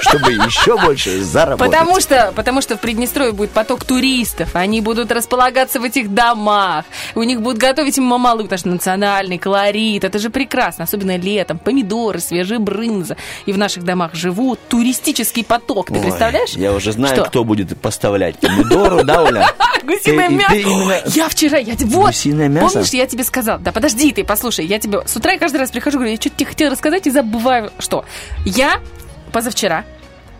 чтобы 0.00 0.32
еще 0.32 0.76
больше 0.78 1.22
заработать. 1.22 1.72
Потому 1.72 2.00
что, 2.00 2.32
потому 2.34 2.60
что 2.60 2.76
в 2.76 2.80
Приднестровье 2.80 3.32
будет 3.32 3.50
поток 3.50 3.84
туристов, 3.84 4.50
они 4.54 4.80
будут 4.80 5.12
располагаться 5.12 5.80
в 5.80 5.84
этих 5.84 6.12
домах, 6.12 6.84
у 7.14 7.22
них 7.22 7.40
будут 7.40 7.58
готовить 7.58 7.98
мамалу, 7.98 8.42
потому 8.42 8.58
что 8.58 8.68
национальный 8.68 9.38
колорит, 9.38 10.04
это 10.04 10.18
же 10.18 10.30
прекрасно, 10.30 10.84
особенно 10.84 11.16
летом, 11.16 11.58
помидоры, 11.58 12.18
свежая 12.18 12.58
брынза, 12.58 13.16
и 13.46 13.52
в 13.52 13.58
наших 13.58 13.84
домах 13.84 14.14
живут, 14.14 14.58
туристический 14.68 15.44
поток, 15.44 15.88
ты 15.88 15.94
Ой, 15.94 16.00
представляешь? 16.00 16.50
Я 16.50 16.72
уже 16.72 16.92
знаю, 16.92 17.14
Что? 17.14 17.24
кто 17.24 17.44
будет 17.44 17.78
поставлять 17.80 18.38
помидору, 18.38 19.04
да, 19.04 19.22
Оля? 19.22 19.48
Гусиное 19.84 20.28
мясо. 20.28 20.54
Я 21.14 21.28
вчера, 21.28 21.58
я 21.58 21.74
вот, 21.78 22.14
помнишь, 22.14 22.90
я 22.90 23.06
тебе 23.06 23.24
сказал, 23.24 23.58
да 23.58 23.72
подожди 23.72 24.12
ты, 24.12 24.24
послушай, 24.24 24.66
я 24.66 24.78
тебе 24.78 25.02
с 25.06 25.16
утра 25.16 25.32
я 25.32 25.38
каждый 25.38 25.58
раз 25.58 25.70
прихожу, 25.70 25.98
говорю, 25.98 26.12
я 26.12 26.16
что-то 26.16 26.36
тебе 26.36 26.46
хотела 26.46 26.70
рассказать 26.70 27.06
и 27.06 27.10
забываю, 27.10 27.70
что 27.78 28.04
я 28.44 28.80
позавчера 29.32 29.84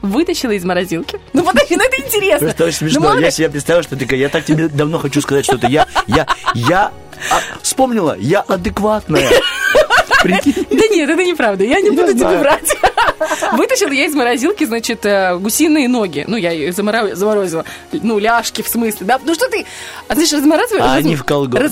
вытащила 0.03 0.53
из 0.53 0.65
морозилки. 0.65 1.19
Ну 1.33 1.43
подожди, 1.45 1.77
ну 1.77 1.85
это 1.85 2.01
интересно. 2.01 2.47
Просто 2.49 2.65
очень 2.65 2.79
Ну, 2.87 2.91
смешно. 2.91 3.09
мало 3.09 3.19
я 3.19 3.31
себе 3.31 3.49
представил, 3.51 3.83
что 3.83 3.97
ты 3.97 4.17
я 4.17 4.29
так 4.29 4.45
тебе 4.45 4.69
давно 4.69 4.99
хочу 4.99 5.21
сказать 5.21 5.45
что-то. 5.45 5.67
Я, 5.67 5.87
я, 6.07 6.27
я 6.55 6.93
а, 7.31 7.41
вспомнила, 7.63 8.17
я 8.19 8.41
адекватная. 8.41 9.29
Прикинь. 10.23 10.67
Да 10.71 10.87
нет, 10.89 11.09
это 11.11 11.25
неправда, 11.25 11.65
я 11.65 11.81
не 11.81 11.91
буду 11.91 12.09
тебе 12.09 12.19
знаю. 12.19 12.39
врать. 12.41 12.77
Вытащила 13.53 13.93
я 13.93 14.05
из 14.07 14.15
морозилки, 14.15 14.65
значит, 14.65 15.05
э, 15.07 15.37
гусиные 15.39 15.89
ноги. 15.89 16.25
Ну, 16.27 16.37
я 16.37 16.51
ее 16.51 16.71
заморо- 16.71 17.15
заморозила. 17.15 17.65
Ну, 17.93 18.19
ляжки 18.19 18.63
в 18.63 18.69
смысле, 18.69 19.07
да? 19.07 19.19
Ну, 19.25 19.35
что 19.35 19.49
ты, 19.49 19.65
а, 20.09 20.15
знаешь, 20.15 20.33
размораживаешь... 20.33 20.83
А 20.85 20.97
разм- 20.97 20.99
они 20.99 21.17
в 21.17 21.25
колготках. 21.25 21.71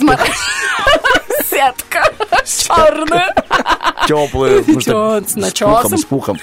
Сетка 1.54 2.02
черная. 2.44 3.32
Тёц, 4.08 5.30
С 5.32 5.36
начесом. 5.36 5.70
пухом, 5.82 5.98
с 5.98 6.04
пухом. 6.04 6.40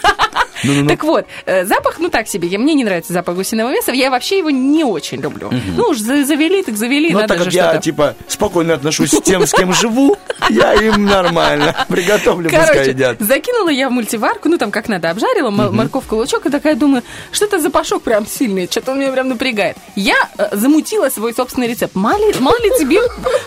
Ну-ну-ну. 0.63 0.89
Так 0.89 1.03
вот, 1.03 1.25
э, 1.45 1.65
запах, 1.65 1.99
ну 1.99 2.09
так 2.09 2.27
себе, 2.27 2.47
я- 2.47 2.59
мне 2.59 2.73
не 2.73 2.83
нравится 2.83 3.13
запах 3.13 3.35
гусиного 3.35 3.69
мяса, 3.71 3.91
я 3.91 4.09
вообще 4.09 4.37
его 4.39 4.49
не 4.49 4.83
очень 4.83 5.21
люблю. 5.21 5.51
Ну 5.75 5.83
уж 5.89 5.97
за- 5.99 6.23
завели, 6.25 6.63
так 6.63 6.77
завели, 6.77 7.11
Но 7.13 7.21
надо 7.21 7.33
так 7.35 7.39
же 7.39 7.45
как 7.45 7.53
я, 7.53 7.77
типа, 7.77 8.15
спокойно 8.27 8.73
отношусь 8.73 9.11
с 9.11 9.21
тем, 9.21 9.45
с 9.47 9.51
кем 9.51 9.73
живу, 9.73 10.17
я 10.49 10.73
им 10.73 11.05
нормально 11.05 11.75
приготовлю, 11.89 12.49
пускай 12.49 12.89
едят. 12.89 13.17
закинула 13.19 13.69
я 13.69 13.89
в 13.89 13.91
мультиварку, 13.91 14.49
ну 14.49 14.57
там 14.57 14.71
как 14.71 14.87
надо, 14.87 15.09
обжарила 15.09 15.49
морковку, 15.49 16.15
лучок, 16.15 16.45
и 16.45 16.49
такая 16.49 16.75
думаю, 16.75 17.03
что-то 17.31 17.59
запашок 17.59 18.01
прям 18.03 18.25
сильный, 18.27 18.67
что-то 18.69 18.91
он 18.91 18.99
меня 18.99 19.11
прям 19.11 19.29
напрягает. 19.29 19.77
Я 19.95 20.15
э, 20.37 20.49
замутила 20.55 21.09
свой 21.09 21.33
собственный 21.33 21.67
рецепт. 21.67 21.95
Мало 21.95 22.17
ли, 22.27 22.33
мало 22.39 22.57
ли 22.61 22.69
тебе 22.79 22.99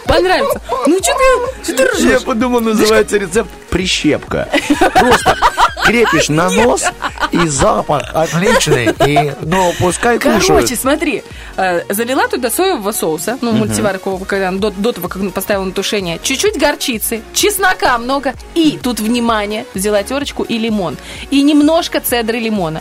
понравится. 0.06 0.60
Ну 0.86 0.98
что 1.02 1.12
ты, 1.14 1.64
что 1.64 1.76
ты 1.76 1.82
Я 1.82 2.14
ржешь? 2.16 2.22
подумал, 2.24 2.60
называется 2.60 3.16
рецепт 3.18 3.50
прищепка. 3.70 4.48
Просто 4.94 5.36
крепишь 5.84 6.28
на 6.28 6.50
нос, 6.50 6.84
и 7.32 7.46
запах 7.46 8.10
отличный. 8.14 8.94
И, 9.06 9.34
ну, 9.42 9.72
пускай 9.78 10.18
Короче, 10.18 10.52
кушают. 10.52 10.80
смотри, 10.80 11.22
э, 11.56 11.82
залила 11.92 12.28
туда 12.28 12.50
соевого 12.50 12.92
соуса, 12.92 13.38
ну, 13.40 13.52
мультиварку, 13.52 14.18
когда 14.26 14.50
до, 14.50 14.70
до 14.70 14.92
того, 14.92 15.08
как 15.08 15.32
поставила 15.32 15.64
на 15.64 15.72
тушение, 15.72 16.18
чуть-чуть 16.22 16.58
горчицы, 16.58 17.22
чеснока 17.32 17.96
много, 17.98 18.34
и 18.54 18.78
тут, 18.82 19.00
внимание, 19.00 19.66
взяла 19.74 20.02
терочку 20.02 20.42
и 20.42 20.58
лимон, 20.58 20.96
и 21.30 21.42
немножко 21.42 22.00
цедры 22.00 22.38
лимона. 22.38 22.80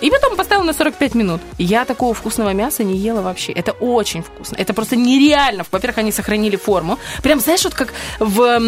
И 0.00 0.10
потом 0.10 0.36
поставила 0.36 0.64
на 0.64 0.72
45 0.74 1.14
минут. 1.14 1.40
Я 1.58 1.84
такого 1.84 2.12
вкусного 2.12 2.52
мяса 2.52 2.84
не 2.84 2.96
ела 2.98 3.22
вообще. 3.22 3.52
Это 3.52 3.72
очень 3.72 4.22
вкусно. 4.22 4.56
Это 4.56 4.74
просто 4.74 4.96
нереально. 4.96 5.64
Во-первых, 5.70 5.98
они 5.98 6.12
сохранили 6.12 6.56
форму. 6.56 6.98
Прям, 7.22 7.40
знаешь, 7.40 7.64
вот 7.64 7.74
как 7.74 7.92
в 8.18 8.58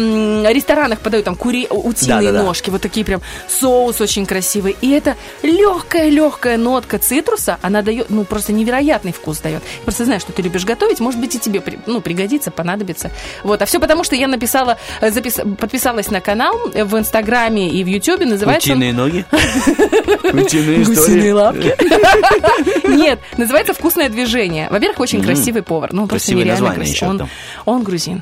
ресторанах 0.51 0.99
подают 0.99 1.25
там 1.25 1.35
кури... 1.35 1.67
утиные 1.69 2.21
Да-да-да. 2.31 2.43
ножки, 2.43 2.69
вот 2.69 2.81
такие 2.81 3.05
прям 3.05 3.21
соус 3.47 4.01
очень 4.01 4.25
красивый. 4.25 4.75
И 4.81 4.89
это 4.91 5.15
легкая-легкая 5.43 6.57
нотка 6.57 6.97
цитруса, 6.97 7.57
она 7.61 7.81
дает, 7.81 8.09
ну, 8.09 8.23
просто 8.23 8.51
невероятный 8.53 9.11
вкус 9.11 9.39
дает. 9.39 9.61
Просто 9.83 10.05
знаю, 10.05 10.19
что 10.19 10.31
ты 10.31 10.41
любишь 10.41 10.65
готовить, 10.65 10.99
может 10.99 11.19
быть, 11.19 11.35
и 11.35 11.39
тебе, 11.39 11.61
ну, 11.85 12.01
пригодится, 12.01 12.49
понадобится. 12.51 13.11
Вот, 13.43 13.61
а 13.61 13.65
все 13.65 13.79
потому, 13.79 14.03
что 14.03 14.15
я 14.15 14.27
написала, 14.27 14.77
э, 15.01 15.09
запис- 15.11 15.55
подписалась 15.57 16.09
на 16.09 16.21
канал 16.21 16.55
в 16.73 16.97
Инстаграме 16.97 17.69
и 17.69 17.83
в 17.83 17.87
Ютубе, 17.87 18.25
называется 18.25 18.71
он 18.71 18.77
Утиные 18.79 18.93
ноги. 18.93 19.25
Утиные 20.33 20.83
истории. 20.83 21.18
Гусиные 21.19 21.33
лапки. 21.33 22.87
Нет, 22.87 23.19
называется 23.37 23.73
«Вкусное 23.73 24.09
движение». 24.09 24.67
Во-первых, 24.69 24.99
очень 24.99 25.23
красивый 25.23 25.61
повар. 25.63 25.91
Ну, 25.93 26.07
просто 26.07 26.33
нереально 26.33 26.73
красивый. 26.73 27.27
Он, 27.65 27.83
грузин. 27.83 28.21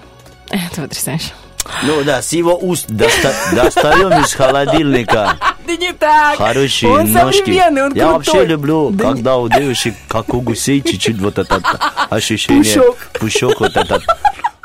Это 0.49 0.82
потрясающе. 0.82 1.34
Ну 1.84 2.02
да, 2.06 2.22
с 2.22 2.32
его 2.32 2.57
уст 2.57 2.86
доста- 2.88 3.34
достаем 3.53 4.24
из 4.24 4.34
холодильника 4.34 5.34
Да 5.68 5.76
не 5.76 5.91
так. 5.91 6.38
хорошие 6.38 6.90
он 6.90 7.11
ножки. 7.11 7.61
он 7.61 7.94
Я 7.94 8.14
вообще 8.14 8.45
люблю, 8.45 8.90
Да 8.91 9.11
когда 9.11 9.36
у 9.36 9.49
девушек, 9.49 9.94
как 10.07 10.34
у 10.34 10.40
гусей, 10.40 10.82
чуть-чуть 10.82 11.18
вот 11.18 11.38
это 11.38 11.61
ощущение. 12.10 12.64
Пушок. 12.64 12.98
Пушок 13.19 13.60
вот 13.60 13.76
этот. 13.76 14.02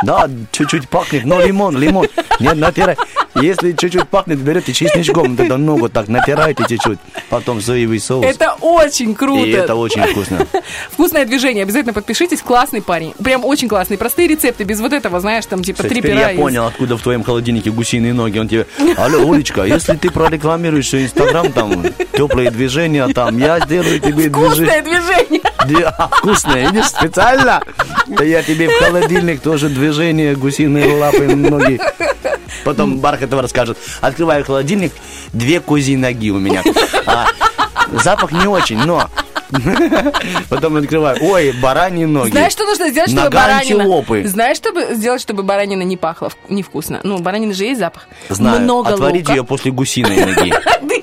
Да, 0.02 0.28
чуть-чуть 0.50 0.88
пахнет, 0.88 1.24
но 1.24 1.40
лимон, 1.40 1.76
лимон. 1.78 2.06
Нет, 2.40 2.56
натирай. 2.56 2.96
Если 3.34 3.72
чуть-чуть 3.72 4.08
пахнет, 4.08 4.38
берете 4.38 4.72
чесночком, 4.72 5.36
тогда 5.36 5.56
ногу 5.56 5.88
так 5.88 6.08
натирайте 6.08 6.64
чуть-чуть. 6.68 6.98
Потом 7.30 7.60
соевый 7.62 7.98
соус. 7.98 8.26
Это 8.26 8.54
очень 8.60 9.14
круто. 9.14 9.44
И 9.46 9.50
это 9.52 9.74
очень 9.74 10.02
вкусно. 10.02 10.46
Вкусное 10.90 11.24
движение. 11.24 11.62
Обязательно 11.62 11.94
подпишитесь. 11.94 12.42
Классный 12.42 12.82
парень. 12.82 13.14
Прям 13.22 13.44
очень 13.44 13.68
классный. 13.68 13.96
Простые 13.96 14.28
рецепты. 14.28 14.64
Без 14.64 14.80
вот 14.80 14.92
этого, 14.92 15.18
знаешь, 15.20 15.46
там 15.46 15.62
типа 15.62 15.78
Кстати, 15.78 15.92
три 15.94 16.02
пера. 16.02 16.20
я 16.20 16.32
из- 16.32 16.38
понял, 16.38 16.66
откуда 16.66 16.98
в 16.98 17.02
твоем 17.02 17.24
холодильнике 17.24 17.70
гусиные 17.70 18.12
ноги. 18.12 18.38
Он 18.38 18.48
тебе, 18.48 18.66
алло, 18.96 19.20
Улечка, 19.20 19.62
если 19.64 19.96
ты 19.96 20.10
прорекламируешь 20.10 20.92
Инстаграм, 20.92 21.50
там, 21.52 21.84
теплые 22.12 22.50
движения, 22.50 23.08
там, 23.08 23.38
я 23.38 23.60
сделаю 23.60 23.98
тебе 23.98 24.28
движение. 24.28 24.82
Вкусное 24.82 24.82
движение. 24.82 25.40
А, 25.96 26.08
вкусное, 26.08 26.70
видишь, 26.70 26.88
специально. 26.88 27.62
Да 28.08 28.24
я 28.24 28.42
тебе 28.42 28.68
в 28.68 28.72
холодильник 28.82 29.40
тоже 29.40 29.68
движение, 29.92 30.34
гусиные 30.34 30.96
лапы, 30.96 31.26
ноги. 31.34 31.78
Потом 32.64 32.98
Бархатова 32.98 33.42
расскажет. 33.42 33.76
Открываю 34.00 34.44
холодильник, 34.44 34.92
две 35.32 35.60
козьи 35.60 35.96
ноги 35.96 36.30
у 36.30 36.38
меня. 36.38 36.62
А, 37.06 37.26
запах 38.02 38.32
не 38.32 38.46
очень, 38.46 38.78
но... 38.78 39.08
Потом 40.48 40.76
открываю, 40.76 41.18
ой, 41.22 41.52
бараньи 41.60 42.04
ноги. 42.04 42.30
Знаешь, 42.30 42.52
что 42.52 42.64
нужно 42.64 42.88
сделать, 42.90 43.10
чтобы 43.10 43.24
Нога 43.24 43.38
баранина... 43.40 43.60
антилопы. 43.80 44.24
Знаешь, 44.26 44.56
чтобы 44.56 44.94
сделать, 44.94 45.20
чтобы 45.20 45.42
баранина 45.42 45.82
не 45.82 45.96
пахла 45.96 46.28
вк- 46.28 46.36
невкусно? 46.48 47.00
Ну, 47.02 47.16
у 47.16 47.18
баранины 47.18 47.52
же 47.54 47.64
есть 47.64 47.80
запах. 47.80 48.08
Знаю, 48.28 48.60
Много 48.60 48.90
отварить 48.90 49.22
лука. 49.28 49.34
ее 49.34 49.44
после 49.44 49.70
гусиной 49.72 50.16
ноги. 50.26 50.52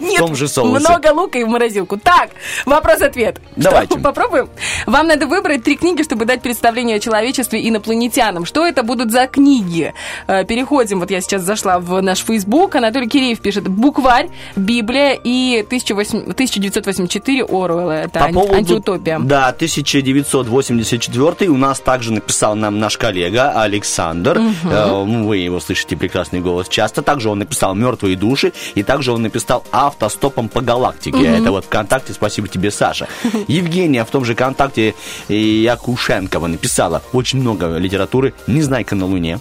Нет, 0.01 0.19
том 0.19 0.35
же 0.35 0.47
соусе. 0.47 0.79
много 0.79 1.13
лука 1.13 1.39
и 1.39 1.43
в 1.43 1.47
морозилку. 1.47 1.97
Так, 1.97 2.29
вопрос-ответ. 2.65 3.39
Давайте. 3.55 3.99
Попробуем? 3.99 4.49
Вам 4.85 5.07
надо 5.07 5.27
выбрать 5.27 5.63
три 5.63 5.75
книги, 5.75 6.03
чтобы 6.03 6.25
дать 6.25 6.41
представление 6.41 6.97
о 6.97 6.99
человечестве 6.99 7.67
инопланетянам. 7.67 8.45
Что 8.45 8.65
это 8.65 8.83
будут 8.83 9.11
за 9.11 9.27
книги? 9.27 9.93
Э, 10.27 10.43
Переходим, 10.45 10.99
вот 10.99 11.11
я 11.11 11.21
сейчас 11.21 11.41
зашла 11.43 11.79
в 11.79 12.01
наш 12.01 12.19
Фейсбук. 12.23 12.75
Анатолий 12.75 13.07
Киреев 13.07 13.39
пишет 13.39 13.67
«Букварь», 13.67 14.29
«Библия» 14.55 15.13
и 15.23 15.63
18- 15.69 16.31
1984 16.31 17.43
Оруэлла. 17.43 17.91
Это. 17.91 18.19
Поводу... 18.41 18.57
Антиутопия. 18.57 19.19
Да, 19.19 19.47
1984 19.47 21.49
у 21.49 21.57
нас 21.57 21.79
также 21.79 22.13
написал 22.13 22.55
нам 22.55 22.79
наш 22.79 22.97
коллега 22.97 23.61
Александр. 23.61 24.39
Ну, 24.63 25.27
Вы 25.27 25.37
его 25.37 25.59
слышите, 25.59 25.97
прекрасный 25.97 26.39
голос 26.39 26.67
часто. 26.67 27.01
Также 27.01 27.29
он 27.29 27.39
написал 27.39 27.75
«Мертвые 27.75 28.15
души», 28.15 28.53
и 28.75 28.83
также 28.83 29.11
он 29.11 29.21
написал 29.21 29.63
«Автостопом 29.71 30.49
по 30.49 30.61
галактике». 30.61 31.25
Это 31.25 31.51
вот 31.51 31.65
ВКонтакте, 31.65 32.13
спасибо 32.13 32.47
тебе, 32.47 32.71
Саша. 32.71 33.07
Евгения 33.47 34.03
в 34.03 34.09
том 34.09 34.25
же 34.25 34.33
ВКонтакте 34.33 34.95
Якушенкова 35.27 36.47
написала 36.47 37.01
очень 37.13 37.39
много 37.39 37.77
литературы 37.77 38.33
«Незнайка 38.47 38.95
на 38.95 39.05
Луне». 39.05 39.39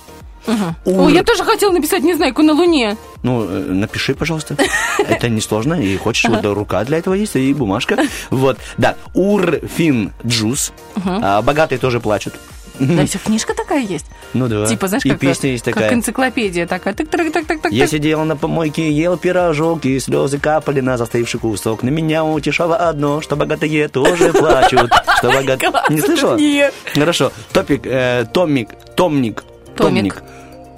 Ур- 0.85 1.07
Ой, 1.07 1.13
я 1.15 1.23
тоже 1.23 1.45
хотела 1.45 1.73
написать 1.73 2.03
«Незнайку 2.03 2.43
на 2.43 2.53
Луне». 2.53 2.97
Ну, 3.23 3.45
э, 3.45 3.59
напиши, 3.73 4.15
пожалуйста. 4.15 4.57
Это 4.99 5.29
несложно. 5.29 5.75
И 5.75 5.97
хочешь, 5.97 6.25
вот 6.31 6.45
рука 6.45 6.85
для 6.85 6.99
этого 6.99 7.15
есть, 7.15 7.37
и 7.37 7.53
бумажка. 7.55 7.97
Вот, 8.31 8.59
да. 8.77 8.97
Урфин 9.15 10.13
Джус. 10.27 10.73
А, 11.05 11.43
Богатые 11.43 11.79
тоже 11.79 12.01
плачут. 12.01 12.35
Да, 12.79 13.03
еще 13.03 13.19
книжка 13.19 13.55
такая 13.55 13.81
есть. 13.83 14.07
Ну 14.35 14.47
да. 14.47 14.65
Типа, 14.67 14.87
знаешь, 14.87 15.05
и 15.05 15.11
как, 15.11 15.19
песня 15.19 15.51
есть 15.51 15.65
как 15.65 15.75
такая. 15.75 15.95
энциклопедия 15.95 16.65
такая. 16.67 16.95
Так, 16.95 17.09
так, 17.09 17.33
так, 17.33 17.47
так, 17.47 17.61
так, 17.61 17.73
Я 17.73 17.89
сидел 17.89 18.23
на 18.25 18.37
помойке, 18.37 18.93
ел 18.93 19.17
пирожок, 19.17 19.85
и 19.85 19.99
слезы 19.99 20.39
капали 20.39 20.81
на 20.81 20.97
застывший 20.97 21.41
кусок. 21.41 21.83
На 21.83 21.89
меня 21.89 22.25
утешало 22.25 22.77
одно, 22.77 23.21
что 23.21 23.35
богатые 23.35 23.89
тоже 23.89 24.33
плачут. 24.33 24.93
Что 25.19 25.31
богат... 25.33 25.61
Класс, 25.65 25.89
Не 25.91 26.01
слышала? 26.01 26.37
нет. 26.37 26.73
Хорошо. 26.95 27.33
Топик, 27.53 27.83
э, 27.85 28.27
томик, 28.33 28.69
томник, 28.95 29.43
Томик. 29.79 30.15
томник. 30.15 30.23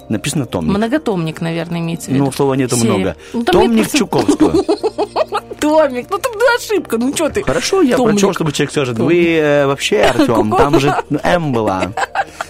Написано 0.09 0.45
томник. 0.45 0.75
Многотомник, 0.77 1.41
наверное, 1.41 1.79
имеется 1.79 2.11
в 2.11 2.13
виду. 2.13 2.25
Ну, 2.25 2.31
слова 2.31 2.53
нету 2.55 2.75
Серия. 2.75 2.89
много. 2.89 3.15
Ну, 3.33 3.39
нет 3.39 3.45
Томник 3.51 3.81
просто- 3.83 3.97
Чуковского. 3.97 4.63
Томик. 5.59 6.07
Ну, 6.09 6.17
там 6.17 6.31
ошибка. 6.57 6.97
Ну, 6.97 7.13
что 7.15 7.29
ты? 7.29 7.43
Хорошо, 7.43 7.81
я 7.81 7.97
прочел, 7.97 8.33
чтобы 8.33 8.51
человек 8.51 8.71
скажет, 8.71 8.97
вы 8.99 9.35
э, 9.37 9.65
вообще, 9.67 10.01
Артем, 10.01 10.51
там 10.51 10.79
же 10.79 10.95
М 11.23 11.53
была. 11.53 11.91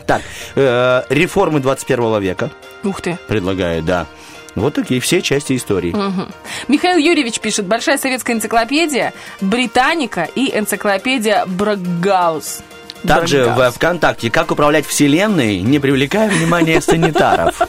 Так, 0.07 0.21
э, 0.55 1.03
реформы 1.09 1.59
21 1.59 2.19
века, 2.21 2.49
Ух 2.83 3.01
ты. 3.01 3.17
предлагаю, 3.27 3.83
да. 3.83 4.07
Вот 4.55 4.73
такие 4.73 4.99
все 4.99 5.21
части 5.21 5.55
истории. 5.55 5.91
Мгм. 5.91 6.27
Михаил 6.67 6.97
Юрьевич 6.97 7.39
пишет, 7.39 7.65
большая 7.67 7.97
советская 7.97 8.35
энциклопедия, 8.35 9.13
Британика 9.39 10.27
и 10.35 10.51
энциклопедия 10.57 11.45
Брагаус. 11.45 12.61
Также 13.05 13.45
в. 13.45 13.71
ВКонтакте 13.71 14.29
«Как 14.29 14.51
управлять 14.51 14.85
вселенной, 14.85 15.59
не 15.61 15.79
привлекая 15.79 16.29
внимания 16.29 16.81
санитаров». 16.81 17.61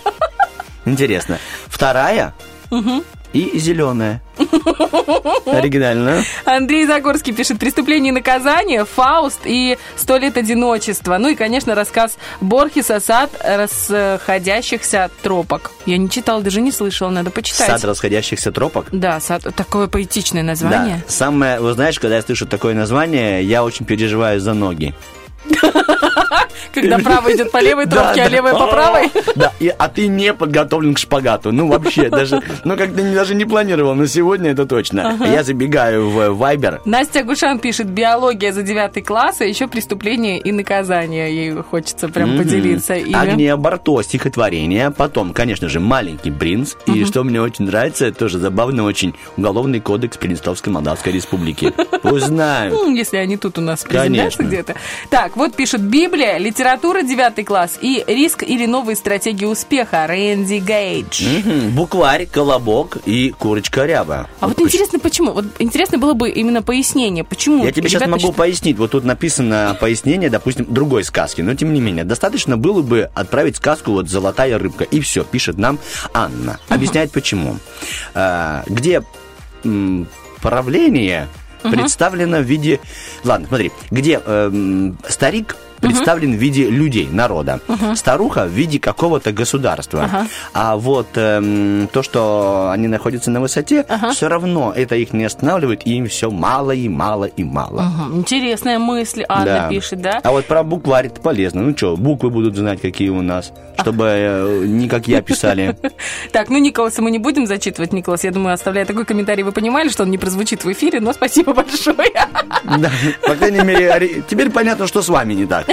Интересно. 0.84 1.38
Вторая 1.68 2.34
и 3.32 3.58
зеленая. 3.58 4.20
Оригинально. 5.46 6.22
Андрей 6.44 6.86
Загорский 6.86 7.32
пишет 7.32 7.58
«Преступление 7.58 8.10
и 8.10 8.14
наказание», 8.14 8.84
«Фауст» 8.84 9.40
и 9.44 9.78
«Сто 9.96 10.18
лет 10.18 10.36
одиночества». 10.36 11.16
Ну 11.18 11.28
и, 11.28 11.34
конечно, 11.34 11.74
рассказ 11.74 12.18
Борхеса 12.40 13.00
«Сад 13.00 13.30
расходящихся 13.42 15.10
тропок». 15.22 15.70
Я 15.86 15.96
не 15.96 16.10
читала, 16.10 16.42
даже 16.42 16.60
не 16.60 16.72
слышала, 16.72 17.10
надо 17.10 17.30
почитать. 17.30 17.68
Сад 17.68 17.84
расходящихся 17.84 18.52
тропок. 18.52 18.86
Да, 18.92 19.18
сад, 19.20 19.42
такое 19.56 19.86
поэтичное 19.86 20.42
название. 20.42 21.02
Да. 21.06 21.12
Самое, 21.12 21.60
вы 21.60 21.72
знаешь, 21.72 21.98
когда 21.98 22.16
я 22.16 22.22
слышу 22.22 22.46
такое 22.46 22.74
название, 22.74 23.42
я 23.42 23.64
очень 23.64 23.86
переживаю 23.86 24.40
за 24.40 24.52
ноги. 24.52 24.94
Когда 26.74 26.98
правый 26.98 27.34
идет 27.34 27.50
по 27.50 27.62
левой 27.62 27.86
тропке, 27.86 28.22
а 28.22 28.28
левая 28.28 28.54
по 28.54 28.66
правой. 28.66 29.10
Да, 29.34 29.52
а 29.78 29.88
ты 29.88 30.08
не 30.08 30.34
подготовлен 30.34 30.94
к 30.94 30.98
шпагату. 30.98 31.52
Ну, 31.52 31.66
вообще, 31.66 32.10
даже, 32.10 32.42
ну, 32.64 32.76
как-то 32.76 33.02
даже 33.14 33.34
не 33.34 33.44
планировал, 33.44 33.94
но 33.94 34.06
сегодня 34.06 34.50
это 34.50 34.66
точно. 34.66 35.16
Я 35.20 35.42
забегаю 35.42 36.10
в 36.10 36.18
Viber. 36.30 36.80
Настя 36.84 37.22
Гушан 37.22 37.58
пишет 37.58 37.88
«Биология 37.88 38.52
за 38.52 38.62
девятый 38.62 39.02
класс», 39.02 39.40
а 39.40 39.44
еще 39.44 39.68
«Преступление 39.68 40.38
и 40.38 40.52
наказание». 40.52 41.34
Ей 41.34 41.54
хочется 41.62 42.08
прям 42.08 42.36
поделиться. 42.36 42.94
Агния 42.94 43.56
Барто, 43.56 44.02
стихотворение. 44.02 44.90
Потом, 44.90 45.32
конечно 45.32 45.68
же, 45.68 45.80
«Маленький 45.80 46.30
принц». 46.30 46.74
И 46.86 47.04
что 47.04 47.24
мне 47.24 47.40
очень 47.40 47.66
нравится, 47.66 48.06
это 48.06 48.18
тоже 48.18 48.38
забавно 48.38 48.84
очень, 48.84 49.14
Уголовный 49.36 49.80
кодекс 49.80 50.16
Приднестровской 50.16 50.72
Молдавской 50.72 51.12
Республики. 51.12 51.72
Пусть 52.02 52.26
знают. 52.26 52.74
Ну, 52.74 52.94
если 52.94 53.16
они 53.16 53.36
тут 53.36 53.58
у 53.58 53.60
нас 53.60 53.82
Конечно. 53.82 54.42
где-то. 54.42 54.74
Так, 55.10 55.31
вот 55.36 55.54
пишут 55.54 55.80
Библия, 55.82 56.38
литература 56.38 57.02
9 57.02 57.44
класс 57.46 57.78
и 57.80 58.02
риск 58.06 58.42
или 58.42 58.66
новые 58.66 58.96
стратегии 58.96 59.44
успеха 59.44 60.06
Рэнди 60.06 60.58
Гейдж. 60.58 61.24
Букварь, 61.70 62.26
колобок 62.26 62.98
и 63.06 63.30
курочка 63.30 63.84
ряба. 63.86 64.28
А 64.40 64.48
вот 64.48 64.60
интересно, 64.60 64.98
почему? 64.98 65.32
Вот 65.32 65.44
интересно 65.58 65.98
было 65.98 66.12
бы 66.14 66.30
именно 66.30 66.62
пояснение, 66.62 67.24
почему 67.24 67.64
Я 67.64 67.72
тебе 67.72 67.88
сейчас 67.88 68.02
могу 68.02 68.18
считают- 68.18 68.36
пояснить. 68.36 68.78
Вот 68.78 68.90
тут 68.92 69.04
написано 69.04 69.76
пояснение, 69.80 70.30
допустим, 70.30 70.66
другой 70.68 71.04
сказки. 71.04 71.40
Но 71.40 71.54
тем 71.54 71.72
не 71.72 71.80
менее, 71.80 72.04
достаточно 72.04 72.56
было 72.56 72.82
бы 72.82 73.10
отправить 73.14 73.56
сказку 73.56 73.92
вот 73.92 74.08
«Золотая 74.08 74.58
рыбка». 74.58 74.84
И 74.84 75.00
все, 75.00 75.24
пишет 75.24 75.58
нам 75.58 75.78
Анна. 76.12 76.58
Объясняет 76.68 77.12
почему. 77.12 77.56
А, 78.14 78.62
где 78.66 79.02
м, 79.64 80.06
правление 80.40 81.28
Мгм. 81.62 81.72
представлено 81.72 82.38
в 82.38 82.42
виде... 82.42 82.80
Ладно, 83.24 83.46
смотри. 83.48 83.72
Где 83.90 84.20
эм, 84.24 84.98
старик 85.08 85.56
представлен 85.82 86.32
в 86.32 86.36
виде 86.38 86.68
людей, 86.70 87.08
народа. 87.12 87.60
Мгм. 87.68 87.94
Старуха 87.96 88.46
в 88.46 88.50
виде 88.50 88.78
какого-то 88.78 89.32
государства. 89.32 90.04
Ага. 90.04 90.26
А 90.54 90.76
вот 90.76 91.08
эм, 91.16 91.88
то, 91.92 92.02
что 92.02 92.70
они 92.72 92.88
находятся 92.88 93.30
на 93.30 93.40
высоте, 93.40 93.84
все 94.12 94.28
равно 94.28 94.72
это 94.74 94.96
их 94.96 95.12
не 95.12 95.24
останавливает, 95.24 95.86
и 95.86 95.94
им 95.96 96.06
все 96.06 96.30
мало 96.30 96.70
и 96.72 96.88
мало 96.88 97.24
и 97.24 97.44
мало. 97.44 97.82
Мгм, 97.82 98.18
Интересная 98.20 98.78
мысль, 98.78 99.24
Анна 99.28 99.44
Да. 99.44 99.68
пишет, 99.68 100.00
да? 100.00 100.20
А 100.22 100.30
вот 100.30 100.46
про 100.46 100.62
букварь 100.62 101.06
это 101.08 101.20
полезно. 101.20 101.62
Ну 101.62 101.76
что, 101.76 101.96
буквы 101.96 102.30
будут 102.30 102.56
знать, 102.56 102.80
какие 102.80 103.08
у 103.10 103.20
нас, 103.22 103.52
чтобы 103.80 104.04
э, 104.08 104.64
не 104.66 104.88
как 104.88 105.08
я 105.08 105.20
писали. 105.22 105.76
Так, 106.32 106.48
ну 106.48 106.58
Николаса 106.58 107.02
мы 107.02 107.10
не 107.10 107.18
будем 107.18 107.46
зачитывать. 107.46 107.92
Николас, 107.92 108.24
я 108.24 108.30
думаю, 108.30 108.54
оставляя 108.54 108.86
такой 108.86 109.04
комментарий, 109.04 109.42
вы 109.42 109.52
понимали, 109.52 109.88
что 109.88 110.04
он 110.04 110.10
не 110.10 110.18
прозвучит 110.18 110.64
в 110.64 110.72
эфире, 110.72 111.00
но 111.00 111.12
спасибо 111.12 111.52
большое. 111.54 111.96
Да, 112.64 112.90
по 113.26 113.34
крайней 113.34 113.60
мере, 113.62 114.22
теперь 114.28 114.50
понятно, 114.50 114.86
что 114.86 115.02
с 115.02 115.08
вами 115.08 115.34
не 115.34 115.46
так. 115.46 115.66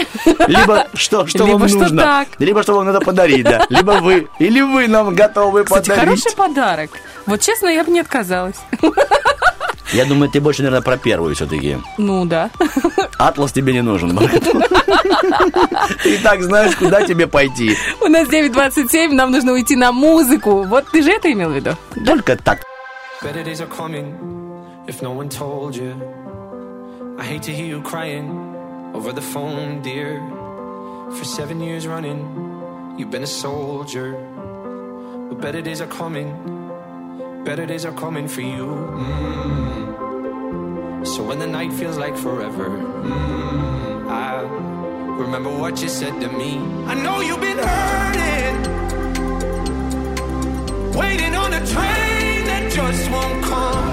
Либо 0.48 0.88
что, 0.94 1.26
что 1.28 1.46
Либо 1.46 1.58
вам 1.58 1.68
что 1.70 1.78
нужно. 1.80 2.02
так. 2.04 2.28
Либо 2.40 2.64
что 2.64 2.74
вам 2.76 2.86
надо 2.86 3.00
подарить, 3.02 3.44
да. 3.44 3.66
Либо 3.70 3.92
вы. 4.02 4.28
Или 4.40 4.62
вы 4.62 4.88
нам 4.88 5.14
готовы 5.16 5.64
Кстати, 5.64 5.90
подарить. 5.90 6.22
хороший 6.24 6.36
подарок. 6.36 6.92
Вот 7.26 7.42
честно, 7.42 7.68
я 7.68 7.84
бы 7.84 7.92
не 7.92 8.00
отказалась. 8.00 8.56
Я 9.94 10.06
думаю, 10.06 10.30
ты 10.30 10.40
больше, 10.40 10.62
наверное, 10.62 10.84
про 10.84 10.98
первую 10.98 11.34
все-таки. 11.36 11.78
Ну 11.98 12.24
да. 12.26 12.52
Атлас 13.18 13.52
тебе 13.52 13.74
не 13.74 13.82
нужен. 13.82 14.16
Ты 16.04 16.16
и 16.16 16.18
так 16.20 16.44
знаешь, 16.44 16.76
куда 16.76 17.02
тебе 17.06 17.26
пойти. 17.28 17.76
У 18.02 18.08
нас 18.08 18.28
9.27, 18.28 19.14
нам 19.14 19.32
нужно 19.32 19.54
уйти 19.54 19.76
на 19.76 19.92
музыку. 19.92 20.64
Вот 20.64 20.86
ты 20.92 21.02
же 21.02 21.12
это 21.12 21.32
имел 21.32 21.50
в 21.50 21.54
виду? 21.56 21.72
Только 22.06 22.36
так. 22.36 22.60
Better 23.24 23.44
days 23.44 23.60
are 23.62 23.68
coming 23.68 24.14
if 24.88 25.02
no 25.02 25.12
one 25.12 25.28
told 25.30 25.76
you. 25.76 25.94
I 27.20 27.24
hate 27.26 27.42
to 27.44 27.52
hear 27.52 27.66
you 27.66 27.82
crying 27.84 28.49
over 29.00 29.14
the 29.14 29.22
phone, 29.22 29.82
dear. 29.82 30.20
For 31.18 31.24
seven 31.24 31.62
years 31.62 31.88
running, 31.88 32.20
you've 32.98 33.10
been 33.10 33.24
a 33.24 33.34
soldier. 33.46 34.12
But 35.30 35.40
better 35.40 35.62
days 35.62 35.80
are 35.80 35.88
coming, 35.88 36.28
better 37.46 37.66
days 37.66 37.86
are 37.86 37.94
coming 37.94 38.28
for 38.28 38.42
you. 38.42 38.66
Mm. 39.06 41.08
So 41.08 41.24
when 41.24 41.40
the 41.40 41.48
night 41.48 41.72
feels 41.72 41.98
like 41.98 42.18
forever, 42.18 42.68
mm, 42.68 44.10
I 44.10 44.42
remember 45.24 45.50
what 45.50 45.82
you 45.82 45.88
said 45.88 46.20
to 46.20 46.28
me. 46.28 46.58
I 46.92 46.94
know 47.04 47.22
you've 47.22 47.40
been 47.40 47.62
hurting. 47.72 48.56
Waiting 51.02 51.36
on 51.36 51.54
a 51.54 51.62
train 51.74 52.40
that 52.52 52.70
just 52.70 53.10
won't 53.10 53.46
come. 53.46 53.88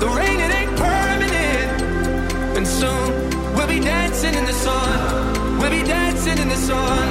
The 0.00 0.08
rain, 0.08 0.40
it 0.46 0.52
ain't 0.60 0.74
permanent. 0.86 1.82
And 2.56 2.66
soon 2.66 3.19
dancing 4.20 4.38
in 4.38 4.44
the 4.44 4.52
sun. 4.52 5.58
We'll 5.58 5.70
be 5.70 5.82
dancing 5.82 6.36
in 6.36 6.48
the 6.48 6.56
sun. 6.56 7.08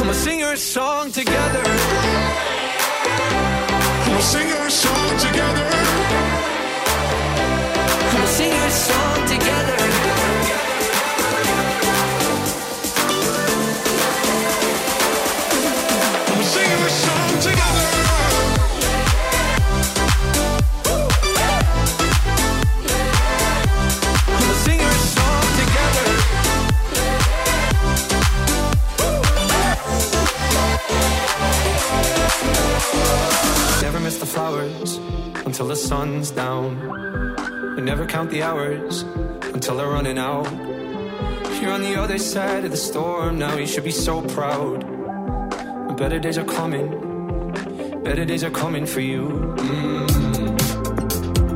I'ma 0.00 0.12
sing 0.12 0.40
her 0.40 0.54
a 0.54 0.56
song 0.56 1.12
together. 1.12 1.62
I'ma 4.06 4.20
sing 4.20 4.48
her 4.48 4.66
a 4.66 4.70
song 4.70 5.18
together. 5.18 5.68
I'ma 8.10 8.26
sing 8.26 8.52
her 8.52 8.70
song 8.70 9.15
Never 33.82 34.00
miss 34.00 34.18
the 34.18 34.26
flowers 34.26 34.96
until 35.44 35.66
the 35.68 35.76
sun's 35.76 36.30
down. 36.30 36.78
We 37.76 37.82
never 37.82 38.06
count 38.06 38.30
the 38.30 38.42
hours 38.42 39.02
until 39.54 39.76
they're 39.76 39.88
running 39.88 40.18
out. 40.18 40.50
You're 41.60 41.72
on 41.72 41.82
the 41.82 41.96
other 42.00 42.18
side 42.18 42.64
of 42.64 42.70
the 42.70 42.76
storm 42.76 43.38
now, 43.38 43.56
you 43.56 43.66
should 43.66 43.84
be 43.84 43.90
so 43.90 44.22
proud. 44.22 44.84
Better 45.96 46.18
days 46.18 46.36
are 46.38 46.44
coming, 46.44 46.88
better 48.02 48.24
days 48.24 48.44
are 48.44 48.50
coming 48.50 48.86
for 48.86 49.00
you. 49.00 49.28
Mm. 49.56 50.62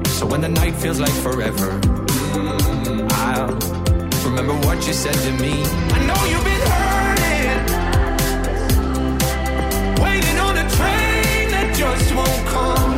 So 0.09 0.26
when 0.26 0.40
the 0.40 0.48
night 0.48 0.74
feels 0.76 0.98
like 1.01 1.12
forever, 1.22 1.80
mm, 1.80 3.12
I'll 3.12 3.59
remember 4.28 4.55
what 4.66 4.86
you 4.86 4.92
said 4.92 5.14
to 5.14 5.32
me. 5.42 5.62
I 5.64 5.98
know 6.09 6.24
you've 6.30 6.44
been 6.44 6.62
hurting, 6.74 7.60
waiting 10.02 10.38
on 10.38 10.56
a 10.56 10.68
train 10.76 10.99
just 11.81 12.15
won't 12.15 12.47
come. 12.47 12.93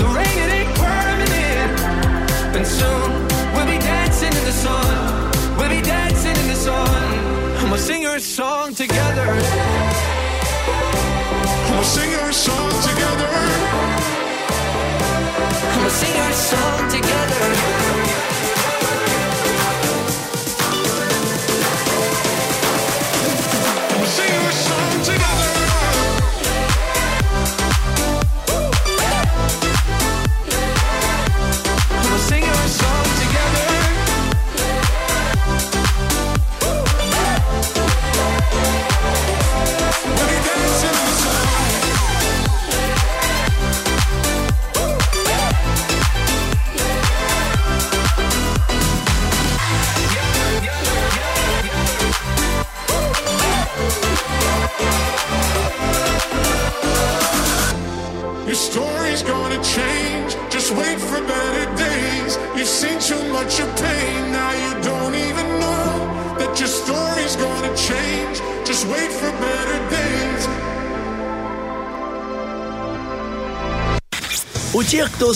The 0.00 0.08
rain 0.16 0.36
it 0.44 0.50
ain't 0.58 0.72
permanent, 0.84 1.72
and 2.56 2.66
soon 2.66 3.10
we'll 3.52 3.70
be 3.74 3.78
dancing 3.92 4.32
in 4.40 4.44
the 4.50 4.56
sun. 4.64 4.94
We'll 5.58 5.68
be 5.68 5.82
dancing 5.82 6.36
in 6.42 6.48
the 6.54 6.60
sun. 6.68 7.02
And 7.60 7.70
we'll 7.70 7.84
sing 7.90 8.06
our 8.06 8.18
song 8.18 8.74
together. 8.74 9.28
We'll 11.70 11.90
sing 11.96 12.12
our 12.22 12.32
song 12.32 12.72
together. 12.88 13.32
We'll 15.76 15.96
sing 16.00 16.16
our 16.24 16.34
song 16.50 16.80
together. 16.96 17.85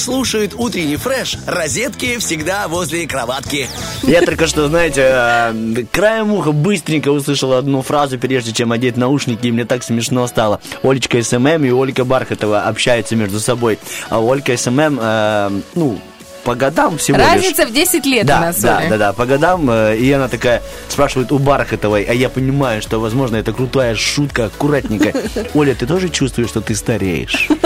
Слушает 0.01 0.53
утренний 0.57 0.97
фреш, 0.97 1.37
розетки 1.47 2.19
всегда 2.19 2.67
возле 2.69 3.07
кроватки. 3.07 3.69
Я 4.03 4.23
только 4.23 4.47
что, 4.47 4.69
знаете, 4.69 5.03
э, 5.13 5.85
краем 5.93 6.33
уха 6.33 6.53
быстренько 6.53 7.11
услышал 7.11 7.53
одну 7.53 7.83
фразу, 7.83 8.19
прежде 8.19 8.53
чем 8.53 8.73
одеть 8.73 8.97
наушники, 8.97 9.47
и 9.47 9.53
мне 9.53 9.65
так 9.65 9.83
смешно 9.83 10.27
стало. 10.27 10.61
Олечка 10.83 11.23
SMM 11.23 11.65
и 11.65 11.71
Ольга 11.71 12.05
Бархатова 12.05 12.63
общаются 12.63 13.15
между 13.17 13.39
собой. 13.41 13.79
А 14.09 14.19
Ольга 14.21 14.57
SMM, 14.57 14.99
э, 15.01 15.51
ну, 15.75 16.01
по 16.45 16.55
годам 16.55 16.97
всего 16.97 17.19
лишь. 17.19 17.27
Разница 17.27 17.67
в 17.67 17.73
10 17.73 18.07
лет 18.07 18.25
у 18.25 18.29
Да, 18.29 18.41
нас, 18.41 18.61
да, 18.61 18.83
да, 18.89 18.97
да, 18.97 19.13
по 19.13 19.27
годам. 19.27 19.69
э, 19.71 19.97
И 19.99 20.11
она 20.11 20.27
такая 20.29 20.63
спрашивает 20.89 21.31
у 21.33 21.39
Бархатовой, 21.39 22.05
а 22.05 22.15
я 22.15 22.31
понимаю, 22.31 22.81
что, 22.81 22.99
возможно, 22.99 23.37
это 23.37 23.53
крутая 23.53 23.95
шутка, 23.95 24.47
аккуратненькая. 24.47 25.15
Оля, 25.55 25.75
ты 25.75 25.87
тоже 25.87 26.09
чувствуешь, 26.09 26.49
что 26.49 26.61
ты 26.63 26.75
стареешь? 26.75 27.49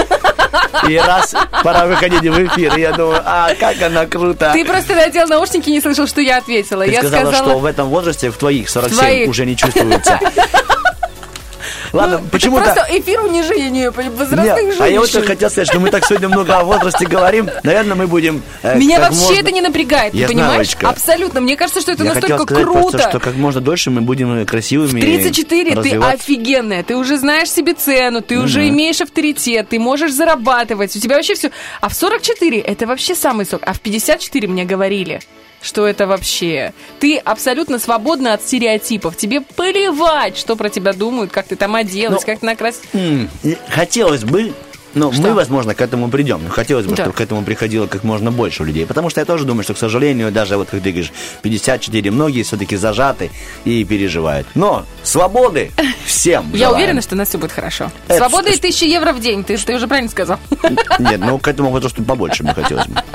И 0.89 0.97
раз 0.97 1.35
пора 1.63 1.87
выходить 1.87 2.23
в 2.23 2.47
эфир, 2.47 2.77
и 2.77 2.81
я 2.81 2.93
думаю, 2.93 3.23
а 3.25 3.55
как 3.55 3.81
она 3.83 4.07
круто. 4.07 4.51
Ты 4.53 4.65
просто 4.65 4.95
надел 4.95 5.27
наушники 5.27 5.69
и 5.69 5.73
не 5.73 5.81
слышал, 5.81 6.07
что 6.07 6.21
я 6.21 6.39
ответила. 6.39 6.85
Ты 6.85 6.93
я 6.93 7.01
сказала, 7.01 7.31
сказала, 7.31 7.51
что 7.51 7.59
в 7.59 7.65
этом 7.65 7.89
возрасте, 7.89 8.31
в 8.31 8.37
твоих 8.37 8.69
47, 8.69 8.99
твоих. 8.99 9.29
уже 9.29 9.47
не 9.47 9.57
чувствуется. 9.57 10.19
Ладно, 11.95 12.15
это 12.17 12.25
почему-то... 12.31 12.65
просто 12.65 12.87
эфир 12.91 13.21
унижения 13.23 13.91
возрастных 13.91 14.45
Нет, 14.45 14.81
а 14.81 14.89
я 14.89 14.99
вот 15.01 15.07
женщин. 15.07 15.21
только 15.21 15.29
хотел 15.29 15.51
сказать, 15.51 15.69
что 15.69 15.81
мы 15.81 15.91
так 15.91 16.05
сегодня 16.07 16.29
много 16.29 16.59
о 16.59 16.65
возрасте 16.65 17.07
говорим. 17.07 17.49
Наверное, 17.63 17.95
мы 17.95 18.07
будем... 18.07 18.43
э, 18.63 18.77
Меня 18.79 19.01
вообще 19.01 19.19
можно- 19.21 19.41
это 19.41 19.51
не 19.53 19.61
напрягает, 19.61 20.13
Я 20.15 20.27
ты 20.27 20.33
знаю, 20.35 20.49
понимаешь? 20.49 20.69
Олечка. 20.69 20.89
Абсолютно. 20.89 21.41
Мне 21.41 21.57
кажется, 21.57 21.81
что 21.81 21.93
это 21.93 22.05
Я 22.05 22.15
настолько 22.15 22.33
хотел 22.39 22.47
сказать 22.47 22.65
круто. 22.65 22.81
просто, 22.91 23.09
что 23.11 23.21
как 23.21 23.35
можно 23.37 23.61
дольше 23.61 23.91
мы 23.91 24.01
будем 24.01 24.35
э, 24.43 24.45
красивыми. 24.45 25.01
В 25.01 25.05
34 25.05 25.83
ты 25.83 25.97
офигенная, 25.99 26.83
ты 26.83 26.97
уже 26.97 27.17
знаешь 27.17 27.51
себе 27.51 27.75
цену, 27.75 28.21
ты 28.23 28.39
уже 28.39 28.61
Мгм. 28.61 28.69
имеешь 28.71 29.01
авторитет, 29.01 29.69
ты 29.69 29.79
можешь 29.79 30.13
зарабатывать, 30.13 30.95
у 30.97 30.99
тебя 31.01 31.17
вообще 31.17 31.35
все. 31.35 31.51
А 31.81 31.89
в 31.89 31.95
44 31.95 32.59
это 32.61 32.87
вообще 32.87 33.15
самый 33.15 33.47
сок, 33.47 33.63
а 33.65 33.73
в 33.73 33.81
54 33.81 34.49
мне 34.49 34.65
говорили, 34.65 35.21
что 35.65 35.87
это 35.87 36.07
вообще... 36.07 36.73
Ты 37.01 37.17
абсолютно 37.17 37.79
свободна 37.79 38.35
от 38.35 38.43
стереотипов, 38.43 39.17
тебе 39.17 39.41
плевать, 39.41 40.37
что 40.37 40.57
про 40.57 40.69
тебя 40.69 40.93
думают, 40.93 41.33
как 41.33 41.47
ты 41.47 41.57
там 41.57 41.75
оделась, 41.75 42.21
Ну, 42.21 42.27
как 42.27 42.41
ты 42.41 42.47
накрасилась. 42.47 42.85
Хотелось 43.71 44.25
бы, 44.25 44.53
но 44.93 45.11
мы, 45.11 45.33
возможно, 45.35 45.75
к 45.75 45.81
этому 45.81 46.09
придем. 46.11 46.43
Но 46.45 46.51
хотелось 46.51 46.85
бы, 46.87 46.95
Да. 46.95 47.05
чтобы 47.05 47.17
к 47.17 47.21
этому 47.21 47.43
приходило 47.43 47.87
как 47.87 48.05
можно 48.05 48.31
больше 48.31 48.63
людей. 48.63 48.85
Потому 48.87 49.09
что 49.11 49.21
я 49.21 49.25
тоже 49.25 49.45
думаю, 49.45 49.65
что, 49.65 49.75
к 49.75 49.79
сожалению, 49.79 50.31
даже 50.31 50.57
вот 50.57 50.69
как 50.71 50.83
ты 50.83 50.91
говоришь, 50.91 51.13
54, 51.43 52.11
многие 52.11 52.43
все-таки 52.43 52.77
зажаты 52.77 53.31
и 53.65 53.83
переживают. 53.85 54.47
Но 54.55 54.85
свободы 55.03 55.73
всем 56.05 56.51
Я 56.53 56.67
желаем. 56.67 56.77
уверена, 56.77 57.01
что 57.03 57.15
у 57.15 57.19
нас 57.19 57.29
все 57.31 57.39
будет 57.39 57.53
хорошо. 57.53 57.91
Это 58.07 58.19
Свобода 58.19 58.51
и 58.51 58.57
1000 58.59 58.85
евро 58.85 59.13
в 59.13 59.21
день, 59.21 59.43
ты, 59.45 59.57
ты 59.57 59.75
уже 59.75 59.89
правильно 59.89 60.11
сказал. 60.11 60.39
Нет, 60.99 61.21
ну 61.21 61.39
к 61.39 61.49
этому 61.49 61.71
возрасту 61.71 62.05
побольше 62.05 62.43
бы 62.45 62.55
хотелось 62.55 62.87
бы. 62.87 63.01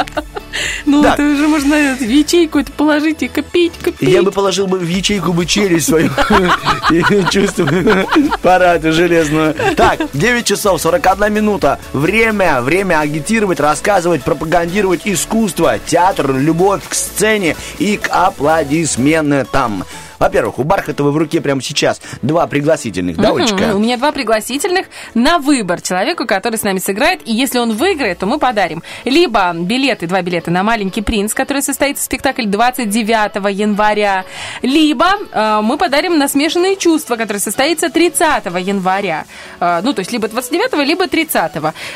Ну, 0.86 1.02
Да. 1.02 1.14
это 1.14 1.24
уже 1.24 1.48
можно 1.48 1.96
в 1.96 2.02
ячейку 2.02 2.60
это 2.60 2.72
положить 2.72 3.24
и 3.24 3.28
копить, 3.28 3.74
копить. 3.82 4.10
Я 4.10 4.22
бы 4.24 4.32
положил 4.32 4.68
бы 4.68 4.78
в 4.78 4.88
ячейку 4.88 5.34
бы 5.34 5.46
челюсть 5.46 5.88
свою 5.88 6.10
и 6.92 7.04
чувствую 7.32 8.08
параду 8.42 8.92
железную. 8.92 9.56
Так, 9.76 10.00
9 10.14 10.46
часов 10.46 10.82
41 10.82 11.34
минута. 11.34 11.80
Время, 11.94 12.62
время 12.62 13.00
агитировать, 13.00 13.60
рассказывать, 13.60 14.24
пропагандировать 14.24 15.02
искусство, 15.06 15.78
театр, 15.86 16.36
любовь 16.36 16.82
к 16.88 16.94
сцене 16.94 17.56
и 17.78 17.98
к 17.98 18.08
аплодисментам. 18.10 19.84
Во-первых, 20.20 20.60
у 20.60 20.64
Бархатова 20.64 21.12
в 21.12 21.18
руке 21.18 21.42
прямо 21.42 21.62
сейчас 21.62 22.02
два 22.22 22.48
пригласительных, 22.48 23.18
да. 23.18 23.32
Олечка? 23.32 23.76
У 23.76 23.80
меня 23.80 23.98
два 23.98 24.12
пригласительных 24.12 24.88
на 25.14 25.40
выбор 25.40 25.82
человеку, 25.82 26.26
который 26.26 26.58
с 26.58 26.64
нами 26.64 26.80
сыграет. 26.80 27.22
И 27.26 27.34
если 27.34 27.60
он 27.60 27.74
выиграет, 27.74 28.20
то 28.20 28.26
мы 28.26 28.40
подарим 28.40 28.84
либо 29.06 29.54
билеты, 29.54 30.08
два 30.08 30.22
билета 30.22 30.52
на 30.52 30.64
«Маленький 30.64 31.02
принц», 31.02 31.34
который 31.34 31.62
состоится 31.62 32.04
спектакль 32.04 32.46
29 32.46 33.58
января, 33.58 34.26
либо 34.62 35.08
э, 35.32 35.60
мы 35.62 35.78
подарим 35.78 36.18
на 36.18 36.28
«Смешанные 36.28 36.76
чувства», 36.76 37.16
который 37.16 37.38
состоится 37.38 37.90
30 37.90 38.46
января. 38.60 39.26
Э, 39.60 39.82
ну, 39.84 39.94
то 39.94 40.00
есть 40.00 40.12
либо 40.12 40.28
29 40.28 40.86
либо 40.86 41.08
30 41.08 41.40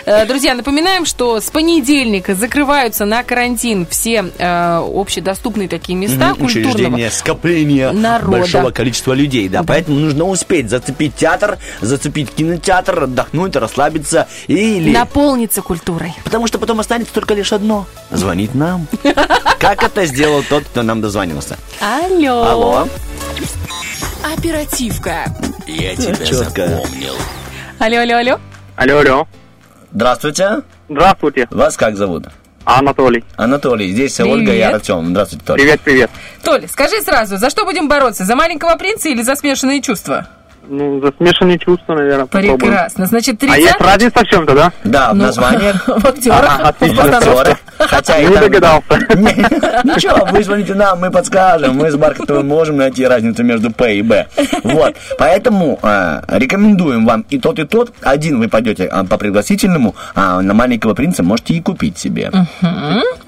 Э, 0.06 0.26
друзья, 0.26 0.54
напоминаем, 0.54 1.06
что 1.06 1.40
с 1.40 1.50
понедельника 1.50 2.36
закрываются 2.36 3.06
на 3.06 3.24
карантин 3.24 3.86
все 3.86 4.26
э, 4.38 4.78
общедоступные 4.94 5.68
такие 5.68 5.98
места 5.98 6.30
Мгм, 6.30 6.40
культурного. 6.40 6.70
Учреждение 6.74 7.12
скопления 7.12 7.92
Народа. 8.14 8.40
большого 8.40 8.72
количества 8.72 9.14
людей, 9.14 9.50
да, 9.50 9.64
поэтому 9.64 10.00
нужно 10.00 10.26
успеть 10.26 10.70
зацепить 10.70 11.16
театр, 11.16 11.58
зацепить 11.82 12.32
кинотеатр, 12.32 13.04
отдохнуть, 13.04 13.56
расслабиться 13.56 14.28
или... 14.48 14.92
Наполниться 14.92 15.62
культурой. 15.62 16.14
Потому 16.24 16.48
что 16.48 16.60
потом 16.60 16.80
останется 16.80 17.14
только 17.14 17.34
лишь 17.34 17.54
одно– 17.54 17.86
звонить 18.12 18.56
нам. 18.56 18.88
Как 19.60 19.84
это 19.84 20.06
сделал 20.06 20.44
тот, 20.44 20.64
кто 20.64 20.84
нам 20.84 21.02
дозвонился? 21.02 21.58
Алло. 21.82 22.44
Алло. 22.44 22.88
Оперативка. 24.38 25.26
Я 25.68 25.96
тебя 25.96 26.16
тебя 26.16 26.36
запомнил. 26.36 27.16
Алло, 27.80 28.00
алло, 28.00 28.18
алло. 28.18 28.40
Алло, 28.76 29.00
алло. 29.00 29.28
Здравствуйте. 29.92 30.62
Здравствуйте. 30.90 31.48
Вас 31.52 31.78
как 31.78 31.98
зовут? 31.98 32.28
Анатолий. 32.66 33.24
Анатолий. 33.36 33.92
Здесь 33.92 34.16
Привет. 34.16 34.34
Ольга 34.34 34.54
и 34.54 34.60
Артем. 34.62 35.08
Здравствуйте, 35.08 35.46
Толя. 35.46 35.58
Привет, 35.58 35.82
привет. 35.82 36.12
Толя, 36.44 36.68
скажи 36.68 37.02
сразу, 37.02 37.38
за 37.38 37.50
что 37.50 37.66
будем 37.66 37.88
бороться? 37.88 38.26
За 38.26 38.36
маленького 38.36 38.76
принца 38.76 39.10
или 39.10 39.22
за 39.22 39.36
смешанные 39.36 39.82
чувства? 39.82 40.28
Ну, 40.66 41.02
за 41.02 41.12
смешанные 41.18 41.60
чувства, 41.60 41.96
наверное, 41.96 42.26
попробуем. 42.26 42.58
Прекрасно. 42.58 43.06
Значит, 43.06 43.44
А 43.44 43.58
есть 43.58 43.78
30 43.78 43.82
разница 43.82 44.20
в 44.20 44.28
чем-то, 44.28 44.56
да? 44.56 44.72
Да, 44.84 45.12
в 45.12 45.16
Ну, 45.16 45.26
названиях. 45.26 45.88
в 45.88 46.06
актерах, 46.06 46.56
Ага, 46.60 46.70
отлично. 46.70 47.58
Хотя 47.78 48.20
Не 48.22 48.36
догадался. 48.36 48.84
Ничего, 49.84 50.26
вы 50.32 50.44
звоните 50.44 50.74
нам, 50.76 51.00
мы 51.00 51.12
подскажем. 51.12 51.76
Мы 51.76 51.92
с 51.92 51.96
Бархатовым 51.96 52.48
можем 52.48 52.78
найти 52.78 53.06
разницу 53.06 53.44
между 53.44 53.72
П 53.72 53.98
и 53.98 54.02
Б. 54.02 54.28
Вот. 54.64 54.96
Поэтому 55.18 55.80
э, 55.82 56.22
рекомендуем 56.30 57.06
вам 57.06 57.26
и 57.30 57.40
тот, 57.40 57.60
и 57.60 57.66
тот. 57.66 57.94
Один 58.02 58.40
вы 58.40 58.48
пойдете 58.48 58.86
а, 58.86 59.04
по 59.04 59.18
пригласительному, 59.18 59.96
а 60.16 60.42
на 60.42 60.54
маленького 60.54 60.94
принца 60.94 61.24
можете 61.24 61.56
и 61.56 61.62
купить 61.62 61.98
себе. 61.98 62.32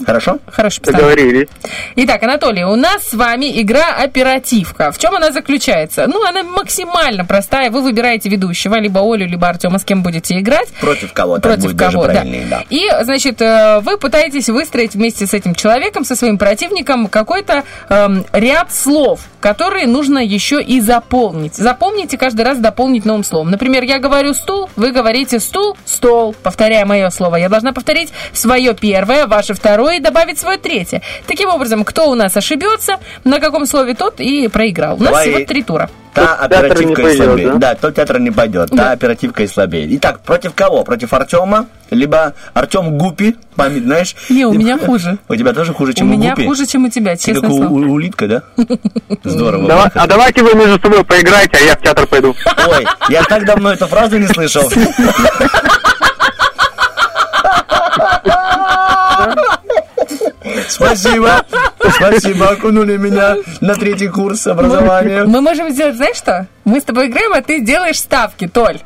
Хорошо? 0.06 0.40
Хорошо. 0.48 0.82
Договорились. 0.84 1.50
Итак, 1.96 2.24
Анатолий, 2.24 2.64
у 2.64 2.76
нас 2.76 3.10
с 3.10 3.14
вами 3.14 3.62
игра 3.62 3.96
оперативка. 3.98 4.92
В 4.92 4.98
чем 5.00 5.16
она 5.16 5.32
заключается? 5.32 6.08
Ну, 6.08 6.24
она 6.26 6.44
максимально 6.44 7.25
простая. 7.26 7.72
Вы 7.72 7.82
выбираете 7.82 8.30
ведущего, 8.30 8.76
либо 8.76 9.02
Олю, 9.02 9.28
либо 9.28 9.48
Артема, 9.48 9.80
с 9.80 9.84
кем 9.84 10.04
будете 10.04 10.40
играть. 10.40 10.70
Против 10.80 11.14
кого? 11.14 11.40
Так 11.40 11.60
Против 11.60 11.78
кого, 11.78 12.08
да. 12.08 12.24
да. 12.24 12.64
И, 12.70 12.90
значит, 13.02 13.42
э, 13.42 13.80
вы 13.82 13.98
пытаетесь 13.98 14.50
выстроить 14.50 14.94
вместе 14.94 15.26
с 15.26 15.34
этим 15.34 15.56
человеком, 15.56 16.04
со 16.06 16.16
своим 16.16 16.38
противником, 16.38 17.08
какой-то 17.08 17.64
эм, 17.90 18.26
ряд 18.34 18.72
слов, 18.72 19.22
которые 19.40 19.88
нужно 19.88 20.20
еще 20.20 20.62
и 20.62 20.80
заполнить. 20.82 21.56
Запомните 21.56 22.18
каждый 22.18 22.42
раз 22.42 22.58
дополнить 22.58 23.06
новым 23.06 23.24
словом. 23.24 23.52
Например, 23.52 23.84
я 23.84 24.00
говорю 24.00 24.34
стул, 24.34 24.70
вы 24.76 24.92
говорите 24.92 25.40
стул, 25.40 25.78
стол. 25.86 26.36
Повторяя 26.44 26.86
мое 26.86 27.10
слово, 27.10 27.38
я 27.38 27.50
должна 27.50 27.74
повторить 27.74 28.12
свое 28.34 28.74
первое, 28.74 29.28
ваше 29.28 29.54
второе 29.54 29.98
и 29.98 30.00
добавить 30.00 30.40
свое 30.40 30.58
третье. 30.58 31.02
Таким 31.28 31.50
образом, 31.50 31.84
кто 31.84 32.10
у 32.10 32.16
нас 32.16 32.36
ошибется, 32.38 32.98
на 33.24 33.40
каком 33.40 33.66
слове 33.66 33.94
тот 33.94 34.20
и 34.20 34.48
проиграл. 34.48 34.96
У 34.96 35.00
нас 35.00 35.12
Давай. 35.12 35.28
всего 35.30 35.46
три 35.46 35.64
тура. 35.64 35.90
Та 36.16 36.38
театр 36.48 36.56
оперативка 36.56 37.02
и 37.02 37.06
пойдет, 37.06 37.26
слабее. 37.26 37.48
да? 37.50 37.56
Да, 37.58 37.76
тот 37.76 37.96
театр 37.96 38.20
не 38.20 38.32
пойдет. 38.32 38.70
Та 38.72 38.92
оперативка 38.92 39.44
и 39.44 39.48
слабее. 39.48 39.88
Итак, 39.98 40.22
против 40.22 40.54
кого? 40.54 40.84
Против 40.84 41.14
Артема? 41.14 41.68
Либо 41.92 42.34
Артем 42.54 42.98
Гупи, 42.98 43.36
память, 43.56 43.84
знаешь? 43.84 44.16
Не, 44.30 44.46
у 44.46 44.54
меня 44.54 44.78
хуже. 44.86 45.18
У 45.28 45.36
тебя 45.36 45.54
тоже 45.54 45.74
хуже, 45.74 45.92
У 45.92 45.94
чем 45.94 46.10
у, 46.10 46.14
меня 46.18 46.32
Гупи? 46.32 46.48
хуже, 46.48 46.66
чем 46.66 46.86
у 46.86 46.90
тебя, 46.90 47.16
Ты 47.16 47.24
честно 47.26 47.42
как 47.42 47.52
у- 47.52 47.58
слово. 47.58 47.70
у- 47.74 47.92
улитка, 47.92 48.28
да? 48.28 48.44
Здорово. 49.24 49.68
Давай- 49.68 49.92
а 49.94 50.08
давайте 50.08 50.42
вы 50.44 50.56
между 50.56 50.80
собой 50.80 51.04
поиграете, 51.04 51.58
а 51.62 51.66
я 51.66 51.76
в 51.76 51.82
театр 51.82 52.08
пойду. 52.08 52.34
Ой, 52.68 52.86
я 53.10 53.24
так 53.24 53.46
давно 53.46 53.72
эту 53.74 53.86
фразу 53.88 54.18
не 54.18 54.28
слышал. 54.28 54.64
Спасибо. 60.68 61.46
Спасибо, 61.96 62.50
окунули 62.50 62.98
меня 62.98 63.38
на 63.62 63.76
третий 63.76 64.08
курс 64.08 64.48
образования. 64.48 65.26
Мы 65.26 65.42
можем 65.42 65.70
сделать, 65.70 65.96
знаешь 65.96 66.18
что? 66.18 66.48
Мы 66.64 66.80
с 66.80 66.84
тобой 66.84 67.08
играем, 67.08 67.34
а 67.34 67.42
ты 67.42 67.62
делаешь 67.62 68.00
ставки, 68.00 68.48
Толь. 68.48 68.80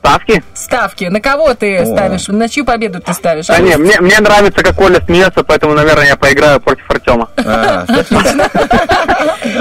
Ставки? 0.00 0.42
Ставки. 0.54 1.04
На 1.04 1.20
кого 1.20 1.52
ты 1.54 1.84
ставишь? 1.84 2.28
На 2.28 2.48
чью 2.48 2.64
победу 2.64 3.00
ты 3.00 3.12
ставишь? 3.12 3.50
А 3.50 3.58
не, 3.58 3.76
мне, 3.76 4.00
мне 4.00 4.18
нравится, 4.18 4.62
как 4.62 4.80
Оля 4.80 5.00
смеется, 5.04 5.44
поэтому, 5.44 5.74
наверное, 5.74 6.06
я 6.06 6.16
поиграю 6.16 6.58
против 6.60 6.90
Артема. 6.90 7.28
Отлично. 7.36 8.48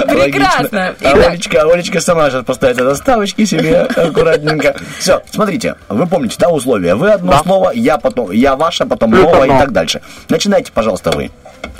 Прекрасно. 0.07 0.95
А 1.03 1.11
Олечка, 1.11 1.61
Олечка 1.63 1.99
сама 1.99 2.29
сейчас 2.29 2.45
поставит 2.45 2.77
это 2.79 2.95
ставочки 2.95 3.43
себе 3.45 3.81
аккуратненько. 3.81 4.75
Все, 4.97 5.21
смотрите, 5.29 5.75
вы 5.89 6.07
помните, 6.07 6.37
да, 6.39 6.49
условия? 6.49 6.95
Вы 6.95 7.11
одно 7.11 7.33
Да. 7.33 7.39
слово, 7.39 7.71
я 7.73 7.97
потом, 7.97 8.31
я 8.31 8.55
ваше, 8.55 8.85
потом 8.85 9.11
Плюс 9.11 9.23
новое 9.23 9.45
и 9.47 9.49
так 9.49 9.71
дальше. 9.71 10.01
Начинайте, 10.29 10.71
пожалуйста, 10.71 11.11
вы. 11.11 11.31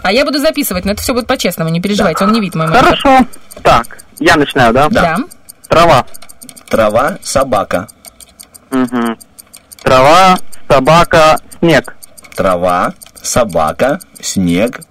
А 0.04 0.12
я 0.12 0.26
буду 0.26 0.38
записывать, 0.40 0.84
но 0.86 0.92
это 0.92 1.02
все 1.02 1.14
будет 1.14 1.28
по-честному, 1.28 1.70
не 1.70 1.80
переживайте, 1.82 2.24
он 2.26 2.34
не 2.34 2.42
видит 2.42 2.56
мой. 2.56 2.68
Хорошо. 2.68 3.20
Так, 3.64 4.00
я 4.20 4.36
начинаю, 4.36 4.74
да? 4.74 4.90
Да. 4.90 5.18
Трава. 5.70 6.06
Трава, 6.70 7.18
собака. 7.24 7.88
Мгм. 8.72 9.18
Трава, 9.84 10.40
собака, 10.68 11.38
снег. 11.60 11.96
Трава, 12.36 12.94
собака, 13.22 14.00
снег, 14.22 14.82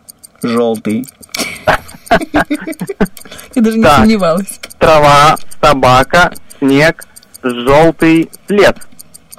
желтый. 0.42 1.06
Я 3.54 3.62
даже 3.62 3.78
не 3.78 3.84
сомневалась. 3.84 4.60
Трава, 4.78 5.36
собака, 5.60 6.32
снег, 6.58 7.04
желтый 7.42 8.30
след. 8.46 8.76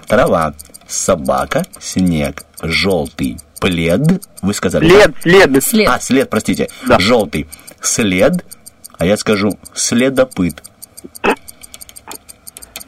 Трава, 0.07 0.53
собака, 0.87 1.65
снег, 1.79 2.43
желтый 2.61 3.37
плед. 3.59 4.25
Вы 4.41 4.53
сказали? 4.53 4.87
След, 4.87 5.15
след. 5.21 5.63
След. 5.63 5.89
А, 5.89 5.99
след, 5.99 6.29
простите. 6.29 6.69
Да. 6.87 6.99
Желтый 6.99 7.47
след. 7.81 8.45
А 8.97 9.05
я 9.05 9.17
скажу 9.17 9.57
следопыт. 9.73 10.63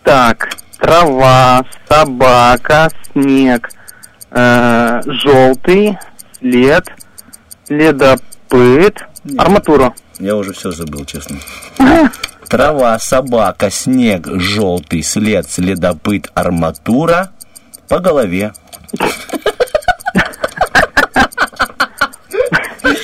Так, 0.04 0.50
трава, 0.82 1.64
собака, 1.88 2.90
снег, 3.14 3.70
э, 4.32 5.02
желтый, 5.06 5.98
след, 6.40 6.86
следопыт, 7.66 9.06
арматура. 9.38 9.94
Я 10.20 10.36
уже 10.36 10.54
все 10.54 10.72
забыл, 10.72 11.06
честно. 11.06 11.38
Трава, 12.50 13.00
собака, 13.00 13.70
снег, 13.70 14.28
желтый 14.28 15.04
след, 15.04 15.50
следопыт, 15.50 16.30
арматура 16.34 17.32
по 17.88 18.00
голове. 18.00 18.52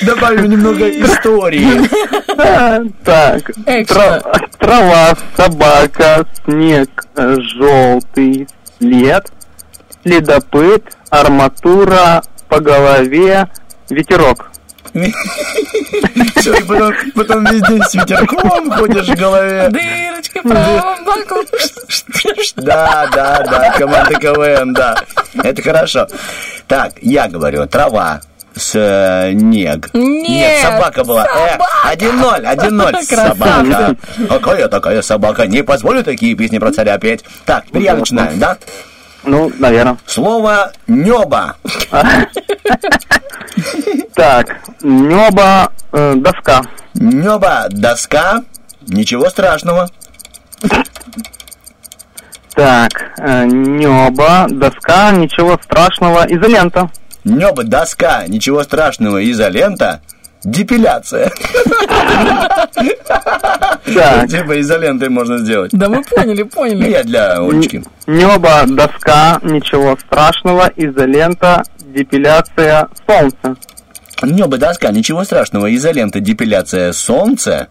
Добавим 0.08 0.50
немного 0.50 0.88
истории. 0.88 1.86
Так, 3.04 3.50
трава, 4.58 5.16
собака, 5.36 6.24
снег, 6.44 6.88
э, 7.16 7.36
желтый 7.40 8.48
след, 8.78 9.32
следопыт, 10.02 10.84
арматура 11.10 12.22
по 12.48 12.60
голове, 12.60 13.48
ветерок. 13.90 14.50
Всё, 16.36 16.54
и 16.54 16.62
потом, 16.62 16.94
потом 17.14 17.44
весь 17.46 17.62
день 17.62 17.82
с 17.82 17.94
ветерком 17.94 18.70
ходишь 18.70 19.08
в 19.08 19.16
голове. 19.16 19.68
Дырочка 19.68 20.42
правом 20.42 21.04
боку. 21.04 21.44
Да, 22.56 23.08
да, 23.12 23.44
да, 23.44 23.72
команда 23.72 24.14
КВН, 24.14 24.72
да. 24.72 24.96
Это 25.42 25.60
хорошо. 25.62 26.06
Так, 26.66 26.92
я 27.02 27.28
говорю, 27.28 27.66
трава, 27.66 28.20
снег. 28.58 29.90
Нет, 29.94 30.62
собака 30.62 31.04
была. 31.04 31.24
собака. 31.24 31.64
Э, 31.84 31.96
1-0, 31.96 32.42
1-0. 32.44 32.92
Красавчик. 32.92 33.16
Собака. 33.16 33.96
Какая 34.28 34.68
такая 34.68 35.02
собака? 35.02 35.46
Не 35.46 35.62
позволю 35.62 36.04
такие 36.04 36.34
песни 36.34 36.58
про 36.58 36.72
царя 36.72 36.98
петь. 36.98 37.24
Так, 37.44 37.66
теперь 37.66 37.82
я 37.82 37.94
начинаю, 37.94 38.36
да? 38.36 38.58
Ну, 39.24 39.52
наверное. 39.58 39.98
Слово 40.06 40.72
небо. 40.86 41.56
Так, 44.14 44.56
небо, 44.82 45.72
э, 45.92 46.14
доска. 46.16 46.62
Небо, 46.94 47.66
доска. 47.70 48.42
Ничего 48.88 49.30
страшного. 49.30 49.88
Так, 52.54 52.90
э, 53.18 53.44
небо, 53.44 54.46
доска, 54.48 55.12
ничего 55.12 55.58
страшного, 55.62 56.26
изолента. 56.28 56.90
Небо, 57.24 57.64
доска. 57.64 58.24
Ничего 58.26 58.62
страшного. 58.62 59.18
Изолента. 59.30 60.00
Депиляция. 60.44 61.32
Так, 62.74 64.28
Типа 64.28 64.60
изолентой 64.60 65.08
можно 65.08 65.38
сделать. 65.38 65.70
Да 65.72 65.88
мы 65.88 66.02
поняли, 66.04 66.42
поняли. 66.44 66.90
Я 66.90 67.02
для 67.02 67.38
Олечки. 67.40 67.82
небо, 68.06 68.62
доска, 68.66 69.40
ничего 69.42 69.96
страшного, 69.98 70.70
изолента, 70.76 71.64
депиляция, 71.80 72.88
солнце. 73.06 73.56
Небо, 74.22 74.58
доска, 74.58 74.90
ничего 74.92 75.24
страшного. 75.24 75.74
Изолента, 75.74 76.20
депиляция, 76.20 76.92
солнце. 76.92 77.68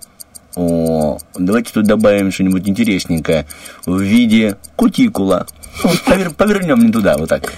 О, 0.55 1.19
давайте 1.37 1.71
тут 1.71 1.85
добавим 1.85 2.31
что-нибудь 2.31 2.67
интересненькое 2.67 3.45
в 3.85 3.99
виде 4.01 4.57
кутикула. 4.75 5.45
Ну, 5.83 5.91
повер- 6.05 6.33
повернем 6.33 6.79
не 6.83 6.91
туда, 6.91 7.15
вот 7.17 7.29
так. 7.29 7.53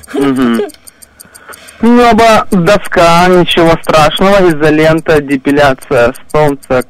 Небо, 1.82 2.46
доска, 2.52 3.28
ничего 3.28 3.72
страшного, 3.82 4.50
изолента, 4.50 5.22
депиляция, 5.22 6.14
солнце, 6.32 6.84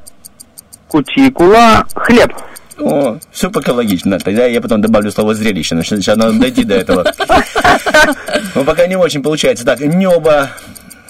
кутикула, 0.88 1.86
хлеб. 1.94 2.32
О, 2.78 3.18
все 3.30 3.50
пока 3.50 3.72
логично. 3.72 4.18
Тогда 4.18 4.46
я 4.46 4.60
потом 4.60 4.80
добавлю 4.80 5.12
слово 5.12 5.34
зрелище. 5.34 5.74
но 5.74 5.82
Сейчас 5.82 6.16
надо 6.16 6.32
дойти 6.32 6.64
до 6.64 6.74
этого. 6.74 7.04
Но 8.54 8.64
пока 8.64 8.86
не 8.86 8.96
очень 8.96 9.22
получается. 9.22 9.64
Так, 9.64 9.80
небо, 9.80 10.50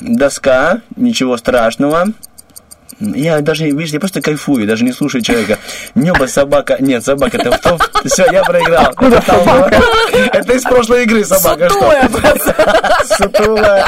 доска, 0.00 0.80
ничего 0.96 1.36
страшного. 1.36 2.06
Я 3.00 3.40
даже, 3.40 3.64
видишь, 3.64 3.90
я 3.90 4.00
просто 4.00 4.20
кайфую, 4.20 4.66
даже 4.66 4.84
не 4.84 4.92
слушаю 4.92 5.22
человека. 5.22 5.58
Небо, 5.94 6.26
собака. 6.26 6.76
Нет, 6.80 7.04
собака, 7.04 7.38
это 7.38 7.52
в 7.52 7.58
том... 7.60 7.78
Все, 8.04 8.26
я 8.30 8.42
проиграл. 8.44 8.92
Это, 8.92 9.32
было. 9.44 9.70
это 10.32 10.52
из 10.52 10.62
прошлой 10.62 11.04
игры 11.04 11.24
собака. 11.24 11.68
Сутулая 11.70 12.08
что? 12.08 13.16
Сутулая. 13.16 13.40
Тула. 13.40 13.84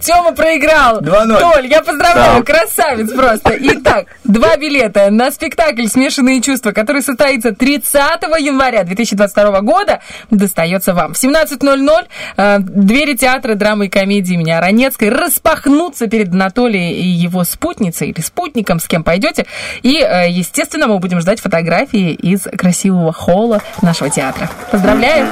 Тёма 0.00 0.32
проиграл. 0.32 1.00
2:0. 1.00 1.38
Толь, 1.40 1.66
я 1.66 1.82
поздравляю, 1.82 2.42
Да. 2.44 2.52
красавец 2.52 3.12
просто. 3.12 3.56
Итак, 3.58 4.06
два 4.24 4.56
билета 4.56 5.10
на 5.10 5.30
спектакль 5.30 5.86
«Смешанные 5.86 6.40
чувства», 6.40 6.72
который 6.72 7.02
состоится 7.02 7.52
30 7.52 8.38
января 8.40 8.84
2022 8.84 9.60
года, 9.60 10.00
достается 10.30 10.94
вам. 10.94 11.14
В 11.14 11.22
17.00 11.22 12.06
э, 12.36 12.58
двери 12.60 13.14
театра 13.14 13.54
драмы 13.54 13.86
и 13.86 13.88
комедии 13.88 14.34
имени 14.34 14.50
Аронецкой 14.50 15.10
распахнутся 15.10 16.06
перед 16.06 16.32
Анатолием 16.32 16.92
и 16.94 17.06
его 17.06 17.44
спутницей 17.44 18.10
или 18.10 18.20
спутником, 18.32 18.80
с 18.80 18.88
кем 18.88 19.04
пойдете. 19.04 19.46
И, 19.82 19.98
э, 19.98 20.28
естественно, 20.30 20.86
мы 20.86 20.98
будем 20.98 21.20
ждать 21.20 21.40
фотографии 21.40 22.12
из 22.12 22.42
красивого 22.42 23.12
холла 23.12 23.60
нашего 23.82 24.10
театра. 24.10 24.48
Поздравляю! 24.70 25.26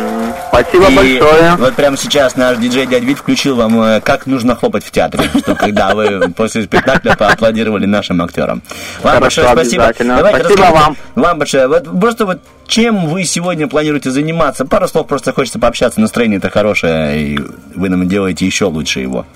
Спасибо 0.48 0.90
И 0.90 0.97
большое. 0.97 1.56
Вот 1.56 1.74
прямо 1.74 1.97
сейчас 1.97 2.36
наш 2.36 2.59
диджей 2.59 2.86
Дядь 2.86 3.02
Вит 3.02 3.18
включил 3.18 3.56
вам, 3.56 3.81
э, 3.81 4.01
как 4.01 4.27
нужно 4.27 4.55
хлопать 4.55 4.85
в 4.85 4.90
театре, 4.90 5.24
чтобы 5.39 5.56
когда 5.56 5.94
вы 5.94 6.31
после 6.31 6.62
спектакля 6.64 7.16
поаплодировали 7.16 7.86
нашим 7.86 8.20
актерам. 8.22 8.62
Вам 9.02 9.14
Хорошо, 9.14 9.43
большое 9.43 9.48
спасибо. 9.52 9.93
Давайте 9.98 10.40
Спасибо 10.40 10.62
вам. 10.74 10.97
Вам 11.14 11.39
большое. 11.39 11.68
Вот 11.68 12.01
просто 12.01 12.27
вот 12.27 12.40
чем 12.66 13.09
вы 13.09 13.24
сегодня 13.24 13.66
планируете 13.66 14.10
заниматься? 14.10 14.64
Пару 14.64 14.86
слов 14.89 15.06
просто 15.06 15.32
хочется 15.32 15.59
пообщаться, 15.59 16.01
настроение-то 16.01 16.51
хорошее, 16.51 17.20
и 17.20 17.39
вы 17.74 17.89
нам 17.89 18.06
делаете 18.09 18.47
еще 18.47 18.66
лучше 18.66 19.01
его. 19.01 19.27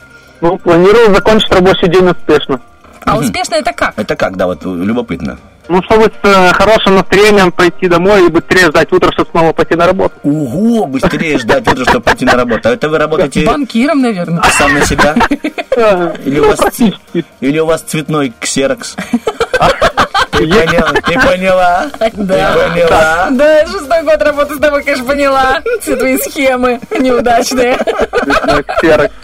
Ну, 0.40 0.58
планирую 0.58 1.14
закончить 1.14 1.50
рабочий 1.50 1.88
день 1.88 2.08
успешно. 2.08 2.60
А 3.04 3.18
успешно 3.18 3.56
это 3.56 3.72
как? 3.72 3.94
Это 3.96 4.16
как, 4.16 4.36
да, 4.36 4.46
вот 4.46 4.64
любопытно. 4.64 5.38
Ну, 5.66 5.82
чтобы 5.82 6.04
с 6.04 6.10
э, 6.22 6.52
хорошим 6.52 6.96
настроением 6.96 7.50
пойти 7.50 7.88
домой 7.88 8.26
и 8.26 8.28
быстрее 8.28 8.66
ждать 8.66 8.92
утро, 8.92 9.10
чтобы 9.12 9.30
снова 9.30 9.52
пойти 9.54 9.74
на 9.74 9.86
работу. 9.86 10.14
Ого, 10.22 10.86
быстрее 10.86 11.38
ждать 11.38 11.66
утра, 11.66 11.84
чтобы 11.84 12.00
пойти 12.00 12.26
на 12.26 12.34
работу. 12.34 12.68
А 12.68 12.72
это 12.72 12.88
вы 12.90 12.98
работаете 12.98 13.46
Банкиром, 13.46 14.02
наверное. 14.02 14.42
сам 14.58 14.74
на 14.74 14.84
себя? 14.84 15.14
Или 16.24 16.38
у 16.38 16.48
вас, 16.48 16.60
или 17.40 17.58
у 17.58 17.66
вас 17.66 17.80
цветной 17.80 18.32
ксерокс? 18.40 18.94
Ты 20.32 20.48
поняла? 20.48 20.92
Ты 21.06 21.14
поняла? 21.20 21.86
Да. 22.00 22.52
Ты 22.52 22.58
поняла? 22.58 23.28
Да, 23.30 23.66
шестой 23.66 24.02
год 24.02 24.20
работы 24.20 24.56
с 24.56 24.58
тобой, 24.58 24.82
конечно, 24.82 25.04
поняла. 25.04 25.60
Все 25.80 25.96
твои 25.96 26.18
схемы 26.18 26.80
неудачные. 26.98 27.78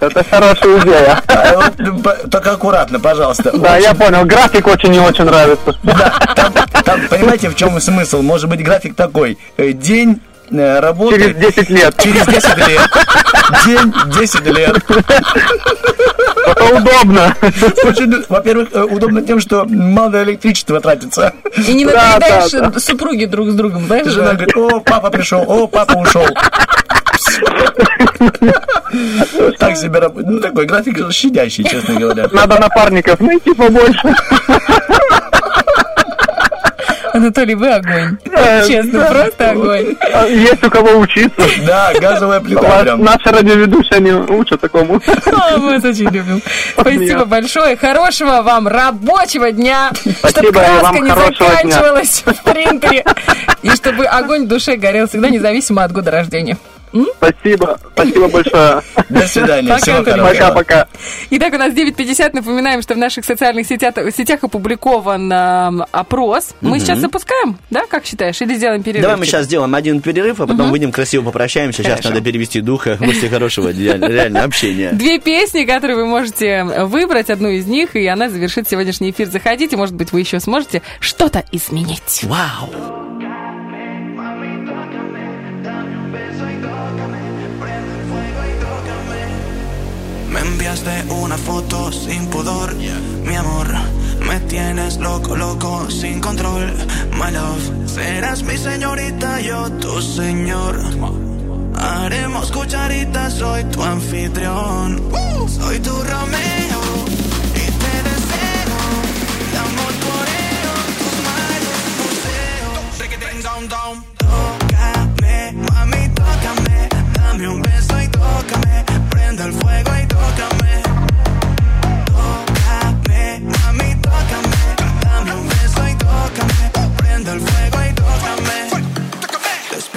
Это 0.01 0.25
хорошая 0.31 0.79
идея. 0.79 1.21
А 1.27 1.55
вот, 1.57 2.31
Только 2.31 2.53
аккуратно, 2.53 3.01
пожалуйста. 3.01 3.51
Да, 3.59 3.77
я 3.77 3.93
понял. 3.95 4.25
График 4.25 4.67
очень 4.69 4.91
не 4.91 5.01
очень 5.01 5.25
нравится. 5.25 5.75
Там, 6.85 7.01
понимаете, 7.09 7.49
в 7.49 7.57
чем 7.57 7.79
смысл? 7.81 8.23
Может 8.23 8.49
быть, 8.49 8.63
график 8.63 8.95
такой. 8.95 9.37
э, 9.57 9.73
День 9.73 10.21
работы... 10.53 11.17
Через 11.19 11.37
10 11.37 11.71
лет. 11.71 11.95
Через 11.99 12.27
10 12.27 12.57
лет. 12.69 12.81
День 13.67 13.93
10 14.21 14.47
лет. 14.47 14.77
Это 16.47 16.65
удобно. 16.75 17.35
Очень, 17.85 18.25
во-первых, 18.29 18.69
э, 18.73 18.83
удобно 18.83 19.23
тем, 19.23 19.41
что 19.41 19.65
мало 19.67 20.23
электричества 20.23 20.81
тратится. 20.81 21.33
И 21.69 21.75
не 21.75 21.85
Да, 21.85 22.15
надоедаешь 22.15 22.51
да, 22.53 22.71
да. 22.71 22.81
супруги 22.81 23.25
друг 23.27 23.51
с 23.51 23.55
другом, 23.55 23.87
знаешь? 23.87 24.07
Жена 24.09 24.33
говорит, 24.35 24.57
о, 24.57 24.81
папа 24.81 25.11
пришел, 25.11 25.45
о, 25.47 25.67
папа 25.67 25.95
ушел. 25.99 26.27
Так 29.59 29.77
себе 29.77 29.99
раб- 30.01 30.17
Ну, 30.17 30.41
такой 30.41 30.67
график 30.67 31.13
щадящий, 31.13 31.65
честно 31.65 31.95
говоря. 31.95 32.29
Надо 32.33 32.59
напарников 32.59 33.21
найти 33.21 33.53
побольше. 33.55 34.15
Анатолий, 37.13 37.55
вы 37.55 37.69
огонь. 37.73 38.19
Честно, 38.69 39.01
да. 39.01 39.07
просто 39.07 39.51
огонь. 39.51 39.97
А 40.13 40.27
Есть 40.27 40.65
у 40.65 40.71
кого 40.71 40.99
учиться. 40.99 41.43
Да, 41.67 41.93
газовая 42.01 42.41
плита. 42.41 42.97
Наши 42.97 43.29
радиоведущие 43.31 44.01
не 44.01 44.13
учат 44.13 44.61
такому. 44.61 45.01
А, 45.33 45.57
Мы 45.59 45.75
вас 45.75 45.85
очень 45.85 46.09
любим. 46.11 46.43
Спасибо 46.79 47.25
большое. 47.25 47.77
Хорошего 47.77 48.43
вам 48.43 48.69
рабочего 48.69 49.51
дня. 49.53 49.91
Чтобы 50.29 50.53
краска 50.53 50.99
не 50.99 51.11
заканчивалась 51.11 52.23
в 52.27 52.43
принтере. 52.45 53.05
И 53.63 53.71
чтобы 53.71 54.05
огонь 54.07 54.45
в 54.45 54.49
душе 54.49 54.77
горел 54.77 55.07
всегда 55.09 55.29
независимо 55.31 55.85
от 55.85 55.93
года 55.93 56.11
рождения. 56.11 56.57
Спасибо. 57.17 57.79
Спасибо 57.93 58.29
большое. 58.29 58.83
До 59.09 59.27
свидания. 59.29 59.69
Пока, 59.69 59.81
Всего 59.83 59.97
хорошего. 60.05 60.27
Пока-пока. 60.29 60.89
Итак, 61.31 61.55
у 61.55 61.59
нас 61.59 61.73
9.50. 61.73 62.31
Напоминаем, 62.35 62.83
что 62.83 62.95
в 62.95 62.99
наших 62.99 63.25
социальных 63.25 63.67
сетях, 63.67 63.95
сетях 64.17 64.43
опубликован 64.43 65.31
эм, 65.33 65.85
опрос. 65.93 66.55
Мы 66.61 66.71
Мгм. 66.71 66.81
сейчас 66.81 66.99
запускаем, 66.99 67.59
да, 67.71 67.87
как 67.89 68.05
считаешь? 68.05 68.41
Или 68.43 68.55
сделаем 68.55 68.83
перерыв? 68.83 69.03
Давай 69.03 69.17
мы 69.17 69.27
сейчас 69.27 69.47
сделаем 69.47 69.75
один 69.75 70.01
перерыв, 70.01 70.41
а 70.41 70.47
потом 70.47 70.63
Мгм. 70.67 70.71
выйдем 70.73 70.93
красиво 70.93 71.23
попрощаемся. 71.25 71.83
Сейчас 71.83 71.95
Хорошо. 71.99 72.09
надо 72.11 72.21
перевести 72.23 72.61
духа 72.61 72.97
после 72.99 73.29
хорошего 73.29 73.71
реально, 73.71 74.07
реально 74.07 74.43
общения. 74.45 74.91
Две 74.93 75.19
песни, 75.19 75.65
которые 75.65 75.97
вы 75.97 76.07
можете 76.07 76.65
выбрать, 76.65 77.31
одну 77.31 77.49
из 77.49 77.67
них, 77.67 77.95
и 77.97 78.07
она 78.07 78.29
завершит 78.31 78.69
сегодняшний 78.69 79.11
эфир. 79.11 79.29
Заходите, 79.29 79.77
может 79.77 79.95
быть, 79.95 80.13
вы 80.13 80.21
еще 80.21 80.41
сможете 80.41 80.83
что-то 81.01 81.45
изменить. 81.53 82.23
Вау! 82.25 82.71
Enviaste 90.61 91.05
una 91.09 91.39
foto 91.39 91.91
sin 91.91 92.27
pudor, 92.27 92.75
mi 92.75 93.35
amor. 93.35 93.67
Me 94.29 94.41
tienes 94.41 94.99
loco, 94.99 95.35
loco, 95.35 95.91
sin 95.91 96.21
control. 96.21 96.71
My 97.13 97.33
love, 97.33 97.89
serás 97.89 98.43
mi 98.43 98.59
señorita, 98.59 99.41
yo 99.41 99.71
tu 99.81 100.03
señor. 100.03 100.79
Haremos 101.79 102.53
cucharitas, 102.53 103.33
soy 103.33 103.65
tu 103.65 103.83
anfitrión. 103.83 105.03
Soy 105.49 105.79
tu 105.79 105.93
Romeo 105.93 107.20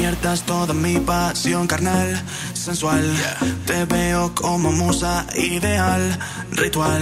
Despiertas 0.03 0.41
toda 0.41 0.73
mi 0.73 0.99
pasión 0.99 1.65
carnal, 1.65 2.21
sensual. 2.53 3.05
Te 3.65 3.85
veo 3.85 4.35
como 4.35 4.69
musa 4.73 5.25
ideal, 5.38 6.19
ritual. 6.51 7.01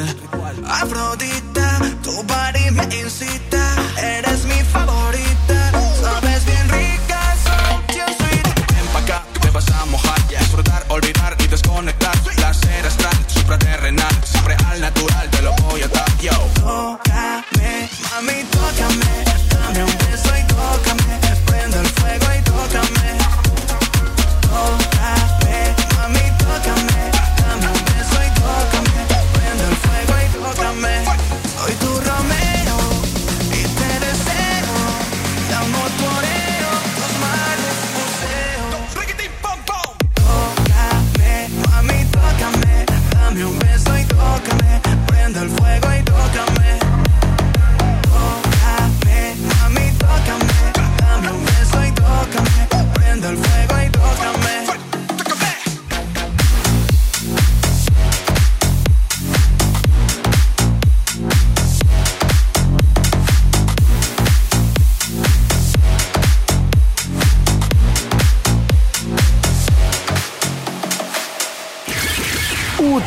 Afrodita, 0.68 1.80
tu 2.04 2.12
body 2.12 2.70
me 2.70 2.84
incita. 3.02 3.76
Eres 3.98 4.46
mi 4.46 4.62
favorita. 4.72 5.72
Sabes 6.00 6.46
bien 6.46 6.70
rica, 6.70 7.36
so 7.44 7.82
bien 7.88 8.06
sweet. 8.20 8.46
Ven 8.72 8.88
pa' 8.94 9.00
acá, 9.00 9.24
te 9.42 9.50
vas 9.50 9.68
a 9.72 9.86
mojar. 9.86 10.28
Disfrutar, 10.28 10.86
olvidar 10.90 11.36
y 11.40 11.48
desconectar. 11.48 12.16
Placer 12.36 12.86
astral, 12.86 13.18
supraterrenal. 13.26 14.16
Siempre 14.24 14.56
al 14.68 14.80
natural, 14.80 15.28
te 15.32 15.42
lo 15.42 15.54
voy 15.64 15.82
a 15.82 15.88
dar, 15.88 16.18
yo. 16.20 16.34
Tócame, 16.54 17.90
mami, 18.12 18.44
tócame. 18.52 19.11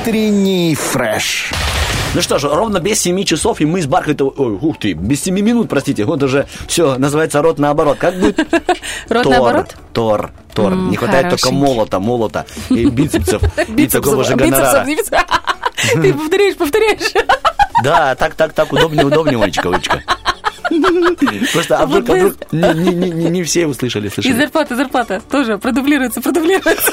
Утренний 0.06 0.74
фреш. 0.74 1.51
Ну 2.14 2.20
что 2.20 2.39
ж, 2.39 2.44
ровно 2.44 2.78
без 2.78 3.01
7 3.01 3.24
часов, 3.24 3.62
и 3.62 3.64
мы 3.64 3.81
с 3.81 3.86
Бархатовой... 3.86 4.35
Ой, 4.36 4.59
ух 4.60 4.78
ты, 4.78 4.93
без 4.93 5.22
7 5.22 5.35
минут, 5.40 5.70
простите. 5.70 6.05
Вот 6.05 6.22
уже 6.22 6.47
все, 6.68 6.98
называется 6.98 7.40
рот 7.40 7.59
наоборот. 7.59 7.97
Как 7.98 8.14
будет? 8.20 8.39
Рот 9.09 9.24
наоборот? 9.24 9.74
Тор. 9.94 10.31
Тор. 10.55 10.74
Не 10.74 10.97
хватает 10.97 11.31
только 11.31 11.51
молота, 11.52 12.01
молота 12.01 12.44
и 12.68 12.85
бицепсов, 12.90 13.43
и 13.66 13.86
такого 13.89 14.24
же 14.24 14.36
гонорара. 14.36 14.85
Ты 15.94 16.12
повторяешь, 16.12 16.56
повторяешь. 16.56 17.12
Да, 17.82 18.14
так, 18.14 18.35
так, 18.35 18.52
так, 18.52 18.70
удобнее, 18.74 19.06
удобнее, 19.06 19.43
Олечка, 19.43 19.70
Олечка. 19.70 20.02
Просто, 21.55 21.78
а 21.78 21.86
вдруг, 21.86 22.10
а 22.10 22.14
вдруг 22.14 22.52
не, 22.52 22.93
не- 22.93 23.10
не- 23.10 23.31
не- 23.31 23.43
все 23.43 23.66
услышали, 23.66 24.09
И 24.09 24.10
слышали. 24.10 24.35
зарплата, 24.35 24.76
зарплата 24.76 25.22
тоже 25.31 25.56
продублируется, 25.56 26.20
продублируется. 26.20 26.93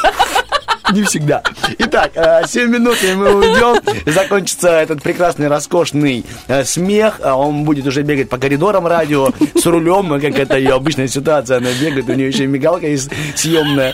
Не 0.93 1.03
всегда. 1.03 1.41
Итак, 1.77 2.11
7 2.45 2.69
минут, 2.69 2.97
и 3.03 3.13
мы 3.13 3.33
уйдем. 3.33 3.81
Закончится 4.05 4.69
этот 4.69 5.01
прекрасный, 5.01 5.47
роскошный 5.47 6.25
э, 6.47 6.63
смех. 6.63 7.19
А 7.23 7.35
Он 7.35 7.63
будет 7.63 7.85
уже 7.87 8.01
бегать 8.01 8.29
по 8.29 8.37
коридорам 8.37 8.87
радио 8.87 9.29
с 9.55 9.65
рулем, 9.65 10.09
как 10.19 10.37
это 10.37 10.57
ее 10.57 10.73
обычная 10.73 11.07
ситуация. 11.07 11.57
Она 11.57 11.69
бегает, 11.79 12.09
у 12.09 12.13
нее 12.13 12.27
еще 12.27 12.43
и 12.43 12.47
мигалка 12.47 12.87
есть 12.87 13.09
съемная. 13.35 13.93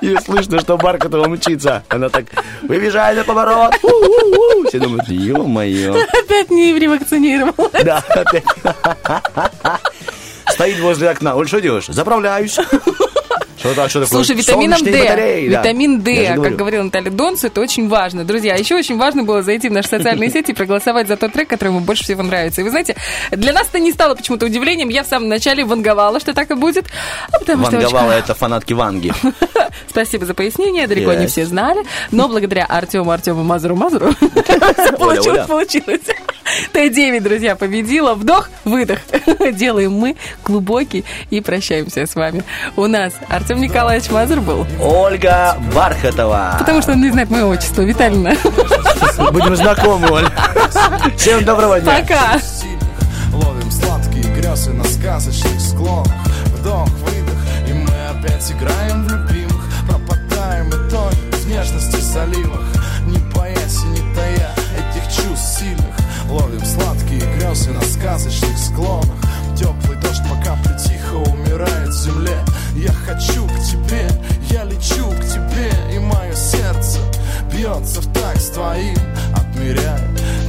И 0.00 0.16
слышно, 0.24 0.60
что 0.60 0.76
Бархатова 0.76 1.28
мчится. 1.28 1.82
Она 1.88 2.08
так, 2.08 2.26
выезжай 2.62 3.14
на 3.14 3.24
поворот. 3.24 3.74
У-у-у. 3.82 4.68
Все 4.68 4.78
думают, 4.78 5.08
ё-моё. 5.08 5.96
Опять 6.24 6.50
не 6.50 6.78
ревакцинировал. 6.78 7.70
Да, 7.84 8.02
опять. 8.08 8.44
Стоит 10.48 10.78
возле 10.78 11.10
окна. 11.10 11.34
Оль, 11.36 11.48
что 11.48 11.60
делаешь? 11.60 11.86
Заправляюсь. 11.88 12.58
Что, 13.58 13.72
что 13.88 14.00
такое? 14.00 14.06
Слушай, 14.06 14.36
витамином 14.36 14.78
Солнечные 14.78 14.92
D, 14.92 15.08
батареи, 15.08 15.48
да. 15.48 15.60
витамин 15.60 16.00
D, 16.00 16.26
как 16.26 16.36
говорю. 16.36 16.56
говорила 16.56 16.82
Наталья 16.82 17.10
Донц, 17.10 17.44
это 17.44 17.60
очень 17.60 17.88
важно. 17.88 18.24
Друзья, 18.24 18.54
еще 18.54 18.76
очень 18.76 18.98
важно 18.98 19.22
было 19.22 19.42
зайти 19.42 19.68
в 19.68 19.72
наши 19.72 19.88
социальные 19.88 20.30
сети 20.30 20.50
и 20.50 20.54
проголосовать 20.54 21.08
за 21.08 21.16
тот 21.16 21.32
трек, 21.32 21.48
который 21.48 21.70
вам 21.70 21.84
больше 21.84 22.04
всего 22.04 22.22
нравится. 22.22 22.60
И 22.60 22.64
вы 22.64 22.70
знаете, 22.70 22.96
для 23.30 23.52
нас 23.52 23.68
это 23.68 23.78
не 23.78 23.92
стало 23.92 24.14
почему-то 24.14 24.46
удивлением. 24.46 24.88
Я 24.88 25.02
в 25.02 25.06
самом 25.06 25.28
начале 25.28 25.64
ванговала, 25.64 26.20
что 26.20 26.34
так 26.34 26.50
и 26.50 26.54
будет. 26.54 26.86
А 27.32 27.38
потому 27.38 27.64
Ванговала 27.64 28.12
это 28.12 28.34
фанатки 28.34 28.72
Ванги. 28.72 29.12
Спасибо 29.88 30.26
за 30.26 30.34
пояснение, 30.34 30.86
далеко 30.86 31.14
не 31.14 31.26
все 31.26 31.46
знали. 31.46 31.84
Но 32.10 32.28
благодаря 32.28 32.64
Артему, 32.66 33.10
Артему, 33.10 33.42
Мазуру, 33.42 33.76
Мазуру 33.76 34.12
получилось, 34.98 35.46
получилось. 35.46 36.00
Т9, 36.72 37.20
друзья, 37.20 37.56
победила. 37.56 38.14
Вдох, 38.14 38.50
выдох. 38.64 38.98
Делаем 39.52 39.92
мы 39.92 40.16
глубокий 40.44 41.04
и 41.30 41.40
прощаемся 41.40 42.06
с 42.06 42.14
вами. 42.14 42.44
У 42.76 42.86
нас 42.86 43.14
Артем 43.28 43.45
Николаевич 43.54 44.10
Мазур 44.10 44.40
был. 44.40 44.66
Ольга 44.80 45.56
Бархатова. 45.74 46.56
Потому 46.58 46.82
что 46.82 46.92
он 46.92 47.00
не 47.00 47.10
знает 47.10 47.30
мое 47.30 47.44
отчество. 47.44 47.82
Витальевна. 47.82 48.32
Будем 49.32 49.54
знакомы, 49.54 50.10
Оль. 50.10 50.28
Всем 51.16 51.44
доброго 51.44 51.80
дня. 51.80 52.00
Пока. 52.00 52.40
Ловим 53.32 53.70
сладкие 53.70 54.24
грезы 54.34 54.72
на 54.72 54.84
сказочных 54.84 55.60
склонах 55.60 56.12
Вдох, 56.58 56.88
выдох, 56.88 57.38
и 57.68 57.72
мы 57.72 57.90
опять 58.10 58.50
играем 58.50 59.04
в 59.04 59.10
любимых 59.10 59.64
Пропадаем 59.86 60.68
и 60.68 60.90
тонем 60.90 61.30
в 61.32 61.46
нежности 61.46 62.00
заливах 62.00 62.62
Не 63.06 63.18
боясь 63.34 63.82
и 63.84 63.86
не 63.88 64.14
тая 64.14 64.50
этих 64.78 65.04
чувств 65.04 65.58
сильных 65.58 65.94
Ловим 66.30 66.64
сладкие 66.64 67.20
грезы 67.36 67.70
на 67.72 67.82
сказочных 67.82 68.56
склонах 68.58 69.16
Теплый 69.56 69.96
дождь 69.98 70.22
по 70.22 70.36
капле 70.44 70.76
тихо 70.78 71.14
умирает 71.16 71.88
в 71.88 72.02
земле 72.02 72.38
Я 72.76 72.92
хочу 72.92 73.46
к 73.46 73.58
тебе, 73.62 74.06
я 74.50 74.64
лечу 74.64 75.08
к 75.10 75.24
тебе 75.24 75.70
И 75.94 75.98
мое 75.98 76.34
сердце 76.34 77.00
бьется 77.50 78.02
в 78.02 78.12
такт 78.12 78.40
с 78.40 78.50
твоим. 78.50 78.98
Отмеряя 79.34 79.98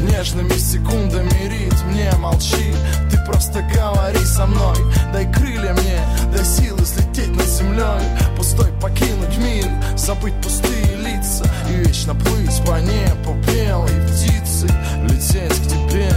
нежными 0.09 0.57
секундами 0.57 1.47
ритм 1.47 1.89
Не 1.93 2.11
молчи, 2.17 2.73
ты 3.09 3.17
просто 3.25 3.61
говори 3.73 4.25
со 4.25 4.45
мной 4.45 4.75
Дай 5.13 5.31
крылья 5.31 5.73
мне, 5.73 5.99
дай 6.35 6.43
силы 6.43 6.85
слететь 6.85 7.33
над 7.33 7.47
землей. 7.47 8.03
Пустой 8.35 8.71
покинуть 8.81 9.37
мир, 9.37 9.69
забыть 9.95 10.35
пустые 10.41 10.97
лица 10.97 11.45
И 11.69 11.75
вечно 11.75 12.13
плыть 12.13 12.61
по 12.65 12.77
небу 12.81 13.35
белой 13.47 13.91
птицей 14.05 14.69
Лететь 15.03 15.55
к 15.63 15.67
тебе, 15.69 16.11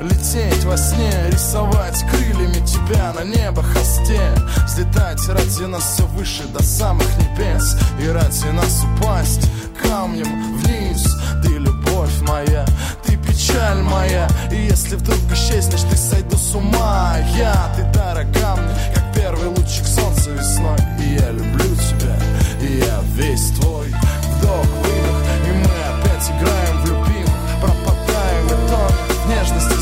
лететь 0.00 0.64
во 0.64 0.76
сне 0.76 1.12
Рисовать 1.30 2.04
крыльями 2.10 2.64
тебя 2.66 3.12
на 3.12 3.24
небо 3.24 3.62
холсте 3.62 4.20
Взлетать 4.66 5.26
ради 5.28 5.62
нас 5.62 5.94
все 5.94 6.06
выше 6.08 6.44
до 6.48 6.62
самых 6.62 7.06
небес. 7.18 7.76
И 8.00 8.08
ради 8.08 8.48
нас 8.48 8.84
упасть 8.84 9.48
камнем 9.82 10.58
вниз. 10.58 11.16
Ты 11.42 11.58
любовь 11.58 12.20
моя, 12.22 12.66
ты 13.04 13.16
печаль 13.16 13.80
моя. 13.82 14.28
И 14.50 14.56
если 14.56 14.96
вдруг 14.96 15.18
исчезнешь, 15.32 15.82
ты 15.82 15.96
сойду 15.96 16.36
с 16.36 16.54
ума. 16.54 17.16
Я, 17.36 17.72
ты 17.76 17.84
дорога 17.98 18.60
мне, 18.60 18.74
как 18.94 19.14
первый 19.14 19.48
лучик 19.48 19.86
солнца 19.86 20.30
весной. 20.30 20.78
И 21.00 21.14
я 21.14 21.30
люблю 21.30 21.74
тебя, 21.76 22.16
и 22.60 22.78
я 22.78 23.00
весь 23.14 23.50
твой 23.58 23.94
Вдох, 24.38 24.85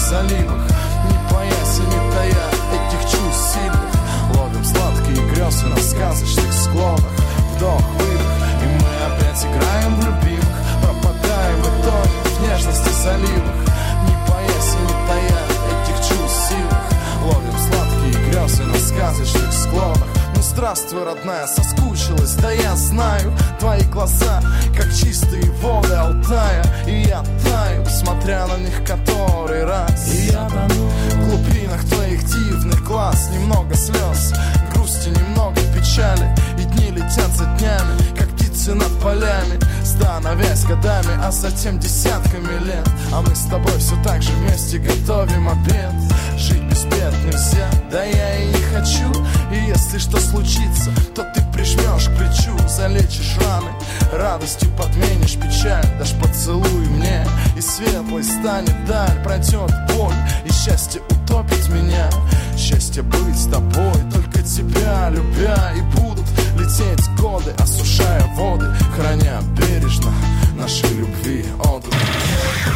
заливах. 0.05 0.63
Не 1.09 1.19
боясь 1.33 1.79
и 1.79 1.83
не 1.83 2.13
тая 2.13 2.47
этих 2.75 3.01
чувств 3.11 3.55
сильных. 3.55 3.95
Ловим 4.37 4.65
сладкие 4.65 5.27
грезы 5.31 5.67
на 5.67 5.77
сказочных 5.77 6.53
склонах. 6.53 7.13
Вдох, 7.55 7.83
выдох, 7.99 8.33
и 8.63 8.67
мы 8.67 8.91
опять 9.07 9.45
играем 9.45 9.95
в 9.97 10.05
любимых. 10.05 10.57
Пропадаем 10.83 11.61
и 11.61 11.83
тонем 11.83 12.25
в 12.25 12.41
нежности 12.43 12.91
заливах. 13.03 13.61
Не 14.07 14.17
боясь 14.29 14.75
и 14.75 14.83
не 14.83 14.97
тая 15.09 15.41
этих 15.73 15.97
чувств 15.97 16.49
сильных. 16.49 16.85
Ловим 17.23 17.59
сладкие 17.59 18.31
грезы 18.31 18.65
на 18.65 18.79
сказочных 18.79 19.53
склонах 19.53 20.14
здравствуй, 20.55 21.03
родная, 21.05 21.47
соскучилась, 21.49 22.35
да 22.35 22.53
я 22.53 22.77
знаю 22.77 23.33
Твои 23.59 23.83
глаза, 23.83 24.41
как 24.77 24.87
чистые 24.95 25.51
воды 25.61 25.93
Алтая 25.95 26.65
И 26.87 27.09
я 27.09 27.25
таю, 27.43 27.85
смотря 27.87 28.47
на 28.47 28.57
них 28.59 28.85
который 28.87 29.65
раз. 29.65 30.15
И 30.15 30.27
я 30.27 30.49
тону. 30.49 30.91
В 31.11 31.29
глубинах 31.29 31.85
твоих 31.87 32.25
дивных 32.25 32.85
глаз 32.85 33.31
Немного 33.33 33.75
слез, 33.75 34.33
грусти, 34.73 35.09
немного 35.09 35.61
печали 35.77 36.33
И 36.59 36.65
дни 36.65 36.91
летят 36.91 37.31
за 37.37 37.47
днями, 37.59 38.17
как 38.17 38.34
птицы 38.65 38.75
над 38.75 39.01
полями 39.01 39.59
Становясь 39.85 40.65
годами, 40.65 41.19
а 41.23 41.31
затем 41.31 41.79
десятками 41.79 42.65
лет. 42.65 42.89
А 43.13 43.21
мы 43.21 43.35
с 43.35 43.45
тобой 43.45 43.79
все 43.79 43.95
так 44.03 44.23
же 44.23 44.33
вместе 44.33 44.79
готовим 44.79 45.49
обед. 45.49 45.93
Жить 46.39 46.63
без 46.65 46.85
бед 46.85 47.15
нельзя, 47.25 47.71
да 47.91 48.03
я 48.03 48.43
и 48.43 48.47
не 48.49 48.63
хочу. 48.75 49.13
И 49.53 49.69
если 49.69 49.99
что 49.99 50.19
случится, 50.19 50.91
то 51.15 51.23
ты 51.35 51.43
прижмешь 51.53 52.09
к 52.09 52.17
плечу 52.17 52.57
Залечишь 52.67 53.37
раны, 53.39 53.71
радостью 54.13 54.69
подменишь 54.77 55.37
печаль 55.37 55.87
Дашь 55.99 56.15
поцелуй 56.21 56.87
мне, 56.89 57.25
и 57.57 57.61
светлой 57.61 58.25
станет 58.25 58.85
даль 58.87 59.23
Пройдет 59.23 59.71
боль, 59.95 60.17
и 60.45 60.53
счастье 60.53 61.03
утопит 61.11 61.69
меня. 61.69 62.09
Счастье 62.57 63.03
быть 63.03 63.37
с 63.37 63.47
тобой, 63.47 63.95
только 64.13 64.43
тебя 64.43 65.11
любя 65.11 65.73
И 65.77 65.81
будут 65.97 66.25
лететь 66.57 67.09
годы, 67.21 67.53
осушая 67.59 68.25
воды 68.37 68.67
Храня 68.97 69.41
бережно 69.57 70.13
нашей 70.59 70.91
любви 70.91 71.45
отдых 71.59 71.93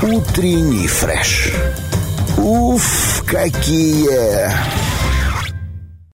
Утренний 0.02 0.86
фреш. 0.86 1.52
Уф, 2.36 3.24
какие 3.26 4.50